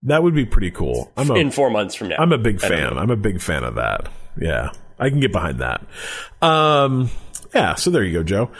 That 0.02 0.22
would 0.22 0.34
be 0.34 0.44
pretty 0.46 0.70
cool. 0.70 1.12
I'm 1.16 1.30
a, 1.30 1.34
in 1.34 1.50
four 1.50 1.70
months 1.70 1.94
from 1.94 2.08
now. 2.08 2.16
I'm 2.18 2.32
a 2.32 2.38
big 2.38 2.60
fan. 2.60 2.98
I'm 2.98 3.10
a 3.10 3.16
big 3.16 3.40
fan 3.40 3.62
of 3.64 3.76
that. 3.76 4.08
Yeah, 4.40 4.70
I 4.98 5.10
can 5.10 5.20
get 5.20 5.30
behind 5.30 5.58
that. 5.60 5.84
Um, 6.40 7.10
yeah. 7.54 7.74
So 7.74 7.90
there 7.90 8.02
you 8.02 8.14
go, 8.14 8.22
Joe. 8.22 8.50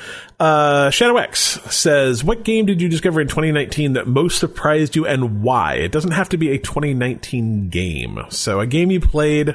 Uh, 0.42 0.90
Shadow 0.90 1.18
X 1.18 1.60
says, 1.70 2.24
"What 2.24 2.42
game 2.42 2.66
did 2.66 2.82
you 2.82 2.88
discover 2.88 3.20
in 3.20 3.28
2019 3.28 3.92
that 3.92 4.08
most 4.08 4.40
surprised 4.40 4.96
you, 4.96 5.06
and 5.06 5.40
why? 5.42 5.74
It 5.74 5.92
doesn't 5.92 6.10
have 6.10 6.28
to 6.30 6.36
be 6.36 6.50
a 6.50 6.58
2019 6.58 7.68
game. 7.68 8.18
So 8.30 8.58
a 8.58 8.66
game 8.66 8.90
you 8.90 8.98
played 8.98 9.54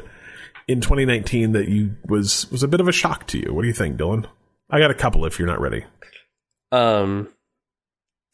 in 0.67 0.79
2019 0.79 1.51
that 1.51 1.67
you 1.67 1.95
was 2.05 2.49
was 2.51 2.63
a 2.63 2.69
bit 2.69 2.79
of 2.79 2.87
a 2.87 2.93
shock 2.93 3.27
to 3.27 3.37
you. 3.37 3.53
What 3.53 3.63
do 3.63 3.67
you 3.67 3.73
think, 3.73 3.97
Dylan? 3.97 4.27
I 4.69 4.79
got 4.79 4.89
a 4.89 4.93
couple 4.93 5.25
if 5.25 5.37
you're 5.39 5.47
not 5.47 5.59
ready. 5.59 5.83
Um, 6.71 7.27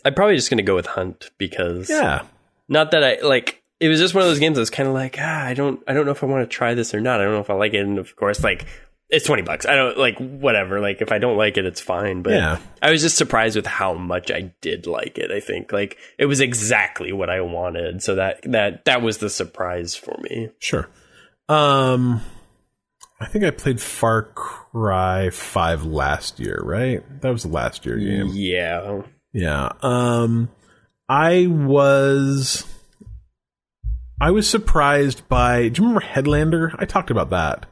I'm 0.05 0.13
probably 0.13 0.35
just 0.35 0.51
gonna 0.51 0.61
go 0.61 0.75
with 0.75 0.85
Hunt 0.85 1.31
because 1.39 1.89
Yeah. 1.89 2.21
not 2.69 2.91
that 2.91 3.03
I 3.03 3.17
like. 3.25 3.63
It 3.79 3.87
was 3.89 3.99
just 3.99 4.13
one 4.13 4.21
of 4.21 4.29
those 4.29 4.37
games 4.39 4.55
that 4.57 4.61
was 4.61 4.69
kind 4.69 4.87
of 4.87 4.93
like 4.93 5.17
ah, 5.19 5.43
I 5.45 5.55
don't, 5.55 5.81
I 5.87 5.93
don't 5.93 6.05
know 6.05 6.11
if 6.11 6.23
I 6.23 6.27
want 6.27 6.47
to 6.47 6.55
try 6.55 6.75
this 6.75 6.93
or 6.93 7.01
not. 7.01 7.19
I 7.19 7.23
don't 7.23 7.33
know 7.33 7.39
if 7.41 7.49
I 7.49 7.55
like 7.55 7.73
it, 7.73 7.79
and 7.79 7.97
of 7.97 8.15
course, 8.15 8.43
like 8.43 8.67
it's 9.13 9.25
twenty 9.25 9.43
bucks. 9.43 9.65
I 9.65 9.75
don't 9.75 9.97
like 9.97 10.17
whatever. 10.17 10.79
Like 10.79 11.01
if 11.01 11.11
I 11.11 11.19
don't 11.19 11.37
like 11.37 11.57
it, 11.57 11.65
it's 11.65 11.79
fine. 11.81 12.21
But 12.23 12.33
Yeah. 12.33 12.57
I 12.81 12.91
was 12.91 13.01
just 13.01 13.15
surprised 13.15 13.55
with 13.55 13.65
how 13.67 13.93
much 13.93 14.31
I 14.31 14.53
did 14.61 14.87
like 14.87 15.17
it. 15.17 15.31
I 15.31 15.39
think 15.39 15.71
like 15.71 15.97
it 16.17 16.25
was 16.25 16.39
exactly 16.41 17.11
what 17.13 17.29
I 17.29 17.41
wanted. 17.41 18.01
So 18.03 18.15
that 18.15 18.41
that 18.51 18.85
that 18.85 19.01
was 19.01 19.19
the 19.19 19.29
surprise 19.29 19.95
for 19.95 20.17
me. 20.21 20.49
Sure. 20.59 20.89
Um, 21.47 22.21
I 23.19 23.27
think 23.27 23.43
I 23.45 23.51
played 23.51 23.79
Far 23.79 24.23
Cry 24.33 25.29
Five 25.29 25.85
last 25.85 26.39
year. 26.39 26.59
Right? 26.63 27.03
That 27.21 27.31
was 27.31 27.43
the 27.43 27.49
last 27.49 27.85
year 27.85 27.97
game. 27.97 28.29
Yeah, 28.33 29.01
Yeah. 29.31 29.69
Um, 29.81 30.49
I 31.07 31.47
was. 31.47 32.65
I 34.21 34.31
was 34.31 34.49
surprised 34.49 35.27
by. 35.27 35.69
Do 35.69 35.81
you 35.81 35.87
remember 35.89 36.05
Headlander? 36.05 36.75
I 36.79 36.85
talked 36.85 37.11
about 37.11 37.29
that. 37.31 37.65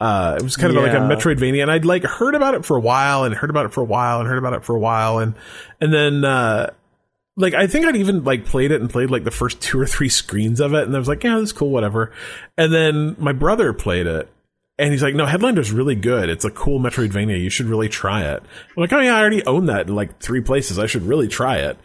Uh, 0.00 0.34
it 0.36 0.42
was 0.42 0.56
kind 0.56 0.76
of 0.76 0.82
like 0.82 0.92
a 0.92 0.96
Metroidvania, 0.96 1.62
and 1.62 1.70
I'd 1.70 1.84
like 1.84 2.02
heard 2.02 2.34
about 2.34 2.54
it 2.54 2.64
for 2.64 2.76
a 2.76 2.80
while, 2.80 3.24
and 3.24 3.34
heard 3.34 3.50
about 3.50 3.66
it 3.66 3.72
for 3.72 3.80
a 3.80 3.86
while, 3.86 4.20
and 4.20 4.28
heard 4.28 4.38
about 4.38 4.54
it 4.54 4.64
for 4.64 4.74
a 4.74 4.78
while, 4.78 5.18
and 5.18 5.34
and 5.80 5.94
then 5.94 6.24
uh, 6.24 6.70
like 7.36 7.54
I 7.54 7.66
think 7.66 7.86
I'd 7.86 7.96
even 7.96 8.24
like 8.24 8.44
played 8.44 8.70
it 8.70 8.80
and 8.80 8.90
played 8.90 9.10
like 9.10 9.24
the 9.24 9.30
first 9.30 9.60
two 9.60 9.80
or 9.80 9.86
three 9.86 10.08
screens 10.08 10.60
of 10.60 10.74
it, 10.74 10.84
and 10.84 10.94
I 10.94 10.98
was 10.98 11.08
like, 11.08 11.22
yeah, 11.24 11.36
this 11.36 11.50
is 11.50 11.52
cool, 11.52 11.70
whatever. 11.70 12.12
And 12.58 12.72
then 12.72 13.16
my 13.18 13.32
brother 13.32 13.72
played 13.72 14.06
it, 14.06 14.28
and 14.78 14.90
he's 14.92 15.02
like, 15.02 15.14
no, 15.14 15.26
Headlander's 15.26 15.72
really 15.72 15.94
good. 15.94 16.28
It's 16.28 16.44
a 16.44 16.50
cool 16.50 16.80
Metroidvania. 16.80 17.40
You 17.40 17.50
should 17.50 17.66
really 17.66 17.88
try 17.88 18.22
it. 18.22 18.42
I'm 18.42 18.80
like, 18.80 18.92
oh 18.92 19.00
yeah, 19.00 19.16
I 19.16 19.20
already 19.20 19.44
own 19.46 19.66
that 19.66 19.88
in 19.88 19.94
like 19.94 20.20
three 20.20 20.40
places. 20.40 20.78
I 20.78 20.86
should 20.86 21.02
really 21.02 21.28
try 21.28 21.58
it. 21.58 21.78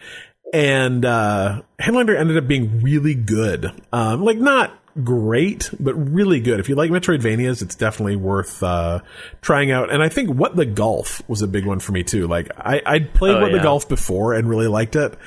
And 0.51 1.05
uh, 1.05 1.61
Headlander 1.79 2.19
ended 2.19 2.37
up 2.37 2.47
being 2.47 2.81
really 2.81 3.13
good. 3.13 3.71
Um, 3.93 4.23
like 4.23 4.37
not 4.37 4.75
great, 5.03 5.69
but 5.79 5.93
really 5.95 6.39
good. 6.39 6.59
If 6.59 6.69
you 6.69 6.75
like 6.75 6.91
Metroidvanias, 6.91 7.61
it's 7.61 7.75
definitely 7.75 8.15
worth 8.15 8.61
uh, 8.63 8.99
trying 9.41 9.71
out. 9.71 9.91
And 9.91 10.01
I 10.03 10.09
think 10.09 10.29
What 10.29 10.55
the 10.55 10.65
Golf 10.65 11.21
was 11.27 11.41
a 11.41 11.47
big 11.47 11.65
one 11.65 11.79
for 11.79 11.91
me 11.91 12.03
too. 12.03 12.27
Like 12.27 12.49
I, 12.57 12.81
I'd 12.85 13.13
played 13.13 13.35
Oh, 13.35 13.41
What 13.41 13.51
the. 13.51 13.59
Golf 13.59 13.87
before 13.89 14.33
and 14.33 14.49
really 14.49 14.67
liked 14.67 14.95
it. 14.95 15.17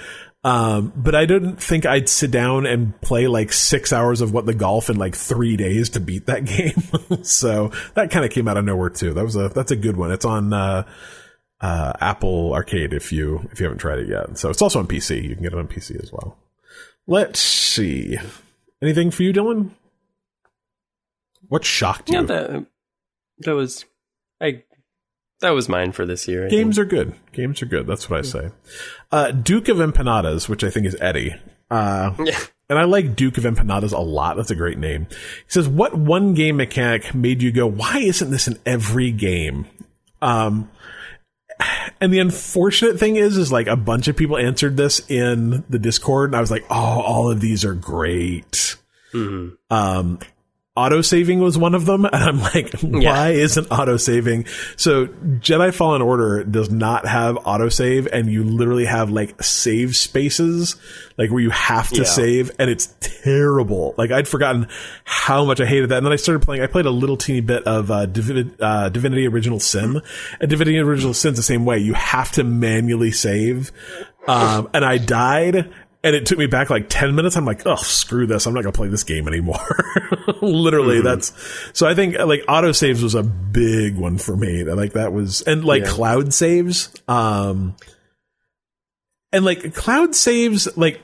Um, 0.44 0.92
but 0.96 1.14
I 1.14 1.24
didn't 1.24 1.62
think 1.62 1.86
I'd 1.86 2.08
sit 2.08 2.32
down 2.32 2.66
and 2.66 3.00
play 3.00 3.28
like 3.28 3.52
six 3.52 3.92
hours 3.92 4.20
of 4.20 4.32
What 4.32 4.44
the 4.44 4.54
Golf 4.54 4.90
in 4.90 4.96
like 4.96 5.14
three 5.14 5.56
days 5.56 5.90
to 5.90 6.00
beat 6.00 6.26
that 6.26 6.44
game. 7.10 7.24
so 7.24 7.70
that 7.94 8.10
kind 8.10 8.24
of 8.24 8.32
came 8.32 8.48
out 8.48 8.56
of 8.56 8.64
nowhere 8.64 8.90
too. 8.90 9.14
That 9.14 9.22
was 9.24 9.36
a 9.36 9.50
that's 9.50 9.70
a 9.70 9.76
good 9.76 9.96
one. 9.96 10.10
It's 10.10 10.24
on 10.24 10.52
uh, 10.52 10.84
uh, 11.60 11.92
Apple 12.00 12.54
Arcade 12.54 12.92
if 12.92 13.12
you 13.12 13.48
if 13.52 13.60
you 13.60 13.64
haven't 13.66 13.78
tried 13.78 14.00
it 14.00 14.08
yet. 14.08 14.36
So 14.36 14.50
it's 14.50 14.60
also 14.62 14.80
on 14.80 14.88
PC. 14.88 15.22
You 15.22 15.34
can 15.34 15.44
get 15.44 15.52
it 15.52 15.58
on 15.58 15.68
PC 15.68 16.02
as 16.02 16.10
well. 16.12 16.36
Let's 17.06 17.38
see. 17.38 18.16
Anything 18.82 19.12
for 19.12 19.22
you, 19.22 19.32
Dylan? 19.32 19.70
What 21.48 21.64
shocked 21.64 22.10
you? 22.10 22.16
Yeah, 22.16 22.22
that 22.22 22.66
that 23.38 23.54
was 23.54 23.84
I 24.40 24.64
that 25.40 25.50
was 25.50 25.68
mine 25.68 25.92
for 25.92 26.04
this 26.04 26.26
year. 26.26 26.46
I 26.46 26.48
Games 26.48 26.78
are 26.78 26.84
good. 26.84 27.14
Games 27.32 27.62
are 27.62 27.66
good. 27.66 27.86
That's 27.86 28.10
what 28.10 28.18
I 28.18 28.22
say. 28.22 28.50
Uh, 29.10 29.30
Duke 29.30 29.68
of 29.68 29.76
Empanadas, 29.78 30.48
which 30.48 30.64
I 30.64 30.70
think 30.70 30.86
is 30.86 30.96
Eddie. 31.00 31.34
Uh. 31.70 32.12
Yeah. 32.24 32.38
and 32.68 32.78
I 32.78 32.84
like 32.84 33.16
Duke 33.16 33.38
of 33.38 33.44
Empanadas 33.44 33.92
a 33.92 34.00
lot. 34.00 34.36
That's 34.36 34.50
a 34.50 34.56
great 34.56 34.78
name. 34.78 35.06
He 35.10 35.16
says, 35.48 35.68
"What 35.68 35.94
one 35.94 36.34
game 36.34 36.56
mechanic 36.56 37.14
made 37.14 37.42
you 37.42 37.52
go? 37.52 37.66
Why 37.66 37.98
isn't 37.98 38.30
this 38.30 38.48
in 38.48 38.58
every 38.66 39.10
game?" 39.10 39.66
Um, 40.20 40.70
and 42.00 42.12
the 42.12 42.18
unfortunate 42.18 42.98
thing 42.98 43.16
is, 43.16 43.36
is 43.36 43.52
like 43.52 43.66
a 43.66 43.76
bunch 43.76 44.08
of 44.08 44.16
people 44.16 44.36
answered 44.36 44.76
this 44.76 45.00
in 45.10 45.64
the 45.68 45.78
Discord, 45.78 46.30
and 46.30 46.36
I 46.36 46.40
was 46.40 46.50
like, 46.50 46.64
"Oh, 46.70 46.74
all 46.74 47.30
of 47.30 47.40
these 47.40 47.64
are 47.64 47.74
great." 47.74 48.76
Mhm. 49.12 49.56
Um, 49.70 50.18
auto 50.74 51.02
saving 51.02 51.38
was 51.38 51.58
one 51.58 51.74
of 51.74 51.84
them, 51.84 52.04
and 52.12 52.14
I'm 52.14 52.40
like, 52.40 52.72
why 52.80 53.30
isn't 53.30 53.66
auto 53.70 53.96
saving? 53.98 54.46
So 54.76 55.06
Jedi 55.06 55.72
Fallen 55.74 56.00
Order 56.02 56.44
does 56.44 56.70
not 56.70 57.06
have 57.06 57.38
auto 57.44 57.68
save, 57.68 58.06
and 58.06 58.30
you 58.30 58.42
literally 58.44 58.86
have 58.86 59.10
like 59.10 59.42
save 59.42 59.96
spaces, 59.96 60.76
like 61.18 61.30
where 61.30 61.40
you 61.42 61.50
have 61.50 61.88
to 61.90 61.98
Yeah. 62.02 62.04
save, 62.04 62.50
and 62.58 62.70
it's 62.70 62.94
terrible. 63.00 63.94
Like 63.98 64.10
I'd 64.10 64.26
forgotten 64.28 64.68
how 65.04 65.44
much 65.44 65.60
I 65.60 65.66
hated 65.66 65.90
that, 65.90 65.98
and 65.98 66.06
then 66.06 66.12
I 66.12 66.16
started 66.16 66.40
playing. 66.42 66.62
I 66.62 66.66
played 66.68 66.86
a 66.86 66.90
little 66.90 67.16
teeny 67.16 67.40
bit 67.40 67.64
of 67.64 67.90
uh, 67.90 68.06
Divinity, 68.06 68.54
uh, 68.60 68.88
Divinity 68.88 69.26
Original 69.26 69.60
Sin, 69.60 70.00
and 70.40 70.50
Divinity 70.50 70.78
Original 70.78 71.12
Sin's 71.14 71.36
the 71.36 71.42
same 71.42 71.64
way. 71.64 71.78
You 71.78 71.92
have 71.94 72.32
to 72.32 72.44
manually 72.44 73.10
save, 73.12 73.72
um, 74.26 74.70
and 74.72 74.84
I 74.84 74.98
died. 74.98 75.72
And 76.04 76.16
it 76.16 76.26
took 76.26 76.36
me 76.38 76.46
back 76.46 76.68
like 76.68 76.86
10 76.88 77.14
minutes. 77.14 77.36
I'm 77.36 77.44
like, 77.44 77.64
oh, 77.64 77.76
screw 77.76 78.26
this. 78.26 78.46
I'm 78.46 78.54
not 78.54 78.62
going 78.62 78.72
to 78.72 78.76
play 78.76 78.88
this 78.88 79.04
game 79.04 79.28
anymore. 79.28 79.60
Literally, 80.42 81.00
that's 81.00 81.32
so 81.72 81.86
I 81.86 81.94
think 81.94 82.18
like 82.18 82.42
auto 82.48 82.72
saves 82.72 83.02
was 83.04 83.14
a 83.14 83.22
big 83.22 83.96
one 83.96 84.18
for 84.18 84.36
me. 84.36 84.64
Like 84.64 84.94
that 84.94 85.12
was, 85.12 85.42
and 85.42 85.64
like 85.64 85.84
Yeah. 85.84 85.90
cloud 85.90 86.34
saves. 86.34 86.92
Um, 87.06 87.76
and 89.32 89.44
like 89.44 89.74
cloud 89.74 90.14
saves, 90.16 90.76
like, 90.76 91.00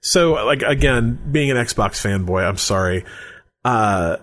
so 0.00 0.32
like 0.46 0.62
again, 0.62 1.20
being 1.30 1.50
an 1.52 1.56
Xbox 1.56 2.00
fanboy, 2.02 2.44
I'm 2.46 2.56
sorry. 2.56 3.04
Uh, 3.64 4.16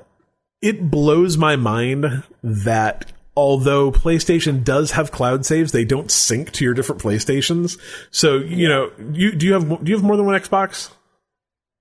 it 0.62 0.92
blows 0.92 1.38
my 1.38 1.56
mind 1.56 2.24
that 2.44 3.14
although 3.36 3.92
PlayStation 3.92 4.64
does 4.64 4.92
have 4.92 5.12
cloud 5.12 5.46
saves, 5.46 5.72
they 5.72 5.86
don't 5.86 6.12
sync 6.12 6.52
to 6.54 6.64
your 6.66 6.74
different 6.74 7.02
PlayStations. 7.02 7.78
So 8.12 8.38
you 8.38 8.68
know, 8.68 8.92
you 9.14 9.32
do 9.34 9.46
you 9.46 9.54
have 9.54 9.68
do 9.84 9.90
you 9.92 9.96
have 9.96 10.04
more 10.04 10.18
than 10.18 10.26
one 10.26 10.40
Xbox? 10.40 10.90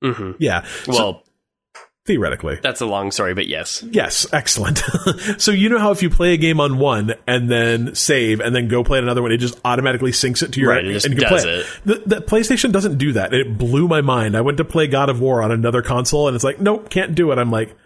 Mhm. 0.05 0.37
Yeah. 0.39 0.65
So, 0.85 0.93
Well, 0.93 1.23
theoretically. 2.07 2.59
that's 2.63 2.81
a 2.81 2.87
long 2.87 3.11
story, 3.11 3.35
but 3.35 3.47
yes. 3.49 3.85
Yes, 3.91 4.27
excellent. 4.33 4.79
so 5.39 5.51
you 5.51 5.69
know 5.69 5.79
how 5.79 5.91
if 5.91 6.03
you 6.03 6.09
play 6.11 6.33
a 6.33 6.37
game 6.37 6.61
on 6.61 6.79
one 6.79 7.15
and 7.27 7.51
then 7.51 7.95
save 7.95 8.41
and 8.41 8.55
then 8.55 8.69
go 8.69 8.83
play 8.85 8.99
another 8.99 9.23
one, 9.23 9.33
it 9.33 9.39
just 9.39 9.61
automatically 9.65 10.13
syncs 10.13 10.43
it 10.43 10.53
to 10.53 10.61
your 10.61 10.71
Right, 10.71 10.85
it 10.87 10.93
just 10.93 11.07
and 11.07 11.15
you 11.15 11.21
can 11.21 11.31
does 11.33 11.43
play 11.45 11.53
it. 11.53 11.67
The, 11.85 12.03
the 12.17 12.23
PlayStation 12.23 12.73
doesn't 12.73 12.97
do 12.99 13.13
that. 13.15 13.35
It 13.35 13.59
blew 13.59 13.89
my 13.89 14.01
mind. 14.01 14.37
I 14.37 14.41
went 14.41 14.59
to 14.59 14.65
play 14.65 14.87
God 14.87 15.11
of 15.11 15.21
War 15.21 15.43
on 15.43 15.51
another 15.51 15.83
console 15.83 16.29
and 16.29 16.35
it's 16.35 16.45
like, 16.45 16.61
nope, 16.61 16.89
can't 16.91 17.15
do 17.15 17.31
it. 17.33 17.39
I'm 17.39 17.51
like, 17.51 17.77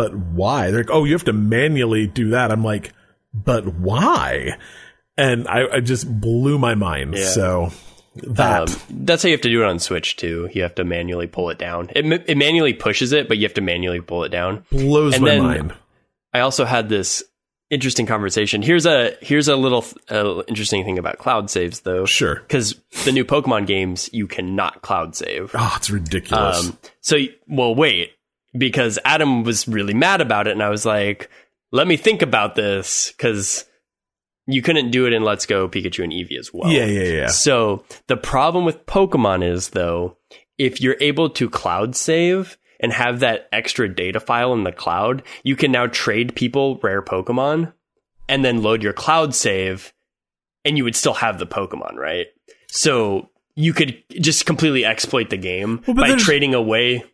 but 0.00 0.16
why? 0.16 0.70
They're 0.70 0.80
like, 0.80 0.90
oh, 0.90 1.04
you 1.04 1.12
have 1.12 1.24
to 1.24 1.34
manually 1.34 2.06
do 2.06 2.30
that. 2.30 2.50
I'm 2.50 2.64
like, 2.64 2.94
but 3.34 3.66
why? 3.66 4.56
And 5.18 5.46
I, 5.46 5.76
I 5.76 5.80
just 5.80 6.08
blew 6.20 6.58
my 6.58 6.74
mind. 6.74 7.18
Yeah. 7.18 7.26
So 7.26 7.70
that 8.14 8.70
Um, 8.70 8.80
that's 9.04 9.22
how 9.22 9.26
you 9.28 9.34
have 9.34 9.42
to 9.42 9.50
do 9.50 9.62
it 9.62 9.66
on 9.66 9.78
Switch 9.78 10.16
too. 10.16 10.48
You 10.54 10.62
have 10.62 10.74
to 10.76 10.84
manually 10.84 11.26
pull 11.26 11.50
it 11.50 11.58
down. 11.58 11.90
It, 11.94 12.06
it 12.26 12.38
manually 12.38 12.72
pushes 12.72 13.12
it, 13.12 13.28
but 13.28 13.36
you 13.36 13.42
have 13.42 13.52
to 13.54 13.60
manually 13.60 14.00
pull 14.00 14.24
it 14.24 14.30
down. 14.30 14.64
blows 14.70 15.16
and 15.16 15.24
my 15.24 15.38
mind. 15.38 15.74
I 16.32 16.40
also 16.40 16.64
had 16.64 16.88
this 16.88 17.22
interesting 17.68 18.06
conversation. 18.06 18.62
Here's 18.62 18.86
a 18.86 19.18
here's 19.20 19.48
a 19.48 19.56
little 19.56 19.84
uh, 20.10 20.42
interesting 20.48 20.82
thing 20.82 20.98
about 20.98 21.18
cloud 21.18 21.50
saves 21.50 21.80
though. 21.80 22.06
Sure. 22.06 22.36
Because 22.36 22.74
the 23.04 23.12
new 23.12 23.26
Pokemon 23.26 23.66
games 23.66 24.08
you 24.14 24.26
cannot 24.26 24.80
cloud 24.80 25.14
save. 25.14 25.50
Oh, 25.52 25.74
it's 25.76 25.90
ridiculous. 25.90 26.68
Um, 26.68 26.78
so 27.02 27.18
well, 27.46 27.74
wait, 27.74 28.12
because 28.56 28.98
Adam 29.04 29.44
was 29.44 29.68
really 29.68 29.94
mad 29.94 30.20
about 30.20 30.46
it, 30.46 30.52
and 30.52 30.62
I 30.62 30.68
was 30.70 30.84
like, 30.86 31.30
let 31.72 31.86
me 31.86 31.96
think 31.96 32.22
about 32.22 32.54
this 32.54 33.12
because 33.12 33.64
you 34.46 34.62
couldn't 34.62 34.90
do 34.90 35.06
it 35.06 35.12
in 35.12 35.22
Let's 35.22 35.46
Go 35.46 35.68
Pikachu 35.68 36.02
and 36.02 36.12
Eevee 36.12 36.38
as 36.38 36.50
well. 36.52 36.70
yeah, 36.70 36.86
yeah, 36.86 37.12
yeah. 37.12 37.26
So 37.28 37.84
the 38.08 38.16
problem 38.16 38.64
with 38.64 38.86
Pokemon 38.86 39.48
is 39.48 39.70
though, 39.70 40.16
if 40.58 40.80
you're 40.80 40.96
able 41.00 41.30
to 41.30 41.48
cloud 41.48 41.94
save 41.94 42.58
and 42.80 42.92
have 42.92 43.20
that 43.20 43.48
extra 43.52 43.88
data 43.94 44.18
file 44.18 44.52
in 44.52 44.64
the 44.64 44.72
cloud, 44.72 45.22
you 45.44 45.54
can 45.54 45.70
now 45.70 45.86
trade 45.86 46.34
people 46.34 46.80
rare 46.82 47.02
Pokemon 47.02 47.72
and 48.28 48.44
then 48.44 48.62
load 48.62 48.82
your 48.82 48.92
cloud 48.92 49.34
save 49.34 49.92
and 50.64 50.76
you 50.76 50.84
would 50.84 50.96
still 50.96 51.14
have 51.14 51.38
the 51.38 51.46
Pokemon, 51.46 51.94
right? 51.94 52.26
So 52.68 53.30
you 53.54 53.72
could 53.72 54.02
just 54.20 54.46
completely 54.46 54.84
exploit 54.84 55.30
the 55.30 55.36
game 55.36 55.82
Well, 55.86 55.96
by 55.96 56.16
trading 56.16 56.54
away 56.54 57.04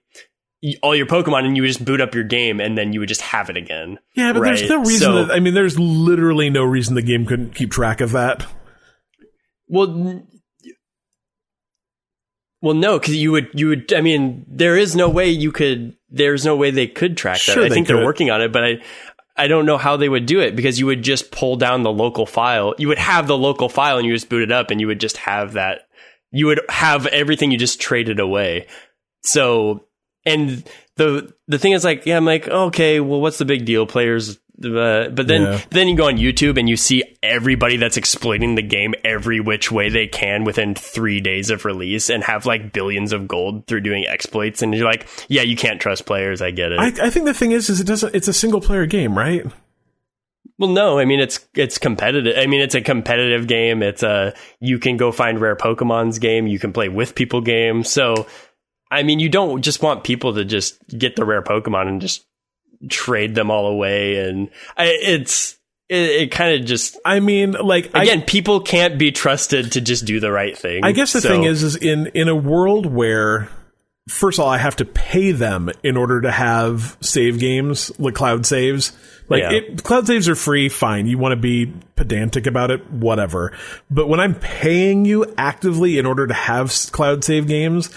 all 0.82 0.94
your 0.96 1.06
Pokemon 1.06 1.44
and 1.44 1.56
you 1.56 1.62
would 1.62 1.68
just 1.68 1.84
boot 1.84 2.00
up 2.00 2.14
your 2.14 2.24
game 2.24 2.60
and 2.60 2.76
then 2.76 2.92
you 2.92 3.00
would 3.00 3.08
just 3.08 3.20
have 3.22 3.50
it 3.50 3.56
again. 3.56 3.98
Yeah, 4.14 4.32
but 4.32 4.42
there's 4.42 4.62
Right. 4.62 4.70
no 4.70 4.78
reason. 4.80 5.00
So- 5.00 5.24
that, 5.26 5.34
I 5.34 5.40
mean, 5.40 5.54
there's 5.54 5.78
literally 5.78 6.50
no 6.50 6.64
reason 6.64 6.94
the 6.94 7.02
game 7.02 7.26
couldn't 7.26 7.54
keep 7.54 7.70
track 7.70 8.00
of 8.00 8.12
that. 8.12 8.46
Well, 9.68 10.22
well, 12.62 12.74
no, 12.74 12.98
because 12.98 13.16
you 13.16 13.32
would, 13.32 13.48
you 13.54 13.68
would. 13.68 13.92
I 13.92 14.00
mean, 14.00 14.44
there 14.48 14.76
is 14.76 14.96
no 14.96 15.08
way 15.08 15.28
you 15.28 15.52
could. 15.52 15.96
There's 16.08 16.44
no 16.44 16.56
way 16.56 16.70
they 16.70 16.86
could 16.86 17.16
track 17.16 17.36
that. 17.36 17.52
Sure 17.52 17.64
I 17.64 17.68
they 17.68 17.74
think 17.74 17.86
could. 17.86 17.96
they're 17.96 18.04
working 18.04 18.30
on 18.30 18.40
it, 18.40 18.52
but 18.52 18.64
I, 18.64 18.78
I 19.36 19.46
don't 19.46 19.66
know 19.66 19.76
how 19.78 19.96
they 19.96 20.08
would 20.08 20.26
do 20.26 20.40
it 20.40 20.56
because 20.56 20.78
you 20.80 20.86
would 20.86 21.02
just 21.02 21.30
pull 21.30 21.56
down 21.56 21.82
the 21.82 21.92
local 21.92 22.26
file. 22.26 22.74
You 22.78 22.88
would 22.88 22.98
have 22.98 23.26
the 23.26 23.36
local 23.36 23.68
file 23.68 23.98
and 23.98 24.06
you 24.06 24.14
just 24.14 24.28
boot 24.28 24.42
it 24.42 24.50
up, 24.52 24.70
and 24.70 24.80
you 24.80 24.86
would 24.86 25.00
just 25.00 25.18
have 25.18 25.52
that. 25.52 25.82
You 26.32 26.46
would 26.46 26.60
have 26.68 27.06
everything 27.06 27.50
you 27.50 27.58
just 27.58 27.80
traded 27.80 28.18
away. 28.18 28.66
So, 29.22 29.85
and 30.26 30.62
the 30.96 31.32
the 31.48 31.58
thing 31.58 31.72
is, 31.72 31.84
like, 31.84 32.04
yeah, 32.04 32.16
I'm 32.16 32.24
like, 32.26 32.48
okay, 32.48 33.00
well, 33.00 33.20
what's 33.20 33.38
the 33.38 33.44
big 33.44 33.64
deal? 33.64 33.86
Players. 33.86 34.38
Uh, 34.58 35.10
but 35.10 35.26
then, 35.26 35.42
Yeah. 35.42 35.60
then 35.68 35.86
you 35.86 35.96
go 35.96 36.06
on 36.06 36.16
YouTube 36.16 36.58
and 36.58 36.66
you 36.66 36.78
see 36.78 37.04
everybody 37.22 37.76
that's 37.76 37.98
exploiting 37.98 38.54
the 38.54 38.62
game 38.62 38.94
every 39.04 39.38
which 39.38 39.70
way 39.70 39.90
they 39.90 40.06
can 40.06 40.44
within 40.44 40.74
three 40.74 41.20
days 41.20 41.50
of 41.50 41.66
release 41.66 42.08
and 42.08 42.24
have 42.24 42.46
like 42.46 42.72
billions 42.72 43.12
of 43.12 43.28
gold 43.28 43.66
through 43.66 43.82
doing 43.82 44.06
exploits. 44.08 44.62
And 44.62 44.74
you're 44.74 44.86
like, 44.86 45.06
yeah, 45.28 45.42
you 45.42 45.56
can't 45.56 45.78
trust 45.78 46.06
players. 46.06 46.40
I 46.40 46.52
get 46.52 46.72
it. 46.72 46.78
I, 46.80 46.86
I 46.86 47.10
think 47.10 47.26
the 47.26 47.34
thing 47.34 47.52
is, 47.52 47.68
is 47.68 47.80
it 47.82 47.86
doesn't. 47.86 48.14
It's 48.14 48.28
a 48.28 48.32
single 48.32 48.62
player 48.62 48.86
game, 48.86 49.16
right? 49.16 49.44
well, 50.58 50.70
no, 50.70 50.98
I 50.98 51.04
mean 51.04 51.20
it's 51.20 51.46
it's 51.54 51.76
competitive. 51.76 52.34
I 52.38 52.46
mean 52.46 52.62
it's 52.62 52.74
a 52.74 52.80
competitive 52.80 53.46
game. 53.46 53.82
It's 53.82 54.02
a 54.02 54.32
you 54.58 54.78
can 54.78 54.96
go 54.96 55.12
find 55.12 55.38
rare 55.38 55.54
Pokemon's 55.54 56.18
game. 56.18 56.46
You 56.46 56.58
can 56.58 56.72
play 56.72 56.88
with 56.88 57.14
people 57.14 57.42
game. 57.42 57.84
So, 57.84 58.26
I 58.90 59.02
mean, 59.02 59.18
you 59.18 59.28
don't 59.28 59.62
just 59.62 59.82
want 59.82 60.04
people 60.04 60.34
to 60.34 60.44
just 60.44 60.76
get 60.96 61.16
the 61.16 61.24
rare 61.24 61.42
Pokemon 61.42 61.88
and 61.88 62.00
just 62.00 62.24
trade 62.88 63.34
them 63.34 63.50
all 63.50 63.66
away. 63.66 64.16
And 64.28 64.50
I, 64.76 64.86
it's 64.86 65.56
it, 65.88 65.96
it 66.22 66.30
kind 66.30 66.60
of 66.60 66.66
just 66.66 66.96
I 67.04 67.20
mean, 67.20 67.52
like 67.52 67.90
I- 67.94 68.02
again, 68.04 68.22
people 68.22 68.60
can't 68.60 68.98
be 68.98 69.12
trusted 69.12 69.72
to 69.72 69.80
just 69.80 70.04
do 70.04 70.20
the 70.20 70.30
right 70.32 70.56
thing. 70.56 70.84
I 70.84 70.92
guess 70.92 71.12
the 71.12 71.20
So- 71.20 71.28
thing 71.28 71.44
is, 71.44 71.62
is 71.62 71.76
in 71.76 72.06
in 72.08 72.28
a 72.28 72.36
world 72.36 72.86
where 72.86 73.48
first 74.08 74.38
of 74.38 74.44
all, 74.44 74.50
I 74.50 74.58
have 74.58 74.76
to 74.76 74.84
pay 74.84 75.32
them 75.32 75.68
in 75.82 75.96
order 75.96 76.20
to 76.20 76.30
have 76.30 76.96
save 77.00 77.40
games, 77.40 77.90
like 77.98 78.14
cloud 78.14 78.46
saves. 78.46 78.92
Like 79.28 79.42
Yeah. 79.42 79.50
it, 79.52 79.82
cloud 79.82 80.06
saves 80.06 80.28
are 80.28 80.36
free, 80.36 80.68
fine. 80.68 81.08
You 81.08 81.18
want 81.18 81.32
to 81.32 81.36
be 81.36 81.72
pedantic 81.96 82.46
about 82.46 82.70
it, 82.70 82.88
whatever. 82.92 83.50
But 83.90 84.08
when 84.08 84.20
I'm 84.20 84.36
paying 84.36 85.04
you 85.04 85.34
actively 85.36 85.98
in 85.98 86.06
order 86.06 86.28
to 86.28 86.34
have 86.34 86.72
cloud 86.92 87.24
save 87.24 87.48
games, 87.48 87.90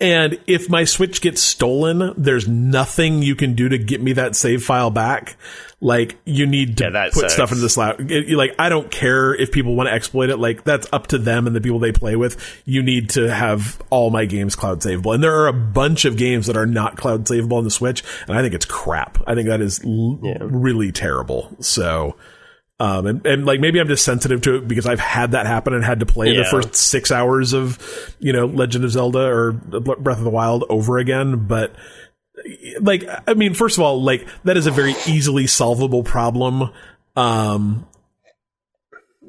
and 0.00 0.38
if 0.46 0.68
my 0.70 0.84
Switch 0.84 1.20
gets 1.20 1.42
stolen, 1.42 2.14
there's 2.16 2.46
nothing 2.46 3.22
you 3.22 3.34
can 3.34 3.54
do 3.54 3.68
to 3.68 3.78
get 3.78 4.00
me 4.00 4.12
that 4.14 4.36
save 4.36 4.62
file 4.64 4.90
back. 4.90 5.36
Like 5.80 6.16
you 6.24 6.46
need 6.46 6.76
to 6.78 6.90
Yeah, 6.92 7.04
put 7.06 7.14
sucks. 7.22 7.34
stuff 7.34 7.52
into 7.52 7.62
the. 7.66 8.06
It- 8.08 8.36
Like 8.36 8.54
I 8.58 8.68
don't 8.68 8.90
care 8.90 9.34
if 9.34 9.52
people 9.52 9.74
want 9.76 9.88
to 9.88 9.92
exploit 9.92 10.30
it. 10.30 10.38
Like 10.38 10.64
that's 10.64 10.86
up 10.92 11.08
to 11.08 11.18
them 11.18 11.46
and 11.46 11.54
the 11.54 11.60
people 11.60 11.78
they 11.78 11.92
play 11.92 12.16
with. 12.16 12.36
You 12.64 12.82
need 12.82 13.10
to 13.10 13.32
have 13.32 13.80
all 13.90 14.10
my 14.10 14.24
games 14.24 14.56
cloud 14.56 14.80
savable, 14.80 15.14
and 15.14 15.22
there 15.22 15.34
are 15.36 15.46
a 15.48 15.52
bunch 15.52 16.04
of 16.04 16.16
games 16.16 16.46
that 16.46 16.56
are 16.56 16.66
not 16.66 16.96
cloud 16.96 17.24
savable 17.26 17.54
on 17.54 17.64
the 17.64 17.70
Switch, 17.70 18.02
and 18.26 18.36
I 18.36 18.42
think 18.42 18.54
it's 18.54 18.66
crap. 18.66 19.22
I 19.26 19.34
think 19.34 19.48
that 19.48 19.60
is 19.60 19.80
l- 19.84 20.18
really 20.40 20.90
terrible. 20.92 21.56
So. 21.60 22.16
Um, 22.80 23.06
and, 23.06 23.26
and 23.26 23.44
like 23.44 23.58
maybe 23.58 23.80
I'm 23.80 23.88
just 23.88 24.04
sensitive 24.04 24.40
to 24.42 24.56
it 24.56 24.68
because 24.68 24.86
I've 24.86 25.00
had 25.00 25.32
that 25.32 25.46
happen 25.46 25.74
and 25.74 25.84
had 25.84 26.00
to 26.00 26.06
play 26.06 26.36
the 26.36 26.44
first 26.44 26.76
six 26.76 27.10
hours 27.10 27.52
of, 27.52 28.14
you 28.20 28.32
know, 28.32 28.46
Legend 28.46 28.84
of 28.84 28.92
Zelda 28.92 29.18
or 29.18 29.52
Breath 29.52 30.18
of 30.18 30.24
the 30.24 30.30
Wild 30.30 30.64
over 30.68 30.98
again. 30.98 31.46
But 31.46 31.74
like, 32.80 33.04
I 33.26 33.34
mean, 33.34 33.54
first 33.54 33.78
of 33.78 33.82
all, 33.82 34.00
like 34.00 34.28
that 34.44 34.56
is 34.56 34.66
a 34.66 34.70
very 34.70 34.94
easily 35.08 35.48
solvable 35.48 36.04
problem. 36.04 36.70
Um, 37.16 37.84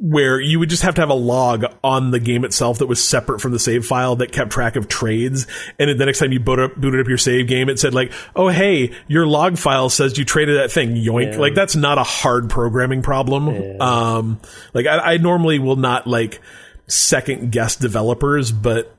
where 0.02 0.40
you 0.40 0.60
would 0.60 0.70
just 0.70 0.84
have 0.84 0.96
to 0.96 1.02
have 1.02 1.10
a 1.10 1.14
log 1.14 1.66
on 1.84 2.12
the 2.12 2.20
game 2.22 2.46
itself 2.46 2.78
that 2.80 2.88
was 2.88 3.04
separate 3.04 3.42
from 3.42 3.52
the 3.52 3.60
save 3.60 3.86
file 3.86 4.16
that 4.16 4.32
kept 4.32 4.50
track 4.50 4.76
of 4.78 4.88
trades. 4.88 5.46
And 5.78 5.90
then 5.90 5.98
the 5.98 6.06
next 6.06 6.20
time 6.20 6.32
you 6.32 6.40
boot 6.40 6.58
up, 6.58 6.76
booted 6.78 7.02
up 7.02 7.08
your 7.10 7.18
save 7.18 7.48
game, 7.48 7.68
it 7.68 7.80
said 7.80 7.94
like, 7.94 8.14
"Oh, 8.36 8.48
hey, 8.48 8.94
your 9.08 9.28
log 9.28 9.58
file 9.58 9.90
says 9.90 10.18
you 10.18 10.24
traded 10.24 10.58
that 10.58 10.72
thing." 10.72 10.96
Yoink! 10.96 11.38
Like 11.38 11.54
that's 11.54 11.76
not 11.76 11.98
a 11.98 12.04
hard 12.04 12.50
programming 12.50 13.02
problem. 13.02 13.82
Um, 13.82 14.40
like 14.74 14.86
I, 14.88 15.14
I 15.14 15.18
normally 15.18 15.60
will 15.60 15.76
not 15.76 16.08
like 16.08 16.40
second 16.88 17.52
guess 17.52 17.76
developers, 17.76 18.52
but 18.52 18.96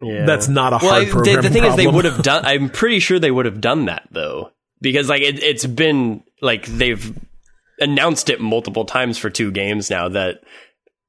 Yeah. 0.00 0.24
that's 0.24 0.46
not 0.48 0.72
a 0.72 0.78
well, 0.80 0.92
hard 1.04 1.28
I- 1.28 1.34
the, 1.36 1.42
the 1.42 1.50
thing 1.50 1.64
is, 1.64 1.76
they 1.76 1.86
would 1.86 2.04
have 2.04 2.22
done. 2.22 2.44
I'm 2.46 2.68
pretty 2.70 3.00
sure 3.00 3.18
they 3.18 3.30
would 3.30 3.46
have 3.46 3.60
done 3.60 3.86
that 3.86 4.06
though, 4.12 4.50
because 4.80 5.08
like 5.08 5.22
it, 5.22 5.42
it's 5.42 5.66
been 5.66 6.22
like 6.40 6.66
they've 6.66 7.18
announced 7.84 8.30
it 8.30 8.40
multiple 8.40 8.84
times 8.84 9.18
for 9.18 9.30
two 9.30 9.52
games 9.52 9.90
now. 9.90 10.08
That 10.08 10.42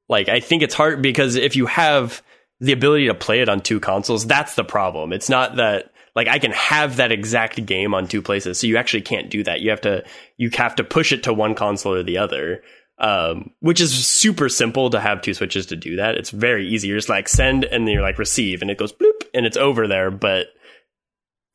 like 0.07 0.29
I 0.29 0.39
think 0.39 0.61
it's 0.61 0.75
hard 0.75 1.01
because 1.01 1.35
if 1.35 1.55
you 1.55 1.65
have 1.65 2.21
the 2.59 2.71
ability 2.71 3.07
to 3.07 3.13
play 3.13 3.41
it 3.41 3.49
on 3.49 3.61
two 3.61 3.79
consoles, 3.79 4.25
that's 4.25 4.55
the 4.55 4.63
problem. 4.63 5.13
It's 5.13 5.29
not 5.29 5.55
that 5.55 5.91
like 6.15 6.27
I 6.27 6.39
can 6.39 6.51
have 6.51 6.97
that 6.97 7.11
exact 7.11 7.65
game 7.65 7.93
on 7.93 8.07
two 8.07 8.21
places, 8.21 8.59
so 8.59 8.67
you 8.67 8.77
actually 8.77 9.01
can't 9.01 9.29
do 9.29 9.43
that. 9.43 9.61
You 9.61 9.71
have 9.71 9.81
to 9.81 10.03
you 10.37 10.49
have 10.53 10.75
to 10.75 10.83
push 10.83 11.11
it 11.11 11.23
to 11.23 11.33
one 11.33 11.55
console 11.55 11.95
or 11.95 12.03
the 12.03 12.17
other. 12.17 12.61
Um, 12.97 13.51
which 13.59 13.81
is 13.81 14.07
super 14.07 14.47
simple 14.47 14.89
to 14.91 15.01
have 15.01 15.21
two 15.21 15.33
switches 15.33 15.65
to 15.65 15.75
do 15.75 15.97
that. 15.97 16.15
It's 16.15 16.29
very 16.29 16.69
easy. 16.69 16.87
You're 16.87 16.97
just 16.97 17.09
like 17.09 17.27
send 17.27 17.65
and 17.65 17.85
then 17.85 17.93
you're 17.93 18.01
like 18.01 18.17
receive 18.17 18.61
and 18.61 18.71
it 18.71 18.77
goes 18.77 18.93
bloop 18.93 19.23
and 19.33 19.45
it's 19.45 19.57
over 19.57 19.85
there. 19.85 20.09
But 20.09 20.47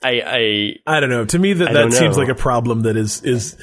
I, 0.03 0.23
I, 0.87 0.97
I 0.97 1.01
don't 1.01 1.11
know. 1.11 1.25
To 1.27 1.39
me, 1.39 1.53
that 1.53 1.73
that 1.73 1.93
seems 1.93 2.17
know. 2.17 2.23
like 2.23 2.31
a 2.31 2.35
problem 2.35 2.83
that 2.83 2.97
is 2.97 3.23
is 3.23 3.57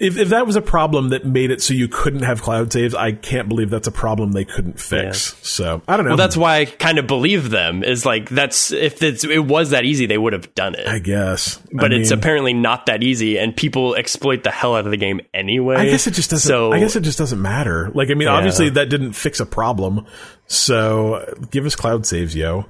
if 0.00 0.18
if 0.18 0.30
that 0.30 0.44
was 0.44 0.56
a 0.56 0.60
problem 0.60 1.10
that 1.10 1.24
made 1.24 1.52
it 1.52 1.62
so 1.62 1.72
you 1.72 1.86
couldn't 1.86 2.24
have 2.24 2.42
cloud 2.42 2.72
saves, 2.72 2.96
I 2.96 3.12
can't 3.12 3.48
believe 3.48 3.70
that's 3.70 3.86
a 3.86 3.92
problem 3.92 4.32
they 4.32 4.44
couldn't 4.44 4.80
fix. 4.80 5.36
So 5.46 5.82
I 5.86 5.96
don't 5.96 6.04
know. 6.04 6.10
well, 6.10 6.16
that's 6.16 6.36
why 6.36 6.56
I 6.56 6.64
kind 6.64 6.98
of 6.98 7.06
believe 7.06 7.48
them 7.48 7.84
is 7.84 8.04
like, 8.04 8.28
that's, 8.28 8.72
if 8.72 9.04
it's, 9.04 9.22
it 9.22 9.38
was 9.38 9.70
that 9.70 9.84
easy, 9.84 10.06
they 10.06 10.18
would 10.18 10.32
have 10.32 10.52
done 10.56 10.74
it. 10.74 10.88
I 10.88 10.98
guess, 10.98 11.60
but 11.72 11.92
I 11.92 11.96
it's 11.98 12.10
mean, 12.10 12.18
apparently 12.18 12.54
not 12.54 12.86
that 12.86 13.04
easy 13.04 13.38
and 13.38 13.56
people 13.56 13.94
exploit 13.94 14.42
the 14.42 14.50
hell 14.50 14.74
out 14.74 14.84
of 14.84 14.90
the 14.90 14.96
game 14.96 15.20
anyway. 15.32 15.76
I 15.76 15.84
guess 15.84 16.08
it 16.08 16.14
just 16.14 16.30
doesn't. 16.30 16.48
So, 16.48 16.72
I 16.72 16.80
guess 16.80 16.96
it 16.96 17.02
just 17.02 17.18
doesn't 17.18 17.40
matter. 17.40 17.92
Like, 17.94 18.10
I 18.10 18.14
mean, 18.14 18.26
Yeah. 18.26 18.34
obviously 18.34 18.70
that 18.70 18.88
didn't 18.88 19.12
fix 19.12 19.38
a 19.38 19.46
problem. 19.46 20.06
So 20.48 21.34
give 21.52 21.66
us 21.66 21.76
cloud 21.76 22.04
saves, 22.04 22.34
yo. 22.34 22.66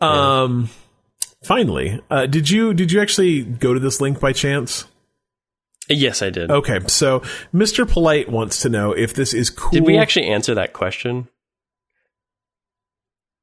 Um, 0.00 0.68
finally, 1.46 2.00
uh, 2.10 2.26
did 2.26 2.50
you 2.50 2.74
did 2.74 2.92
you 2.92 3.00
actually 3.00 3.42
go 3.42 3.72
to 3.72 3.80
this 3.80 4.00
link 4.00 4.20
by 4.20 4.32
chance? 4.32 4.84
yes, 5.88 6.20
I 6.20 6.30
did. 6.30 6.50
Okay, 6.50 6.80
so 6.88 7.20
Mr. 7.54 7.88
Polite 7.88 8.28
wants 8.28 8.60
to 8.62 8.68
know 8.68 8.92
if 8.92 9.14
this 9.14 9.32
is 9.32 9.50
cool. 9.50 9.70
Did 9.70 9.86
we 9.86 9.96
actually 9.96 10.26
answer 10.26 10.54
that 10.54 10.72
question? 10.72 11.28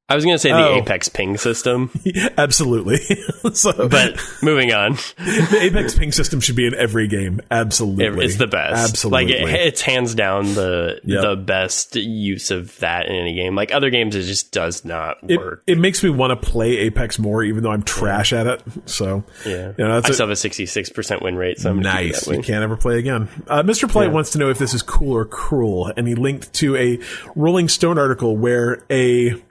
I 0.06 0.16
was 0.16 0.24
going 0.24 0.34
to 0.34 0.38
say 0.38 0.50
the 0.50 0.58
Oh. 0.68 0.74
Apex 0.76 1.08
ping 1.08 1.38
system, 1.38 1.90
Absolutely. 2.36 2.98
so, 3.54 3.88
but 3.88 4.20
moving 4.42 4.70
on. 4.70 4.92
the 5.16 5.58
Apex 5.62 5.94
ping 5.98 6.12
system 6.12 6.40
should 6.40 6.56
be 6.56 6.66
in 6.66 6.74
every 6.74 7.08
game. 7.08 7.40
Absolutely, 7.50 8.26
It's 8.26 8.36
the 8.36 8.46
best. 8.46 8.90
Absolutely. 8.90 9.24
Like 9.24 9.34
it, 9.34 9.66
it's 9.66 9.80
hands 9.80 10.14
down 10.14 10.54
the 10.54 11.00
Yep. 11.04 11.22
the 11.22 11.36
best 11.36 11.96
use 11.96 12.50
of 12.50 12.78
that 12.80 13.06
in 13.06 13.14
any 13.14 13.34
game. 13.34 13.54
Like 13.56 13.72
other 13.72 13.88
games, 13.88 14.14
it 14.14 14.24
just 14.24 14.52
does 14.52 14.84
not 14.84 15.16
it, 15.26 15.38
work. 15.38 15.62
it 15.66 15.78
makes 15.78 16.02
me 16.04 16.10
want 16.10 16.38
to 16.38 16.50
play 16.50 16.76
Apex 16.80 17.18
more, 17.18 17.42
even 17.42 17.62
though 17.62 17.72
I'm 17.72 17.82
trash 17.82 18.34
at 18.34 18.46
it. 18.46 18.62
So, 18.84 19.24
yeah, 19.46 19.72
you 19.78 19.84
know, 19.84 19.90
I 19.92 19.94
that's 20.00 20.10
a- 20.10 20.14
still 20.14 20.26
have 20.26 20.32
a 20.32 20.36
sixty 20.36 20.66
six 20.66 20.90
percent 20.90 21.22
win 21.22 21.34
rate. 21.36 21.58
So 21.60 21.70
I'm 21.70 21.80
gonna 21.80 21.90
keep 21.96 22.00
it 22.00 22.12
nice. 22.12 22.24
that. 22.26 22.36
You 22.36 22.42
can't 22.42 22.62
ever 22.62 22.76
play 22.76 22.98
again. 22.98 23.28
Uh, 23.48 23.62
Mr. 23.62 23.90
Polite 23.90 24.12
wants 24.12 24.32
to 24.32 24.38
know 24.38 24.50
if 24.50 24.58
this 24.58 24.74
is 24.74 24.82
cool 24.82 25.14
or 25.16 25.24
cruel, 25.24 25.90
and 25.96 26.06
he 26.06 26.14
linked 26.14 26.52
to 26.54 26.76
a 26.76 26.98
Rolling 27.34 27.68
Stone 27.70 27.96
article 27.98 28.36
where 28.36 28.84
a 28.90 29.42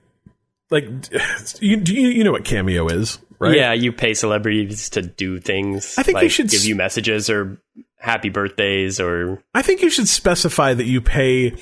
like 0.74 0.86
you 1.62 1.78
do 1.78 1.94
you, 1.94 2.10
you 2.10 2.24
know 2.24 2.32
what 2.32 2.44
Cameo 2.44 2.88
is, 2.88 3.20
right? 3.40 3.56
Yeah, 3.56 3.74
you 3.74 3.94
pay 3.94 4.14
celebrities 4.14 4.90
to 4.90 5.02
do 5.02 5.40
things. 5.40 5.96
I 5.98 6.04
think 6.04 6.16
like 6.16 6.24
you 6.24 6.30
should 6.30 6.50
give 6.50 6.66
you 6.66 6.76
messages 6.76 7.30
or 7.30 7.62
happy 7.98 8.30
birthdays 8.30 9.00
or 9.00 9.42
I 9.54 9.62
think 9.62 9.82
you 9.82 9.90
should 9.90 10.10
specify 10.10 10.74
that 10.74 10.86
you 10.86 11.00
pay 11.00 11.56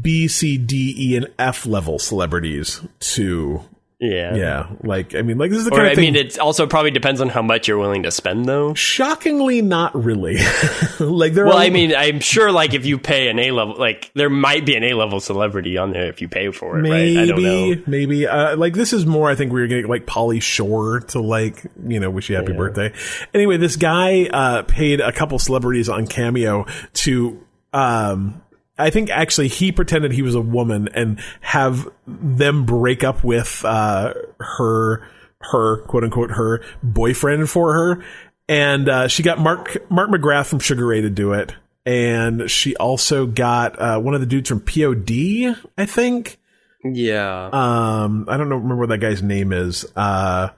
B, 0.00 0.28
C, 0.28 0.58
D, 0.58 0.94
E, 0.98 1.16
and 1.16 1.28
F 1.38 1.64
level 1.64 1.98
celebrities 1.98 2.82
to 3.00 3.62
yeah. 3.98 4.34
yeah, 4.34 4.66
like 4.82 5.14
I 5.14 5.22
mean, 5.22 5.38
like 5.38 5.50
this 5.50 5.60
is 5.60 5.64
the 5.64 5.70
Or 5.72 5.76
kind 5.76 5.86
of 5.86 5.92
I 5.92 5.94
thing. 5.94 6.08
I 6.08 6.10
mean, 6.12 6.26
it 6.26 6.38
also 6.38 6.66
probably 6.66 6.90
depends 6.90 7.22
on 7.22 7.30
how 7.30 7.40
much 7.40 7.66
you're 7.66 7.78
willing 7.78 8.02
to 8.02 8.10
spend, 8.10 8.44
though. 8.44 8.74
shockingly, 8.74 9.62
not 9.62 9.94
really. 9.94 10.36
like 11.00 11.32
there. 11.32 11.46
Well, 11.46 11.56
I 11.56 11.70
mean, 11.70 11.94
I'm 11.96 12.20
sure 12.20 12.52
like 12.52 12.74
if 12.74 12.84
you 12.84 12.98
pay 12.98 13.28
an 13.28 13.38
A 13.38 13.52
level, 13.52 13.76
like 13.78 14.10
there 14.14 14.28
might 14.28 14.66
be 14.66 14.76
an 14.76 14.84
A 14.84 14.92
level 14.92 15.18
celebrity 15.18 15.78
on 15.78 15.92
there 15.92 16.08
if 16.08 16.20
you 16.20 16.28
pay 16.28 16.50
for 16.50 16.78
it, 16.78 16.82
maybe, 16.82 17.16
right? 17.16 17.22
I 17.22 17.26
don't 17.26 17.42
know. 17.42 17.82
maybe. 17.86 18.26
Uh, 18.26 18.56
like 18.56 18.74
this 18.74 18.92
is 18.92 19.06
more. 19.06 19.30
I 19.30 19.34
think 19.34 19.50
we 19.52 19.62
were 19.62 19.66
getting 19.66 19.88
like 19.88 20.04
Pauly 20.04 20.42
Shore 20.42 21.00
to 21.00 21.20
like 21.20 21.64
you 21.86 21.98
know 21.98 22.10
wish 22.10 22.28
you 22.28 22.36
happy 22.36 22.52
birthday. 22.52 22.92
Anyway, 23.32 23.56
this 23.56 23.76
guy 23.76 24.26
uh, 24.26 24.62
paid 24.64 25.00
a 25.00 25.12
couple 25.12 25.38
celebrities 25.38 25.88
on 25.88 26.06
Cameo 26.06 26.66
to. 26.94 27.42
Um, 27.72 28.42
I 28.78 28.90
think 28.90 29.10
actually 29.10 29.48
he 29.48 29.72
pretended 29.72 30.12
he 30.12 30.22
was 30.22 30.34
a 30.34 30.40
woman 30.40 30.88
and 30.92 31.20
have 31.40 31.88
them 32.06 32.66
break 32.66 33.04
up 33.04 33.24
with 33.24 33.64
uh, 33.64 34.12
her 34.38 35.08
her 35.40 35.82
quote 35.86 36.04
unquote 36.04 36.30
her 36.30 36.62
boyfriend 36.82 37.48
for 37.48 37.72
her, 37.72 38.04
and 38.48 38.88
uh, 38.88 39.08
she 39.08 39.22
got 39.22 39.38
Mark 39.38 39.90
Mark 39.90 40.10
McGrath 40.10 40.46
from 40.46 40.58
Sugar 40.58 40.86
Ray 40.86 41.00
to 41.00 41.10
do 41.10 41.32
it, 41.32 41.54
and 41.86 42.50
she 42.50 42.76
also 42.76 43.26
got 43.26 43.78
uh, 43.78 43.98
one 44.00 44.14
of 44.14 44.20
the 44.20 44.26
dudes 44.26 44.48
from 44.48 44.60
POD, 44.60 45.56
I 45.78 45.86
think. 45.86 46.38
Yeah. 46.84 47.48
Um, 47.52 48.26
I 48.28 48.36
don't 48.36 48.48
know, 48.48 48.56
remember 48.56 48.76
what 48.76 48.88
that 48.90 48.98
guy's 48.98 49.22
name 49.22 49.52
is. 49.52 49.86
Uh, 49.96 50.50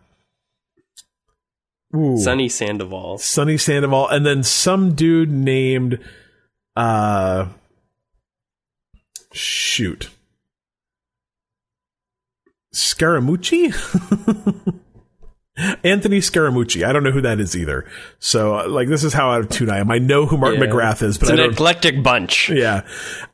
ooh, 1.95 2.19
Sonny 2.19 2.49
Sandoval. 2.49 3.19
Sonny 3.19 3.57
Sandoval, 3.57 4.09
and 4.09 4.27
then 4.27 4.43
some 4.43 4.95
dude 4.95 5.31
named, 5.31 6.01
uh, 6.77 7.47
shoot, 9.39 10.10
Scaramucci. 12.74 13.73
Anthony 15.82 16.19
Scaramucci. 16.20 16.85
I 16.86 16.93
don't 16.93 17.02
know 17.02 17.10
who 17.10 17.23
that 17.23 17.40
is 17.40 17.56
either. 17.56 17.85
So, 18.20 18.56
uh, 18.59 18.69
like, 18.69 18.86
this 18.86 19.02
is 19.02 19.12
how 19.12 19.32
out 19.32 19.40
of 19.40 19.48
tune 19.48 19.69
I 19.70 19.78
am. 19.78 19.90
I 19.90 19.98
know 19.98 20.24
who 20.24 20.36
Mark 20.36 20.55
Yeah. 20.55 20.60
McGrath 20.66 21.02
is, 21.02 21.19
but 21.19 21.31
It's 21.31 21.40
an 21.40 21.51
eclectic 21.51 22.01
bunch 22.01 22.48
Yeah. 22.48 22.82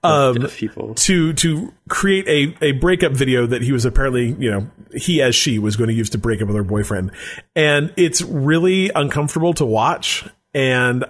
Um, 0.03 0.37
people. 0.49 0.95
to 0.95 1.35
to 1.35 1.75
create 1.91 2.27
a 2.27 2.65
a 2.65 2.73
breakup 2.73 3.13
video 3.13 3.45
that 3.47 3.61
he 3.61 3.73
was 3.73 3.85
apparently 3.85 4.35
you 4.39 4.51
know 4.51 4.71
he 4.97 5.21
as 5.21 5.35
she 5.35 5.59
was 5.59 5.77
going 5.77 5.89
to 5.89 5.95
use 5.95 6.09
to 6.11 6.19
break 6.19 6.41
up 6.41 6.47
with 6.49 6.57
her 6.57 6.63
boyfriend 6.65 7.11
and 7.55 7.93
it's 7.99 8.23
really 8.23 8.91
uncomfortable 8.95 9.53
to 9.55 9.67
watch 9.67 10.25
and 10.55 11.05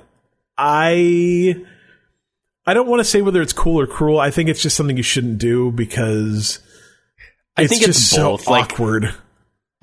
i 0.58 1.54
i 2.66 2.74
don't 2.74 2.88
want 2.88 3.00
to 3.00 3.04
say 3.04 3.22
whether 3.22 3.42
it's 3.42 3.52
cool 3.52 3.80
or 3.80 3.86
cruel 3.86 4.18
i 4.18 4.30
think 4.30 4.48
it's 4.48 4.62
just 4.62 4.76
something 4.76 4.96
you 4.96 5.02
shouldn't 5.02 5.38
do 5.38 5.70
because 5.72 6.60
I 7.56 7.66
think 7.66 7.84
just 7.84 8.00
it's 8.00 8.08
so 8.10 8.32
both. 8.32 8.48
Like 8.48 8.72
awkward 8.72 9.14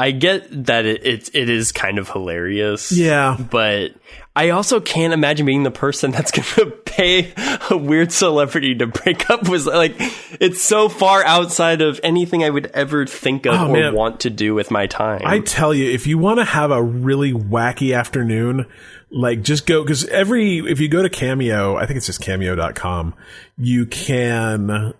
I 0.02 0.12
get 0.12 0.66
that 0.66 0.86
it, 0.86 1.06
it 1.06 1.30
it 1.36 1.50
is 1.50 1.72
kind 1.72 2.00
of 2.00 2.10
hilarious. 2.10 2.92
Yeah. 2.92 3.38
But 3.38 3.92
I 4.36 4.50
also 4.50 4.80
can't 4.80 5.14
imagine 5.14 5.46
being 5.46 5.64
the 5.64 5.72
person 5.72 6.12
that's 6.12 6.32
going 6.36 6.48
to 6.56 6.72
pay 6.86 7.34
a 7.70 7.78
weird 7.78 8.12
celebrity 8.12 8.76
to 8.76 8.88
break 8.88 9.30
up 9.30 9.48
with. 9.50 9.66
Like, 9.66 9.94
it's 10.40 10.62
so 10.62 10.90
far 10.90 11.24
outside 11.24 11.82
of 11.82 12.00
anything 12.04 12.44
I 12.44 12.50
would 12.50 12.68
ever 12.68 13.06
think 13.06 13.46
of 13.46 13.54
Oh, 13.54 13.68
or 13.70 13.74
man. 13.74 13.94
want 13.94 14.22
to 14.22 14.30
do 14.30 14.56
with 14.56 14.72
my 14.72 14.88
time. 14.88 15.22
I 15.26 15.40
tell 15.40 15.74
you, 15.74 15.92
if 15.92 16.08
you 16.08 16.18
want 16.18 16.40
to 16.40 16.46
have 16.46 16.72
a 16.72 16.82
really 16.82 17.34
wacky 17.34 17.96
afternoon, 17.98 18.66
like 19.12 19.42
just 19.42 19.68
go 19.68 19.84
because 19.84 20.06
every 20.06 20.60
if 20.60 20.80
you 20.80 20.88
go 20.88 21.02
to 21.04 21.10
Cameo, 21.10 21.76
I 21.76 21.86
think 21.86 21.98
it's 21.98 22.06
just 22.06 22.22
cameo.com, 22.22 23.14
you 23.58 23.86
can 23.86 24.94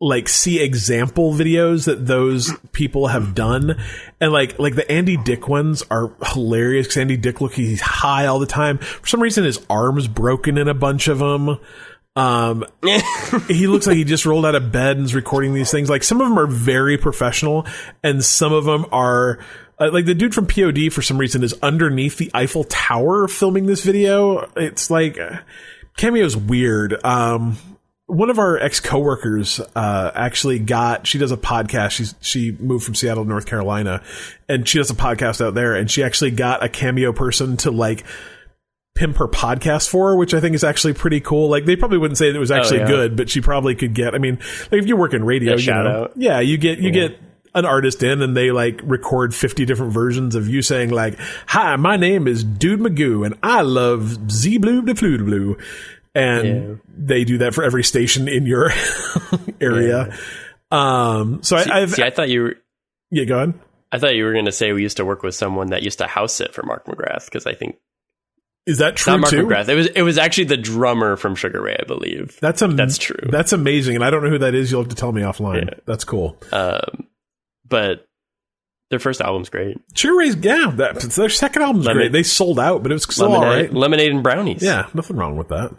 like 0.00 0.28
see 0.28 0.62
example 0.62 1.32
videos 1.34 1.84
that 1.84 2.06
those 2.06 2.50
people 2.72 3.08
have 3.08 3.34
done. 3.34 3.78
And 4.20 4.32
like 4.32 4.58
like 4.58 4.74
the 4.74 4.90
Andy 4.90 5.18
Dick 5.18 5.46
ones 5.46 5.84
are 5.90 6.12
hilarious 6.24 6.86
because 6.86 6.96
Andy 6.96 7.18
Dick 7.18 7.40
look 7.40 7.52
he's 7.52 7.82
high 7.82 8.26
all 8.26 8.38
the 8.38 8.46
time. 8.46 8.78
For 8.78 9.06
some 9.06 9.20
reason 9.20 9.44
his 9.44 9.64
arms 9.68 10.08
broken 10.08 10.56
in 10.56 10.68
a 10.68 10.74
bunch 10.74 11.08
of 11.08 11.18
them 11.18 11.58
um 12.16 12.64
he 13.48 13.66
looks 13.66 13.86
like 13.86 13.96
he 13.96 14.04
just 14.04 14.26
rolled 14.26 14.46
out 14.46 14.54
of 14.54 14.72
bed 14.72 14.96
and 14.96 15.04
is 15.04 15.14
recording 15.14 15.52
these 15.52 15.70
things. 15.70 15.90
Like 15.90 16.02
some 16.02 16.20
of 16.20 16.28
them 16.28 16.38
are 16.38 16.46
very 16.46 16.96
professional 16.96 17.66
and 18.02 18.24
some 18.24 18.54
of 18.54 18.64
them 18.64 18.86
are 18.92 19.38
uh, 19.78 19.90
like 19.92 20.06
the 20.06 20.14
dude 20.14 20.34
from 20.34 20.46
POD 20.46 20.92
for 20.92 21.02
some 21.02 21.18
reason 21.18 21.44
is 21.44 21.54
underneath 21.62 22.16
the 22.16 22.30
Eiffel 22.32 22.64
Tower 22.64 23.28
filming 23.28 23.66
this 23.66 23.84
video. 23.84 24.50
It's 24.56 24.90
like 24.90 25.18
uh, 25.18 25.40
Cameo's 25.98 26.38
weird. 26.38 27.04
Um 27.04 27.58
one 28.10 28.28
of 28.28 28.38
our 28.38 28.58
ex 28.58 28.80
coworkers 28.80 29.60
uh, 29.76 30.10
actually 30.14 30.58
got. 30.58 31.06
She 31.06 31.18
does 31.18 31.30
a 31.30 31.36
podcast. 31.36 31.92
She's 31.92 32.14
she 32.20 32.52
moved 32.52 32.84
from 32.84 32.94
Seattle 32.94 33.24
to 33.24 33.28
North 33.28 33.46
Carolina, 33.46 34.02
and 34.48 34.68
she 34.68 34.78
does 34.78 34.90
a 34.90 34.94
podcast 34.94 35.44
out 35.44 35.54
there. 35.54 35.74
And 35.74 35.90
she 35.90 36.02
actually 36.02 36.32
got 36.32 36.64
a 36.64 36.68
cameo 36.68 37.12
person 37.12 37.56
to 37.58 37.70
like 37.70 38.04
pimp 38.94 39.16
her 39.16 39.28
podcast 39.28 39.88
for 39.88 40.10
her, 40.10 40.16
which 40.16 40.34
I 40.34 40.40
think 40.40 40.54
is 40.54 40.64
actually 40.64 40.94
pretty 40.94 41.20
cool. 41.20 41.48
Like 41.48 41.64
they 41.64 41.76
probably 41.76 41.98
wouldn't 41.98 42.18
say 42.18 42.30
that 42.30 42.36
it 42.36 42.40
was 42.40 42.50
actually 42.50 42.80
yeah. 42.80 42.88
good, 42.88 43.16
but 43.16 43.30
she 43.30 43.40
probably 43.40 43.74
could 43.74 43.94
get. 43.94 44.14
I 44.14 44.18
mean, 44.18 44.38
like 44.72 44.82
if 44.82 44.86
you 44.86 44.96
work 44.96 45.14
in 45.14 45.24
radio, 45.24 45.52
you 45.52 45.58
shout 45.58 45.84
know, 45.84 46.04
out. 46.04 46.12
yeah, 46.16 46.40
you 46.40 46.58
get 46.58 46.80
you 46.80 46.90
get 46.90 47.18
an 47.54 47.64
artist 47.64 48.02
in 48.02 48.22
and 48.22 48.36
they 48.36 48.52
like 48.52 48.80
record 48.84 49.34
50 49.34 49.64
different 49.64 49.92
versions 49.92 50.36
of 50.36 50.48
you 50.48 50.62
saying 50.62 50.90
like 50.90 51.18
hi 51.48 51.74
my 51.74 51.96
name 51.96 52.28
is 52.28 52.44
dude 52.44 52.78
magoo 52.78 53.26
and 53.26 53.34
i 53.42 53.60
love 53.60 54.30
z 54.30 54.56
blue 54.56 54.82
de 54.82 54.94
flu 54.94 55.16
de 55.16 55.24
blue 55.24 55.58
and 56.14 56.46
Yeah. 56.46 56.74
they 56.96 57.24
do 57.24 57.38
that 57.38 57.54
for 57.54 57.62
every 57.64 57.84
station 57.84 58.26
in 58.28 58.46
your 58.46 58.70
area 59.60 60.16
um 60.70 61.42
so 61.42 61.56
I, 61.56 61.80
i've 61.82 61.90
See, 61.92 62.02
I 62.02 62.10
thought 62.10 62.28
you 62.28 62.42
were. 62.42 62.54
yeah 63.10 63.24
go 63.24 63.40
on 63.40 63.60
I 63.92 63.98
thought 63.98 64.14
you 64.14 64.24
were 64.24 64.32
going 64.32 64.44
to 64.44 64.52
say 64.52 64.72
we 64.72 64.82
used 64.82 64.98
to 64.98 65.04
work 65.04 65.24
with 65.24 65.34
someone 65.34 65.70
that 65.70 65.82
used 65.82 65.98
to 65.98 66.06
house 66.06 66.32
sit 66.32 66.54
for 66.54 66.62
Mark 66.62 66.86
McGrath 66.86 67.24
because 67.24 67.44
I 67.44 67.54
think 67.54 67.76
is 68.64 68.78
that 68.78 68.94
true 68.94 69.14
not 69.14 69.20
Mark 69.22 69.30
too 69.32 69.44
McGrath. 69.46 69.68
It 69.68 69.74
was 69.74 69.86
it 69.88 70.02
was 70.02 70.16
actually 70.16 70.44
the 70.44 70.56
drummer 70.56 71.16
from 71.16 71.34
Sugar 71.34 71.60
Ray, 71.60 71.76
I 71.80 71.84
believe. 71.86 72.38
that's 72.40 72.62
am- 72.62 72.76
That's 72.76 72.98
true. 72.98 73.16
that's 73.30 73.52
amazing 73.52 73.96
and 73.96 74.04
i 74.04 74.10
don't 74.10 74.22
know 74.22 74.28
who 74.30 74.38
that 74.38 74.54
is 74.54 74.70
you'll 74.70 74.82
have 74.82 74.90
to 74.90 74.94
tell 74.96 75.10
me 75.10 75.22
offline 75.22 75.64
Yeah. 75.64 75.74
that's 75.86 76.04
cool 76.04 76.36
Um, 76.52 77.08
but 77.68 78.06
their 78.90 78.98
first 78.98 79.20
album's 79.20 79.48
great. 79.48 79.78
Sugar 79.94 80.16
Ray's 80.18 80.36
yeah 80.36 80.70
that 80.76 81.00
their 81.00 81.28
second 81.28 81.62
album's 81.62 81.86
Lemon- 81.86 82.00
great 82.02 82.12
they 82.12 82.22
sold 82.22 82.58
out 82.58 82.82
but 82.82 82.90
it 82.92 82.94
was 82.94 83.04
still 83.04 83.30
Lemonade, 83.30 83.48
right 83.70 83.72
Lemonade 83.72 84.10
and 84.12 84.22
Brownies. 84.22 84.62
yeah 84.62 84.88
nothing 84.94 85.16
wrong 85.16 85.36
with 85.36 85.48
that 85.48 85.72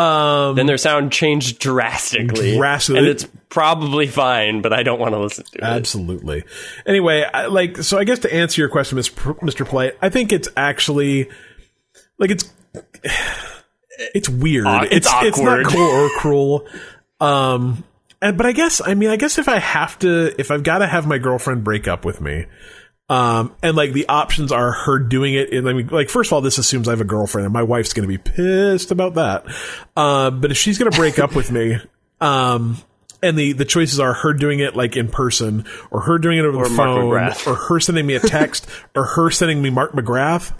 um 0.00 0.54
Then 0.56 0.66
their 0.66 0.76
sound 0.78 1.10
changed 1.12 1.58
drastically. 1.58 2.56
Drastically. 2.56 2.98
And 3.00 3.08
it's 3.08 3.26
probably 3.48 4.06
fine, 4.06 4.60
but 4.60 4.72
I 4.72 4.82
don't 4.82 4.98
want 5.00 5.14
to 5.14 5.18
listen 5.18 5.44
to 5.52 5.58
it. 5.58 5.62
Absolutely. 5.64 6.44
Anyway, 6.84 7.24
I, 7.32 7.46
like 7.46 7.78
so, 7.78 7.96
I 7.98 8.04
guess 8.04 8.18
to 8.20 8.32
answer 8.34 8.60
your 8.60 8.68
question, 8.68 8.98
Mr. 8.98 9.66
Play, 9.66 9.92
I 10.02 10.10
think 10.10 10.32
it's 10.32 10.48
actually 10.54 11.30
like 12.18 12.30
it's 12.30 12.52
it's 14.14 14.28
weird. 14.28 14.66
Aw- 14.66 14.82
it's 14.90 15.08
it's 15.10 15.38
not 15.40 15.64
cool 15.66 15.80
or 15.80 16.08
cruel. 16.18 16.66
Um, 17.20 17.82
but 18.20 18.46
I 18.46 18.52
guess 18.52 18.80
I 18.84 18.94
mean 18.94 19.10
I 19.10 19.16
guess 19.16 19.38
if 19.38 19.48
I 19.48 19.58
have 19.58 19.98
to, 20.00 20.34
if 20.40 20.50
I've 20.50 20.62
got 20.62 20.78
to 20.78 20.86
have 20.86 21.06
my 21.06 21.18
girlfriend 21.18 21.64
break 21.64 21.86
up 21.88 22.04
with 22.04 22.20
me. 22.20 22.46
Um, 23.08 23.54
and 23.62 23.76
like 23.76 23.92
the 23.92 24.08
options 24.08 24.50
are 24.50 24.72
her 24.72 24.98
doing 24.98 25.34
it 25.34 25.50
in, 25.50 25.68
I 25.68 25.74
mean, 25.74 25.86
like, 25.86 26.08
first 26.08 26.28
of 26.30 26.32
all, 26.32 26.40
this 26.40 26.58
assumes 26.58 26.88
I 26.88 26.90
have 26.90 27.00
a 27.00 27.04
girlfriend 27.04 27.44
and 27.44 27.52
my 27.52 27.62
wife's 27.62 27.92
going 27.92 28.02
to 28.02 28.12
be 28.12 28.18
pissed 28.18 28.90
about 28.90 29.14
that. 29.14 29.46
Uh, 29.96 30.32
but 30.32 30.50
if 30.50 30.56
she's 30.56 30.76
going 30.76 30.90
to 30.90 30.98
break 30.98 31.20
up 31.20 31.36
with 31.36 31.52
me, 31.52 31.78
um, 32.20 32.78
and 33.22 33.38
the, 33.38 33.52
the 33.52 33.64
choices 33.64 34.00
are 34.00 34.12
her 34.12 34.32
doing 34.32 34.58
it 34.58 34.74
like 34.74 34.96
in 34.96 35.06
person 35.08 35.66
or 35.92 36.00
her 36.00 36.18
doing 36.18 36.38
it 36.38 36.44
over 36.44 36.58
Or 36.58 36.64
the 36.68 36.70
Mark 36.74 36.88
phone 36.88 37.04
McGrath. 37.10 37.46
or 37.46 37.54
her 37.54 37.78
sending 37.78 38.06
me 38.06 38.14
a 38.16 38.20
text 38.20 38.66
or 38.96 39.04
her 39.04 39.30
sending 39.30 39.62
me 39.62 39.70
Mark 39.70 39.92
McGrath. 39.92 40.52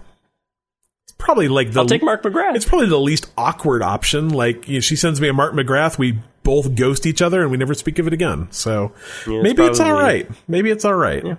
It's 1.05 1.15
probably 1.19 1.49
like 1.49 1.73
the, 1.73 1.81
I'll 1.81 1.87
take 1.87 2.05
Mark 2.05 2.23
McGrath. 2.23 2.55
it's 2.55 2.65
probably 2.65 2.87
the 2.87 3.01
least 3.01 3.28
awkward 3.37 3.83
option. 3.83 4.28
Like, 4.28 4.69
you 4.69 4.74
know, 4.74 4.81
she 4.81 4.95
sends 4.95 5.20
me 5.20 5.27
a 5.27 5.33
Mark 5.33 5.53
McGrath. 5.53 5.99
We 5.99 6.20
both 6.47 6.74
ghost 6.74 7.05
each 7.05 7.20
other 7.20 7.43
and 7.43 7.51
we 7.51 7.59
never 7.59 7.74
speak 7.74 7.98
of 7.98 8.06
it 8.06 8.12
again. 8.14 8.48
So 8.51 8.93
Yeah, 9.27 9.43
maybe 9.43 9.62
it's 9.64 9.81
all 9.81 9.89
probably- 9.89 10.05
right. 10.05 10.31
Maybe 10.48 10.70
it's 10.70 10.85
all 10.86 10.94
right. 10.94 11.36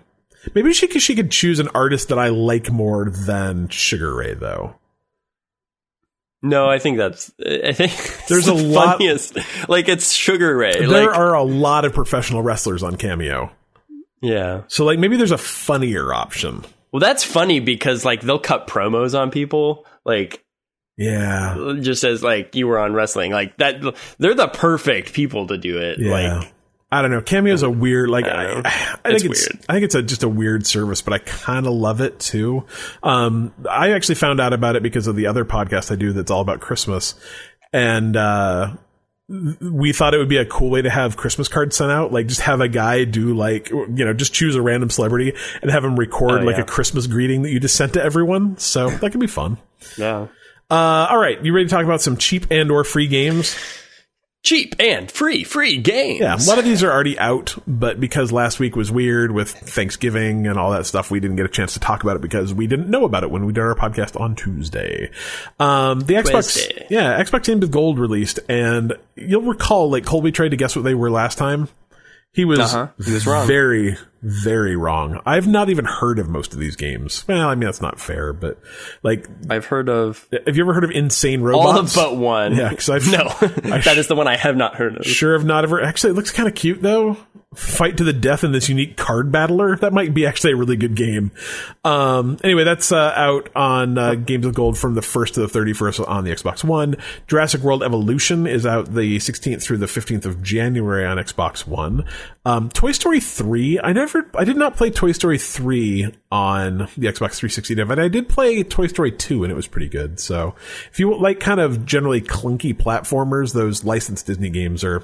Maybe 0.54 0.72
she 0.74 0.88
could, 0.88 1.02
she 1.02 1.16
could 1.16 1.32
choose 1.32 1.60
an 1.60 1.68
artist 1.74 2.10
that 2.10 2.20
I 2.20 2.30
like 2.30 2.70
more 2.72 3.10
than 3.10 3.68
Sugar 3.70 4.14
Ray, 4.16 4.34
though. 4.36 4.76
no, 6.42 6.70
I 6.70 6.80
think 6.80 6.98
that's. 6.98 7.32
I 7.44 7.74
think 7.74 7.92
There's 8.30 8.48
it's 8.48 8.60
a 8.60 8.64
the 8.64 8.64
lot- 8.70 8.98
funniest. 8.98 9.38
Like 9.68 9.90
it's 9.90 10.14
Sugar 10.14 10.56
Ray. 10.56 10.74
There 10.74 11.08
like, 11.08 11.18
are 11.18 11.34
a 11.34 11.44
lot 11.44 11.84
of 11.86 11.94
professional 11.94 12.42
wrestlers 12.44 12.84
on 12.84 12.96
Cameo. 12.96 13.52
yeah. 14.22 14.62
So, 14.68 14.86
like, 14.86 15.00
maybe 15.00 15.18
there's 15.18 15.32
a 15.32 15.38
funnier 15.38 16.14
option. 16.14 16.64
Well, 16.92 17.00
that's 17.00 17.24
funny 17.24 17.60
because 17.60 18.06
like 18.06 18.22
they'll 18.22 18.40
cut 18.40 18.68
promos 18.68 19.20
on 19.20 19.32
people. 19.32 19.86
Like 20.06 20.46
Yeah. 20.98 21.76
just 21.80 22.04
as 22.04 22.24
like 22.24 22.56
you 22.56 22.68
were 22.68 22.80
on 22.80 22.94
wrestling. 22.94 23.32
Like 23.32 23.56
that. 23.58 23.82
They're 24.18 24.34
the 24.34 24.48
perfect 24.48 25.14
people 25.14 25.48
to 25.48 25.58
do 25.58 25.78
it. 25.78 26.00
Yeah. 26.00 26.12
Like 26.12 26.54
I 26.92 27.02
don't 27.02 27.12
know. 27.12 27.20
Cameo's 27.22 27.64
a 27.64 27.70
weird, 27.70 28.10
like, 28.10 28.26
I, 28.26 28.30
I. 28.30 28.62
I, 29.04 29.12
It's 29.12 29.22
think 29.24 29.34
it's, 29.34 29.50
weird. 29.50 29.66
I 29.68 29.74
think 29.74 29.84
it's 29.84 29.96
a, 29.96 30.02
just 30.02 30.24
a 30.24 30.30
weird 30.30 30.66
service, 30.66 31.02
but 31.02 31.14
I 31.14 31.18
kind 31.20 31.68
of 31.68 31.74
love 31.74 32.00
it 32.00 32.18
too. 32.18 32.64
Um, 33.04 33.54
I 33.70 33.92
actually 33.92 34.16
found 34.16 34.40
out 34.40 34.54
about 34.54 34.78
it 34.78 34.84
because 34.84 35.06
of 35.08 35.18
the 35.18 35.28
other 35.28 35.44
podcast 35.44 35.92
I 35.92 35.96
do 35.98 36.14
that's 36.14 36.32
all 36.32 36.40
about 36.40 36.62
Christmas. 36.62 37.14
And, 37.74 38.16
uh, 38.16 38.78
we 39.28 39.92
thought 39.92 40.14
it 40.14 40.18
would 40.20 40.30
be 40.30 40.38
a 40.38 40.46
cool 40.46 40.70
way 40.70 40.82
to 40.82 40.90
have 40.90 41.18
Christmas 41.18 41.50
cards 41.50 41.76
sent 41.76 41.92
out. 41.92 42.14
Like, 42.14 42.28
just 42.28 42.40
have 42.40 42.62
a 42.62 42.70
guy 42.70 43.04
do 43.04 43.34
like, 43.36 43.70
you 43.70 44.06
know, 44.06 44.14
just 44.14 44.34
choose 44.34 44.56
a 44.56 44.62
random 44.62 44.90
celebrity 44.90 45.34
and 45.62 45.70
have 45.70 45.84
him 45.84 45.98
record 45.98 46.44
Oh, 46.44 46.46
like 46.46 46.56
yeah. 46.56 46.62
a 46.64 46.66
Christmas 46.66 47.06
greeting 47.08 47.42
that 47.42 47.50
you 47.52 47.60
just 47.60 47.76
sent 47.76 47.96
to 47.96 48.02
everyone. 48.02 48.58
So 48.58 48.90
that 48.90 49.12
could 49.12 49.20
be 49.20 49.28
fun. 49.28 49.58
yeah. 49.98 50.28
Uh, 50.70 51.08
all 51.10 51.18
right. 51.18 51.44
You 51.44 51.54
ready 51.54 51.66
to 51.66 51.70
talk 51.74 51.86
about 51.86 52.02
some 52.02 52.18
cheap 52.18 52.48
and 52.52 52.70
or 52.72 52.84
free 52.84 53.08
games? 53.08 53.56
Cheap 54.44 54.76
and 54.80 55.12
free, 55.12 55.44
free 55.44 55.78
games. 55.78 56.22
Yeah, 56.22 56.36
a 56.36 56.48
lot 56.48 56.58
of 56.58 56.64
these 56.64 56.82
are 56.82 56.92
already 56.92 57.20
out, 57.20 57.56
but 57.68 58.00
because 58.00 58.32
last 58.32 58.60
week 58.60 58.78
was 58.78 58.90
weird 58.90 59.32
with 59.32 59.50
Thanksgiving 59.50 60.48
and 60.48 60.58
all 60.58 60.72
that 60.72 60.86
stuff, 60.86 61.12
we 61.12 61.20
didn't 61.20 61.36
get 61.36 61.46
a 61.46 61.50
chance 61.50 61.74
to 61.74 61.82
talk 61.82 62.04
about 62.04 62.16
it 62.16 62.22
because 62.22 62.54
we 62.54 62.66
didn't 62.66 62.90
know 62.90 63.04
about 63.04 63.24
it 63.24 63.32
when 63.32 63.46
we 63.46 63.52
did 63.52 63.62
our 63.62 63.76
podcast 63.76 64.18
on 64.18 64.36
Tuesday. 64.36 65.12
Um, 65.60 66.00
the 66.02 66.14
Xbox, 66.14 66.54
Tuesday. 66.54 66.88
yeah, 66.90 67.22
Xbox 67.22 67.46
Games 67.46 67.62
with 67.62 67.72
Gold 67.72 68.00
released, 68.00 68.40
and 68.48 68.94
you'll 69.16 69.42
recall, 69.42 69.90
like 69.92 70.06
Colby 70.06 70.32
tried 70.32 70.50
to 70.52 70.58
guess 70.58 70.76
what 70.78 70.84
they 70.84 70.96
were 70.96 71.12
last 71.12 71.38
time. 71.38 71.68
He 72.32 72.46
was, 72.46 72.60
Uh-huh. 72.60 72.88
He 73.04 73.12
was 73.12 73.26
wrong. 73.28 73.48
very, 73.48 73.98
very 74.22 74.76
wrong. 74.76 75.22
I've 75.26 75.48
not 75.48 75.70
even 75.70 75.86
heard 75.86 76.20
of 76.20 76.28
most 76.30 76.54
of 76.54 76.60
these 76.60 76.76
games. 76.76 77.26
Well, 77.28 77.48
I 77.50 77.56
mean 77.56 77.66
that's 77.66 77.82
not 77.82 78.00
fair, 78.00 78.34
but 78.34 78.60
like, 79.04 79.28
I've 79.50 79.66
heard 79.66 79.90
of 79.90 80.28
have 80.46 80.56
you 80.58 80.64
ever 80.64 80.74
heard 80.74 80.84
of 80.84 80.92
Insane 80.92 81.42
Robots? 81.42 81.96
all 81.98 82.12
but 82.12 82.18
one. 82.18 82.56
Yeah, 82.56 82.74
'cause 82.74 82.90
I've- 82.90 83.12
no, 83.12 83.24
I 83.74 83.80
that 83.82 83.98
is 83.98 84.08
the 84.08 84.16
one 84.16 84.28
I 84.28 84.36
have 84.38 84.56
not 84.58 84.76
heard 84.76 84.98
of. 84.98 85.06
Sure 85.06 85.34
have 85.34 85.46
not 85.46 85.64
ever. 85.64 85.82
Actually, 85.82 86.12
it 86.12 86.16
looks 86.16 86.32
kind 86.32 86.48
of 86.50 86.56
cute 86.56 86.82
though. 86.82 87.18
Fight 87.56 87.98
to 87.98 88.04
the 88.04 88.14
death 88.14 88.44
in 88.44 88.52
this 88.52 88.68
unique 88.70 88.98
card 88.98 89.32
battler. 89.32 89.78
That 89.78 89.94
might 89.94 90.14
be 90.14 90.28
actually 90.28 90.52
a 90.52 90.56
really 90.58 90.76
good 90.76 90.96
game. 90.96 91.32
Um, 91.84 92.38
anyway, 92.44 92.66
that's 92.66 92.92
uh, 92.92 93.14
out 93.16 93.50
on 93.56 93.98
uh, 93.98 94.16
Games 94.16 94.46
of 94.46 94.54
Gold 94.54 94.78
from 94.78 94.94
the 94.96 95.02
1st 95.02 95.34
to 95.36 95.48
the 95.48 95.60
31st 95.60 96.08
on 96.08 96.24
the 96.26 96.32
Xbox 96.32 96.64
One. 96.64 96.98
Jurassic 97.26 97.62
World 97.62 97.84
Evolution 97.84 98.46
is 98.48 98.66
out 98.66 98.94
the 98.94 99.18
16th 99.18 99.64
through 99.64 99.78
the 99.78 99.86
15th 99.86 100.26
of 100.26 100.44
January 100.44 101.06
on 101.06 101.18
Xbox 101.18 101.66
One. 101.66 102.04
Um, 102.46 102.70
Toy 102.70 102.92
Story 102.92 103.20
3, 103.22 103.80
I 103.82 103.94
never, 103.94 104.07
I 104.36 104.44
did 104.44 104.58
not 104.58 104.76
play 104.76 104.90
Toy 104.90 105.12
Story 105.12 105.38
3 105.38 106.14
on 106.32 106.78
the 106.98 107.08
Xbox 107.08 107.36
360, 107.36 107.76
but 107.84 108.00
I 108.00 108.08
did 108.08 108.30
play 108.30 108.64
Toy 108.64 108.88
Story 108.88 109.12
2 109.12 109.44
and 109.44 109.52
it 109.52 109.56
was 109.56 109.68
pretty 109.68 109.90
good. 109.90 110.20
So 110.20 110.56
if 110.92 111.00
you 111.00 111.18
like 111.18 111.40
kind 111.40 111.60
of 111.60 111.86
generally 111.86 112.22
clunky 112.22 112.76
platformers, 112.76 113.54
those 113.54 113.84
licensed 113.84 114.28
Disney 114.28 114.50
games 114.50 114.84
are 114.84 115.04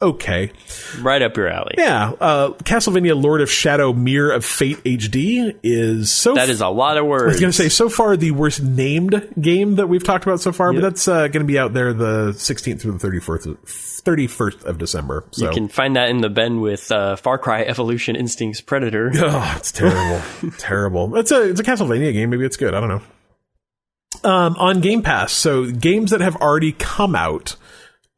okay. 0.00 0.52
Right 1.00 1.22
up 1.22 1.36
your 1.36 1.48
alley. 1.48 1.74
Yeah, 1.76 2.12
uh, 2.20 2.50
Castlevania 2.64 3.20
Lord 3.20 3.40
of 3.40 3.50
Shadow 3.50 3.92
Mirror 3.92 4.32
of 4.32 4.44
Fate 4.44 4.78
HD 4.84 5.56
is 5.62 6.12
so. 6.12 6.34
That 6.34 6.48
is 6.48 6.60
a 6.60 6.68
lot 6.68 6.96
of 6.96 7.06
words. 7.06 7.24
I 7.24 7.26
was 7.26 7.40
going 7.40 7.52
to 7.52 7.56
say 7.56 7.68
so 7.68 7.88
far 7.88 8.16
the 8.16 8.30
worst 8.30 8.62
named 8.62 9.28
game 9.40 9.76
that 9.76 9.88
we've 9.88 10.04
talked 10.04 10.24
about 10.24 10.40
so 10.40 10.52
far, 10.52 10.72
yep. 10.72 10.82
but 10.82 10.88
that's 10.88 11.08
uh, 11.08 11.28
going 11.28 11.44
to 11.44 11.44
be 11.44 11.58
out 11.58 11.74
there 11.74 11.92
the 11.92 12.30
16th 12.32 12.80
through 12.80 12.98
the 12.98 13.06
31st. 13.06 13.98
31st 14.02 14.64
of 14.64 14.78
December. 14.78 15.24
So. 15.32 15.46
You 15.46 15.52
can 15.52 15.68
find 15.68 15.96
that 15.96 16.08
in 16.08 16.20
the 16.20 16.30
bin 16.30 16.60
with 16.60 16.90
uh, 16.90 17.16
Far 17.16 17.38
Cry 17.38 17.62
Evolution 17.62 18.16
Instincts 18.16 18.60
Predator. 18.60 19.12
Oh, 19.30 19.54
it's 19.58 19.72
terrible. 19.72 20.50
terrible. 20.58 21.16
It's 21.16 21.30
a 21.32 21.50
it's 21.50 21.60
a 21.60 21.62
Castlevania 21.62 22.12
game. 22.12 22.30
Maybe 22.30 22.46
it's 22.46 22.56
good. 22.56 22.72
I 22.72 22.80
don't 22.80 22.88
know. 22.88 24.30
Um, 24.30 24.56
on 24.56 24.80
Game 24.80 25.02
Pass, 25.02 25.32
so 25.32 25.70
games 25.70 26.12
that 26.12 26.20
have 26.22 26.36
already 26.36 26.72
come 26.72 27.14
out 27.14 27.56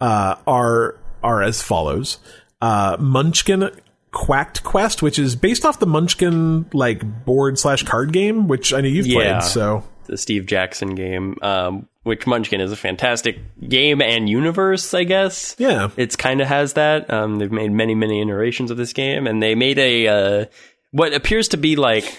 uh, 0.01 0.37
are 0.47 1.00
are 1.23 1.43
as 1.43 1.63
follows: 1.63 2.19
uh, 2.61 2.97
Munchkin 2.99 3.71
Quacked 4.13 4.65
Quest, 4.65 5.03
which 5.03 5.19
is 5.19 5.37
based 5.37 5.65
off 5.65 5.79
the 5.79 5.87
Munchkin 5.87 6.67
like 6.73 7.25
board 7.25 7.59
slash 7.59 7.83
card 7.85 8.13
game, 8.13 8.49
which 8.49 8.73
I 8.73 8.81
know 8.81 8.89
you've 8.89 9.07
yeah, 9.07 9.39
played. 9.39 9.43
So 9.45 9.85
the 10.07 10.19
Steve 10.19 10.47
Jackson 10.47 10.95
game, 10.95 11.37
um, 11.43 11.89
which 12.03 12.27
Munchkin 12.27 12.61
is 12.61 12.73
a 12.73 12.77
fantastic 12.77 13.39
game 13.69 14.03
and 14.03 14.29
universe, 14.29 14.93
I 14.93 15.05
guess. 15.05 15.55
Yeah, 15.59 15.91
it's 15.97 16.17
kind 16.17 16.41
of 16.41 16.49
has 16.49 16.73
that. 16.73 17.11
Um, 17.11 17.39
they've 17.39 17.53
made 17.53 17.71
many 17.71 17.95
many 17.95 18.21
iterations 18.21 18.71
of 18.71 18.77
this 18.77 18.93
game, 18.93 19.27
and 19.27 19.43
they 19.43 19.55
made 19.55 19.79
a 19.79 20.09
uh, 20.09 20.45
what 20.91 21.15
appears 21.15 21.49
to 21.49 21.57
be 21.57 21.77
like 21.77 22.19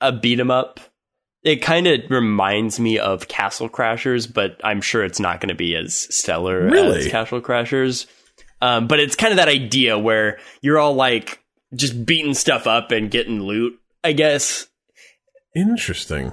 a 0.00 0.12
beat 0.12 0.40
'em 0.40 0.50
up 0.50 0.80
it 1.46 1.62
kind 1.62 1.86
of 1.86 2.00
reminds 2.10 2.80
me 2.80 2.98
of 2.98 3.28
Castle 3.28 3.68
Crashers, 3.68 4.30
but 4.30 4.60
I'm 4.64 4.80
sure 4.80 5.04
it's 5.04 5.20
not 5.20 5.40
going 5.40 5.50
to 5.50 5.54
be 5.54 5.76
as 5.76 6.12
stellar 6.12 6.64
really? 6.64 6.98
as 6.98 7.08
Castle 7.08 7.40
Crashers. 7.40 8.06
Um, 8.60 8.88
but 8.88 8.98
it's 8.98 9.14
kind 9.14 9.30
of 9.30 9.36
that 9.36 9.46
idea 9.46 9.96
where 9.96 10.40
you're 10.60 10.78
all 10.78 10.94
like 10.94 11.40
just 11.72 12.04
beating 12.04 12.34
stuff 12.34 12.66
up 12.66 12.90
and 12.90 13.12
getting 13.12 13.42
loot, 13.44 13.78
I 14.02 14.12
guess. 14.12 14.66
Interesting. 15.54 16.32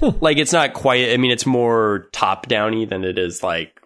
Like 0.00 0.38
it's 0.38 0.52
not 0.52 0.72
quite. 0.72 1.10
I 1.10 1.18
mean, 1.18 1.30
it's 1.30 1.46
more 1.46 2.08
top 2.12 2.48
downy 2.48 2.86
than 2.86 3.04
it 3.04 3.18
is 3.18 3.42
like. 3.42 3.80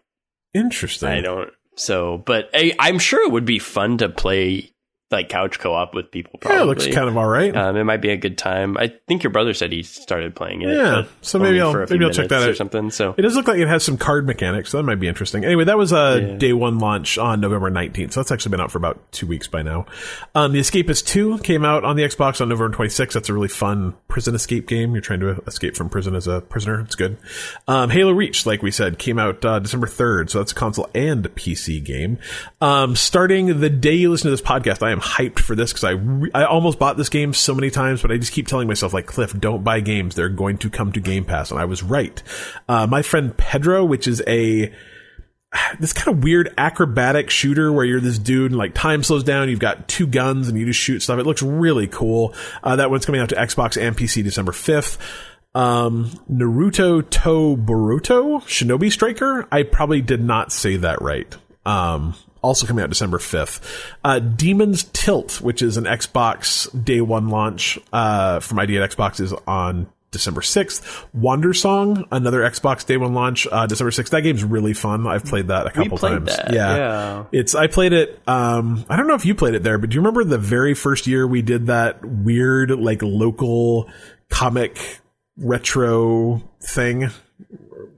Interesting. 0.54 1.08
I 1.08 1.20
don't. 1.20 1.50
So, 1.74 2.18
but 2.18 2.50
I, 2.54 2.72
I'm 2.78 2.98
sure 2.98 3.26
it 3.26 3.32
would 3.32 3.44
be 3.44 3.58
fun 3.58 3.98
to 3.98 4.08
play 4.08 4.72
like 5.10 5.28
couch 5.28 5.58
co-op 5.58 5.94
with 5.94 6.10
people. 6.10 6.38
Probably. 6.38 6.56
Yeah, 6.56 6.62
it 6.62 6.66
looks 6.66 6.86
kind 6.86 7.08
of 7.08 7.16
all 7.16 7.26
right. 7.26 7.56
Um, 7.56 7.76
it 7.76 7.84
might 7.84 8.02
be 8.02 8.10
a 8.10 8.16
good 8.16 8.36
time. 8.36 8.76
I 8.76 8.92
think 9.06 9.22
your 9.22 9.32
brother 9.32 9.54
said 9.54 9.72
he 9.72 9.82
started 9.82 10.36
playing 10.36 10.62
it. 10.62 10.68
Yeah, 10.68 11.04
so 11.22 11.38
maybe 11.38 11.60
I'll 11.60 11.72
maybe 11.74 12.04
I'll 12.04 12.10
check 12.10 12.28
that 12.28 12.42
out 12.42 12.48
or 12.48 12.54
something. 12.54 12.90
So 12.90 13.14
it 13.16 13.22
does 13.22 13.34
look 13.34 13.48
like 13.48 13.58
it 13.58 13.68
has 13.68 13.82
some 13.82 13.96
card 13.96 14.26
mechanics, 14.26 14.70
so 14.70 14.76
that 14.76 14.82
might 14.82 15.00
be 15.00 15.08
interesting. 15.08 15.44
Anyway, 15.44 15.64
that 15.64 15.78
was 15.78 15.92
a 15.92 16.20
yeah. 16.20 16.36
day 16.36 16.52
one 16.52 16.78
launch 16.78 17.16
on 17.16 17.40
November 17.40 17.70
nineteenth, 17.70 18.12
so 18.12 18.20
that's 18.20 18.30
actually 18.30 18.50
been 18.50 18.60
out 18.60 18.70
for 18.70 18.78
about 18.78 19.00
two 19.12 19.26
weeks 19.26 19.48
by 19.48 19.62
now. 19.62 19.86
Um, 20.34 20.52
the 20.52 20.60
Escapist 20.60 21.06
Two 21.06 21.38
came 21.38 21.64
out 21.64 21.84
on 21.84 21.96
the 21.96 22.02
Xbox 22.02 22.40
on 22.40 22.48
November 22.50 22.74
twenty 22.74 22.90
sixth. 22.90 23.14
That's 23.14 23.28
a 23.28 23.34
really 23.34 23.48
fun 23.48 23.94
prison 24.08 24.34
escape 24.34 24.66
game. 24.66 24.92
You're 24.92 25.00
trying 25.00 25.20
to 25.20 25.42
escape 25.46 25.74
from 25.74 25.88
prison 25.88 26.14
as 26.14 26.26
a 26.26 26.42
prisoner. 26.42 26.80
It's 26.80 26.94
good. 26.94 27.16
Um, 27.66 27.88
Halo 27.90 28.12
Reach, 28.12 28.44
like 28.44 28.62
we 28.62 28.70
said, 28.70 28.98
came 28.98 29.18
out 29.18 29.44
uh, 29.44 29.58
December 29.58 29.86
third, 29.86 30.30
so 30.30 30.38
that's 30.38 30.52
a 30.52 30.54
console 30.54 30.90
and 30.94 31.24
PC 31.34 31.82
game. 31.82 32.18
Um, 32.60 32.94
starting 32.94 33.60
the 33.60 33.70
day 33.70 33.94
you 33.94 34.10
listen 34.10 34.26
to 34.26 34.30
this 34.30 34.42
podcast, 34.42 34.82
I 34.82 34.90
am 34.90 34.97
hyped 35.00 35.38
for 35.38 35.54
this 35.54 35.72
because 35.72 35.84
I 35.84 35.90
re- 35.92 36.30
I 36.34 36.44
almost 36.44 36.78
bought 36.78 36.96
this 36.96 37.08
game 37.08 37.32
so 37.32 37.54
many 37.54 37.70
times, 37.70 38.02
but 38.02 38.10
I 38.10 38.18
just 38.18 38.32
keep 38.32 38.46
telling 38.46 38.68
myself 38.68 38.92
like 38.92 39.06
Cliff, 39.06 39.38
don't 39.38 39.64
buy 39.64 39.80
games. 39.80 40.14
They're 40.14 40.28
going 40.28 40.58
to 40.58 40.70
come 40.70 40.92
to 40.92 41.00
Game 41.00 41.24
Pass, 41.24 41.50
and 41.50 41.60
I 41.60 41.64
was 41.64 41.82
right. 41.82 42.22
Uh, 42.68 42.86
my 42.86 43.02
friend 43.02 43.36
Pedro, 43.36 43.84
which 43.84 44.06
is 44.06 44.22
a 44.26 44.72
this 45.80 45.92
kind 45.92 46.16
of 46.16 46.22
weird 46.22 46.52
acrobatic 46.58 47.30
shooter 47.30 47.72
where 47.72 47.84
you're 47.84 48.00
this 48.00 48.18
dude 48.18 48.52
and 48.52 48.58
like 48.58 48.74
time 48.74 49.02
slows 49.02 49.24
down. 49.24 49.48
You've 49.48 49.58
got 49.58 49.88
two 49.88 50.06
guns 50.06 50.48
and 50.48 50.58
you 50.58 50.66
just 50.66 50.80
shoot 50.80 51.00
stuff. 51.00 51.18
It 51.18 51.26
looks 51.26 51.42
really 51.42 51.86
cool. 51.86 52.34
Uh, 52.62 52.76
that 52.76 52.90
one's 52.90 53.06
coming 53.06 53.20
out 53.20 53.30
to 53.30 53.36
Xbox 53.36 53.80
and 53.80 53.96
PC 53.96 54.22
December 54.22 54.52
5th. 54.52 54.98
Um, 55.54 56.10
Naruto 56.30 57.08
To 57.08 57.56
Boruto 57.56 58.42
Shinobi 58.42 58.92
Striker. 58.92 59.48
I 59.50 59.62
probably 59.62 60.02
did 60.02 60.22
not 60.22 60.52
say 60.52 60.76
that 60.76 61.00
right. 61.02 61.34
Um, 61.64 62.14
also 62.48 62.66
coming 62.66 62.82
out 62.82 62.90
December 62.90 63.18
5th. 63.18 63.60
Uh, 64.02 64.18
Demon's 64.18 64.84
Tilt, 64.84 65.40
which 65.40 65.62
is 65.62 65.76
an 65.76 65.84
Xbox 65.84 66.68
day 66.84 67.00
one 67.00 67.28
launch 67.28 67.78
uh, 67.92 68.40
from 68.40 68.58
ID 68.58 68.78
at 68.78 68.90
Xbox, 68.90 69.20
is 69.20 69.32
on 69.46 69.86
December 70.10 70.40
6th. 70.40 71.06
Wandersong, 71.14 72.08
another 72.10 72.40
Xbox 72.40 72.86
day 72.86 72.96
one 72.96 73.12
launch, 73.12 73.46
uh, 73.50 73.66
December 73.66 73.90
6th. 73.90 74.10
That 74.10 74.22
game's 74.22 74.42
really 74.42 74.72
fun. 74.72 75.06
I've 75.06 75.24
played 75.24 75.48
that 75.48 75.66
a 75.66 75.70
couple 75.70 75.98
times. 75.98 76.34
That, 76.34 76.52
yeah. 76.52 76.76
yeah. 76.76 77.24
It's, 77.32 77.54
I 77.54 77.66
played 77.66 77.92
it, 77.92 78.20
um, 78.26 78.84
I 78.88 78.96
don't 78.96 79.06
know 79.06 79.14
if 79.14 79.26
you 79.26 79.34
played 79.34 79.54
it 79.54 79.62
there, 79.62 79.78
but 79.78 79.90
do 79.90 79.94
you 79.94 80.00
remember 80.00 80.24
the 80.24 80.38
very 80.38 80.74
first 80.74 81.06
year 81.06 81.26
we 81.26 81.42
did 81.42 81.66
that 81.66 82.02
weird, 82.04 82.70
like, 82.70 83.02
local 83.02 83.90
comic 84.30 85.00
retro 85.36 86.42
thing? 86.62 87.10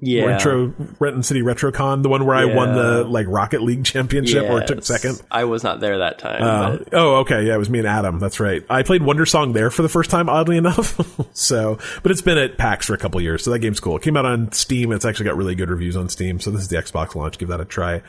Yeah. 0.02 0.24
retro 0.24 0.72
Renton 0.98 1.22
City 1.22 1.42
RetroCon, 1.42 2.02
the 2.02 2.08
one 2.08 2.24
where 2.24 2.44
yeah. 2.44 2.52
I 2.52 2.56
won 2.56 2.74
the 2.74 3.04
like 3.04 3.26
Rocket 3.28 3.62
League 3.62 3.84
championship 3.84 4.44
yes. 4.44 4.50
or 4.50 4.66
took 4.66 4.84
second. 4.84 5.22
I 5.30 5.44
was 5.44 5.62
not 5.62 5.80
there 5.80 5.98
that 5.98 6.18
time. 6.18 6.42
Uh, 6.42 6.78
oh, 6.92 7.16
okay, 7.16 7.46
yeah, 7.46 7.54
it 7.54 7.58
was 7.58 7.68
me 7.68 7.80
and 7.80 7.88
Adam. 7.88 8.18
That's 8.18 8.40
right. 8.40 8.64
I 8.70 8.82
played 8.82 9.02
Wandersong 9.02 9.52
there 9.52 9.70
for 9.70 9.82
the 9.82 9.88
first 9.88 10.10
time, 10.10 10.28
oddly 10.28 10.56
enough. 10.56 10.98
so, 11.34 11.78
but 12.02 12.12
it's 12.12 12.22
been 12.22 12.38
at 12.38 12.56
PAX 12.56 12.86
for 12.86 12.94
a 12.94 12.98
couple 12.98 13.20
years, 13.20 13.44
so 13.44 13.50
that 13.50 13.58
game's 13.58 13.80
cool. 13.80 13.96
It 13.96 14.02
came 14.02 14.16
out 14.16 14.26
on 14.26 14.52
Steam. 14.52 14.92
It's 14.92 15.04
actually 15.04 15.26
got 15.26 15.36
really 15.36 15.54
good 15.54 15.70
reviews 15.70 15.96
on 15.96 16.08
Steam. 16.08 16.40
So 16.40 16.50
this 16.50 16.62
is 16.62 16.68
the 16.68 16.76
Xbox 16.76 17.14
launch. 17.14 17.38
Give 17.38 17.48
that 17.48 17.60
a 17.60 17.64
try. 17.64 18.02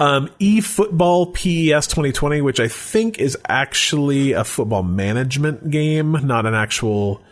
Um, 0.00 0.28
eFootball 0.40 1.32
PES 1.32 1.86
2020, 1.86 2.40
which 2.40 2.60
I 2.60 2.68
think 2.68 3.18
is 3.18 3.38
actually 3.48 4.32
a 4.32 4.44
football 4.44 4.82
management 4.82 5.70
game, 5.70 6.12
not 6.26 6.46
an 6.46 6.54
actual 6.54 7.22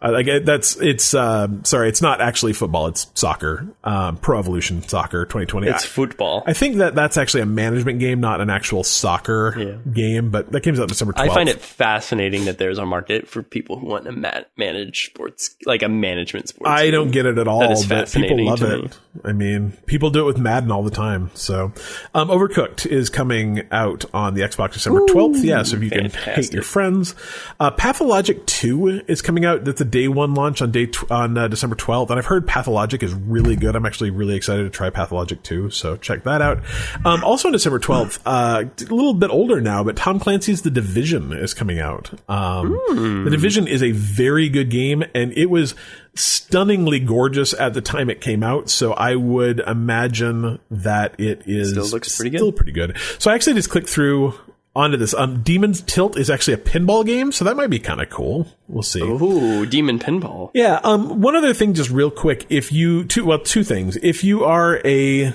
like 0.00 0.44
that's 0.44 0.76
it's 0.80 1.12
uh, 1.12 1.48
sorry, 1.64 1.88
it's 1.88 2.00
not 2.00 2.20
actually 2.20 2.52
football. 2.52 2.86
It's 2.86 3.08
soccer, 3.14 3.66
um, 3.82 4.16
Pro 4.18 4.38
Evolution 4.38 4.80
Soccer 4.82 5.24
2020. 5.24 5.66
It's 5.66 5.84
football. 5.84 6.44
I 6.46 6.52
think 6.52 6.76
that 6.76 6.94
that's 6.94 7.16
actually 7.16 7.40
a 7.40 7.46
management 7.46 7.98
game, 7.98 8.20
not 8.20 8.40
an 8.40 8.48
actual 8.48 8.84
soccer 8.84 9.56
yeah. 9.58 9.92
game. 9.92 10.30
But 10.30 10.52
that 10.52 10.60
comes 10.60 10.78
out 10.78 10.86
December 10.88 11.14
12th. 11.14 11.30
I 11.30 11.34
find 11.34 11.48
it 11.48 11.60
fascinating 11.60 12.44
that 12.44 12.58
there's 12.58 12.78
a 12.78 12.86
market 12.86 13.26
for 13.26 13.42
people 13.42 13.76
who 13.76 13.86
want 13.86 14.04
to 14.04 14.12
ma- 14.12 14.42
manage 14.56 15.06
sports, 15.06 15.56
like 15.66 15.82
a 15.82 15.88
management 15.88 16.48
sports. 16.48 16.70
I 16.70 16.90
don't 16.90 17.10
get 17.10 17.26
it 17.26 17.36
at 17.36 17.48
all. 17.48 17.60
That 17.60 17.72
is 17.72 17.84
fascinating. 17.84 18.36
People 18.36 18.50
love 18.50 18.62
it. 18.62 18.84
Me. 18.84 18.90
I 19.24 19.32
mean, 19.32 19.72
people 19.86 20.10
do 20.10 20.20
it 20.20 20.26
with 20.26 20.38
Madden 20.38 20.70
all 20.70 20.84
the 20.84 20.92
time. 20.92 21.32
So, 21.34 21.72
um, 22.14 22.28
Overcooked 22.28 22.86
is 22.86 23.10
coming 23.10 23.66
out 23.72 24.04
on 24.14 24.34
the 24.34 24.42
Xbox 24.42 24.74
December 24.74 25.00
12th. 25.00 25.42
Yeah, 25.42 25.64
so 25.64 25.76
if 25.76 25.82
you 25.82 25.90
fantastic. 25.90 26.22
can 26.22 26.34
hate 26.34 26.52
your 26.52 26.62
friends, 26.62 27.16
uh, 27.58 27.72
Pathologic 27.72 28.46
2 28.46 29.02
is 29.08 29.22
coming 29.22 29.44
out. 29.44 29.64
That's 29.64 29.80
a 29.80 29.87
day 29.90 30.08
one 30.08 30.34
launch 30.34 30.62
on 30.62 30.70
day 30.70 30.86
tw- 30.86 31.10
on 31.10 31.36
uh, 31.36 31.48
December 31.48 31.76
12th, 31.76 32.10
and 32.10 32.18
I've 32.18 32.26
heard 32.26 32.46
Pathologic 32.46 33.02
is 33.02 33.14
really 33.14 33.56
good. 33.56 33.76
I'm 33.76 33.86
actually 33.86 34.10
really 34.10 34.34
excited 34.34 34.64
to 34.64 34.70
try 34.70 34.90
Pathologic 34.90 35.42
2, 35.42 35.70
so 35.70 35.96
check 35.96 36.24
that 36.24 36.42
out. 36.42 36.58
Um, 37.04 37.24
also 37.24 37.48
on 37.48 37.52
December 37.52 37.78
12th, 37.78 38.20
uh, 38.26 38.64
a 38.64 38.94
little 38.94 39.14
bit 39.14 39.30
older 39.30 39.60
now, 39.60 39.84
but 39.84 39.96
Tom 39.96 40.18
Clancy's 40.20 40.62
The 40.62 40.70
Division 40.70 41.32
is 41.32 41.54
coming 41.54 41.78
out. 41.78 42.10
Um, 42.28 42.78
mm. 42.90 43.24
The 43.24 43.30
Division 43.30 43.66
is 43.66 43.82
a 43.82 43.92
very 43.92 44.48
good 44.48 44.70
game, 44.70 45.04
and 45.14 45.32
it 45.32 45.46
was 45.46 45.74
stunningly 46.14 46.98
gorgeous 47.00 47.54
at 47.54 47.74
the 47.74 47.80
time 47.80 48.10
it 48.10 48.20
came 48.20 48.42
out. 48.42 48.68
So 48.68 48.92
I 48.92 49.14
would 49.14 49.60
imagine 49.60 50.58
that 50.70 51.18
it 51.18 51.42
is 51.46 51.70
still 51.70 51.86
looks 51.86 52.16
pretty 52.16 52.36
still 52.36 52.50
good. 52.50 52.56
pretty 52.56 52.72
good. 52.72 52.96
So 53.18 53.30
I 53.30 53.34
actually 53.34 53.54
just 53.54 53.70
clicked 53.70 53.88
through 53.88 54.34
onto 54.78 54.96
this. 54.96 55.12
Um, 55.12 55.42
Demon's 55.42 55.80
Tilt 55.82 56.16
is 56.16 56.30
actually 56.30 56.54
a 56.54 56.58
pinball 56.58 57.04
game, 57.04 57.32
so 57.32 57.44
that 57.44 57.56
might 57.56 57.70
be 57.70 57.80
kind 57.80 58.00
of 58.00 58.08
cool. 58.08 58.46
We'll 58.68 58.82
see. 58.82 59.02
Ooh, 59.02 59.66
Demon 59.66 59.98
Pinball. 59.98 60.50
Yeah. 60.54 60.80
Um, 60.84 61.20
one 61.20 61.34
other 61.34 61.52
thing, 61.52 61.74
just 61.74 61.90
real 61.90 62.10
quick, 62.10 62.46
if 62.48 62.70
you 62.72 63.04
two, 63.04 63.24
well, 63.24 63.40
two 63.40 63.64
things. 63.64 63.96
If 63.96 64.22
you 64.22 64.44
are 64.44 64.80
a 64.86 65.34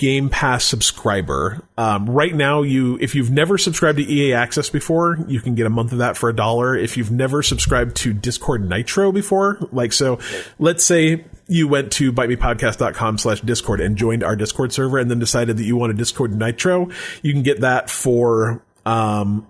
Game 0.00 0.30
Pass 0.30 0.64
subscriber. 0.64 1.62
Um, 1.76 2.08
right 2.08 2.34
now, 2.34 2.62
you 2.62 2.96
if 3.02 3.14
you've 3.14 3.30
never 3.30 3.58
subscribed 3.58 3.98
to 3.98 4.10
EA 4.10 4.32
Access 4.32 4.70
before, 4.70 5.18
you 5.28 5.42
can 5.42 5.54
get 5.54 5.66
a 5.66 5.70
month 5.70 5.92
of 5.92 5.98
that 5.98 6.16
for 6.16 6.30
a 6.30 6.34
dollar. 6.34 6.74
If 6.74 6.96
you've 6.96 7.10
never 7.10 7.42
subscribed 7.42 7.96
to 7.96 8.14
Discord 8.14 8.66
Nitro 8.66 9.12
before, 9.12 9.58
like 9.72 9.92
so, 9.92 10.18
let's 10.58 10.84
say 10.84 11.26
you 11.48 11.68
went 11.68 11.92
to 11.92 12.14
bitemepodcast.com 12.14 13.18
slash 13.18 13.42
discord 13.42 13.82
and 13.82 13.96
joined 13.96 14.24
our 14.24 14.36
discord 14.36 14.72
server 14.72 14.96
and 14.98 15.10
then 15.10 15.18
decided 15.18 15.58
that 15.58 15.64
you 15.64 15.76
want 15.76 15.90
a 15.90 15.96
discord 15.96 16.32
nitro 16.32 16.88
you 17.22 17.32
can 17.32 17.42
get 17.42 17.60
that 17.62 17.90
for 17.90 18.62
um, 18.90 19.46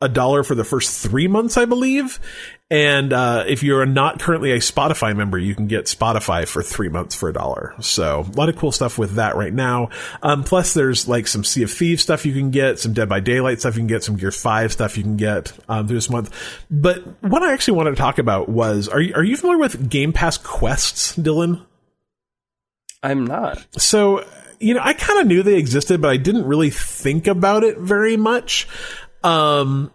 a 0.00 0.08
dollar 0.08 0.44
for 0.44 0.54
the 0.54 0.64
first 0.64 1.02
three 1.02 1.28
months, 1.28 1.56
I 1.56 1.64
believe. 1.64 2.20
And 2.70 3.12
uh, 3.12 3.44
if 3.48 3.62
you're 3.62 3.86
not 3.86 4.20
currently 4.20 4.52
a 4.52 4.58
Spotify 4.58 5.16
member, 5.16 5.38
you 5.38 5.54
can 5.54 5.66
get 5.66 5.86
Spotify 5.86 6.46
for 6.46 6.62
three 6.62 6.88
months 6.88 7.14
for 7.14 7.28
a 7.28 7.32
dollar. 7.32 7.74
So 7.80 8.20
a 8.20 8.36
lot 8.36 8.48
of 8.48 8.56
cool 8.56 8.72
stuff 8.72 8.98
with 8.98 9.14
that 9.14 9.36
right 9.36 9.52
now. 9.52 9.88
Um, 10.22 10.44
plus, 10.44 10.74
there's 10.74 11.08
like 11.08 11.26
some 11.26 11.44
Sea 11.44 11.62
of 11.62 11.72
Thieves 11.72 12.02
stuff 12.02 12.26
you 12.26 12.32
can 12.32 12.50
get, 12.50 12.78
some 12.78 12.92
Dead 12.92 13.08
by 13.08 13.20
Daylight 13.20 13.60
stuff 13.60 13.74
you 13.74 13.80
can 13.80 13.86
get, 13.86 14.04
some 14.04 14.16
Gear 14.16 14.30
Five 14.30 14.72
stuff 14.72 14.96
you 14.96 15.02
can 15.02 15.16
get 15.16 15.52
um, 15.68 15.88
through 15.88 15.96
this 15.96 16.10
month. 16.10 16.32
But 16.70 17.02
what 17.22 17.42
I 17.42 17.52
actually 17.52 17.78
wanted 17.78 17.90
to 17.90 17.96
talk 17.96 18.18
about 18.18 18.48
was: 18.48 18.88
Are 18.88 19.00
you, 19.00 19.14
are 19.14 19.24
you 19.24 19.36
familiar 19.36 19.58
with 19.58 19.88
Game 19.88 20.12
Pass 20.12 20.36
quests, 20.36 21.16
Dylan? 21.16 21.64
I'm 23.02 23.26
not. 23.26 23.64
So 23.80 24.26
you 24.60 24.74
know, 24.74 24.80
I 24.82 24.92
kind 24.92 25.20
of 25.20 25.26
knew 25.26 25.42
they 25.42 25.56
existed, 25.56 26.00
but 26.00 26.10
I 26.10 26.16
didn't 26.16 26.46
really 26.46 26.70
think 26.70 27.26
about 27.26 27.64
it 27.64 27.78
very 27.78 28.16
much. 28.16 28.68
Um, 29.22 29.92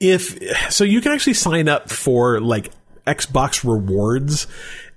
if 0.00 0.72
so, 0.72 0.84
you 0.84 1.00
can 1.00 1.12
actually 1.12 1.34
sign 1.34 1.68
up 1.68 1.90
for 1.90 2.40
like 2.40 2.70
Xbox 3.06 3.64
rewards, 3.64 4.46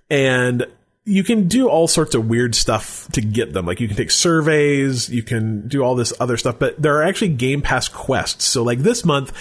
and 0.09 0.65
you 1.07 1.23
can 1.23 1.47
do 1.47 1.69
all 1.69 1.87
sorts 1.87 2.15
of 2.15 2.27
weird 2.27 2.53
stuff 2.53 3.09
to 3.13 3.21
get 3.21 3.53
them. 3.53 3.65
Like 3.65 3.79
you 3.79 3.87
can 3.87 3.95
take 3.95 4.11
surveys, 4.11 5.09
you 5.09 5.23
can 5.23 5.65
do 5.65 5.81
all 5.81 5.95
this 5.95 6.11
other 6.19 6.35
stuff, 6.35 6.59
but 6.59 6.79
there 6.81 6.97
are 6.97 7.03
actually 7.03 7.29
Game 7.29 7.61
Pass 7.61 7.87
quests. 7.87 8.43
So 8.43 8.61
like 8.61 8.79
this 8.79 9.05
month, 9.05 9.31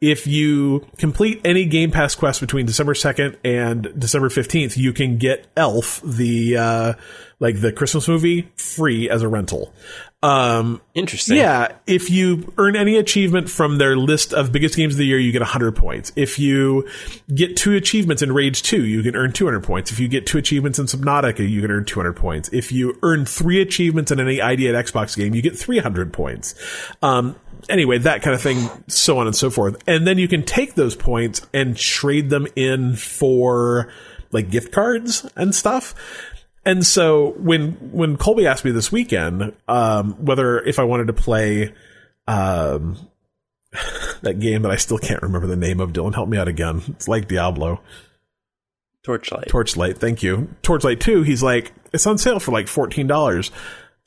if 0.00 0.28
you 0.28 0.86
complete 0.98 1.40
any 1.44 1.64
Game 1.64 1.90
Pass 1.90 2.14
quest 2.14 2.40
between 2.40 2.64
December 2.64 2.94
2nd 2.94 3.36
and 3.44 3.92
December 3.98 4.28
15th, 4.28 4.76
you 4.76 4.92
can 4.92 5.18
get 5.18 5.48
Elf, 5.56 6.00
the, 6.02 6.56
uh, 6.56 6.92
like 7.40 7.60
the 7.60 7.72
Christmas 7.72 8.06
movie 8.06 8.48
free 8.54 9.10
as 9.10 9.22
a 9.22 9.28
rental. 9.28 9.74
Um, 10.26 10.80
Interesting. 10.92 11.36
Yeah, 11.36 11.68
if 11.86 12.10
you 12.10 12.52
earn 12.58 12.74
any 12.74 12.96
achievement 12.96 13.48
from 13.48 13.78
their 13.78 13.96
list 13.96 14.32
of 14.32 14.50
biggest 14.50 14.74
games 14.74 14.94
of 14.94 14.98
the 14.98 15.06
year, 15.06 15.20
you 15.20 15.30
get 15.30 15.40
100 15.40 15.76
points. 15.76 16.12
If 16.16 16.40
you 16.40 16.88
get 17.32 17.56
two 17.56 17.74
achievements 17.74 18.22
in 18.22 18.32
Rage 18.32 18.62
2, 18.62 18.84
you 18.84 19.04
can 19.04 19.14
earn 19.14 19.32
200 19.32 19.62
points. 19.62 19.92
If 19.92 20.00
you 20.00 20.08
get 20.08 20.26
two 20.26 20.38
achievements 20.38 20.80
in 20.80 20.86
Subnautica, 20.86 21.48
you 21.48 21.60
can 21.60 21.70
earn 21.70 21.84
200 21.84 22.14
points. 22.14 22.48
If 22.52 22.72
you 22.72 22.98
earn 23.04 23.24
three 23.24 23.60
achievements 23.60 24.10
in 24.10 24.18
any 24.18 24.40
ID 24.40 24.68
at 24.68 24.86
Xbox 24.86 25.16
game, 25.16 25.32
you 25.32 25.42
get 25.42 25.56
300 25.56 26.12
points. 26.12 26.56
Um, 27.02 27.36
anyway, 27.68 27.98
that 27.98 28.22
kind 28.22 28.34
of 28.34 28.40
thing, 28.40 28.68
so 28.88 29.18
on 29.18 29.28
and 29.28 29.36
so 29.36 29.48
forth. 29.48 29.80
And 29.86 30.08
then 30.08 30.18
you 30.18 30.26
can 30.26 30.42
take 30.42 30.74
those 30.74 30.96
points 30.96 31.46
and 31.54 31.76
trade 31.76 32.30
them 32.30 32.48
in 32.56 32.96
for 32.96 33.92
like 34.32 34.50
gift 34.50 34.72
cards 34.72 35.30
and 35.36 35.54
stuff. 35.54 35.94
And 36.66 36.84
so 36.84 37.30
when 37.38 37.72
when 37.92 38.16
Colby 38.16 38.46
asked 38.46 38.64
me 38.64 38.72
this 38.72 38.90
weekend 38.90 39.54
um, 39.68 40.14
whether 40.14 40.60
if 40.60 40.80
I 40.80 40.84
wanted 40.84 41.06
to 41.06 41.12
play 41.12 41.72
um, 42.26 42.98
that 44.22 44.40
game 44.40 44.62
that 44.62 44.72
I 44.72 44.76
still 44.76 44.98
can't 44.98 45.22
remember 45.22 45.46
the 45.46 45.56
name 45.56 45.80
of, 45.80 45.92
Dylan, 45.92 46.14
help 46.14 46.28
me 46.28 46.36
out 46.36 46.48
again. 46.48 46.82
It's 46.88 47.06
like 47.06 47.28
Diablo. 47.28 47.80
Torchlight. 49.04 49.46
Torchlight, 49.46 49.98
thank 49.98 50.24
you. 50.24 50.48
Torchlight 50.62 50.98
2, 50.98 51.22
he's 51.22 51.40
like, 51.40 51.72
it's 51.92 52.06
on 52.08 52.18
sale 52.18 52.40
for 52.40 52.50
like 52.50 52.66
$14. 52.66 53.50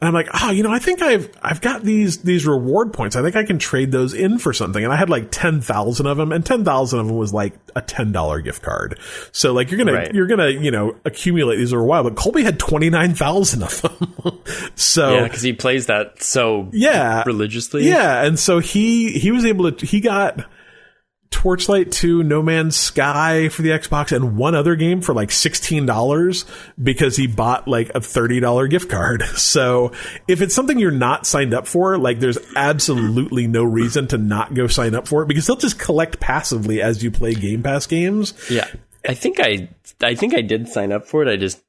And 0.01 0.07
I'm 0.07 0.13
like, 0.13 0.30
oh, 0.41 0.51
you 0.51 0.63
know, 0.63 0.71
I 0.71 0.80
think 0.80 1.01
I've 1.01 1.30
I've 1.41 1.59
got 1.59 1.84
these 1.84 2.19
these 2.19 2.47
reward 2.47 2.93
points. 2.93 3.17
I 3.17 3.21
think 3.21 3.35
I 3.35 3.43
can 3.43 3.59
trade 3.59 3.91
those 3.91 4.13
in 4.13 4.38
for 4.39 4.53
something. 4.53 4.81
And 4.81 4.93
I 4.93 4.95
had 4.95 5.09
like 5.09 5.30
ten 5.30 5.59
thousand 5.59 6.05
of 6.07 6.15
them, 6.15 6.31
and 6.31 6.45
ten 6.45 6.63
thousand 6.63 6.99
of 7.01 7.07
them 7.07 7.17
was 7.17 7.34
like 7.34 7.53
a 7.76 7.81
ten 7.81 8.13
dollar 8.13 8.39
gift 8.39 8.61
card. 8.61 8.97
So 9.34 9.51
like 9.51 9.69
you're 9.71 9.77
gonna 9.77 9.91
Right. 9.93 10.13
you're 10.13 10.27
gonna 10.27 10.51
you 10.51 10.71
know 10.71 10.95
accumulate 11.03 11.57
these 11.57 11.73
over 11.73 11.84
a 11.84 11.85
while. 11.85 12.03
But 12.03 12.15
Colby 12.15 12.43
had 12.43 12.57
twenty 12.59 12.89
nine 12.89 13.13
thousand 13.13 13.61
of 13.63 13.81
them. 13.81 14.39
so 14.76 15.15
Yeah, 15.15 15.23
because 15.26 15.41
he 15.41 15.51
plays 15.51 15.88
that 15.88 16.23
so 16.23 16.69
yeah, 16.71 17.23
religiously. 17.26 17.85
yeah, 17.85 18.23
and 18.23 18.39
so 18.39 18.59
he 18.59 19.11
he 19.19 19.31
was 19.31 19.43
able 19.43 19.69
to 19.69 19.85
he 19.85 19.99
got 19.99 20.45
Torchlight 21.31 21.91
2, 21.91 22.23
No 22.23 22.41
Man's 22.41 22.76
Sky 22.76 23.49
for 23.49 23.61
the 23.61 23.69
Xbox, 23.69 24.11
and 24.11 24.35
one 24.35 24.56
other 24.56 24.76
game 24.76 24.99
for 25.01 25.14
like 25.14 25.30
$16 25.30 26.45
because 26.81 27.15
he 27.15 27.27
bought 27.27 27.68
like 27.68 27.89
a 27.89 27.99
$30 27.99 28.69
gift 28.69 28.89
card. 28.89 29.23
So 29.39 29.93
if 30.27 30.41
it's 30.41 30.53
something 30.53 30.77
you're 30.77 30.91
not 30.91 31.26
signed 31.26 31.53
up 31.53 31.65
for, 31.65 31.97
like 31.97 32.19
there's 32.19 32.38
absolutely 32.56 33.47
no 33.47 33.64
reason 33.64 34.07
to 34.07 34.18
not 34.18 34.53
go 34.53 34.68
sign 34.68 34.93
up 34.93 35.07
for 35.07 35.23
it 35.23 35.27
because 35.27 35.47
they'll 35.47 35.56
just 35.56 35.80
collect 35.80 36.19
passively 36.19 36.81
as 36.81 37.03
you 37.03 37.10
play 37.10 37.34
Game 37.34 37.64
Pass 37.64 37.88
games. 37.88 38.34
Yeah. 38.49 38.68
I 39.07 39.14
think 39.14 39.39
I 39.39 39.69
I 40.01 40.14
think 40.14 40.35
I 40.35 40.41
did 40.41 40.68
sign 40.68 40.91
up 40.91 41.07
for 41.07 41.23
it. 41.23 41.31
I 41.31 41.38
just 41.38 41.61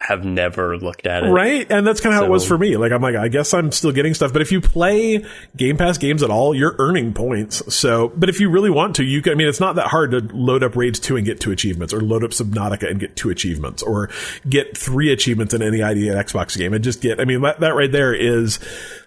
have 0.00 0.24
never 0.24 0.78
looked 0.78 1.06
at 1.06 1.24
it. 1.24 1.28
Right? 1.30 1.66
And 1.70 1.86
that's 1.86 2.00
kind 2.00 2.14
of 2.14 2.20
how 2.20 2.26
it 2.26 2.30
was 2.30 2.46
for 2.46 2.56
me. 2.56 2.76
Like, 2.76 2.92
I'm 2.92 3.02
like, 3.02 3.16
I 3.16 3.28
guess 3.28 3.52
I'm 3.52 3.72
still 3.72 3.90
getting 3.90 4.14
stuff. 4.14 4.32
But 4.32 4.42
if 4.42 4.52
you 4.52 4.60
play 4.60 5.24
Game 5.56 5.76
Pass 5.76 5.98
games 5.98 6.22
at 6.22 6.30
all, 6.30 6.54
you're 6.54 6.76
earning 6.78 7.12
points. 7.12 7.74
So, 7.74 8.12
but 8.14 8.28
if 8.28 8.38
you 8.38 8.48
really 8.48 8.70
want 8.70 8.96
to, 8.96 9.04
you 9.04 9.22
can, 9.22 9.32
I 9.32 9.34
mean, 9.34 9.48
it's 9.48 9.60
not 9.60 9.74
that 9.74 9.88
hard 9.88 10.12
to 10.12 10.20
load 10.32 10.62
up 10.62 10.76
Rage 10.76 11.00
2 11.00 11.16
and 11.16 11.26
get 11.26 11.40
two 11.40 11.50
achievements, 11.50 11.92
or 11.92 12.00
load 12.00 12.22
up 12.22 12.30
Subnautica 12.30 12.88
and 12.88 13.00
get 13.00 13.16
two 13.16 13.30
achievements, 13.30 13.82
or 13.82 14.08
get 14.48 14.76
three 14.76 15.12
achievements 15.12 15.52
in 15.52 15.62
any 15.62 15.82
ID 15.82 16.08
at 16.10 16.26
Xbox 16.26 16.56
game 16.56 16.72
and 16.72 16.84
just 16.84 17.00
get, 17.00 17.20
I 17.20 17.24
mean, 17.24 17.42
that, 17.42 17.58
that 17.60 17.74
right 17.74 17.90
there 17.90 18.14
is 18.14 18.60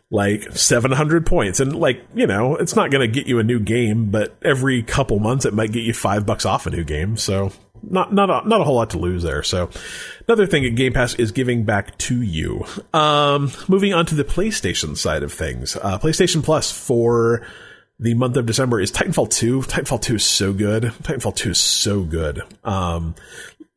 like 0.10 0.52
700 0.52 1.26
points. 1.26 1.62
And 1.62 1.74
like, 1.74 2.06
you 2.14 2.28
know, 2.28 2.58
it's 2.58 2.76
not 2.76 2.92
going 2.92 3.02
to 3.02 3.08
get 3.08 3.28
you 3.28 3.40
a 3.40 3.44
new 3.44 3.62
game, 3.62 4.12
but 4.12 4.36
every 4.42 4.84
couple 4.84 5.20
months 5.20 5.46
it 5.46 5.54
might 5.54 5.72
get 5.72 5.84
you 5.84 5.94
five 5.94 6.26
bucks 6.26 6.46
off 6.46 6.68
a 6.68 6.70
new 6.70 6.84
game. 6.84 7.16
So, 7.16 7.54
not 7.84 8.14
not 8.14 8.30
a, 8.30 8.48
not 8.48 8.62
a 8.62 8.64
whole 8.64 8.76
lot 8.76 8.92
to 8.92 8.98
lose 9.00 9.24
there. 9.24 9.44
So 9.44 9.70
another 10.28 10.46
thing 10.48 10.66
at 10.66 10.76
Game 10.76 10.94
Pass 10.94 11.16
is 11.16 11.32
giving 11.32 11.64
back 11.64 11.98
to 12.00 12.22
you. 12.22 12.66
Um, 12.94 13.52
moving 13.68 13.94
on 13.94 14.06
to 14.08 14.16
the 14.16 14.24
PlayStation 14.24 14.98
side 14.98 15.24
of 15.24 15.34
things, 15.34 15.76
uh, 15.76 16.00
PlayStation 16.00 16.44
Plus 16.44 16.72
for 16.72 17.46
the 18.00 18.16
month 18.16 18.36
of 18.36 18.48
December 18.48 18.82
is 18.82 18.92
Titanfall 18.92 19.30
2. 19.30 19.62
Titanfall 19.62 20.02
2 20.02 20.16
is 20.16 20.26
so 20.26 20.54
good. 20.54 20.84
Titanfall 21.04 21.36
2 21.36 21.52
is 21.52 21.60
so 21.60 22.02
good. 22.02 22.42
Um, 22.64 23.16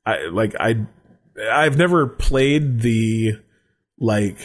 I 0.07 0.27
like 0.27 0.55
I 0.59 0.87
I've 1.51 1.77
never 1.77 2.07
played 2.07 2.81
the 2.81 3.39
like 3.99 4.39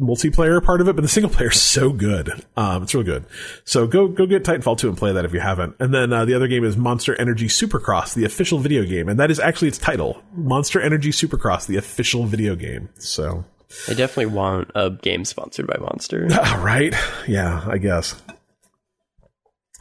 multiplayer 0.00 0.62
part 0.62 0.80
of 0.80 0.88
it, 0.88 0.94
but 0.94 1.02
the 1.02 1.08
single 1.08 1.30
player 1.30 1.50
is 1.50 1.60
so 1.60 1.90
good. 1.90 2.44
Um, 2.56 2.82
it's 2.82 2.94
real 2.94 3.04
good. 3.04 3.24
So 3.64 3.86
go 3.86 4.08
go 4.08 4.26
get 4.26 4.44
Titanfall 4.44 4.78
2 4.78 4.88
and 4.88 4.98
play 4.98 5.12
that 5.12 5.24
if 5.24 5.32
you 5.32 5.40
haven't. 5.40 5.76
And 5.78 5.92
then 5.94 6.12
uh, 6.12 6.24
the 6.24 6.34
other 6.34 6.48
game 6.48 6.64
is 6.64 6.76
Monster 6.76 7.14
Energy 7.16 7.48
Supercross, 7.48 8.14
the 8.14 8.24
official 8.24 8.58
video 8.58 8.84
game, 8.84 9.08
and 9.08 9.18
that 9.18 9.30
is 9.30 9.40
actually 9.40 9.68
its 9.68 9.78
title, 9.78 10.22
Monster 10.34 10.80
Energy 10.80 11.10
Supercross, 11.10 11.66
the 11.66 11.76
official 11.76 12.24
video 12.24 12.54
game. 12.54 12.88
So, 12.98 13.44
I 13.88 13.94
definitely 13.94 14.26
want 14.26 14.70
a 14.74 14.90
game 14.90 15.24
sponsored 15.24 15.66
by 15.66 15.76
Monster. 15.78 16.26
right? 16.58 16.94
Yeah, 17.26 17.64
I 17.66 17.78
guess. 17.78 18.20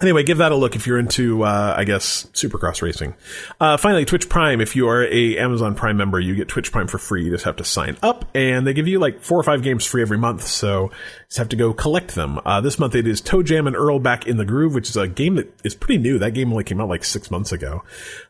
Anyway, 0.01 0.23
give 0.23 0.39
that 0.39 0.51
a 0.51 0.55
look 0.55 0.75
if 0.75 0.85
you're 0.85 0.99
into, 0.99 1.43
uh, 1.43 1.73
I 1.77 1.85
guess, 1.85 2.25
Supercross 2.33 2.81
racing. 2.81 3.15
Uh, 3.61 3.77
finally, 3.77 4.03
Twitch 4.03 4.27
Prime. 4.27 4.59
If 4.59 4.75
you 4.75 4.89
are 4.89 5.05
a 5.05 5.37
Amazon 5.37 5.73
Prime 5.73 5.95
member, 5.95 6.19
you 6.19 6.35
get 6.35 6.49
Twitch 6.49 6.73
Prime 6.73 6.87
for 6.87 6.97
free. 6.97 7.23
You 7.23 7.31
just 7.31 7.45
have 7.45 7.55
to 7.57 7.63
sign 7.63 7.95
up, 8.03 8.25
and 8.35 8.67
they 8.67 8.73
give 8.73 8.89
you 8.89 8.99
like 8.99 9.21
four 9.21 9.39
or 9.39 9.43
five 9.43 9.63
games 9.63 9.85
free 9.85 10.01
every 10.01 10.17
month. 10.17 10.43
So 10.43 10.83
you 10.83 10.89
just 11.29 11.37
have 11.37 11.47
to 11.49 11.55
go 11.55 11.73
collect 11.73 12.13
them. 12.13 12.41
Uh, 12.45 12.59
this 12.59 12.77
month 12.77 12.93
it 12.93 13.07
is 13.07 13.21
ToeJam 13.21 13.67
and 13.67 13.75
Earl 13.75 13.99
Back 13.99 14.27
in 14.27 14.35
the 14.35 14.43
Groove, 14.43 14.75
which 14.75 14.89
is 14.89 14.97
a 14.97 15.07
game 15.07 15.35
that 15.35 15.53
is 15.63 15.75
pretty 15.75 15.97
new. 16.01 16.19
That 16.19 16.31
game 16.31 16.51
only 16.51 16.65
came 16.65 16.81
out 16.81 16.89
like 16.89 17.05
six 17.05 17.31
months 17.31 17.53
ago. 17.53 17.83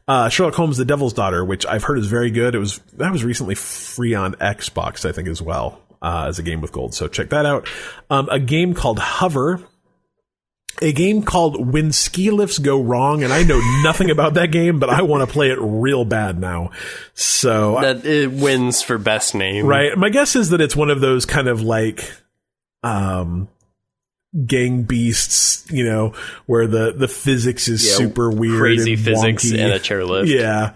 Uh, 0.07 0.29
Sherlock 0.29 0.53
Holmes: 0.53 0.77
The 0.77 0.85
Devil's 0.85 1.13
Daughter, 1.13 1.43
which 1.43 1.65
I've 1.65 1.83
heard 1.83 1.97
is 1.97 2.05
very 2.05 2.29
good. 2.29 2.53
It 2.53 2.59
was 2.59 2.77
that 2.93 3.11
was 3.11 3.23
recently 3.23 3.55
free 3.55 4.13
on 4.13 4.35
Xbox, 4.35 5.03
I 5.03 5.13
think, 5.13 5.27
as 5.27 5.41
well 5.41 5.81
uh, 6.05 6.25
as 6.27 6.37
a 6.37 6.43
game 6.43 6.61
with 6.61 6.71
gold. 6.71 6.93
So 6.93 7.07
check 7.07 7.31
that 7.31 7.47
out. 7.47 7.67
Um, 8.11 8.29
a 8.29 8.39
game 8.39 8.75
called 8.75 8.99
Hover 8.99 9.63
a 10.81 10.91
game 10.93 11.23
called 11.23 11.71
When 11.71 11.91
Ski 11.91 12.31
Lifts 12.31 12.57
Go 12.59 12.81
Wrong, 12.81 13.23
and 13.23 13.31
I 13.31 13.43
know 13.43 13.59
nothing 13.83 14.09
about 14.09 14.33
that 14.35 14.51
game, 14.51 14.79
but 14.79 14.89
I 14.89 15.01
want 15.03 15.27
to 15.27 15.33
play 15.33 15.49
it 15.51 15.57
real 15.61 16.05
bad 16.05 16.39
now. 16.39 16.71
So, 17.13 17.79
that 17.81 18.05
it 18.05 18.31
wins 18.31 18.81
for 18.81 18.97
best 18.97 19.35
name. 19.35 19.65
right, 19.65 19.97
my 19.97 20.09
guess 20.09 20.35
is 20.35 20.49
that 20.49 20.61
it's 20.61 20.75
one 20.75 20.89
of 20.89 20.99
those 21.01 21.25
kind 21.25 21.47
of 21.47 21.61
like, 21.61 22.09
um, 22.83 23.47
gang 24.45 24.83
beasts, 24.83 25.65
you 25.71 25.85
know, 25.85 26.13
where 26.45 26.67
the 26.67 26.91
the 26.91 27.07
physics 27.07 27.67
is 27.69 27.87
Yeah, 27.87 27.95
super 27.95 28.29
weird, 28.29 28.59
Crazy 28.59 28.93
and 28.93 29.01
physics 29.01 29.45
wonky. 29.45 29.59
and 29.63 29.71
a 29.73 29.79
chairlift. 29.79 30.27
Yeah. 30.27 30.73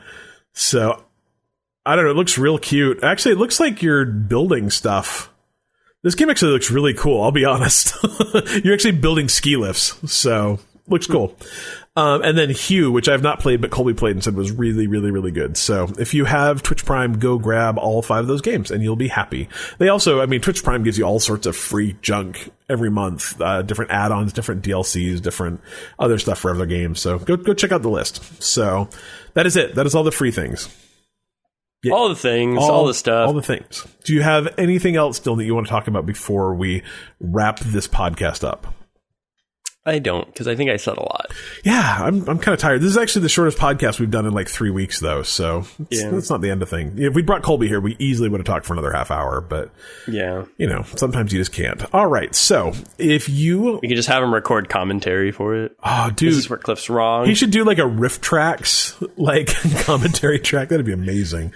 So 0.54 1.04
I 1.86 1.96
don't 1.96 2.06
know. 2.06 2.12
It 2.12 2.16
looks 2.18 2.38
real 2.38 2.58
cute. 2.58 3.04
Actually, 3.04 3.34
it 3.34 3.38
looks 3.38 3.60
like 3.60 3.82
you're 3.84 4.06
building 4.06 4.70
stuff. 4.70 5.29
This 6.02 6.16
game 6.16 6.30
actually 6.30 6.54
looks 6.54 6.72
really 6.72 6.94
cool. 6.94 7.22
I'll 7.22 7.32
be 7.32 7.46
honest. 7.46 7.94
you're 8.64 8.74
actually 8.74 8.94
building 8.94 9.28
ski 9.28 9.58
lifts, 9.58 9.96
so 10.12 10.60
looks 10.88 11.08
cool. 11.08 11.36
Um, 11.96 12.22
and 12.22 12.38
then 12.38 12.50
Hue, 12.50 12.92
which 12.92 13.10
I've 13.10 13.22
not 13.22 13.42
played, 13.42 13.60
but 13.60 13.72
Colby 13.72 13.94
played 13.94 14.16
and 14.16 14.24
said 14.24 14.34
was 14.36 14.52
really, 14.52 14.88
really, 14.88 15.12
really 15.12 15.32
good. 15.32 15.58
So 15.58 15.92
if 16.00 16.14
you 16.14 16.24
have 16.24 16.64
Twitch 16.64 16.86
Prime, 16.86 17.20
go 17.20 17.38
grab 17.38 17.78
all 17.78 18.02
five 18.02 18.22
of 18.22 18.28
those 18.28 18.42
games 18.42 18.72
and 18.72 18.82
you'll 18.82 18.96
be 18.96 19.10
happy. 19.10 19.50
They 19.80 19.90
also, 19.90 20.22
I 20.22 20.26
mean, 20.26 20.40
Twitch 20.40 20.64
Prime 20.64 20.84
gives 20.84 20.98
you 20.98 21.04
all 21.04 21.20
sorts 21.20 21.46
of 21.46 21.58
free 21.58 21.98
junk 22.02 22.52
every 22.70 22.90
month, 22.90 23.40
uh, 23.42 23.64
different 23.64 23.92
add-ons, 23.92 24.32
different 24.32 24.64
DLCs, 24.64 25.22
different 25.22 25.60
other 25.98 26.18
stuff 26.20 26.40
for 26.40 26.52
other 26.52 26.66
games. 26.66 27.02
So 27.02 27.20
go, 27.20 27.36
go 27.36 27.54
check 27.54 27.74
out 27.74 27.82
the 27.82 27.90
list. 27.90 28.42
So 28.42 28.88
that 29.34 29.46
is 29.46 29.58
it. 29.58 29.76
That 29.76 29.86
is 29.86 29.94
all 29.94 30.04
the 30.04 30.12
free 30.12 30.32
things. 30.32 30.70
Yeah. 31.82 31.94
All 31.94 32.10
the 32.10 32.16
things, 32.16 32.58
all, 32.60 32.86
the 32.86 32.94
stuff. 32.94 33.28
All 33.28 33.34
the 33.34 33.42
things. 33.42 33.88
Do 34.04 34.14
you 34.14 34.22
have 34.22 34.54
anything 34.58 34.98
else 34.98 35.16
still 35.16 35.38
that 35.38 35.46
you 35.46 35.56
want 35.56 35.68
to 35.68 35.72
talk 35.72 35.88
about 35.88 36.06
before 36.06 36.54
we 36.54 36.84
wrap 37.22 37.60
this 37.60 37.88
podcast 37.88 38.44
up? 38.44 38.74
I 39.86 39.98
don't, 40.00 40.28
because 40.28 40.48
I 40.48 40.56
think 40.56 40.70
I 40.70 40.76
said 40.78 40.98
a 40.98 41.02
lot. 41.02 41.32
Yeah, 41.64 42.00
I'm 42.04 42.28
I'm 42.30 42.38
kind 42.38 42.54
of 42.54 42.60
tired. 42.60 42.82
This 42.82 42.92
is 42.92 42.98
actually 42.98 43.22
the 43.24 43.30
shortest 43.30 43.58
podcast 43.58 44.00
we've 44.00 44.12
done 44.12 44.26
in 44.26 44.34
like 44.34 44.48
three 44.50 44.70
weeks, 44.70 45.00
though. 45.00 45.24
So 45.24 45.66
it's, 45.90 46.02
Yeah. 46.02 46.16
it's 46.16 46.30
not 46.30 46.42
the 46.42 46.52
end 46.52 46.62
of 46.62 46.70
thing. 46.70 46.96
If 46.98 47.14
we 47.16 47.22
brought 47.22 47.44
Colby 47.44 47.68
here, 47.70 47.80
we 47.80 47.96
easily 47.98 48.28
would 48.30 48.40
have 48.40 48.46
talked 48.46 48.66
for 48.66 48.74
another 48.74 48.92
half 48.92 49.10
hour. 49.10 49.40
But 49.42 49.72
Yeah. 50.08 50.44
you 50.58 50.68
know, 50.68 50.84
sometimes 50.96 51.32
you 51.34 51.40
just 51.40 51.54
can't. 51.54 51.82
All 51.94 52.08
right. 52.08 52.36
So 52.36 52.74
if 52.98 53.30
you, 53.30 53.80
We 53.82 53.88
could 53.88 53.96
just 53.98 54.10
have 54.10 54.22
him 54.22 54.34
record 54.34 54.68
commentary 54.70 55.32
for 55.32 55.56
it. 55.56 55.76
oh, 55.84 56.08
This 56.10 56.16
dude, 56.18 56.34
is 56.34 56.50
where 56.50 56.60
Cliff's 56.60 56.90
wrong. 56.90 57.26
He 57.26 57.34
should 57.34 57.52
do 57.52 57.64
like 57.64 57.78
a 57.80 57.84
RiffTrax 57.84 59.12
like 59.18 59.48
commentary 59.86 60.40
track. 60.40 60.70
That'd 60.70 60.86
be 60.86 60.94
amazing. 60.94 61.54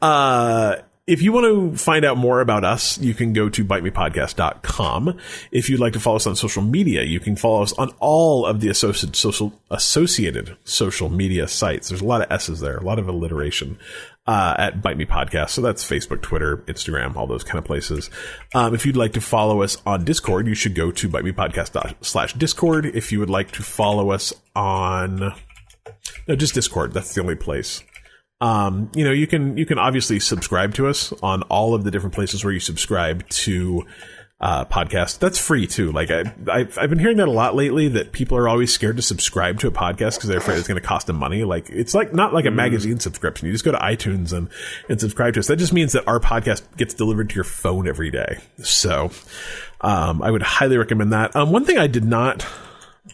Uh 0.00 0.76
if 1.06 1.22
you 1.22 1.32
want 1.32 1.44
to 1.46 1.78
find 1.78 2.04
out 2.04 2.16
more 2.16 2.40
about 2.40 2.64
us, 2.64 2.98
you 2.98 3.14
can 3.14 3.32
go 3.32 3.48
to 3.48 3.64
bitemepodcast.com. 3.64 5.16
If 5.52 5.70
you'd 5.70 5.78
like 5.78 5.92
to 5.92 6.00
follow 6.00 6.16
us 6.16 6.26
on 6.26 6.34
social 6.34 6.62
media, 6.62 7.04
you 7.04 7.20
can 7.20 7.36
follow 7.36 7.62
us 7.62 7.72
on 7.74 7.94
all 8.00 8.44
of 8.44 8.60
the 8.60 8.68
associated 8.68 9.14
social, 9.14 9.52
associated 9.70 10.56
social 10.64 11.08
media 11.08 11.46
sites. 11.46 11.88
There's 11.88 12.00
a 12.00 12.04
lot 12.04 12.22
of 12.22 12.32
S's 12.32 12.58
there, 12.58 12.78
a 12.78 12.84
lot 12.84 12.98
of 12.98 13.08
alliteration. 13.08 13.78
Uh, 14.28 14.56
at 14.58 14.82
Bite 14.82 14.96
Me 14.96 15.06
Podcast. 15.06 15.50
So 15.50 15.62
that's 15.62 15.88
Facebook, 15.88 16.20
Twitter, 16.20 16.56
Instagram, 16.66 17.14
all 17.14 17.28
those 17.28 17.44
kind 17.44 17.60
of 17.60 17.64
places. 17.64 18.10
Um, 18.56 18.74
if 18.74 18.84
you'd 18.84 18.96
like 18.96 19.12
to 19.12 19.20
follow 19.20 19.62
us 19.62 19.80
on 19.86 20.04
Discord, 20.04 20.48
you 20.48 20.54
should 20.56 20.74
go 20.74 20.90
to 20.90 21.08
Bite 21.08 21.22
Me 21.22 21.30
Podcast 21.30 21.94
slash 22.00 22.32
Discord. 22.34 22.86
If 22.86 23.12
you 23.12 23.20
would 23.20 23.30
like 23.30 23.52
to 23.52 23.62
follow 23.62 24.10
us 24.10 24.32
on, 24.56 25.32
no, 26.26 26.34
just 26.34 26.54
Discord. 26.54 26.92
That's 26.92 27.14
the 27.14 27.20
only 27.20 27.36
place. 27.36 27.84
Um, 28.40 28.90
you 28.94 29.04
know, 29.04 29.12
you 29.12 29.26
can 29.26 29.56
you 29.56 29.64
can 29.64 29.78
obviously 29.78 30.20
subscribe 30.20 30.74
to 30.74 30.88
us 30.88 31.12
on 31.22 31.42
all 31.44 31.74
of 31.74 31.84
the 31.84 31.90
different 31.90 32.14
places 32.14 32.44
where 32.44 32.52
you 32.52 32.60
subscribe 32.60 33.26
to 33.30 33.86
uh, 34.38 34.66
podcasts. 34.66 35.18
That's 35.18 35.38
free 35.38 35.66
too. 35.66 35.90
Like 35.92 36.10
I, 36.10 36.24
I've, 36.50 36.76
I've 36.76 36.90
been 36.90 36.98
hearing 36.98 37.16
that 37.16 37.28
a 37.28 37.32
lot 37.32 37.54
lately. 37.54 37.88
That 37.88 38.12
people 38.12 38.36
are 38.36 38.48
always 38.48 38.72
scared 38.72 38.96
to 38.96 39.02
subscribe 39.02 39.60
to 39.60 39.68
a 39.68 39.70
podcast 39.70 40.16
because 40.16 40.24
they're 40.28 40.38
afraid 40.38 40.58
it's 40.58 40.68
going 40.68 40.80
to 40.80 40.86
cost 40.86 41.06
them 41.06 41.16
money. 41.16 41.44
Like 41.44 41.70
it's 41.70 41.94
like 41.94 42.12
not 42.12 42.34
like 42.34 42.44
a 42.44 42.50
mm. 42.50 42.56
magazine 42.56 43.00
subscription. 43.00 43.46
You 43.46 43.52
just 43.52 43.64
go 43.64 43.72
to 43.72 43.78
iTunes 43.78 44.34
and 44.34 44.48
and 44.90 45.00
subscribe 45.00 45.34
to 45.34 45.40
us. 45.40 45.46
That 45.46 45.56
just 45.56 45.72
means 45.72 45.92
that 45.92 46.06
our 46.06 46.20
podcast 46.20 46.62
gets 46.76 46.92
delivered 46.92 47.30
to 47.30 47.34
your 47.34 47.44
phone 47.44 47.88
every 47.88 48.10
day. 48.10 48.38
So, 48.62 49.10
um, 49.80 50.22
I 50.22 50.30
would 50.30 50.42
highly 50.42 50.76
recommend 50.76 51.14
that. 51.14 51.34
Um, 51.34 51.52
one 51.52 51.64
thing 51.64 51.78
I 51.78 51.86
did 51.86 52.04
not 52.04 52.46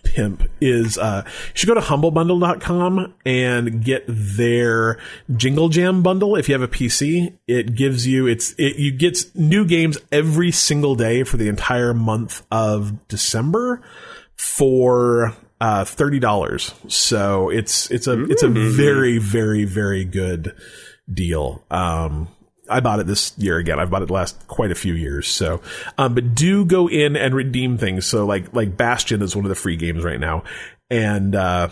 pimp 0.02 0.48
is 0.60 0.98
uh, 0.98 1.22
you 1.24 1.52
should 1.54 1.68
go 1.68 1.74
to 1.74 1.80
humblebundle.com 1.80 3.14
and 3.24 3.84
get 3.84 4.04
their 4.08 4.98
jingle 5.36 5.68
jam 5.68 6.02
bundle 6.02 6.36
if 6.36 6.48
you 6.48 6.54
have 6.54 6.62
a 6.62 6.68
pc 6.68 7.32
it 7.46 7.74
gives 7.74 8.06
you 8.06 8.26
it's 8.26 8.52
it 8.58 8.76
you 8.76 8.92
gets 8.92 9.34
new 9.34 9.64
games 9.64 9.98
every 10.10 10.50
single 10.50 10.94
day 10.94 11.22
for 11.22 11.36
the 11.36 11.48
entire 11.48 11.94
month 11.94 12.44
of 12.50 13.06
december 13.08 13.80
for 14.36 15.34
uh, 15.62 15.84
thirty 15.84 16.18
dollars. 16.18 16.74
So 16.88 17.48
it's 17.48 17.88
it's 17.92 18.08
a 18.08 18.24
it's 18.24 18.42
a 18.42 18.48
very 18.48 19.18
very 19.18 19.64
very 19.64 20.04
good 20.04 20.56
deal. 21.12 21.64
Um, 21.70 22.28
I 22.72 22.80
bought 22.80 23.00
it 23.00 23.06
this 23.06 23.36
year 23.38 23.58
again. 23.58 23.78
I've 23.78 23.90
bought 23.90 24.02
it 24.02 24.10
last 24.10 24.46
quite 24.48 24.70
a 24.70 24.74
few 24.74 24.94
years. 24.94 25.28
So, 25.28 25.60
um, 25.98 26.14
but 26.14 26.34
do 26.34 26.64
go 26.64 26.88
in 26.88 27.16
and 27.16 27.34
redeem 27.34 27.78
things. 27.78 28.06
So 28.06 28.26
like, 28.26 28.52
like 28.54 28.76
Bastion 28.76 29.22
is 29.22 29.36
one 29.36 29.44
of 29.44 29.48
the 29.48 29.54
free 29.54 29.76
games 29.76 30.04
right 30.04 30.20
now. 30.20 30.44
And, 30.90 31.34
uh, 31.34 31.68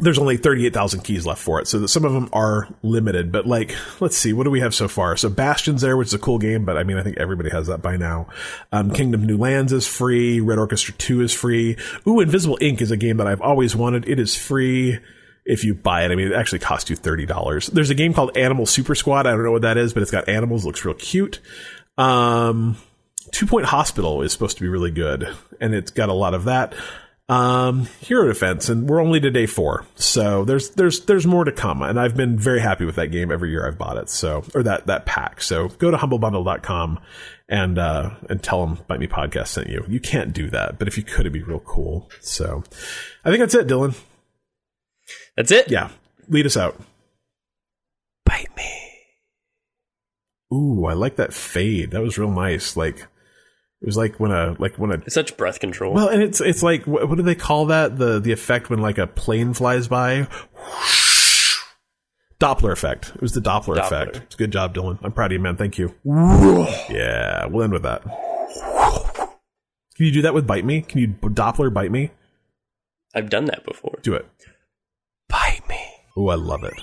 there's 0.00 0.18
only 0.18 0.36
38,000 0.36 1.00
keys 1.00 1.26
left 1.26 1.42
for 1.42 1.60
it. 1.60 1.66
So 1.66 1.84
some 1.86 2.04
of 2.04 2.12
them 2.12 2.28
are 2.32 2.68
limited, 2.82 3.32
but 3.32 3.46
like, 3.46 3.74
let's 4.00 4.16
see, 4.16 4.32
what 4.32 4.44
do 4.44 4.50
we 4.50 4.60
have 4.60 4.74
so 4.74 4.86
far? 4.86 5.16
So 5.16 5.28
Bastion's 5.28 5.82
there, 5.82 5.96
which 5.96 6.08
is 6.08 6.14
a 6.14 6.18
cool 6.18 6.38
game, 6.38 6.64
but 6.64 6.76
I 6.76 6.84
mean, 6.84 6.98
I 6.98 7.02
think 7.02 7.16
everybody 7.18 7.50
has 7.50 7.66
that 7.66 7.82
by 7.82 7.96
now. 7.96 8.28
Um, 8.70 8.92
Kingdom 8.92 9.26
New 9.26 9.36
Lands 9.36 9.72
is 9.72 9.86
free. 9.86 10.40
Red 10.40 10.58
Orchestra 10.58 10.94
2 10.94 11.22
is 11.22 11.32
free. 11.32 11.76
Ooh, 12.06 12.20
Invisible 12.20 12.58
Inc. 12.60 12.80
is 12.80 12.90
a 12.90 12.96
game 12.96 13.16
that 13.16 13.26
I've 13.26 13.40
always 13.40 13.74
wanted. 13.74 14.08
It 14.08 14.20
is 14.20 14.36
free 14.36 15.00
if 15.48 15.64
you 15.64 15.74
buy 15.74 16.04
it. 16.04 16.12
I 16.12 16.14
mean, 16.14 16.28
it 16.28 16.34
actually 16.34 16.58
costs 16.60 16.90
you 16.90 16.96
$30. 16.96 17.72
There's 17.72 17.90
a 17.90 17.94
game 17.94 18.12
called 18.12 18.36
Animal 18.36 18.66
Super 18.66 18.94
Squad. 18.94 19.26
I 19.26 19.30
don't 19.30 19.42
know 19.42 19.50
what 19.50 19.62
that 19.62 19.78
is, 19.78 19.94
but 19.94 20.02
it's 20.02 20.12
got 20.12 20.28
animals, 20.28 20.64
looks 20.64 20.84
real 20.84 20.94
cute. 20.94 21.40
Um, 21.96 22.76
Two 23.32 23.46
Point 23.46 23.66
Hospital 23.66 24.22
is 24.22 24.30
supposed 24.30 24.58
to 24.58 24.62
be 24.62 24.68
really 24.68 24.90
good, 24.90 25.34
and 25.60 25.74
it's 25.74 25.90
got 25.90 26.10
a 26.10 26.12
lot 26.12 26.34
of 26.34 26.44
that. 26.44 26.74
Um, 27.30 27.88
Hero 28.00 28.26
Defense, 28.26 28.68
and 28.68 28.88
we're 28.88 29.02
only 29.02 29.20
to 29.20 29.30
day 29.30 29.44
four, 29.44 29.84
so 29.96 30.46
there's 30.46 30.70
there's 30.70 31.04
there's 31.04 31.26
more 31.26 31.44
to 31.44 31.52
come, 31.52 31.82
and 31.82 32.00
I've 32.00 32.16
been 32.16 32.38
very 32.38 32.60
happy 32.60 32.86
with 32.86 32.96
that 32.96 33.08
game 33.08 33.30
every 33.30 33.50
year 33.50 33.66
I've 33.66 33.76
bought 33.76 33.98
it. 33.98 34.08
So 34.08 34.44
or 34.54 34.62
that 34.62 34.86
that 34.86 35.04
pack. 35.04 35.42
So 35.42 35.68
go 35.68 35.90
to 35.90 35.98
humblebundle.com 35.98 37.00
and 37.50 37.78
uh 37.78 38.12
and 38.30 38.42
tell 38.42 38.64
them 38.64 38.78
Bite 38.86 39.00
Me 39.00 39.06
Podcast 39.06 39.48
sent 39.48 39.68
you. 39.68 39.84
You 39.88 40.00
can't 40.00 40.32
do 40.32 40.48
that, 40.50 40.78
but 40.78 40.88
if 40.88 40.96
you 40.96 41.02
could, 41.02 41.20
it'd 41.20 41.32
be 41.34 41.42
real 41.42 41.60
cool. 41.60 42.10
So 42.22 42.64
I 43.26 43.28
think 43.28 43.40
that's 43.40 43.54
it, 43.54 43.66
Dylan. 43.66 43.94
That's 45.38 45.52
it? 45.52 45.70
Yeah. 45.70 45.90
Lead 46.28 46.46
us 46.46 46.56
out. 46.56 46.80
Bite 48.24 48.48
me. 48.56 48.92
Ooh, 50.52 50.84
I 50.86 50.94
like 50.94 51.14
that 51.14 51.32
fade. 51.32 51.92
That 51.92 52.02
was 52.02 52.18
real 52.18 52.32
nice. 52.32 52.76
Like 52.76 52.98
it 52.98 53.86
was 53.86 53.96
like 53.96 54.18
when 54.18 54.32
a 54.32 54.56
like 54.58 54.74
when 54.80 54.90
a 54.90 54.94
it's 54.94 55.14
such 55.14 55.36
breath 55.36 55.60
control. 55.60 55.94
Well, 55.94 56.08
and 56.08 56.20
it's 56.24 56.40
it's 56.40 56.64
like 56.64 56.88
what, 56.88 57.08
what 57.08 57.18
do 57.18 57.22
they 57.22 57.36
call 57.36 57.66
that? 57.66 57.98
The 57.98 58.18
the 58.18 58.32
effect 58.32 58.68
when 58.68 58.80
like 58.80 58.98
a 58.98 59.06
plane 59.06 59.54
flies 59.54 59.86
by. 59.86 60.26
Doppler 62.40 62.72
effect. 62.72 63.12
It 63.14 63.20
was 63.22 63.32
the 63.32 63.40
Doppler, 63.40 63.76
Doppler. 63.76 63.84
effect. 63.84 64.16
It's 64.16 64.34
good 64.34 64.50
job, 64.50 64.74
Dylan. 64.74 64.98
I'm 65.04 65.12
proud 65.12 65.26
of 65.26 65.34
you, 65.34 65.40
man. 65.40 65.56
Thank 65.56 65.78
you. 65.78 65.94
yeah, 66.04 67.46
we'll 67.46 67.62
end 67.62 67.72
with 67.72 67.82
that. 67.84 68.02
Can 69.94 70.06
you 70.06 70.12
do 70.12 70.22
that 70.22 70.34
with 70.34 70.48
bite 70.48 70.64
me? 70.64 70.80
Can 70.80 70.98
you 70.98 71.08
Doppler 71.08 71.72
bite 71.72 71.92
me? 71.92 72.10
I've 73.14 73.30
done 73.30 73.44
that 73.44 73.64
before. 73.64 73.98
Do 74.02 74.14
it. 74.14 74.26
Bite. 76.18 76.24
Oh, 76.24 76.28
I 76.30 76.34
love 76.34 76.64
it. 76.64 76.74